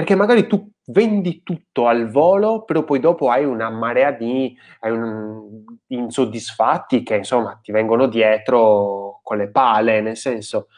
Perché 0.00 0.14
magari 0.14 0.46
tu 0.46 0.66
vendi 0.86 1.42
tutto 1.42 1.86
al 1.86 2.08
volo, 2.08 2.64
però 2.64 2.84
poi 2.84 3.00
dopo 3.00 3.28
hai 3.28 3.44
una 3.44 3.68
marea 3.68 4.12
di, 4.12 4.56
un, 4.80 5.62
di 5.86 5.94
insoddisfatti 5.94 7.02
che 7.02 7.16
insomma 7.16 7.60
ti 7.62 7.70
vengono 7.70 8.06
dietro 8.06 9.20
con 9.22 9.36
le 9.36 9.50
pale, 9.50 10.00
nel 10.00 10.16
senso. 10.16 10.68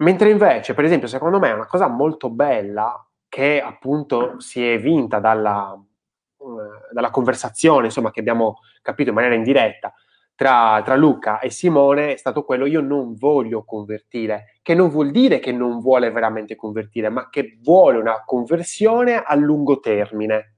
Mentre 0.00 0.28
invece, 0.28 0.74
per 0.74 0.84
esempio, 0.84 1.08
secondo 1.08 1.38
me 1.38 1.48
è 1.48 1.54
una 1.54 1.64
cosa 1.64 1.88
molto 1.88 2.28
bella 2.28 3.02
che 3.30 3.62
appunto 3.62 4.40
si 4.40 4.62
è 4.62 4.78
vinta 4.78 5.18
dalla, 5.18 5.72
uh, 5.72 6.58
dalla 6.92 7.10
conversazione, 7.10 7.86
insomma, 7.86 8.10
che 8.10 8.20
abbiamo 8.20 8.58
capito 8.82 9.08
in 9.08 9.14
maniera 9.14 9.36
indiretta 9.36 9.90
tra, 10.34 10.82
tra, 10.84 10.96
Luca 10.96 11.40
e 11.40 11.48
Simone 11.48 12.12
è 12.12 12.16
stato 12.18 12.44
quello 12.44 12.66
io 12.66 12.82
non 12.82 13.14
voglio 13.14 13.64
convertire, 13.64 14.55
che 14.66 14.74
non 14.74 14.88
vuol 14.88 15.12
dire 15.12 15.38
che 15.38 15.52
non 15.52 15.78
vuole 15.78 16.10
veramente 16.10 16.56
convertire, 16.56 17.08
ma 17.08 17.28
che 17.28 17.56
vuole 17.62 17.98
una 17.98 18.24
conversione 18.24 19.22
a 19.22 19.36
lungo 19.36 19.78
termine. 19.78 20.56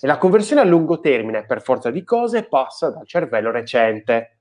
E 0.00 0.06
la 0.06 0.16
conversione 0.16 0.62
a 0.62 0.64
lungo 0.64 1.00
termine, 1.00 1.44
per 1.44 1.60
forza 1.60 1.90
di 1.90 2.02
cose, 2.02 2.48
passa 2.48 2.88
dal 2.88 3.06
cervello 3.06 3.50
recente, 3.50 4.38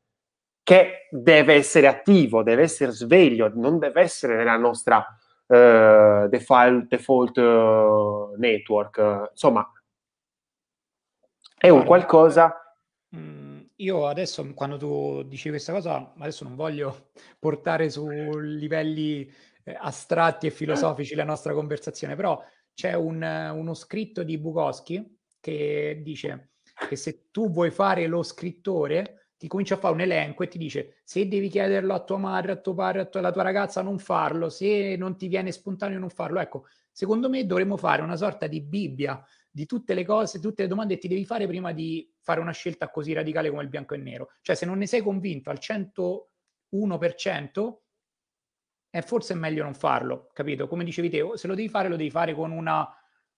che 0.64 1.10
deve 1.12 1.56
essere 1.56 1.88
attivo, 1.88 2.42
deve 2.42 2.62
essere 2.62 2.92
sveglio, 2.92 3.52
non 3.54 3.80
deve 3.80 4.00
essere 4.00 4.38
nella 4.38 4.56
nostra 4.56 5.00
uh, 5.00 6.30
default, 6.30 6.88
default 6.88 7.36
uh, 7.36 8.34
network. 8.38 9.28
Insomma, 9.32 9.70
è 11.58 11.68
un 11.68 11.84
qualcosa... 11.84 12.78
Mm 13.14 13.45
io 13.78 14.08
adesso, 14.08 14.54
quando 14.54 14.78
tu 14.78 15.24
dici 15.24 15.50
questa 15.50 15.74
cosa, 15.74 16.14
adesso 16.18 16.44
non 16.44 16.56
voglio 16.56 17.12
portare 17.40 17.90
su 17.90 18.08
livelli 18.08 19.30
eh, 19.64 19.78
astratti 19.80 20.48
e 20.48 20.52
filosofici 20.52 21.16
la 21.16 21.24
nostra 21.24 21.54
conversazione, 21.54 22.16
però 22.16 22.42
c'è 22.74 22.94
un, 22.94 23.22
uno 23.22 23.74
scritto 23.74 24.24
di 24.24 24.38
Bukowski 24.38 25.18
che 25.40 26.00
dice 26.04 26.52
che 26.90 26.96
se 26.96 27.30
tu 27.32 27.50
vuoi 27.50 27.72
fare 27.72 28.08
lo 28.08 28.24
scrittore, 28.24 29.30
ti 29.38 29.48
comincia 29.48 29.76
a 29.76 29.78
fare 29.78 29.94
un 29.94 30.02
elenco 30.02 30.44
e 30.44 30.48
ti 30.48 30.58
dice 30.58 31.02
se 31.04 31.28
devi 31.28 31.50
chiederlo 31.50 31.94
a 31.94 32.04
tua 32.04 32.18
madre, 32.18 32.54
a 32.54 32.56
tuo 32.58 32.74
padre, 32.74 33.02
a 33.02 33.06
tua, 33.06 33.20
alla 33.20 33.32
tua 33.32 33.44
ragazza, 33.44 33.82
non 33.82 34.00
farlo, 34.00 34.50
se 34.50 34.96
non 34.98 35.18
ti 35.18 35.28
viene 35.28 35.52
spontaneo 35.52 36.00
non 36.00 36.10
farlo. 36.10 36.40
Ecco, 36.40 36.66
secondo 36.92 37.30
me 37.30 37.46
dovremmo 37.46 37.78
fare 37.78 38.02
una 38.02 38.16
sorta 38.16 38.48
di 38.48 38.62
Bibbia 38.62 39.24
di 39.56 39.66
tutte 39.66 39.94
le 39.94 40.04
cose, 40.04 40.42
tutte 40.42 40.64
le 40.64 40.68
domande 40.68 40.96
che 40.96 41.00
ti 41.00 41.08
devi 41.08 41.24
fare 41.24 41.48
prima 41.48 41.72
di 41.72 42.14
fare 42.20 42.42
una 42.42 42.52
scelta 42.52 42.90
così 42.90 43.14
radicale 43.14 43.50
come 43.50 43.62
il 43.62 43.70
bianco 43.70 43.94
e 43.94 43.98
nero. 43.98 44.32
Cioè, 44.42 44.54
se 44.54 44.66
non 44.66 44.78
ne 44.78 44.86
sei 44.86 45.02
convinto 45.02 45.50
al 45.50 45.60
101%, 45.62 47.78
è 48.90 49.02
forse 49.02 49.34
meglio 49.34 49.64
non 49.64 49.74
farlo, 49.74 50.28
capito? 50.34 50.68
Come 50.68 50.84
dicevi 50.84 51.10
te, 51.10 51.26
se 51.36 51.48
lo 51.48 51.56
devi 51.56 51.70
fare, 51.70 51.88
lo 51.88 51.96
devi 51.96 52.10
fare 52.10 52.36
con 52.36 52.52
una 52.52 52.86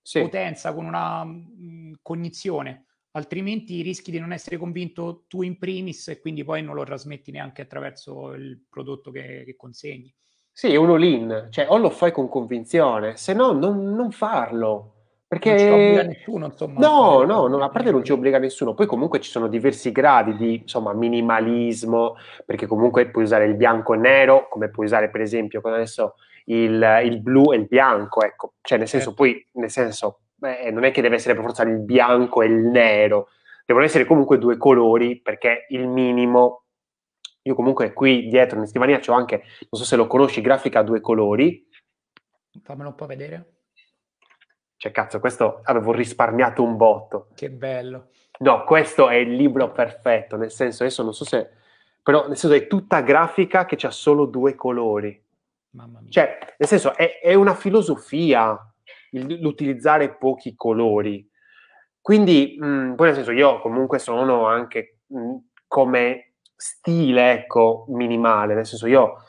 sì. 0.02 0.22
potenza, 0.22 0.73
con 0.73 0.85
una 0.85 1.23
mh, 1.23 1.53
mm, 1.61 1.94
cognizione, 2.02 2.85
altrimenti 3.11 3.84
rischi 3.84 4.10
di 4.10 4.18
non 4.18 4.31
essere 4.31 4.57
convinto 4.57 5.26
tu 5.27 5.44
in 5.44 5.60
primis 5.60 6.07
e 6.07 6.19
quindi 6.19 6.44
poi 6.44 6.64
non 6.64 6.73
lo 6.73 6.84
trasmetti 6.84 7.30
neanche 7.30 7.61
attraverso 7.61 8.34
il 8.34 8.65
prodotto 8.68 9.11
che, 9.11 9.44
che 9.45 9.56
consegni. 9.56 10.11
Sì, 10.52 10.76
uno 10.76 10.95
lean, 10.95 11.49
cioè 11.52 11.68
o 11.69 11.77
lo 11.77 11.91
fai 11.91 12.11
con 12.11 12.27
convinzione, 12.27 13.18
se 13.18 13.34
no 13.34 13.52
non, 13.52 13.94
non 13.94 14.10
farlo. 14.10 14.94
Perché... 15.28 15.49
Non 15.49 15.60
ci 15.60 15.68
obbliga 15.68 16.04
nessuno, 16.04 16.45
insomma. 16.45 16.80
No, 16.80 17.24
no, 17.24 17.48
no, 17.48 17.64
a 17.64 17.70
parte 17.70 17.91
non 17.91 18.04
ci 18.04 18.14
obbliga 18.14 18.40
nessuno. 18.40 18.74
Poi 18.74 18.86
comunque 18.86 19.20
ci 19.20 19.30
sono 19.30 19.48
diversi 19.48 19.91
gradi 19.91 20.36
di, 20.38 20.56
insomma, 20.62 20.94
minimalismo, 20.94 22.16
perché 22.45 22.66
comunque 22.66 23.10
puoi 23.10 23.26
usare 23.26 23.45
il 23.45 23.56
bianco 23.56 23.94
e 23.94 23.95
il 23.98 24.02
nero, 24.04 24.48
come 24.48 24.70
puoi 24.70 24.86
usare 24.86 25.10
per 25.10 25.20
esempio 25.20 25.60
adesso 25.64 26.16
il, 26.45 27.02
il 27.04 27.20
blu 27.22 27.52
e 27.52 27.58
il 27.58 27.66
bianco, 27.66 28.22
ecco. 28.22 28.54
Cioè, 28.62 28.78
nel 28.78 28.88
senso, 28.88 29.08
certo. 29.08 29.22
poi, 29.22 29.45
nel 29.54 29.70
senso, 29.70 30.20
eh, 30.41 30.72
non 30.72 30.86
è 30.86 30.91
che 30.91 31.02
deve 31.02 31.16
essere 31.16 31.34
per 31.34 31.44
forza 31.44 31.64
il 31.64 31.80
bianco 31.80 32.41
e 32.41 32.45
il 32.45 32.66
nero, 32.66 33.28
devono 33.66 33.86
essere 33.86 34.06
comunque 34.06 34.38
due 34.38 34.56
colori, 34.58 35.20
perché 35.20 35.66
il 35.70 35.88
minimo... 35.88 36.64
Io 37.48 37.56
comunque 37.56 37.94
qui 37.94 38.28
dietro 38.28 38.60
in 38.60 38.68
scrivania 38.68 38.99
c'ho 38.99 39.14
anche, 39.14 39.38
non 39.38 39.82
so 39.82 39.86
se 39.86 39.95
lo 39.95 40.06
conosci, 40.06 40.41
grafica 40.41 40.80
a 40.80 40.84
due 40.84 40.99
colori. 40.99 41.66
Fammelo 42.62 42.90
un 42.90 42.95
po' 42.95 43.06
vedere. 43.06 43.56
Cioè, 44.78 44.91
cazzo, 44.91 45.20
questo 45.20 45.62
avevo 45.64 45.91
risparmiato 45.91 46.62
un 46.62 46.78
botto. 46.78 47.30
Che 47.34 47.49
bello. 47.49 48.10
No, 48.40 48.64
questo 48.64 49.10
è 49.10 49.16
il 49.16 49.34
libro 49.34 49.72
perfetto, 49.72 50.38
nel 50.38 50.52
senso, 50.52 50.84
adesso 50.84 51.02
non 51.02 51.14
so 51.14 51.26
se... 51.26 51.49
Però, 52.04 52.28
nel 52.28 52.38
senso, 52.38 52.56
è 52.56 52.68
tutta 52.68 53.02
grafica 53.02 53.66
che 53.66 53.76
ha 53.88 53.91
solo 53.91 54.26
due 54.26 54.54
colori. 54.54 55.20
Mamma 55.72 55.99
mia. 55.99 56.12
Cioè, 56.12 56.38
nel 56.58 56.70
senso, 56.70 56.95
è, 56.95 57.20
è 57.20 57.34
una 57.34 57.56
filosofia 57.56 58.58
l'utilizzare 59.12 60.16
pochi 60.16 60.56
colori. 60.56 61.28
Quindi, 61.99 62.56
mh, 62.60 62.66
mm, 62.66 62.94
poi 62.94 63.08
nel 63.08 63.16
senso, 63.16 63.32
io 63.32 63.60
comunque 63.60 63.98
sono 63.98 64.45
anche 64.45 64.99
mh, 65.08 65.20
mm, 65.20 65.36
come 65.68 66.34
stile, 66.56 67.32
ecco, 67.32 67.86
minimale. 67.90 68.54
Nel 68.54 68.66
senso, 68.68 68.86
io, 68.86 69.24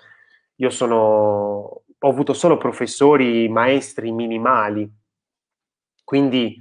io 0.56 0.70
sono... 0.70 1.82
Ho 2.00 2.08
avuto 2.08 2.34
solo 2.34 2.58
professori, 2.58 3.48
maestri 3.48 4.12
minimali 4.12 4.97
quindi 6.08 6.56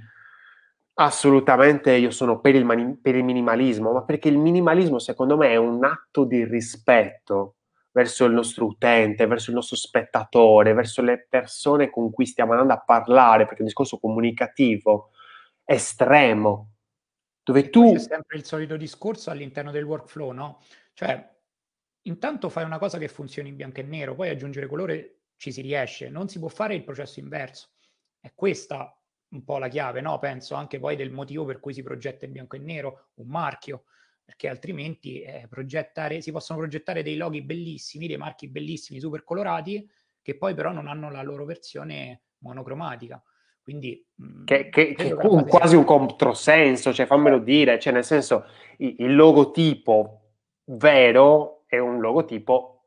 assolutamente 0.92 1.94
io 1.94 2.10
sono 2.10 2.38
per 2.38 2.54
il, 2.54 2.66
mani- 2.66 2.98
per 2.98 3.14
il 3.16 3.24
minimalismo, 3.24 3.92
ma 3.92 4.04
perché 4.04 4.28
il 4.28 4.36
minimalismo 4.36 4.98
secondo 4.98 5.38
me 5.38 5.48
è 5.48 5.56
un 5.56 5.82
atto 5.84 6.24
di 6.24 6.44
rispetto 6.44 7.54
verso 7.92 8.26
il 8.26 8.34
nostro 8.34 8.66
utente, 8.66 9.26
verso 9.26 9.48
il 9.48 9.56
nostro 9.56 9.74
spettatore, 9.74 10.74
verso 10.74 11.00
le 11.00 11.26
persone 11.26 11.88
con 11.88 12.10
cui 12.10 12.26
stiamo 12.26 12.50
andando 12.50 12.74
a 12.74 12.82
parlare, 12.84 13.44
perché 13.44 13.56
è 13.56 13.60
un 13.60 13.68
discorso 13.68 13.98
comunicativo 13.98 15.12
estremo, 15.64 16.72
dove 17.42 17.70
tu... 17.70 17.94
È 17.94 17.98
sempre 17.98 18.36
il 18.36 18.44
solito 18.44 18.76
discorso 18.76 19.30
all'interno 19.30 19.70
del 19.70 19.84
workflow, 19.84 20.32
no? 20.32 20.60
Cioè, 20.92 21.26
intanto 22.02 22.50
fai 22.50 22.64
una 22.64 22.78
cosa 22.78 22.98
che 22.98 23.08
funzioni 23.08 23.48
in 23.48 23.56
bianco 23.56 23.80
e 23.80 23.84
nero, 23.84 24.14
poi 24.14 24.28
aggiungere 24.28 24.66
colore 24.66 25.20
ci 25.36 25.52
si 25.52 25.62
riesce, 25.62 26.10
non 26.10 26.28
si 26.28 26.38
può 26.38 26.48
fare 26.48 26.74
il 26.74 26.84
processo 26.84 27.18
inverso. 27.18 27.70
È 28.20 28.30
questa 28.34 28.92
un 29.30 29.44
po' 29.44 29.58
la 29.58 29.68
chiave, 29.68 30.00
no? 30.00 30.18
Penso 30.18 30.54
anche 30.54 30.78
poi 30.78 30.96
del 30.96 31.10
motivo 31.10 31.44
per 31.44 31.60
cui 31.60 31.74
si 31.74 31.82
progetta 31.82 32.24
in 32.24 32.32
bianco 32.32 32.56
e 32.56 32.60
nero 32.60 33.08
un 33.14 33.28
marchio, 33.28 33.84
perché 34.24 34.48
altrimenti 34.48 35.20
eh, 35.20 35.46
progettare, 35.48 36.20
si 36.20 36.32
possono 36.32 36.58
progettare 36.58 37.02
dei 37.02 37.16
loghi 37.16 37.42
bellissimi, 37.42 38.06
dei 38.06 38.16
marchi 38.16 38.48
bellissimi, 38.48 39.00
super 39.00 39.24
colorati, 39.24 39.88
che 40.22 40.36
poi 40.36 40.54
però 40.54 40.72
non 40.72 40.86
hanno 40.86 41.10
la 41.10 41.22
loro 41.22 41.44
versione 41.44 42.22
monocromatica. 42.38 43.22
Quindi, 43.62 44.02
mm, 44.22 44.44
che, 44.44 44.68
che, 44.70 44.94
che 44.94 45.12
un, 45.12 45.46
quasi 45.46 45.76
un 45.76 45.84
controsenso, 45.84 46.92
cioè 46.92 47.06
fammelo 47.06 47.38
dire, 47.38 47.78
cioè 47.78 47.92
nel 47.92 48.04
senso 48.04 48.46
il, 48.78 48.94
il 48.98 49.14
logotipo 49.14 50.20
vero 50.64 51.64
è 51.66 51.78
un 51.78 52.00
logotipo 52.00 52.86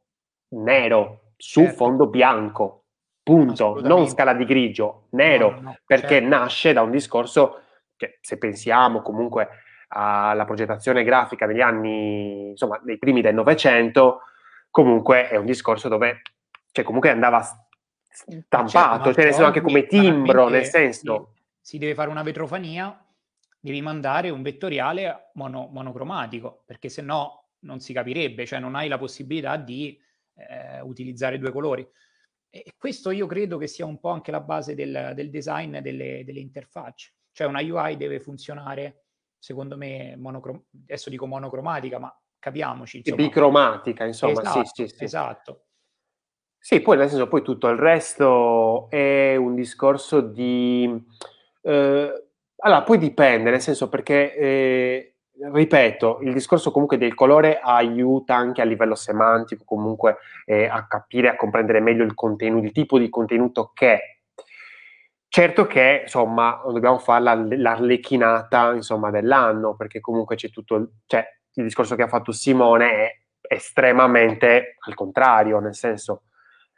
nero 0.50 1.34
su 1.38 1.62
certo. 1.62 1.76
fondo 1.76 2.08
bianco 2.08 2.81
punto, 3.24 3.80
non 3.82 4.08
scala 4.08 4.34
di 4.34 4.46
grigio, 4.46 5.08
nero, 5.12 5.52
no, 5.52 5.60
no, 5.62 5.78
perché 5.86 6.20
certo. 6.20 6.28
nasce 6.28 6.74
da 6.74 6.82
un 6.82 6.92
discorso 6.92 7.62
che 7.96 8.18
se 8.22 8.38
pensiamo 8.38 9.02
comunque 9.02 9.48
alla 9.90 10.46
progettazione 10.46 11.04
grafica 11.04 11.46
degli 11.46 11.62
anni, 11.62 12.50
insomma, 12.50 12.80
dei 12.84 12.98
primi 12.98 13.22
del 13.22 13.34
Novecento, 13.34 14.22
comunque 14.70 15.28
è 15.28 15.36
un 15.36 15.46
discorso 15.46 15.90
dove, 15.90 16.22
cioè 16.72 16.86
comunque 16.86 17.10
andava 17.10 17.42
stampato, 18.12 18.70
certo, 18.70 19.14
cioè 19.14 19.24
nel 19.24 19.34
senso 19.34 19.46
anche 19.46 19.62
come 19.62 19.86
timbro, 19.86 20.48
nel 20.48 20.66
senso... 20.66 21.34
Si, 21.60 21.72
si, 21.74 21.78
deve 21.78 21.94
fare 21.94 22.10
una 22.10 22.24
vetrofania, 22.24 23.06
devi 23.60 23.82
mandare 23.82 24.30
un 24.30 24.42
vettoriale 24.42 25.30
mono, 25.34 25.68
monocromatico, 25.72 26.64
perché 26.66 26.90
se 26.90 27.02
no 27.02 27.50
non 27.60 27.80
si 27.80 27.94
capirebbe, 27.94 28.46
cioè 28.46 28.60
non 28.60 28.76
hai 28.76 28.88
la 28.88 28.98
possibilità 28.98 29.58
di 29.58 30.00
eh, 30.36 30.82
utilizzare 30.82 31.38
due 31.38 31.52
colori. 31.52 31.88
E 32.54 32.74
questo 32.78 33.12
io 33.12 33.28
credo 33.28 33.58
che 33.58 33.68
sia 33.68 33.86
un 33.86 33.98
po' 33.98 34.10
anche 34.10 34.30
la 34.30 34.42
base 34.42 34.76
del, 34.76 35.14
del 35.16 35.30
design 35.30 35.78
delle, 35.78 36.24
delle, 36.26 36.40
interfacce. 36.42 37.14
Cioè 37.32 37.48
una 37.48 37.62
UI 37.62 37.96
deve 37.96 38.20
funzionare, 38.20 39.06
secondo 39.40 39.78
me, 39.78 40.18
monocrom- 40.18 40.62
adesso 40.84 41.10
dico 41.10 41.26
monocromatica, 41.28 41.98
ma 41.98 42.14
capiamoci. 42.38 42.98
Insomma. 42.98 43.16
Bicromatica, 43.24 44.04
insomma, 44.04 44.42
esatto, 44.42 44.66
sì, 44.66 44.86
sì, 44.86 44.88
sì. 44.98 45.04
Esatto. 45.06 45.66
Sì, 46.60 46.82
poi 46.82 46.98
nel 46.98 47.08
senso, 47.08 47.30
poi 47.30 47.42
tutto 47.42 47.70
il 47.70 47.78
resto 47.78 48.90
è 48.90 49.38
un 49.38 49.56
discorso 49.56 50.20
di... 50.20 51.08
Eh, 51.62 52.26
allora, 52.64 52.84
poi 52.84 52.98
dipende, 52.98 53.50
nel 53.50 53.62
senso 53.62 53.88
perché 53.88 54.36
eh, 54.36 55.11
ripeto, 55.50 56.20
il 56.22 56.34
discorso 56.34 56.72
comunque 56.72 56.98
del 56.98 57.16
colore 57.16 57.60
aiuta 57.60 58.36
anche 58.36 58.62
a 58.62 58.66
livello 58.66 58.96
semantico, 58.96 59.64
comunque 59.66 60.18
eh, 60.46 60.66
a 60.66 60.86
capire, 60.88 61.30
a 61.30 61.36
comprendere 61.36 61.80
meglio 61.80 62.04
il 62.04 62.14
contenuto, 62.14 62.66
il 62.66 62.72
tipo 62.72 63.00
di 63.00 63.10
contenuto 63.10 63.72
che 63.74 63.94
è. 63.94 64.00
Certo 65.28 65.66
che, 65.66 66.02
insomma, 66.04 66.62
dobbiamo 66.66 67.00
fare 67.00 67.24
la, 67.24 67.34
l'arlecchinata, 67.36 68.74
insomma, 68.74 69.10
dell'anno, 69.12 69.76
perché 69.76 70.02
comunque 70.02 70.36
c'è 70.36 70.50
tutto, 70.50 70.92
cioè, 71.06 71.26
il 71.54 71.64
discorso 71.64 71.96
che 71.96 72.04
ha 72.04 72.08
fatto 72.08 72.32
Simone 72.32 72.92
è 72.92 73.20
estremamente 73.42 74.76
al 74.86 74.94
contrario, 74.94 75.60
nel 75.60 75.74
senso, 75.74 76.24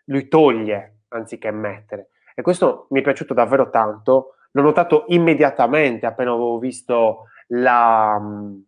lui 0.06 0.28
toglie 0.28 1.00
anziché 1.10 1.52
mettere. 1.52 2.10
E 2.36 2.42
questo 2.42 2.88
mi 2.92 3.00
è 3.00 3.04
piaciuto 3.04 3.34
davvero 3.34 3.70
tanto, 3.70 4.36
l'ho 4.52 4.62
notato 4.62 5.06
immediatamente 5.08 6.06
appena 6.06 6.32
avevo 6.32 6.60
visto 6.60 7.26
la, 7.54 8.20
mm, 8.20 8.60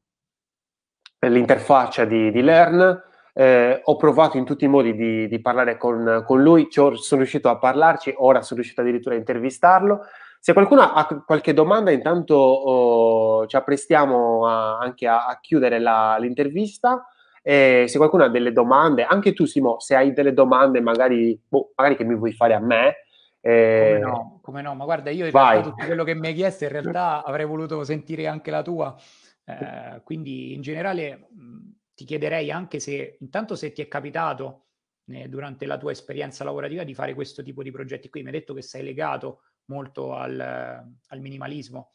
l'interfaccia 1.28 2.06
di, 2.06 2.32
di 2.32 2.42
Learn. 2.42 3.04
Eh, 3.38 3.82
ho 3.84 3.96
provato 3.98 4.38
in 4.38 4.46
tutti 4.46 4.64
i 4.64 4.70
modi 4.70 4.96
di, 4.96 5.28
di 5.28 5.42
parlare 5.42 5.78
con, 5.78 6.24
con 6.26 6.42
lui, 6.42 6.68
sono 6.70 6.96
riuscito 7.18 7.50
a 7.50 7.58
parlarci, 7.58 8.14
ora 8.18 8.42
sono 8.42 8.60
riuscito 8.60 8.82
addirittura 8.82 9.16
a 9.16 9.18
intervistarlo. 9.18 10.06
Se 10.40 10.54
qualcuno 10.54 10.82
ha 10.82 11.06
qualche 11.26 11.54
domanda, 11.54 11.92
intanto 11.92 12.36
oh, 12.36 13.48
ci 13.48 13.56
apprestiamo 13.56 14.48
a, 14.48 14.78
anche 14.78 15.08
a, 15.08 15.26
a 15.26 15.40
chiudere 15.42 15.80
la, 15.80 16.18
l'intervista 16.20 17.04
E 17.42 17.86
se 17.88 17.98
qualcuno 17.98 18.24
ha 18.24 18.30
delle 18.30 18.52
domande, 18.52 19.04
anche 19.04 19.34
tu 19.34 19.46
Simo, 19.46 19.80
se 19.80 19.96
hai 19.96 20.14
delle 20.14 20.34
domande 20.34 20.82
magari, 20.82 21.40
boh, 21.48 21.74
magari 21.76 21.96
che 21.96 22.04
mi 22.04 22.16
vuoi 22.16 22.32
fare 22.32 22.54
a 22.54 22.60
me, 22.60 23.05
eh... 23.48 24.00
Come, 24.00 24.00
no, 24.00 24.40
come 24.42 24.62
no, 24.64 24.74
ma 24.74 24.86
guarda, 24.86 25.12
io 25.12 25.26
in 25.26 25.32
Vai. 25.32 25.52
realtà 25.52 25.70
tutto 25.70 25.86
quello 25.86 26.04
che 26.04 26.16
mi 26.16 26.28
hai 26.28 26.34
chiesto 26.34 26.64
in 26.64 26.72
realtà 26.72 27.24
avrei 27.24 27.46
voluto 27.46 27.84
sentire 27.84 28.26
anche 28.26 28.50
la 28.50 28.64
tua, 28.64 28.96
eh, 29.44 30.02
quindi 30.04 30.56
in 30.56 30.62
generale 30.62 31.28
mh, 31.30 31.70
ti 31.94 32.06
chiederei 32.06 32.50
anche 32.50 32.80
se 32.80 33.18
intanto 33.20 33.56
se 33.56 33.72
ti 33.72 33.84
è 33.84 33.88
capitato 33.88 34.70
eh, 35.06 35.30
durante 35.30 35.68
la 35.68 35.78
tua 35.78 35.92
esperienza 35.92 36.44
lavorativa 36.44 36.84
di 36.84 36.96
fare 36.96 37.14
questo 37.14 37.44
tipo 37.44 37.62
di 37.62 37.70
progetti 37.70 38.10
qui, 38.10 38.22
mi 38.22 38.30
hai 38.30 38.34
detto 38.34 38.56
che 38.56 38.64
sei 38.64 38.84
legato 38.84 39.42
molto 39.66 40.16
al, 40.16 40.40
al 40.40 41.20
minimalismo, 41.20 41.92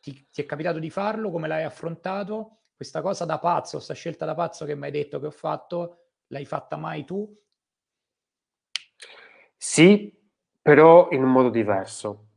ti, 0.00 0.26
ti 0.28 0.42
è 0.42 0.44
capitato 0.44 0.80
di 0.80 0.90
farlo, 0.90 1.30
come 1.30 1.46
l'hai 1.46 1.62
affrontato? 1.62 2.62
Questa 2.74 3.00
cosa 3.00 3.24
da 3.24 3.38
pazzo, 3.38 3.76
questa 3.76 3.94
scelta 3.94 4.24
da 4.24 4.34
pazzo 4.34 4.64
che 4.64 4.74
mi 4.74 4.86
hai 4.86 4.90
detto 4.90 5.20
che 5.20 5.26
ho 5.26 5.30
fatto, 5.30 6.06
l'hai 6.26 6.44
fatta 6.44 6.76
mai 6.76 7.04
tu? 7.04 7.32
Sì, 9.56 10.20
però 10.62 11.08
in 11.10 11.24
un 11.24 11.30
modo 11.30 11.50
diverso. 11.50 12.28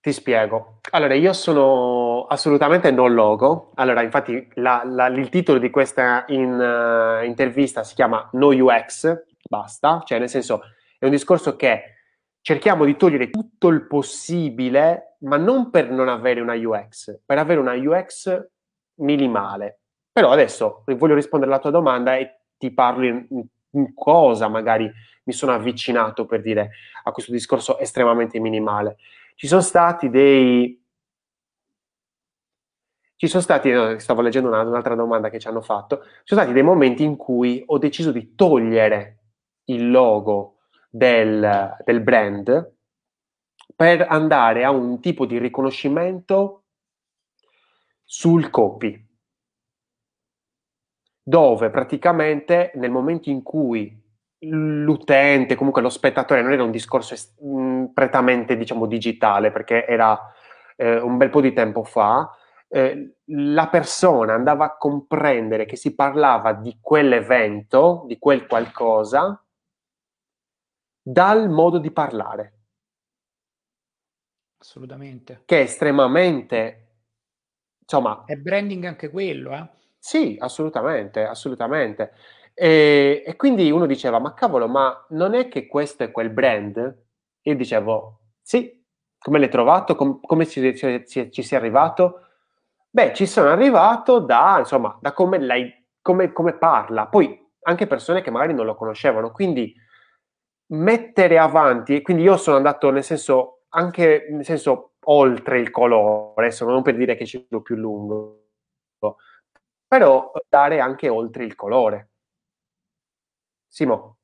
Ti 0.00 0.12
spiego. 0.12 0.78
Allora, 0.90 1.14
io 1.14 1.32
sono 1.32 2.26
assolutamente 2.26 2.90
non 2.90 3.12
logo. 3.14 3.72
Allora, 3.74 4.02
infatti, 4.02 4.48
la, 4.54 4.82
la, 4.84 5.06
il 5.06 5.28
titolo 5.28 5.58
di 5.58 5.70
questa 5.70 6.24
in, 6.28 6.52
uh, 6.52 7.24
intervista 7.24 7.84
si 7.84 7.94
chiama 7.94 8.28
No 8.32 8.48
UX, 8.48 9.22
basta. 9.48 10.02
Cioè, 10.04 10.18
nel 10.18 10.28
senso, 10.28 10.62
è 10.98 11.04
un 11.04 11.10
discorso 11.10 11.54
che 11.54 11.96
cerchiamo 12.40 12.84
di 12.84 12.96
togliere 12.96 13.30
tutto 13.30 13.68
il 13.68 13.86
possibile, 13.86 15.16
ma 15.20 15.36
non 15.36 15.70
per 15.70 15.90
non 15.90 16.08
avere 16.08 16.40
una 16.40 16.54
UX, 16.54 17.20
per 17.24 17.38
avere 17.38 17.60
una 17.60 17.74
UX 17.74 18.48
minimale. 18.96 19.82
Però 20.10 20.30
adesso 20.30 20.82
voglio 20.84 21.14
rispondere 21.14 21.50
alla 21.50 21.60
tua 21.60 21.70
domanda 21.70 22.16
e 22.16 22.40
ti 22.58 22.72
parlo 22.72 23.06
in, 23.06 23.26
in 23.72 23.94
cosa 23.94 24.48
magari 24.48 24.90
mi 25.24 25.32
sono 25.32 25.52
avvicinato 25.52 26.26
per 26.26 26.40
dire 26.40 26.70
a 27.04 27.12
questo 27.12 27.32
discorso 27.32 27.78
estremamente 27.78 28.38
minimale. 28.40 28.96
Ci 29.34 29.46
sono 29.46 29.60
stati 29.60 30.10
dei... 30.10 30.80
Ci 33.16 33.28
sono 33.28 33.42
stati, 33.42 33.70
stavo 34.00 34.20
leggendo 34.20 34.48
una, 34.48 34.62
un'altra 34.62 34.96
domanda 34.96 35.30
che 35.30 35.38
ci 35.38 35.46
hanno 35.46 35.60
fatto, 35.60 36.02
ci 36.02 36.08
sono 36.24 36.40
stati 36.40 36.52
dei 36.52 36.64
momenti 36.64 37.04
in 37.04 37.16
cui 37.16 37.62
ho 37.64 37.78
deciso 37.78 38.10
di 38.10 38.34
togliere 38.34 39.18
il 39.66 39.92
logo 39.92 40.62
del, 40.90 41.76
del 41.84 42.00
brand 42.00 42.74
per 43.76 44.06
andare 44.08 44.64
a 44.64 44.70
un 44.70 45.00
tipo 45.00 45.24
di 45.24 45.38
riconoscimento 45.38 46.64
sul 48.04 48.50
copy, 48.50 49.11
dove 51.22 51.70
praticamente 51.70 52.72
nel 52.74 52.90
momento 52.90 53.30
in 53.30 53.42
cui 53.42 54.00
l'utente, 54.44 55.54
comunque 55.54 55.82
lo 55.82 55.88
spettatore, 55.88 56.42
non 56.42 56.52
era 56.52 56.64
un 56.64 56.70
discorso 56.70 57.14
est- 57.14 57.40
mm, 57.44 57.86
prettamente 57.94 58.56
diciamo 58.56 58.86
digitale, 58.86 59.52
perché 59.52 59.86
era 59.86 60.18
eh, 60.76 60.98
un 61.00 61.16
bel 61.16 61.30
po' 61.30 61.40
di 61.40 61.52
tempo 61.52 61.84
fa, 61.84 62.28
eh, 62.68 63.16
la 63.26 63.68
persona 63.68 64.34
andava 64.34 64.64
a 64.64 64.76
comprendere 64.76 65.64
che 65.64 65.76
si 65.76 65.94
parlava 65.94 66.54
di 66.54 66.78
quell'evento, 66.80 68.04
di 68.06 68.18
quel 68.18 68.46
qualcosa, 68.46 69.40
dal 71.00 71.48
modo 71.48 71.78
di 71.78 71.90
parlare. 71.90 72.52
Assolutamente. 74.58 75.42
Che 75.44 75.58
è 75.58 75.62
estremamente, 75.62 76.86
insomma... 77.80 78.24
È 78.24 78.36
branding 78.36 78.84
anche 78.84 79.10
quello, 79.10 79.52
eh? 79.52 79.68
Sì, 80.04 80.36
assolutamente, 80.40 81.24
assolutamente. 81.24 82.12
E, 82.54 83.22
e, 83.24 83.36
quindi 83.36 83.70
uno 83.70 83.86
diceva, 83.86 84.18
ma 84.18 84.34
cavolo, 84.34 84.66
ma 84.66 85.06
non 85.10 85.34
è 85.34 85.46
che 85.48 85.66
questo 85.68 86.02
è 86.02 86.10
quel 86.10 86.28
brand? 86.30 87.02
Io 87.42 87.54
dicevo, 87.54 88.18
sì, 88.42 88.84
come 89.18 89.38
l'hai 89.38 89.48
trovato? 89.48 89.94
Com- 89.94 90.18
come 90.20 90.44
ci, 90.46 90.76
ci, 90.76 91.04
ci, 91.06 91.30
ci 91.30 91.42
sei 91.44 91.58
arrivato? 91.58 92.20
Beh, 92.90 93.14
ci 93.14 93.26
sono 93.26 93.48
arrivato 93.50 94.18
da, 94.18 94.56
insomma, 94.58 94.98
da 95.00 95.12
come, 95.12 95.38
lei, 95.38 95.72
come, 96.02 96.32
come 96.32 96.54
parla. 96.54 97.06
Poi 97.06 97.40
anche 97.62 97.86
persone 97.86 98.22
che 98.22 98.30
magari 98.32 98.54
non 98.54 98.66
lo 98.66 98.74
conoscevano, 98.74 99.30
quindi 99.30 99.72
mettere 100.72 101.38
avanti, 101.38 102.02
quindi 102.02 102.22
io 102.22 102.36
sono 102.36 102.56
andato 102.56 102.90
nel 102.90 103.04
senso, 103.04 103.64
anche 103.70 104.26
nel 104.30 104.44
senso 104.44 104.94
oltre 105.04 105.60
il 105.60 105.70
colore, 105.70 106.46
adesso 106.46 106.64
non 106.66 106.82
per 106.82 106.96
dire 106.96 107.14
che 107.16 107.26
ci 107.26 107.44
sono 107.48 107.60
più 107.62 107.76
lungo, 107.76 108.41
però 109.92 110.32
dare 110.48 110.80
anche 110.80 111.10
oltre 111.10 111.44
il 111.44 111.54
colore. 111.54 112.12
Simo, 113.68 114.16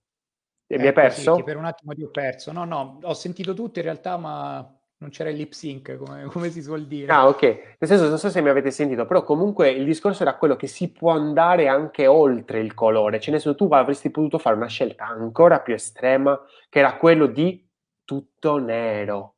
mi 0.69 0.86
hai 0.86 0.95
perso? 0.95 1.35
Sì, 1.35 1.43
per 1.43 1.59
un 1.59 1.66
attimo 1.66 1.93
ti 1.93 2.03
ho 2.03 2.09
perso. 2.09 2.53
No, 2.53 2.65
no, 2.65 2.99
ho 3.03 3.12
sentito 3.12 3.53
tutto 3.53 3.78
in 3.78 3.85
realtà, 3.85 4.16
ma 4.16 4.66
non 4.97 5.11
c'era 5.11 5.28
il 5.28 5.36
lip 5.36 5.53
sync, 5.53 5.99
come, 5.99 6.24
come, 6.32 6.49
si 6.49 6.62
suol 6.62 6.86
dire. 6.86 7.12
Ah, 7.12 7.28
ok. 7.28 7.43
Nel 7.43 7.77
senso, 7.82 8.09
non 8.09 8.16
so 8.19 8.31
se 8.31 8.40
mi 8.40 8.49
avete 8.49 8.70
sentito, 8.70 9.05
però 9.05 9.23
comunque 9.23 9.69
il 9.69 9.85
discorso 9.85 10.23
era 10.23 10.39
quello 10.39 10.57
che 10.57 10.69
si 10.69 10.90
può 10.90 11.11
andare 11.11 11.69
anche 11.69 12.07
oltre 12.07 12.61
il 12.61 12.73
colore. 12.73 13.20
Cioè, 13.20 13.32
nel 13.32 13.43
senso, 13.43 13.59
tu 13.59 13.70
avresti 13.70 14.11
potuto 14.11 14.39
fare 14.39 14.57
una 14.57 14.69
scelta 14.69 15.05
ancora 15.05 15.61
più 15.61 15.74
estrema, 15.74 16.40
che 16.70 16.78
era 16.78 16.97
quello 16.97 17.27
di 17.27 17.69
tutto 18.07 18.57
nero. 18.57 19.35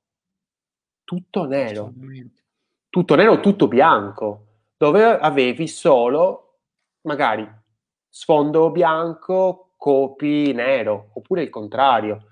Tutto 1.02 1.44
nero. 1.47 1.93
Tutto 2.89 3.15
nero, 3.16 3.32
o 3.32 3.40
tutto 3.40 3.66
bianco, 3.66 4.49
dove 4.81 5.05
avevi 5.05 5.69
solo, 5.69 6.61
magari, 7.02 7.47
sfondo 8.09 8.70
bianco, 8.70 9.74
copi 9.77 10.55
nero, 10.55 11.11
oppure 11.12 11.43
il 11.43 11.51
contrario 11.51 12.24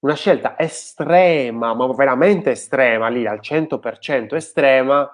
una 0.00 0.14
scelta 0.14 0.58
estrema, 0.58 1.72
ma 1.72 1.86
veramente 1.94 2.50
estrema, 2.50 3.06
lì 3.06 3.26
al 3.26 3.38
100% 3.40 4.34
estrema, 4.34 5.08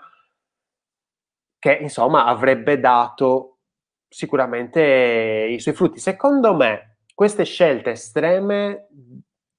che 1.59 1.75
insomma 1.75 2.25
avrebbe 2.25 2.81
dato 2.81 3.59
sicuramente 4.09 5.49
i 5.51 5.61
suoi 5.61 5.75
frutti. 5.75 6.01
Secondo 6.01 6.55
me 6.55 6.97
queste 7.15 7.45
scelte 7.45 7.91
estreme, 7.91 8.89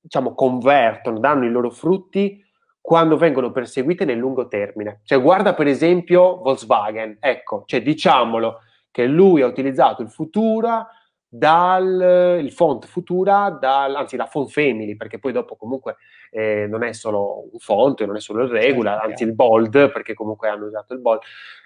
diciamo, 0.01 0.33
convertono, 0.33 1.19
danno 1.19 1.45
i 1.45 1.51
loro 1.51 1.69
frutti 1.69 2.43
quando 2.81 3.15
vengono 3.15 3.51
perseguite 3.51 4.03
nel 4.03 4.17
lungo 4.17 4.47
termine. 4.47 5.01
Cioè, 5.03 5.21
guarda 5.21 5.53
per 5.53 5.67
esempio 5.67 6.41
Volkswagen, 6.41 7.17
ecco, 7.19 7.63
cioè 7.67 7.81
diciamolo 7.81 8.61
che 8.89 9.05
lui 9.05 9.41
ha 9.41 9.45
utilizzato 9.45 10.01
il 10.01 10.09
Futura 10.09 10.85
dal 11.33 12.39
il 12.41 12.51
font 12.51 12.85
Futura, 12.85 13.49
dal, 13.51 13.95
anzi 13.95 14.17
la 14.17 14.25
font 14.25 14.49
Family, 14.49 14.97
perché 14.97 15.19
poi 15.19 15.31
dopo 15.31 15.55
comunque 15.55 15.95
eh, 16.29 16.67
non 16.67 16.83
è 16.83 16.91
solo 16.91 17.47
un 17.51 17.59
font, 17.59 18.03
non 18.03 18.17
è 18.17 18.19
solo 18.19 18.43
il 18.43 18.49
regular, 18.49 18.95
certo, 18.95 19.09
anzi 19.09 19.23
il 19.23 19.33
bold, 19.33 19.91
perché 19.91 20.13
comunque 20.13 20.49
hanno 20.49 20.65
usato 20.65 20.93
il 20.93 20.99
bold, 20.99 21.21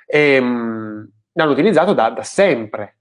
ehm, 0.05 1.09
l'hanno 1.31 1.51
utilizzato 1.51 1.93
da, 1.93 2.09
da 2.11 2.23
sempre. 2.23 2.97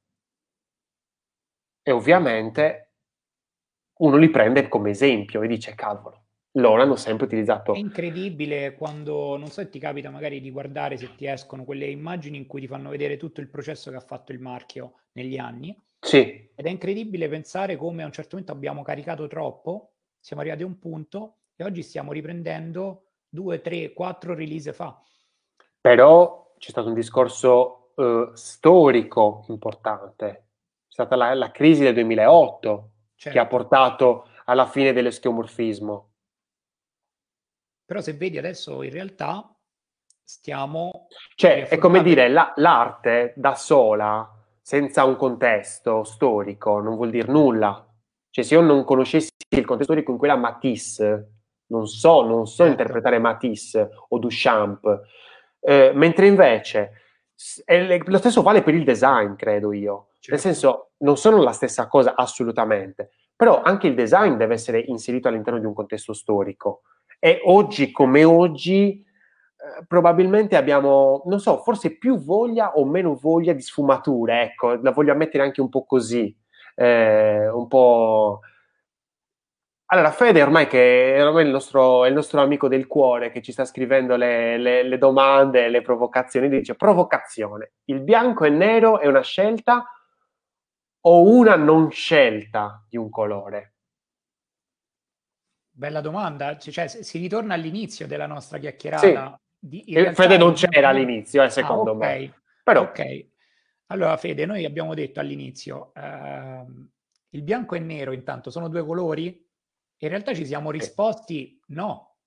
E 1.82 1.90
ovviamente 1.90 2.92
uno 3.98 4.16
li 4.16 4.30
prende 4.30 4.66
come 4.68 4.90
esempio 4.90 5.42
e 5.42 5.46
dice 5.46 5.74
cavolo, 5.74 6.23
loro 6.54 6.82
hanno 6.82 6.96
sempre 6.96 7.26
utilizzato. 7.26 7.74
È 7.74 7.78
incredibile 7.78 8.74
quando, 8.74 9.36
non 9.36 9.48
so 9.48 9.60
se 9.60 9.70
ti 9.70 9.78
capita 9.78 10.10
magari 10.10 10.40
di 10.40 10.50
guardare 10.50 10.96
se 10.96 11.14
ti 11.14 11.26
escono 11.26 11.64
quelle 11.64 11.86
immagini 11.86 12.36
in 12.36 12.46
cui 12.46 12.60
ti 12.60 12.66
fanno 12.66 12.90
vedere 12.90 13.16
tutto 13.16 13.40
il 13.40 13.48
processo 13.48 13.90
che 13.90 13.96
ha 13.96 14.00
fatto 14.00 14.32
il 14.32 14.40
marchio 14.40 14.94
negli 15.12 15.38
anni 15.38 15.76
sì. 16.04 16.50
Ed 16.54 16.66
è 16.66 16.68
incredibile 16.68 17.30
pensare 17.30 17.76
come 17.76 18.02
a 18.02 18.06
un 18.06 18.12
certo 18.12 18.36
momento 18.36 18.52
abbiamo 18.52 18.82
caricato 18.82 19.26
troppo, 19.26 19.92
siamo 20.20 20.42
arrivati 20.42 20.62
a 20.62 20.66
un 20.66 20.78
punto 20.78 21.36
e 21.56 21.64
oggi 21.64 21.82
stiamo 21.82 22.12
riprendendo 22.12 23.06
due, 23.26 23.62
tre, 23.62 23.94
quattro 23.94 24.34
release 24.34 24.74
fa. 24.74 25.02
Però 25.80 26.52
c'è 26.58 26.70
stato 26.70 26.88
un 26.88 26.94
discorso 26.94 27.92
uh, 27.94 28.34
storico 28.34 29.46
importante. 29.48 30.26
C'è 30.88 30.92
stata 30.92 31.16
la, 31.16 31.32
la 31.32 31.50
crisi 31.50 31.82
del 31.82 31.94
2008 31.94 32.68
certo. 32.68 32.90
che 33.16 33.28
ha 33.28 33.32
certo. 33.32 33.56
portato 33.56 34.28
alla 34.44 34.66
fine 34.66 34.92
dell'eschemorfismo. 34.92 36.10
Però 37.84 38.00
se 38.00 38.14
vedi 38.14 38.38
adesso 38.38 38.82
in 38.82 38.90
realtà 38.90 39.54
stiamo... 40.22 41.06
Cioè, 41.34 41.68
è 41.68 41.78
come 41.78 42.02
dire, 42.02 42.28
la, 42.28 42.52
l'arte 42.56 43.34
da 43.36 43.54
sola 43.54 44.28
senza 44.60 45.04
un 45.04 45.16
contesto 45.16 46.04
storico 46.04 46.80
non 46.80 46.96
vuol 46.96 47.10
dire 47.10 47.30
nulla. 47.30 47.86
Cioè, 48.30 48.44
se 48.44 48.54
io 48.54 48.62
non 48.62 48.84
conoscessi 48.84 49.30
il 49.50 49.66
contesto 49.66 49.92
storico 49.92 50.10
in 50.12 50.18
cui 50.18 50.28
era 50.28 50.36
Matisse, 50.36 51.32
non 51.66 51.86
so, 51.86 52.22
non 52.22 52.46
so 52.46 52.64
certo. 52.64 52.70
interpretare 52.70 53.18
Matisse 53.18 53.90
o 54.08 54.18
Duchamp, 54.18 55.02
eh, 55.60 55.92
mentre 55.94 56.26
invece 56.26 57.02
lo 58.06 58.18
stesso 58.18 58.42
vale 58.42 58.62
per 58.62 58.74
il 58.74 58.84
design, 58.84 59.34
credo 59.34 59.72
io. 59.72 60.08
Certo. 60.18 60.30
Nel 60.30 60.40
senso, 60.40 60.90
non 60.98 61.16
sono 61.16 61.42
la 61.42 61.52
stessa 61.52 61.86
cosa 61.86 62.14
assolutamente, 62.16 63.10
però 63.36 63.60
anche 63.60 63.86
il 63.86 63.94
design 63.94 64.34
deve 64.34 64.54
essere 64.54 64.78
inserito 64.78 65.28
all'interno 65.28 65.58
di 65.58 65.66
un 65.66 65.74
contesto 65.74 66.12
storico. 66.12 66.82
E 67.24 67.40
oggi 67.44 67.90
come 67.90 68.22
oggi 68.22 69.02
eh, 69.02 69.86
probabilmente 69.88 70.56
abbiamo, 70.56 71.22
non 71.24 71.40
so, 71.40 71.56
forse 71.62 71.96
più 71.96 72.18
voglia 72.18 72.76
o 72.76 72.84
meno 72.84 73.14
voglia 73.14 73.54
di 73.54 73.62
sfumature, 73.62 74.42
ecco, 74.42 74.74
la 74.74 74.90
voglio 74.90 75.14
mettere 75.14 75.42
anche 75.42 75.62
un 75.62 75.70
po' 75.70 75.86
così, 75.86 76.36
eh, 76.74 77.48
un 77.48 77.66
po'... 77.66 78.40
Allora, 79.86 80.10
Fede 80.10 80.42
ormai 80.42 80.66
che 80.66 81.16
ormai 81.18 81.44
è 81.44 81.46
il 81.46 81.52
nostro, 81.52 82.04
è 82.04 82.08
il 82.08 82.14
nostro 82.14 82.42
amico 82.42 82.68
del 82.68 82.86
cuore 82.86 83.30
che 83.30 83.40
ci 83.40 83.52
sta 83.52 83.64
scrivendo 83.64 84.16
le, 84.16 84.58
le, 84.58 84.82
le 84.82 84.98
domande, 84.98 85.70
le 85.70 85.80
provocazioni, 85.80 86.50
dice 86.50 86.74
provocazione, 86.74 87.72
il 87.84 88.02
bianco 88.02 88.44
e 88.44 88.48
il 88.48 88.54
nero 88.56 88.98
è 88.98 89.06
una 89.06 89.22
scelta 89.22 89.82
o 91.00 91.22
una 91.22 91.56
non 91.56 91.90
scelta 91.90 92.84
di 92.86 92.98
un 92.98 93.08
colore? 93.08 93.73
Bella 95.76 96.00
domanda, 96.00 96.56
cioè, 96.56 96.86
si 96.86 97.18
ritorna 97.18 97.54
all'inizio 97.54 98.06
della 98.06 98.26
nostra 98.26 98.58
chiacchierata. 98.58 99.40
Sì. 99.58 99.82
Di, 99.84 100.10
Fede 100.12 100.36
non 100.36 100.52
c'era 100.52 100.90
all'inizio, 100.90 101.42
eh, 101.42 101.50
secondo 101.50 101.90
ah, 101.90 101.94
okay. 101.94 102.26
me. 102.28 102.34
Però... 102.62 102.82
Ok, 102.82 103.26
allora 103.86 104.16
Fede, 104.16 104.46
noi 104.46 104.64
abbiamo 104.64 104.94
detto 104.94 105.18
all'inizio, 105.18 105.92
ehm, 105.96 106.88
il 107.30 107.42
bianco 107.42 107.74
e 107.74 107.78
il 107.78 107.84
nero 107.84 108.12
intanto 108.12 108.50
sono 108.50 108.68
due 108.68 108.84
colori? 108.84 109.44
In 109.98 110.08
realtà 110.08 110.32
ci 110.32 110.46
siamo 110.46 110.70
risposti 110.70 111.60
no, 111.68 112.18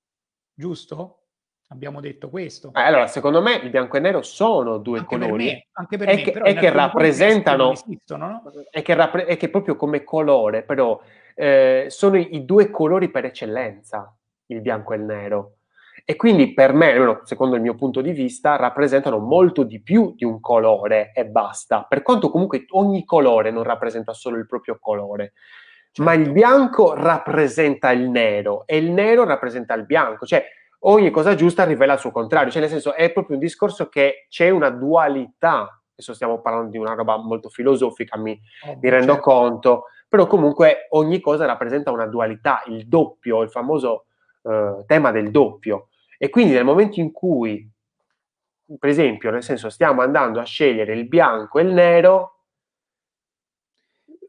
giusto? 0.53 1.27
Abbiamo 1.69 2.01
detto 2.01 2.29
questo. 2.29 2.71
Eh, 2.73 2.81
allora, 2.81 3.07
secondo 3.07 3.41
me 3.41 3.55
il 3.55 3.69
bianco 3.69 3.95
e 3.95 3.99
nero 4.01 4.21
sono 4.23 4.77
due 4.77 4.99
anche 4.99 5.17
colori. 5.17 5.45
Per 5.45 5.53
me, 5.53 5.67
anche 5.71 5.97
per 5.97 6.09
e 6.09 6.15
me, 6.15 6.21
che, 6.21 6.31
e 6.31 6.53
che 6.53 6.69
rappresentano... 6.69 7.71
Esistono, 7.71 8.27
no? 8.27 8.43
e, 8.69 8.81
che 8.81 8.93
rappre- 8.93 9.25
e 9.25 9.37
che 9.37 9.49
proprio 9.49 9.75
come 9.75 10.03
colore, 10.03 10.63
però, 10.63 11.01
eh, 11.39 11.85
sono 11.89 12.17
i, 12.17 12.35
i, 12.35 12.45
due 12.45 12.71
colori 12.71 13.11
per 13.11 13.25
eccellenza, 13.25 14.11
il 14.47 14.61
bianco 14.61 14.93
e 14.93 14.97
il 14.97 15.03
nero. 15.03 15.51
E 16.03 16.15
quindi 16.15 16.53
per 16.53 16.73
me, 16.73 17.19
secondo 17.23 17.55
il 17.55 17.61
mio 17.61 17.75
punto 17.75 18.01
di 18.01 18.11
vista, 18.11 18.55
rappresentano 18.55 19.19
molto 19.19 19.63
di 19.63 19.81
più 19.81 20.15
di 20.15 20.25
un 20.25 20.39
colore 20.39 21.11
e 21.13 21.25
basta. 21.25 21.85
Per 21.87 22.01
quanto 22.01 22.31
comunque 22.31 22.65
ogni 22.69 23.03
colore 23.05 23.51
non 23.51 23.63
rappresenta 23.63 24.13
solo 24.13 24.37
il 24.37 24.47
proprio 24.47 24.77
colore. 24.79 25.33
Ma 25.97 26.13
il 26.13 26.25
certo. 26.25 26.33
bianco 26.33 26.93
rappresenta 26.93 27.91
il 27.91 28.09
nero 28.09 28.65
e 28.65 28.77
il 28.77 28.91
nero 28.91 29.25
rappresenta 29.25 29.73
il 29.73 29.85
bianco. 29.85 30.25
Cioè, 30.25 30.43
ogni 30.79 31.11
cosa 31.11 31.35
giusta 31.35 31.65
rivela 31.65 31.93
il 31.93 31.99
suo 31.99 32.11
contrario, 32.11 32.51
cioè 32.51 32.61
nel 32.61 32.69
senso 32.69 32.93
è 32.93 33.11
proprio 33.11 33.35
un 33.35 33.41
discorso 33.41 33.89
che 33.89 34.25
c'è 34.29 34.49
una 34.49 34.69
dualità, 34.69 35.76
adesso 35.97 36.13
stiamo 36.13 36.39
parlando 36.41 36.69
di 36.69 36.77
una 36.77 36.93
roba 36.93 37.17
molto 37.17 37.49
filosofica, 37.49 38.17
mi, 38.17 38.39
oh, 38.67 38.77
mi 38.79 38.89
rendo 38.89 39.13
certo. 39.13 39.29
conto, 39.29 39.83
però 40.07 40.27
comunque 40.27 40.87
ogni 40.91 41.19
cosa 41.19 41.45
rappresenta 41.45 41.91
una 41.91 42.05
dualità, 42.05 42.61
il 42.67 42.87
doppio, 42.87 43.41
il 43.41 43.49
famoso 43.49 44.05
eh, 44.43 44.83
tema 44.85 45.09
del 45.11 45.31
doppio. 45.31 45.87
E 46.19 46.29
quindi 46.29 46.53
nel 46.53 46.63
momento 46.63 46.99
in 46.99 47.11
cui, 47.11 47.67
per 48.77 48.89
esempio, 48.89 49.31
nel 49.31 49.43
senso 49.43 49.69
stiamo 49.69 50.01
andando 50.01 50.39
a 50.39 50.43
scegliere 50.43 50.93
il 50.93 51.07
bianco 51.07 51.57
e 51.57 51.63
il 51.63 51.73
nero, 51.73 52.33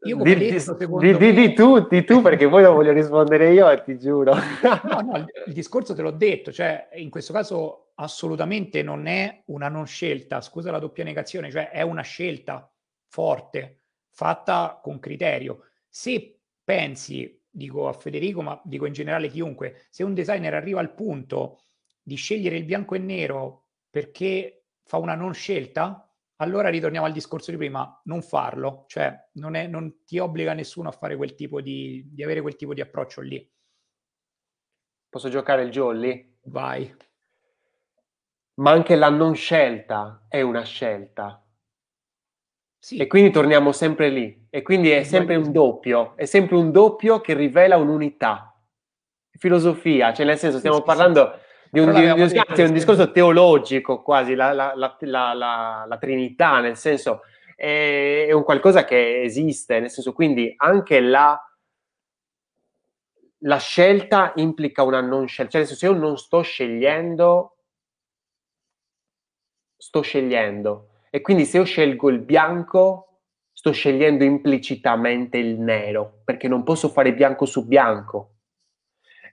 io 0.03 0.15
di, 0.23 0.35
detto, 0.35 0.73
di, 0.75 1.17
di, 1.17 1.33
di, 1.33 1.53
tu, 1.53 1.85
di 1.87 2.03
tu, 2.03 2.21
perché 2.21 2.47
poi 2.47 2.63
lo 2.63 2.73
voglio 2.73 2.93
rispondere 2.93 3.51
io, 3.51 3.83
ti 3.83 3.99
giuro. 3.99 4.33
No, 4.33 5.01
no, 5.01 5.17
il, 5.45 5.53
discorso 5.53 5.93
te 5.93 6.01
l'ho 6.01 6.11
detto, 6.11 6.51
cioè 6.51 6.89
in 6.93 7.09
questo 7.09 7.33
caso 7.33 7.88
assolutamente 7.99 8.81
non 8.81 9.07
è 9.07 9.43
una 9.47 9.67
non 9.67 9.85
scelta, 9.85 10.41
scusa 10.41 10.71
la 10.71 10.79
doppia 10.79 11.03
negazione, 11.03 11.51
cioè 11.51 11.69
è 11.69 11.81
una 11.81 12.01
scelta 12.01 12.71
forte, 13.07 13.83
fatta 14.09 14.79
con 14.81 14.99
criterio. 14.99 15.65
Se 15.87 16.39
pensi, 16.63 17.41
dico 17.49 17.87
a 17.87 17.93
Federico, 17.93 18.41
ma 18.41 18.59
dico 18.63 18.85
in 18.85 18.93
generale 18.93 19.27
chiunque, 19.27 19.87
se 19.89 20.03
un 20.03 20.13
designer 20.13 20.53
arriva 20.53 20.79
al 20.79 20.93
punto 20.93 21.65
di 22.01 22.15
scegliere 22.15 22.57
il 22.57 22.65
bianco 22.65 22.95
e 22.95 22.99
nero 22.99 23.67
perché 23.89 24.65
fa 24.83 24.97
una 24.97 25.15
non 25.15 25.33
scelta, 25.33 26.03
allora 26.37 26.69
ritorniamo 26.69 27.05
al 27.05 27.11
discorso 27.11 27.51
di 27.51 27.57
prima, 27.57 28.01
non 28.05 28.21
farlo, 28.21 28.85
cioè 28.87 29.13
non, 29.33 29.55
è, 29.55 29.67
non 29.67 30.05
ti 30.05 30.19
obbliga 30.19 30.53
nessuno 30.53 30.87
a 30.87 30.93
fare 30.93 31.17
quel 31.17 31.35
tipo 31.35 31.59
di, 31.59 32.07
di 32.07 32.23
avere 32.23 32.39
quel 32.39 32.55
tipo 32.55 32.73
di 32.73 32.79
approccio 32.79 33.19
lì. 33.19 33.51
Posso 35.09 35.27
giocare 35.27 35.63
il 35.63 35.71
jolly? 35.71 36.37
Vai. 36.43 36.95
Ma 38.59 38.71
anche 38.71 38.95
la 38.95 39.09
non 39.09 39.35
scelta 39.35 40.25
è 40.27 40.41
una 40.41 40.63
scelta. 40.63 41.43
Sì. 42.77 42.97
E 42.97 43.07
quindi 43.07 43.31
torniamo 43.31 43.71
sempre 43.71 44.09
lì. 44.09 44.47
E 44.49 44.61
quindi 44.61 44.89
è 44.89 45.03
sempre 45.03 45.35
un 45.35 45.51
doppio, 45.51 46.15
è 46.15 46.25
sempre 46.25 46.55
un 46.55 46.71
doppio 46.71 47.19
che 47.19 47.33
rivela 47.33 47.77
un'unità. 47.77 48.53
Filosofia, 49.31 50.13
cioè 50.13 50.25
nel 50.25 50.37
senso 50.37 50.59
stiamo 50.59 50.81
parlando... 50.81 51.39
Di 51.71 51.79
un, 51.79 51.93
di, 51.93 52.01
di, 52.01 52.41
di, 52.55 52.61
un 52.63 52.73
discorso 52.73 53.11
teologico 53.11 54.01
quasi, 54.01 54.33
la, 54.33 54.53
la, 54.53 54.73
la, 54.73 55.33
la, 55.87 55.97
Trinità, 55.99 56.59
nel 56.61 56.75
senso 56.75 57.21
è, 57.55 58.25
è, 58.27 58.31
un 58.31 58.43
qualcosa 58.43 58.85
che 58.85 59.21
esiste, 59.21 59.79
nel 59.79 59.91
senso 59.91 60.11
quindi 60.11 60.51
anche 60.57 60.99
la, 60.99 61.39
la 63.41 63.57
scelta 63.57 64.33
implica 64.37 64.81
una 64.81 64.99
non 64.99 65.27
scelta, 65.27 65.51
cioè 65.51 65.61
nel 65.61 65.69
senso 65.69 65.85
se 65.85 65.91
io 65.93 65.99
non 65.99 66.17
sto 66.17 66.41
scegliendo, 66.41 67.58
sto 69.79 70.01
scegliendo. 70.01 70.89
E 71.09 71.21
quindi 71.21 71.45
se 71.45 71.57
io 71.57 71.63
scelgo 71.63 72.09
il 72.09 72.19
bianco 72.19 73.21
sto 73.51 73.71
scegliendo 73.71 74.23
implicitamente 74.23 75.37
il 75.37 75.59
nero 75.59 76.21
perché 76.23 76.47
non 76.47 76.63
posso 76.63 76.89
fare 76.89 77.13
bianco 77.13 77.45
su 77.45 77.65
bianco. 77.65 78.33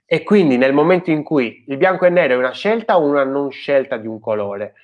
E 0.05 0.23
quindi 0.23 0.57
nel 0.57 0.73
momento 0.73 1.11
in 1.11 1.23
cui 1.23 1.65
il 1.67 1.77
bianco 1.77 2.05
e 2.05 2.09
nero 2.09 2.33
è 2.33 2.37
una 2.37 2.53
scelta 2.53 2.97
o 2.97 3.05
una 3.05 3.25
non 3.25 3.51
scelta 3.51 3.97
di 3.97 4.07
un 4.07 4.21
colore, 4.21 4.75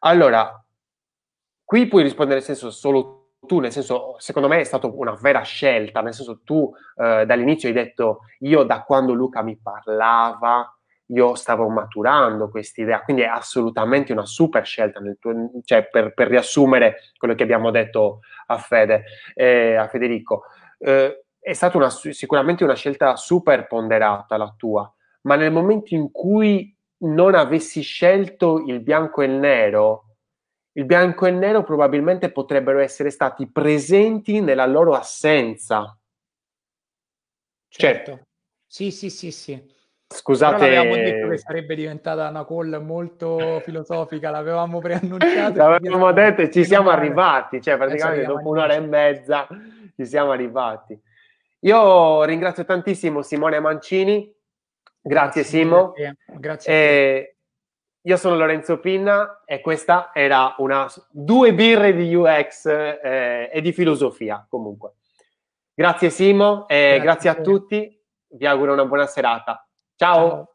allora 0.00 0.64
qui 1.62 1.86
puoi 1.86 2.02
rispondere 2.02 2.38
nel 2.38 2.46
senso 2.46 2.70
solo 2.70 3.36
tu, 3.46 3.58
nel 3.60 3.72
senso 3.72 4.16
secondo 4.18 4.48
me 4.48 4.60
è 4.60 4.64
stata 4.64 4.86
una 4.86 5.16
vera 5.20 5.42
scelta, 5.42 6.00
nel 6.00 6.14
senso 6.14 6.40
tu 6.44 6.72
eh, 6.96 7.26
dall'inizio 7.26 7.68
hai 7.68 7.74
detto 7.74 8.20
io 8.40 8.62
da 8.62 8.82
quando 8.82 9.12
Luca 9.12 9.42
mi 9.42 9.56
parlava 9.56 10.66
io 11.08 11.34
stavo 11.34 11.68
maturando 11.68 12.48
questa 12.48 12.80
idea, 12.80 13.02
quindi 13.02 13.22
è 13.22 13.26
assolutamente 13.26 14.12
una 14.12 14.24
super 14.24 14.64
scelta, 14.64 15.00
tuo, 15.18 15.50
cioè 15.64 15.88
per, 15.88 16.14
per, 16.14 16.28
riassumere 16.28 17.12
quello 17.18 17.34
che 17.34 17.42
abbiamo 17.42 17.70
detto 17.70 18.20
a 18.46 18.58
Fede, 18.58 19.04
eh, 19.34 19.74
a 19.76 19.88
Federico. 19.88 20.44
Eh, 20.78 21.24
è 21.38 21.52
stata 21.52 21.76
una, 21.76 21.90
sicuramente 21.90 22.64
una 22.64 22.74
scelta 22.74 23.16
super 23.16 23.66
ponderata 23.66 24.36
la 24.38 24.54
tua, 24.56 24.90
ma 25.22 25.36
nel 25.36 25.52
momento 25.52 25.94
in 25.94 26.10
cui 26.10 26.74
non 26.98 27.34
avessi 27.34 27.82
scelto 27.82 28.64
il 28.66 28.80
bianco 28.80 29.20
e 29.20 29.26
il 29.26 29.32
nero, 29.32 30.04
il 30.72 30.86
bianco 30.86 31.26
e 31.26 31.30
il 31.30 31.36
nero 31.36 31.62
probabilmente 31.62 32.32
potrebbero 32.32 32.78
essere 32.78 33.10
stati 33.10 33.50
presenti 33.50 34.40
nella 34.40 34.66
loro 34.66 34.94
assenza. 34.94 35.96
Certo. 37.68 38.10
Cioè, 38.10 38.24
sì, 38.66 38.90
sì, 38.90 39.10
sì, 39.10 39.30
sì. 39.30 39.73
Scusate. 40.14 40.68
Però 40.68 40.80
avevamo 40.80 40.94
detto 40.94 41.28
che 41.28 41.38
sarebbe 41.38 41.74
diventata 41.74 42.28
una 42.28 42.46
call 42.46 42.80
molto 42.82 43.60
filosofica, 43.64 44.30
l'avevamo 44.30 44.78
preannunciato. 44.78 45.58
L'avevamo 45.58 46.12
detto 46.12 46.42
e 46.42 46.50
ci 46.50 46.64
siamo 46.64 46.90
arrivati, 46.90 47.60
cioè 47.60 47.76
praticamente 47.76 48.24
dopo 48.24 48.48
un'ora 48.48 48.74
e 48.74 48.80
mezza 48.80 49.46
ci 49.96 50.06
siamo 50.06 50.30
arrivati. 50.30 50.98
Io 51.60 52.22
ringrazio 52.24 52.64
tantissimo 52.64 53.22
Simone 53.22 53.58
Mancini, 53.58 54.32
grazie, 55.00 55.42
grazie 55.42 55.42
Simo. 55.42 55.92
Grazie. 55.92 56.16
grazie 56.38 56.72
eh, 56.72 57.36
io 58.02 58.16
sono 58.16 58.36
Lorenzo 58.36 58.78
Pinna 58.78 59.42
e 59.44 59.60
questa 59.60 60.10
era 60.12 60.54
una 60.58 60.86
due 61.10 61.54
birre 61.54 61.94
di 61.94 62.14
UX 62.14 62.66
eh, 62.66 63.50
e 63.52 63.60
di 63.60 63.72
filosofia 63.72 64.46
comunque. 64.48 64.92
Grazie 65.74 66.10
Simo 66.10 66.68
e 66.68 67.00
grazie, 67.00 67.00
grazie 67.00 67.30
a 67.30 67.34
tutti, 67.36 68.02
vi 68.28 68.46
auguro 68.46 68.74
una 68.74 68.84
buona 68.84 69.06
serata. 69.06 69.63
Ciao. 69.98 70.46
Ciao. 70.46 70.53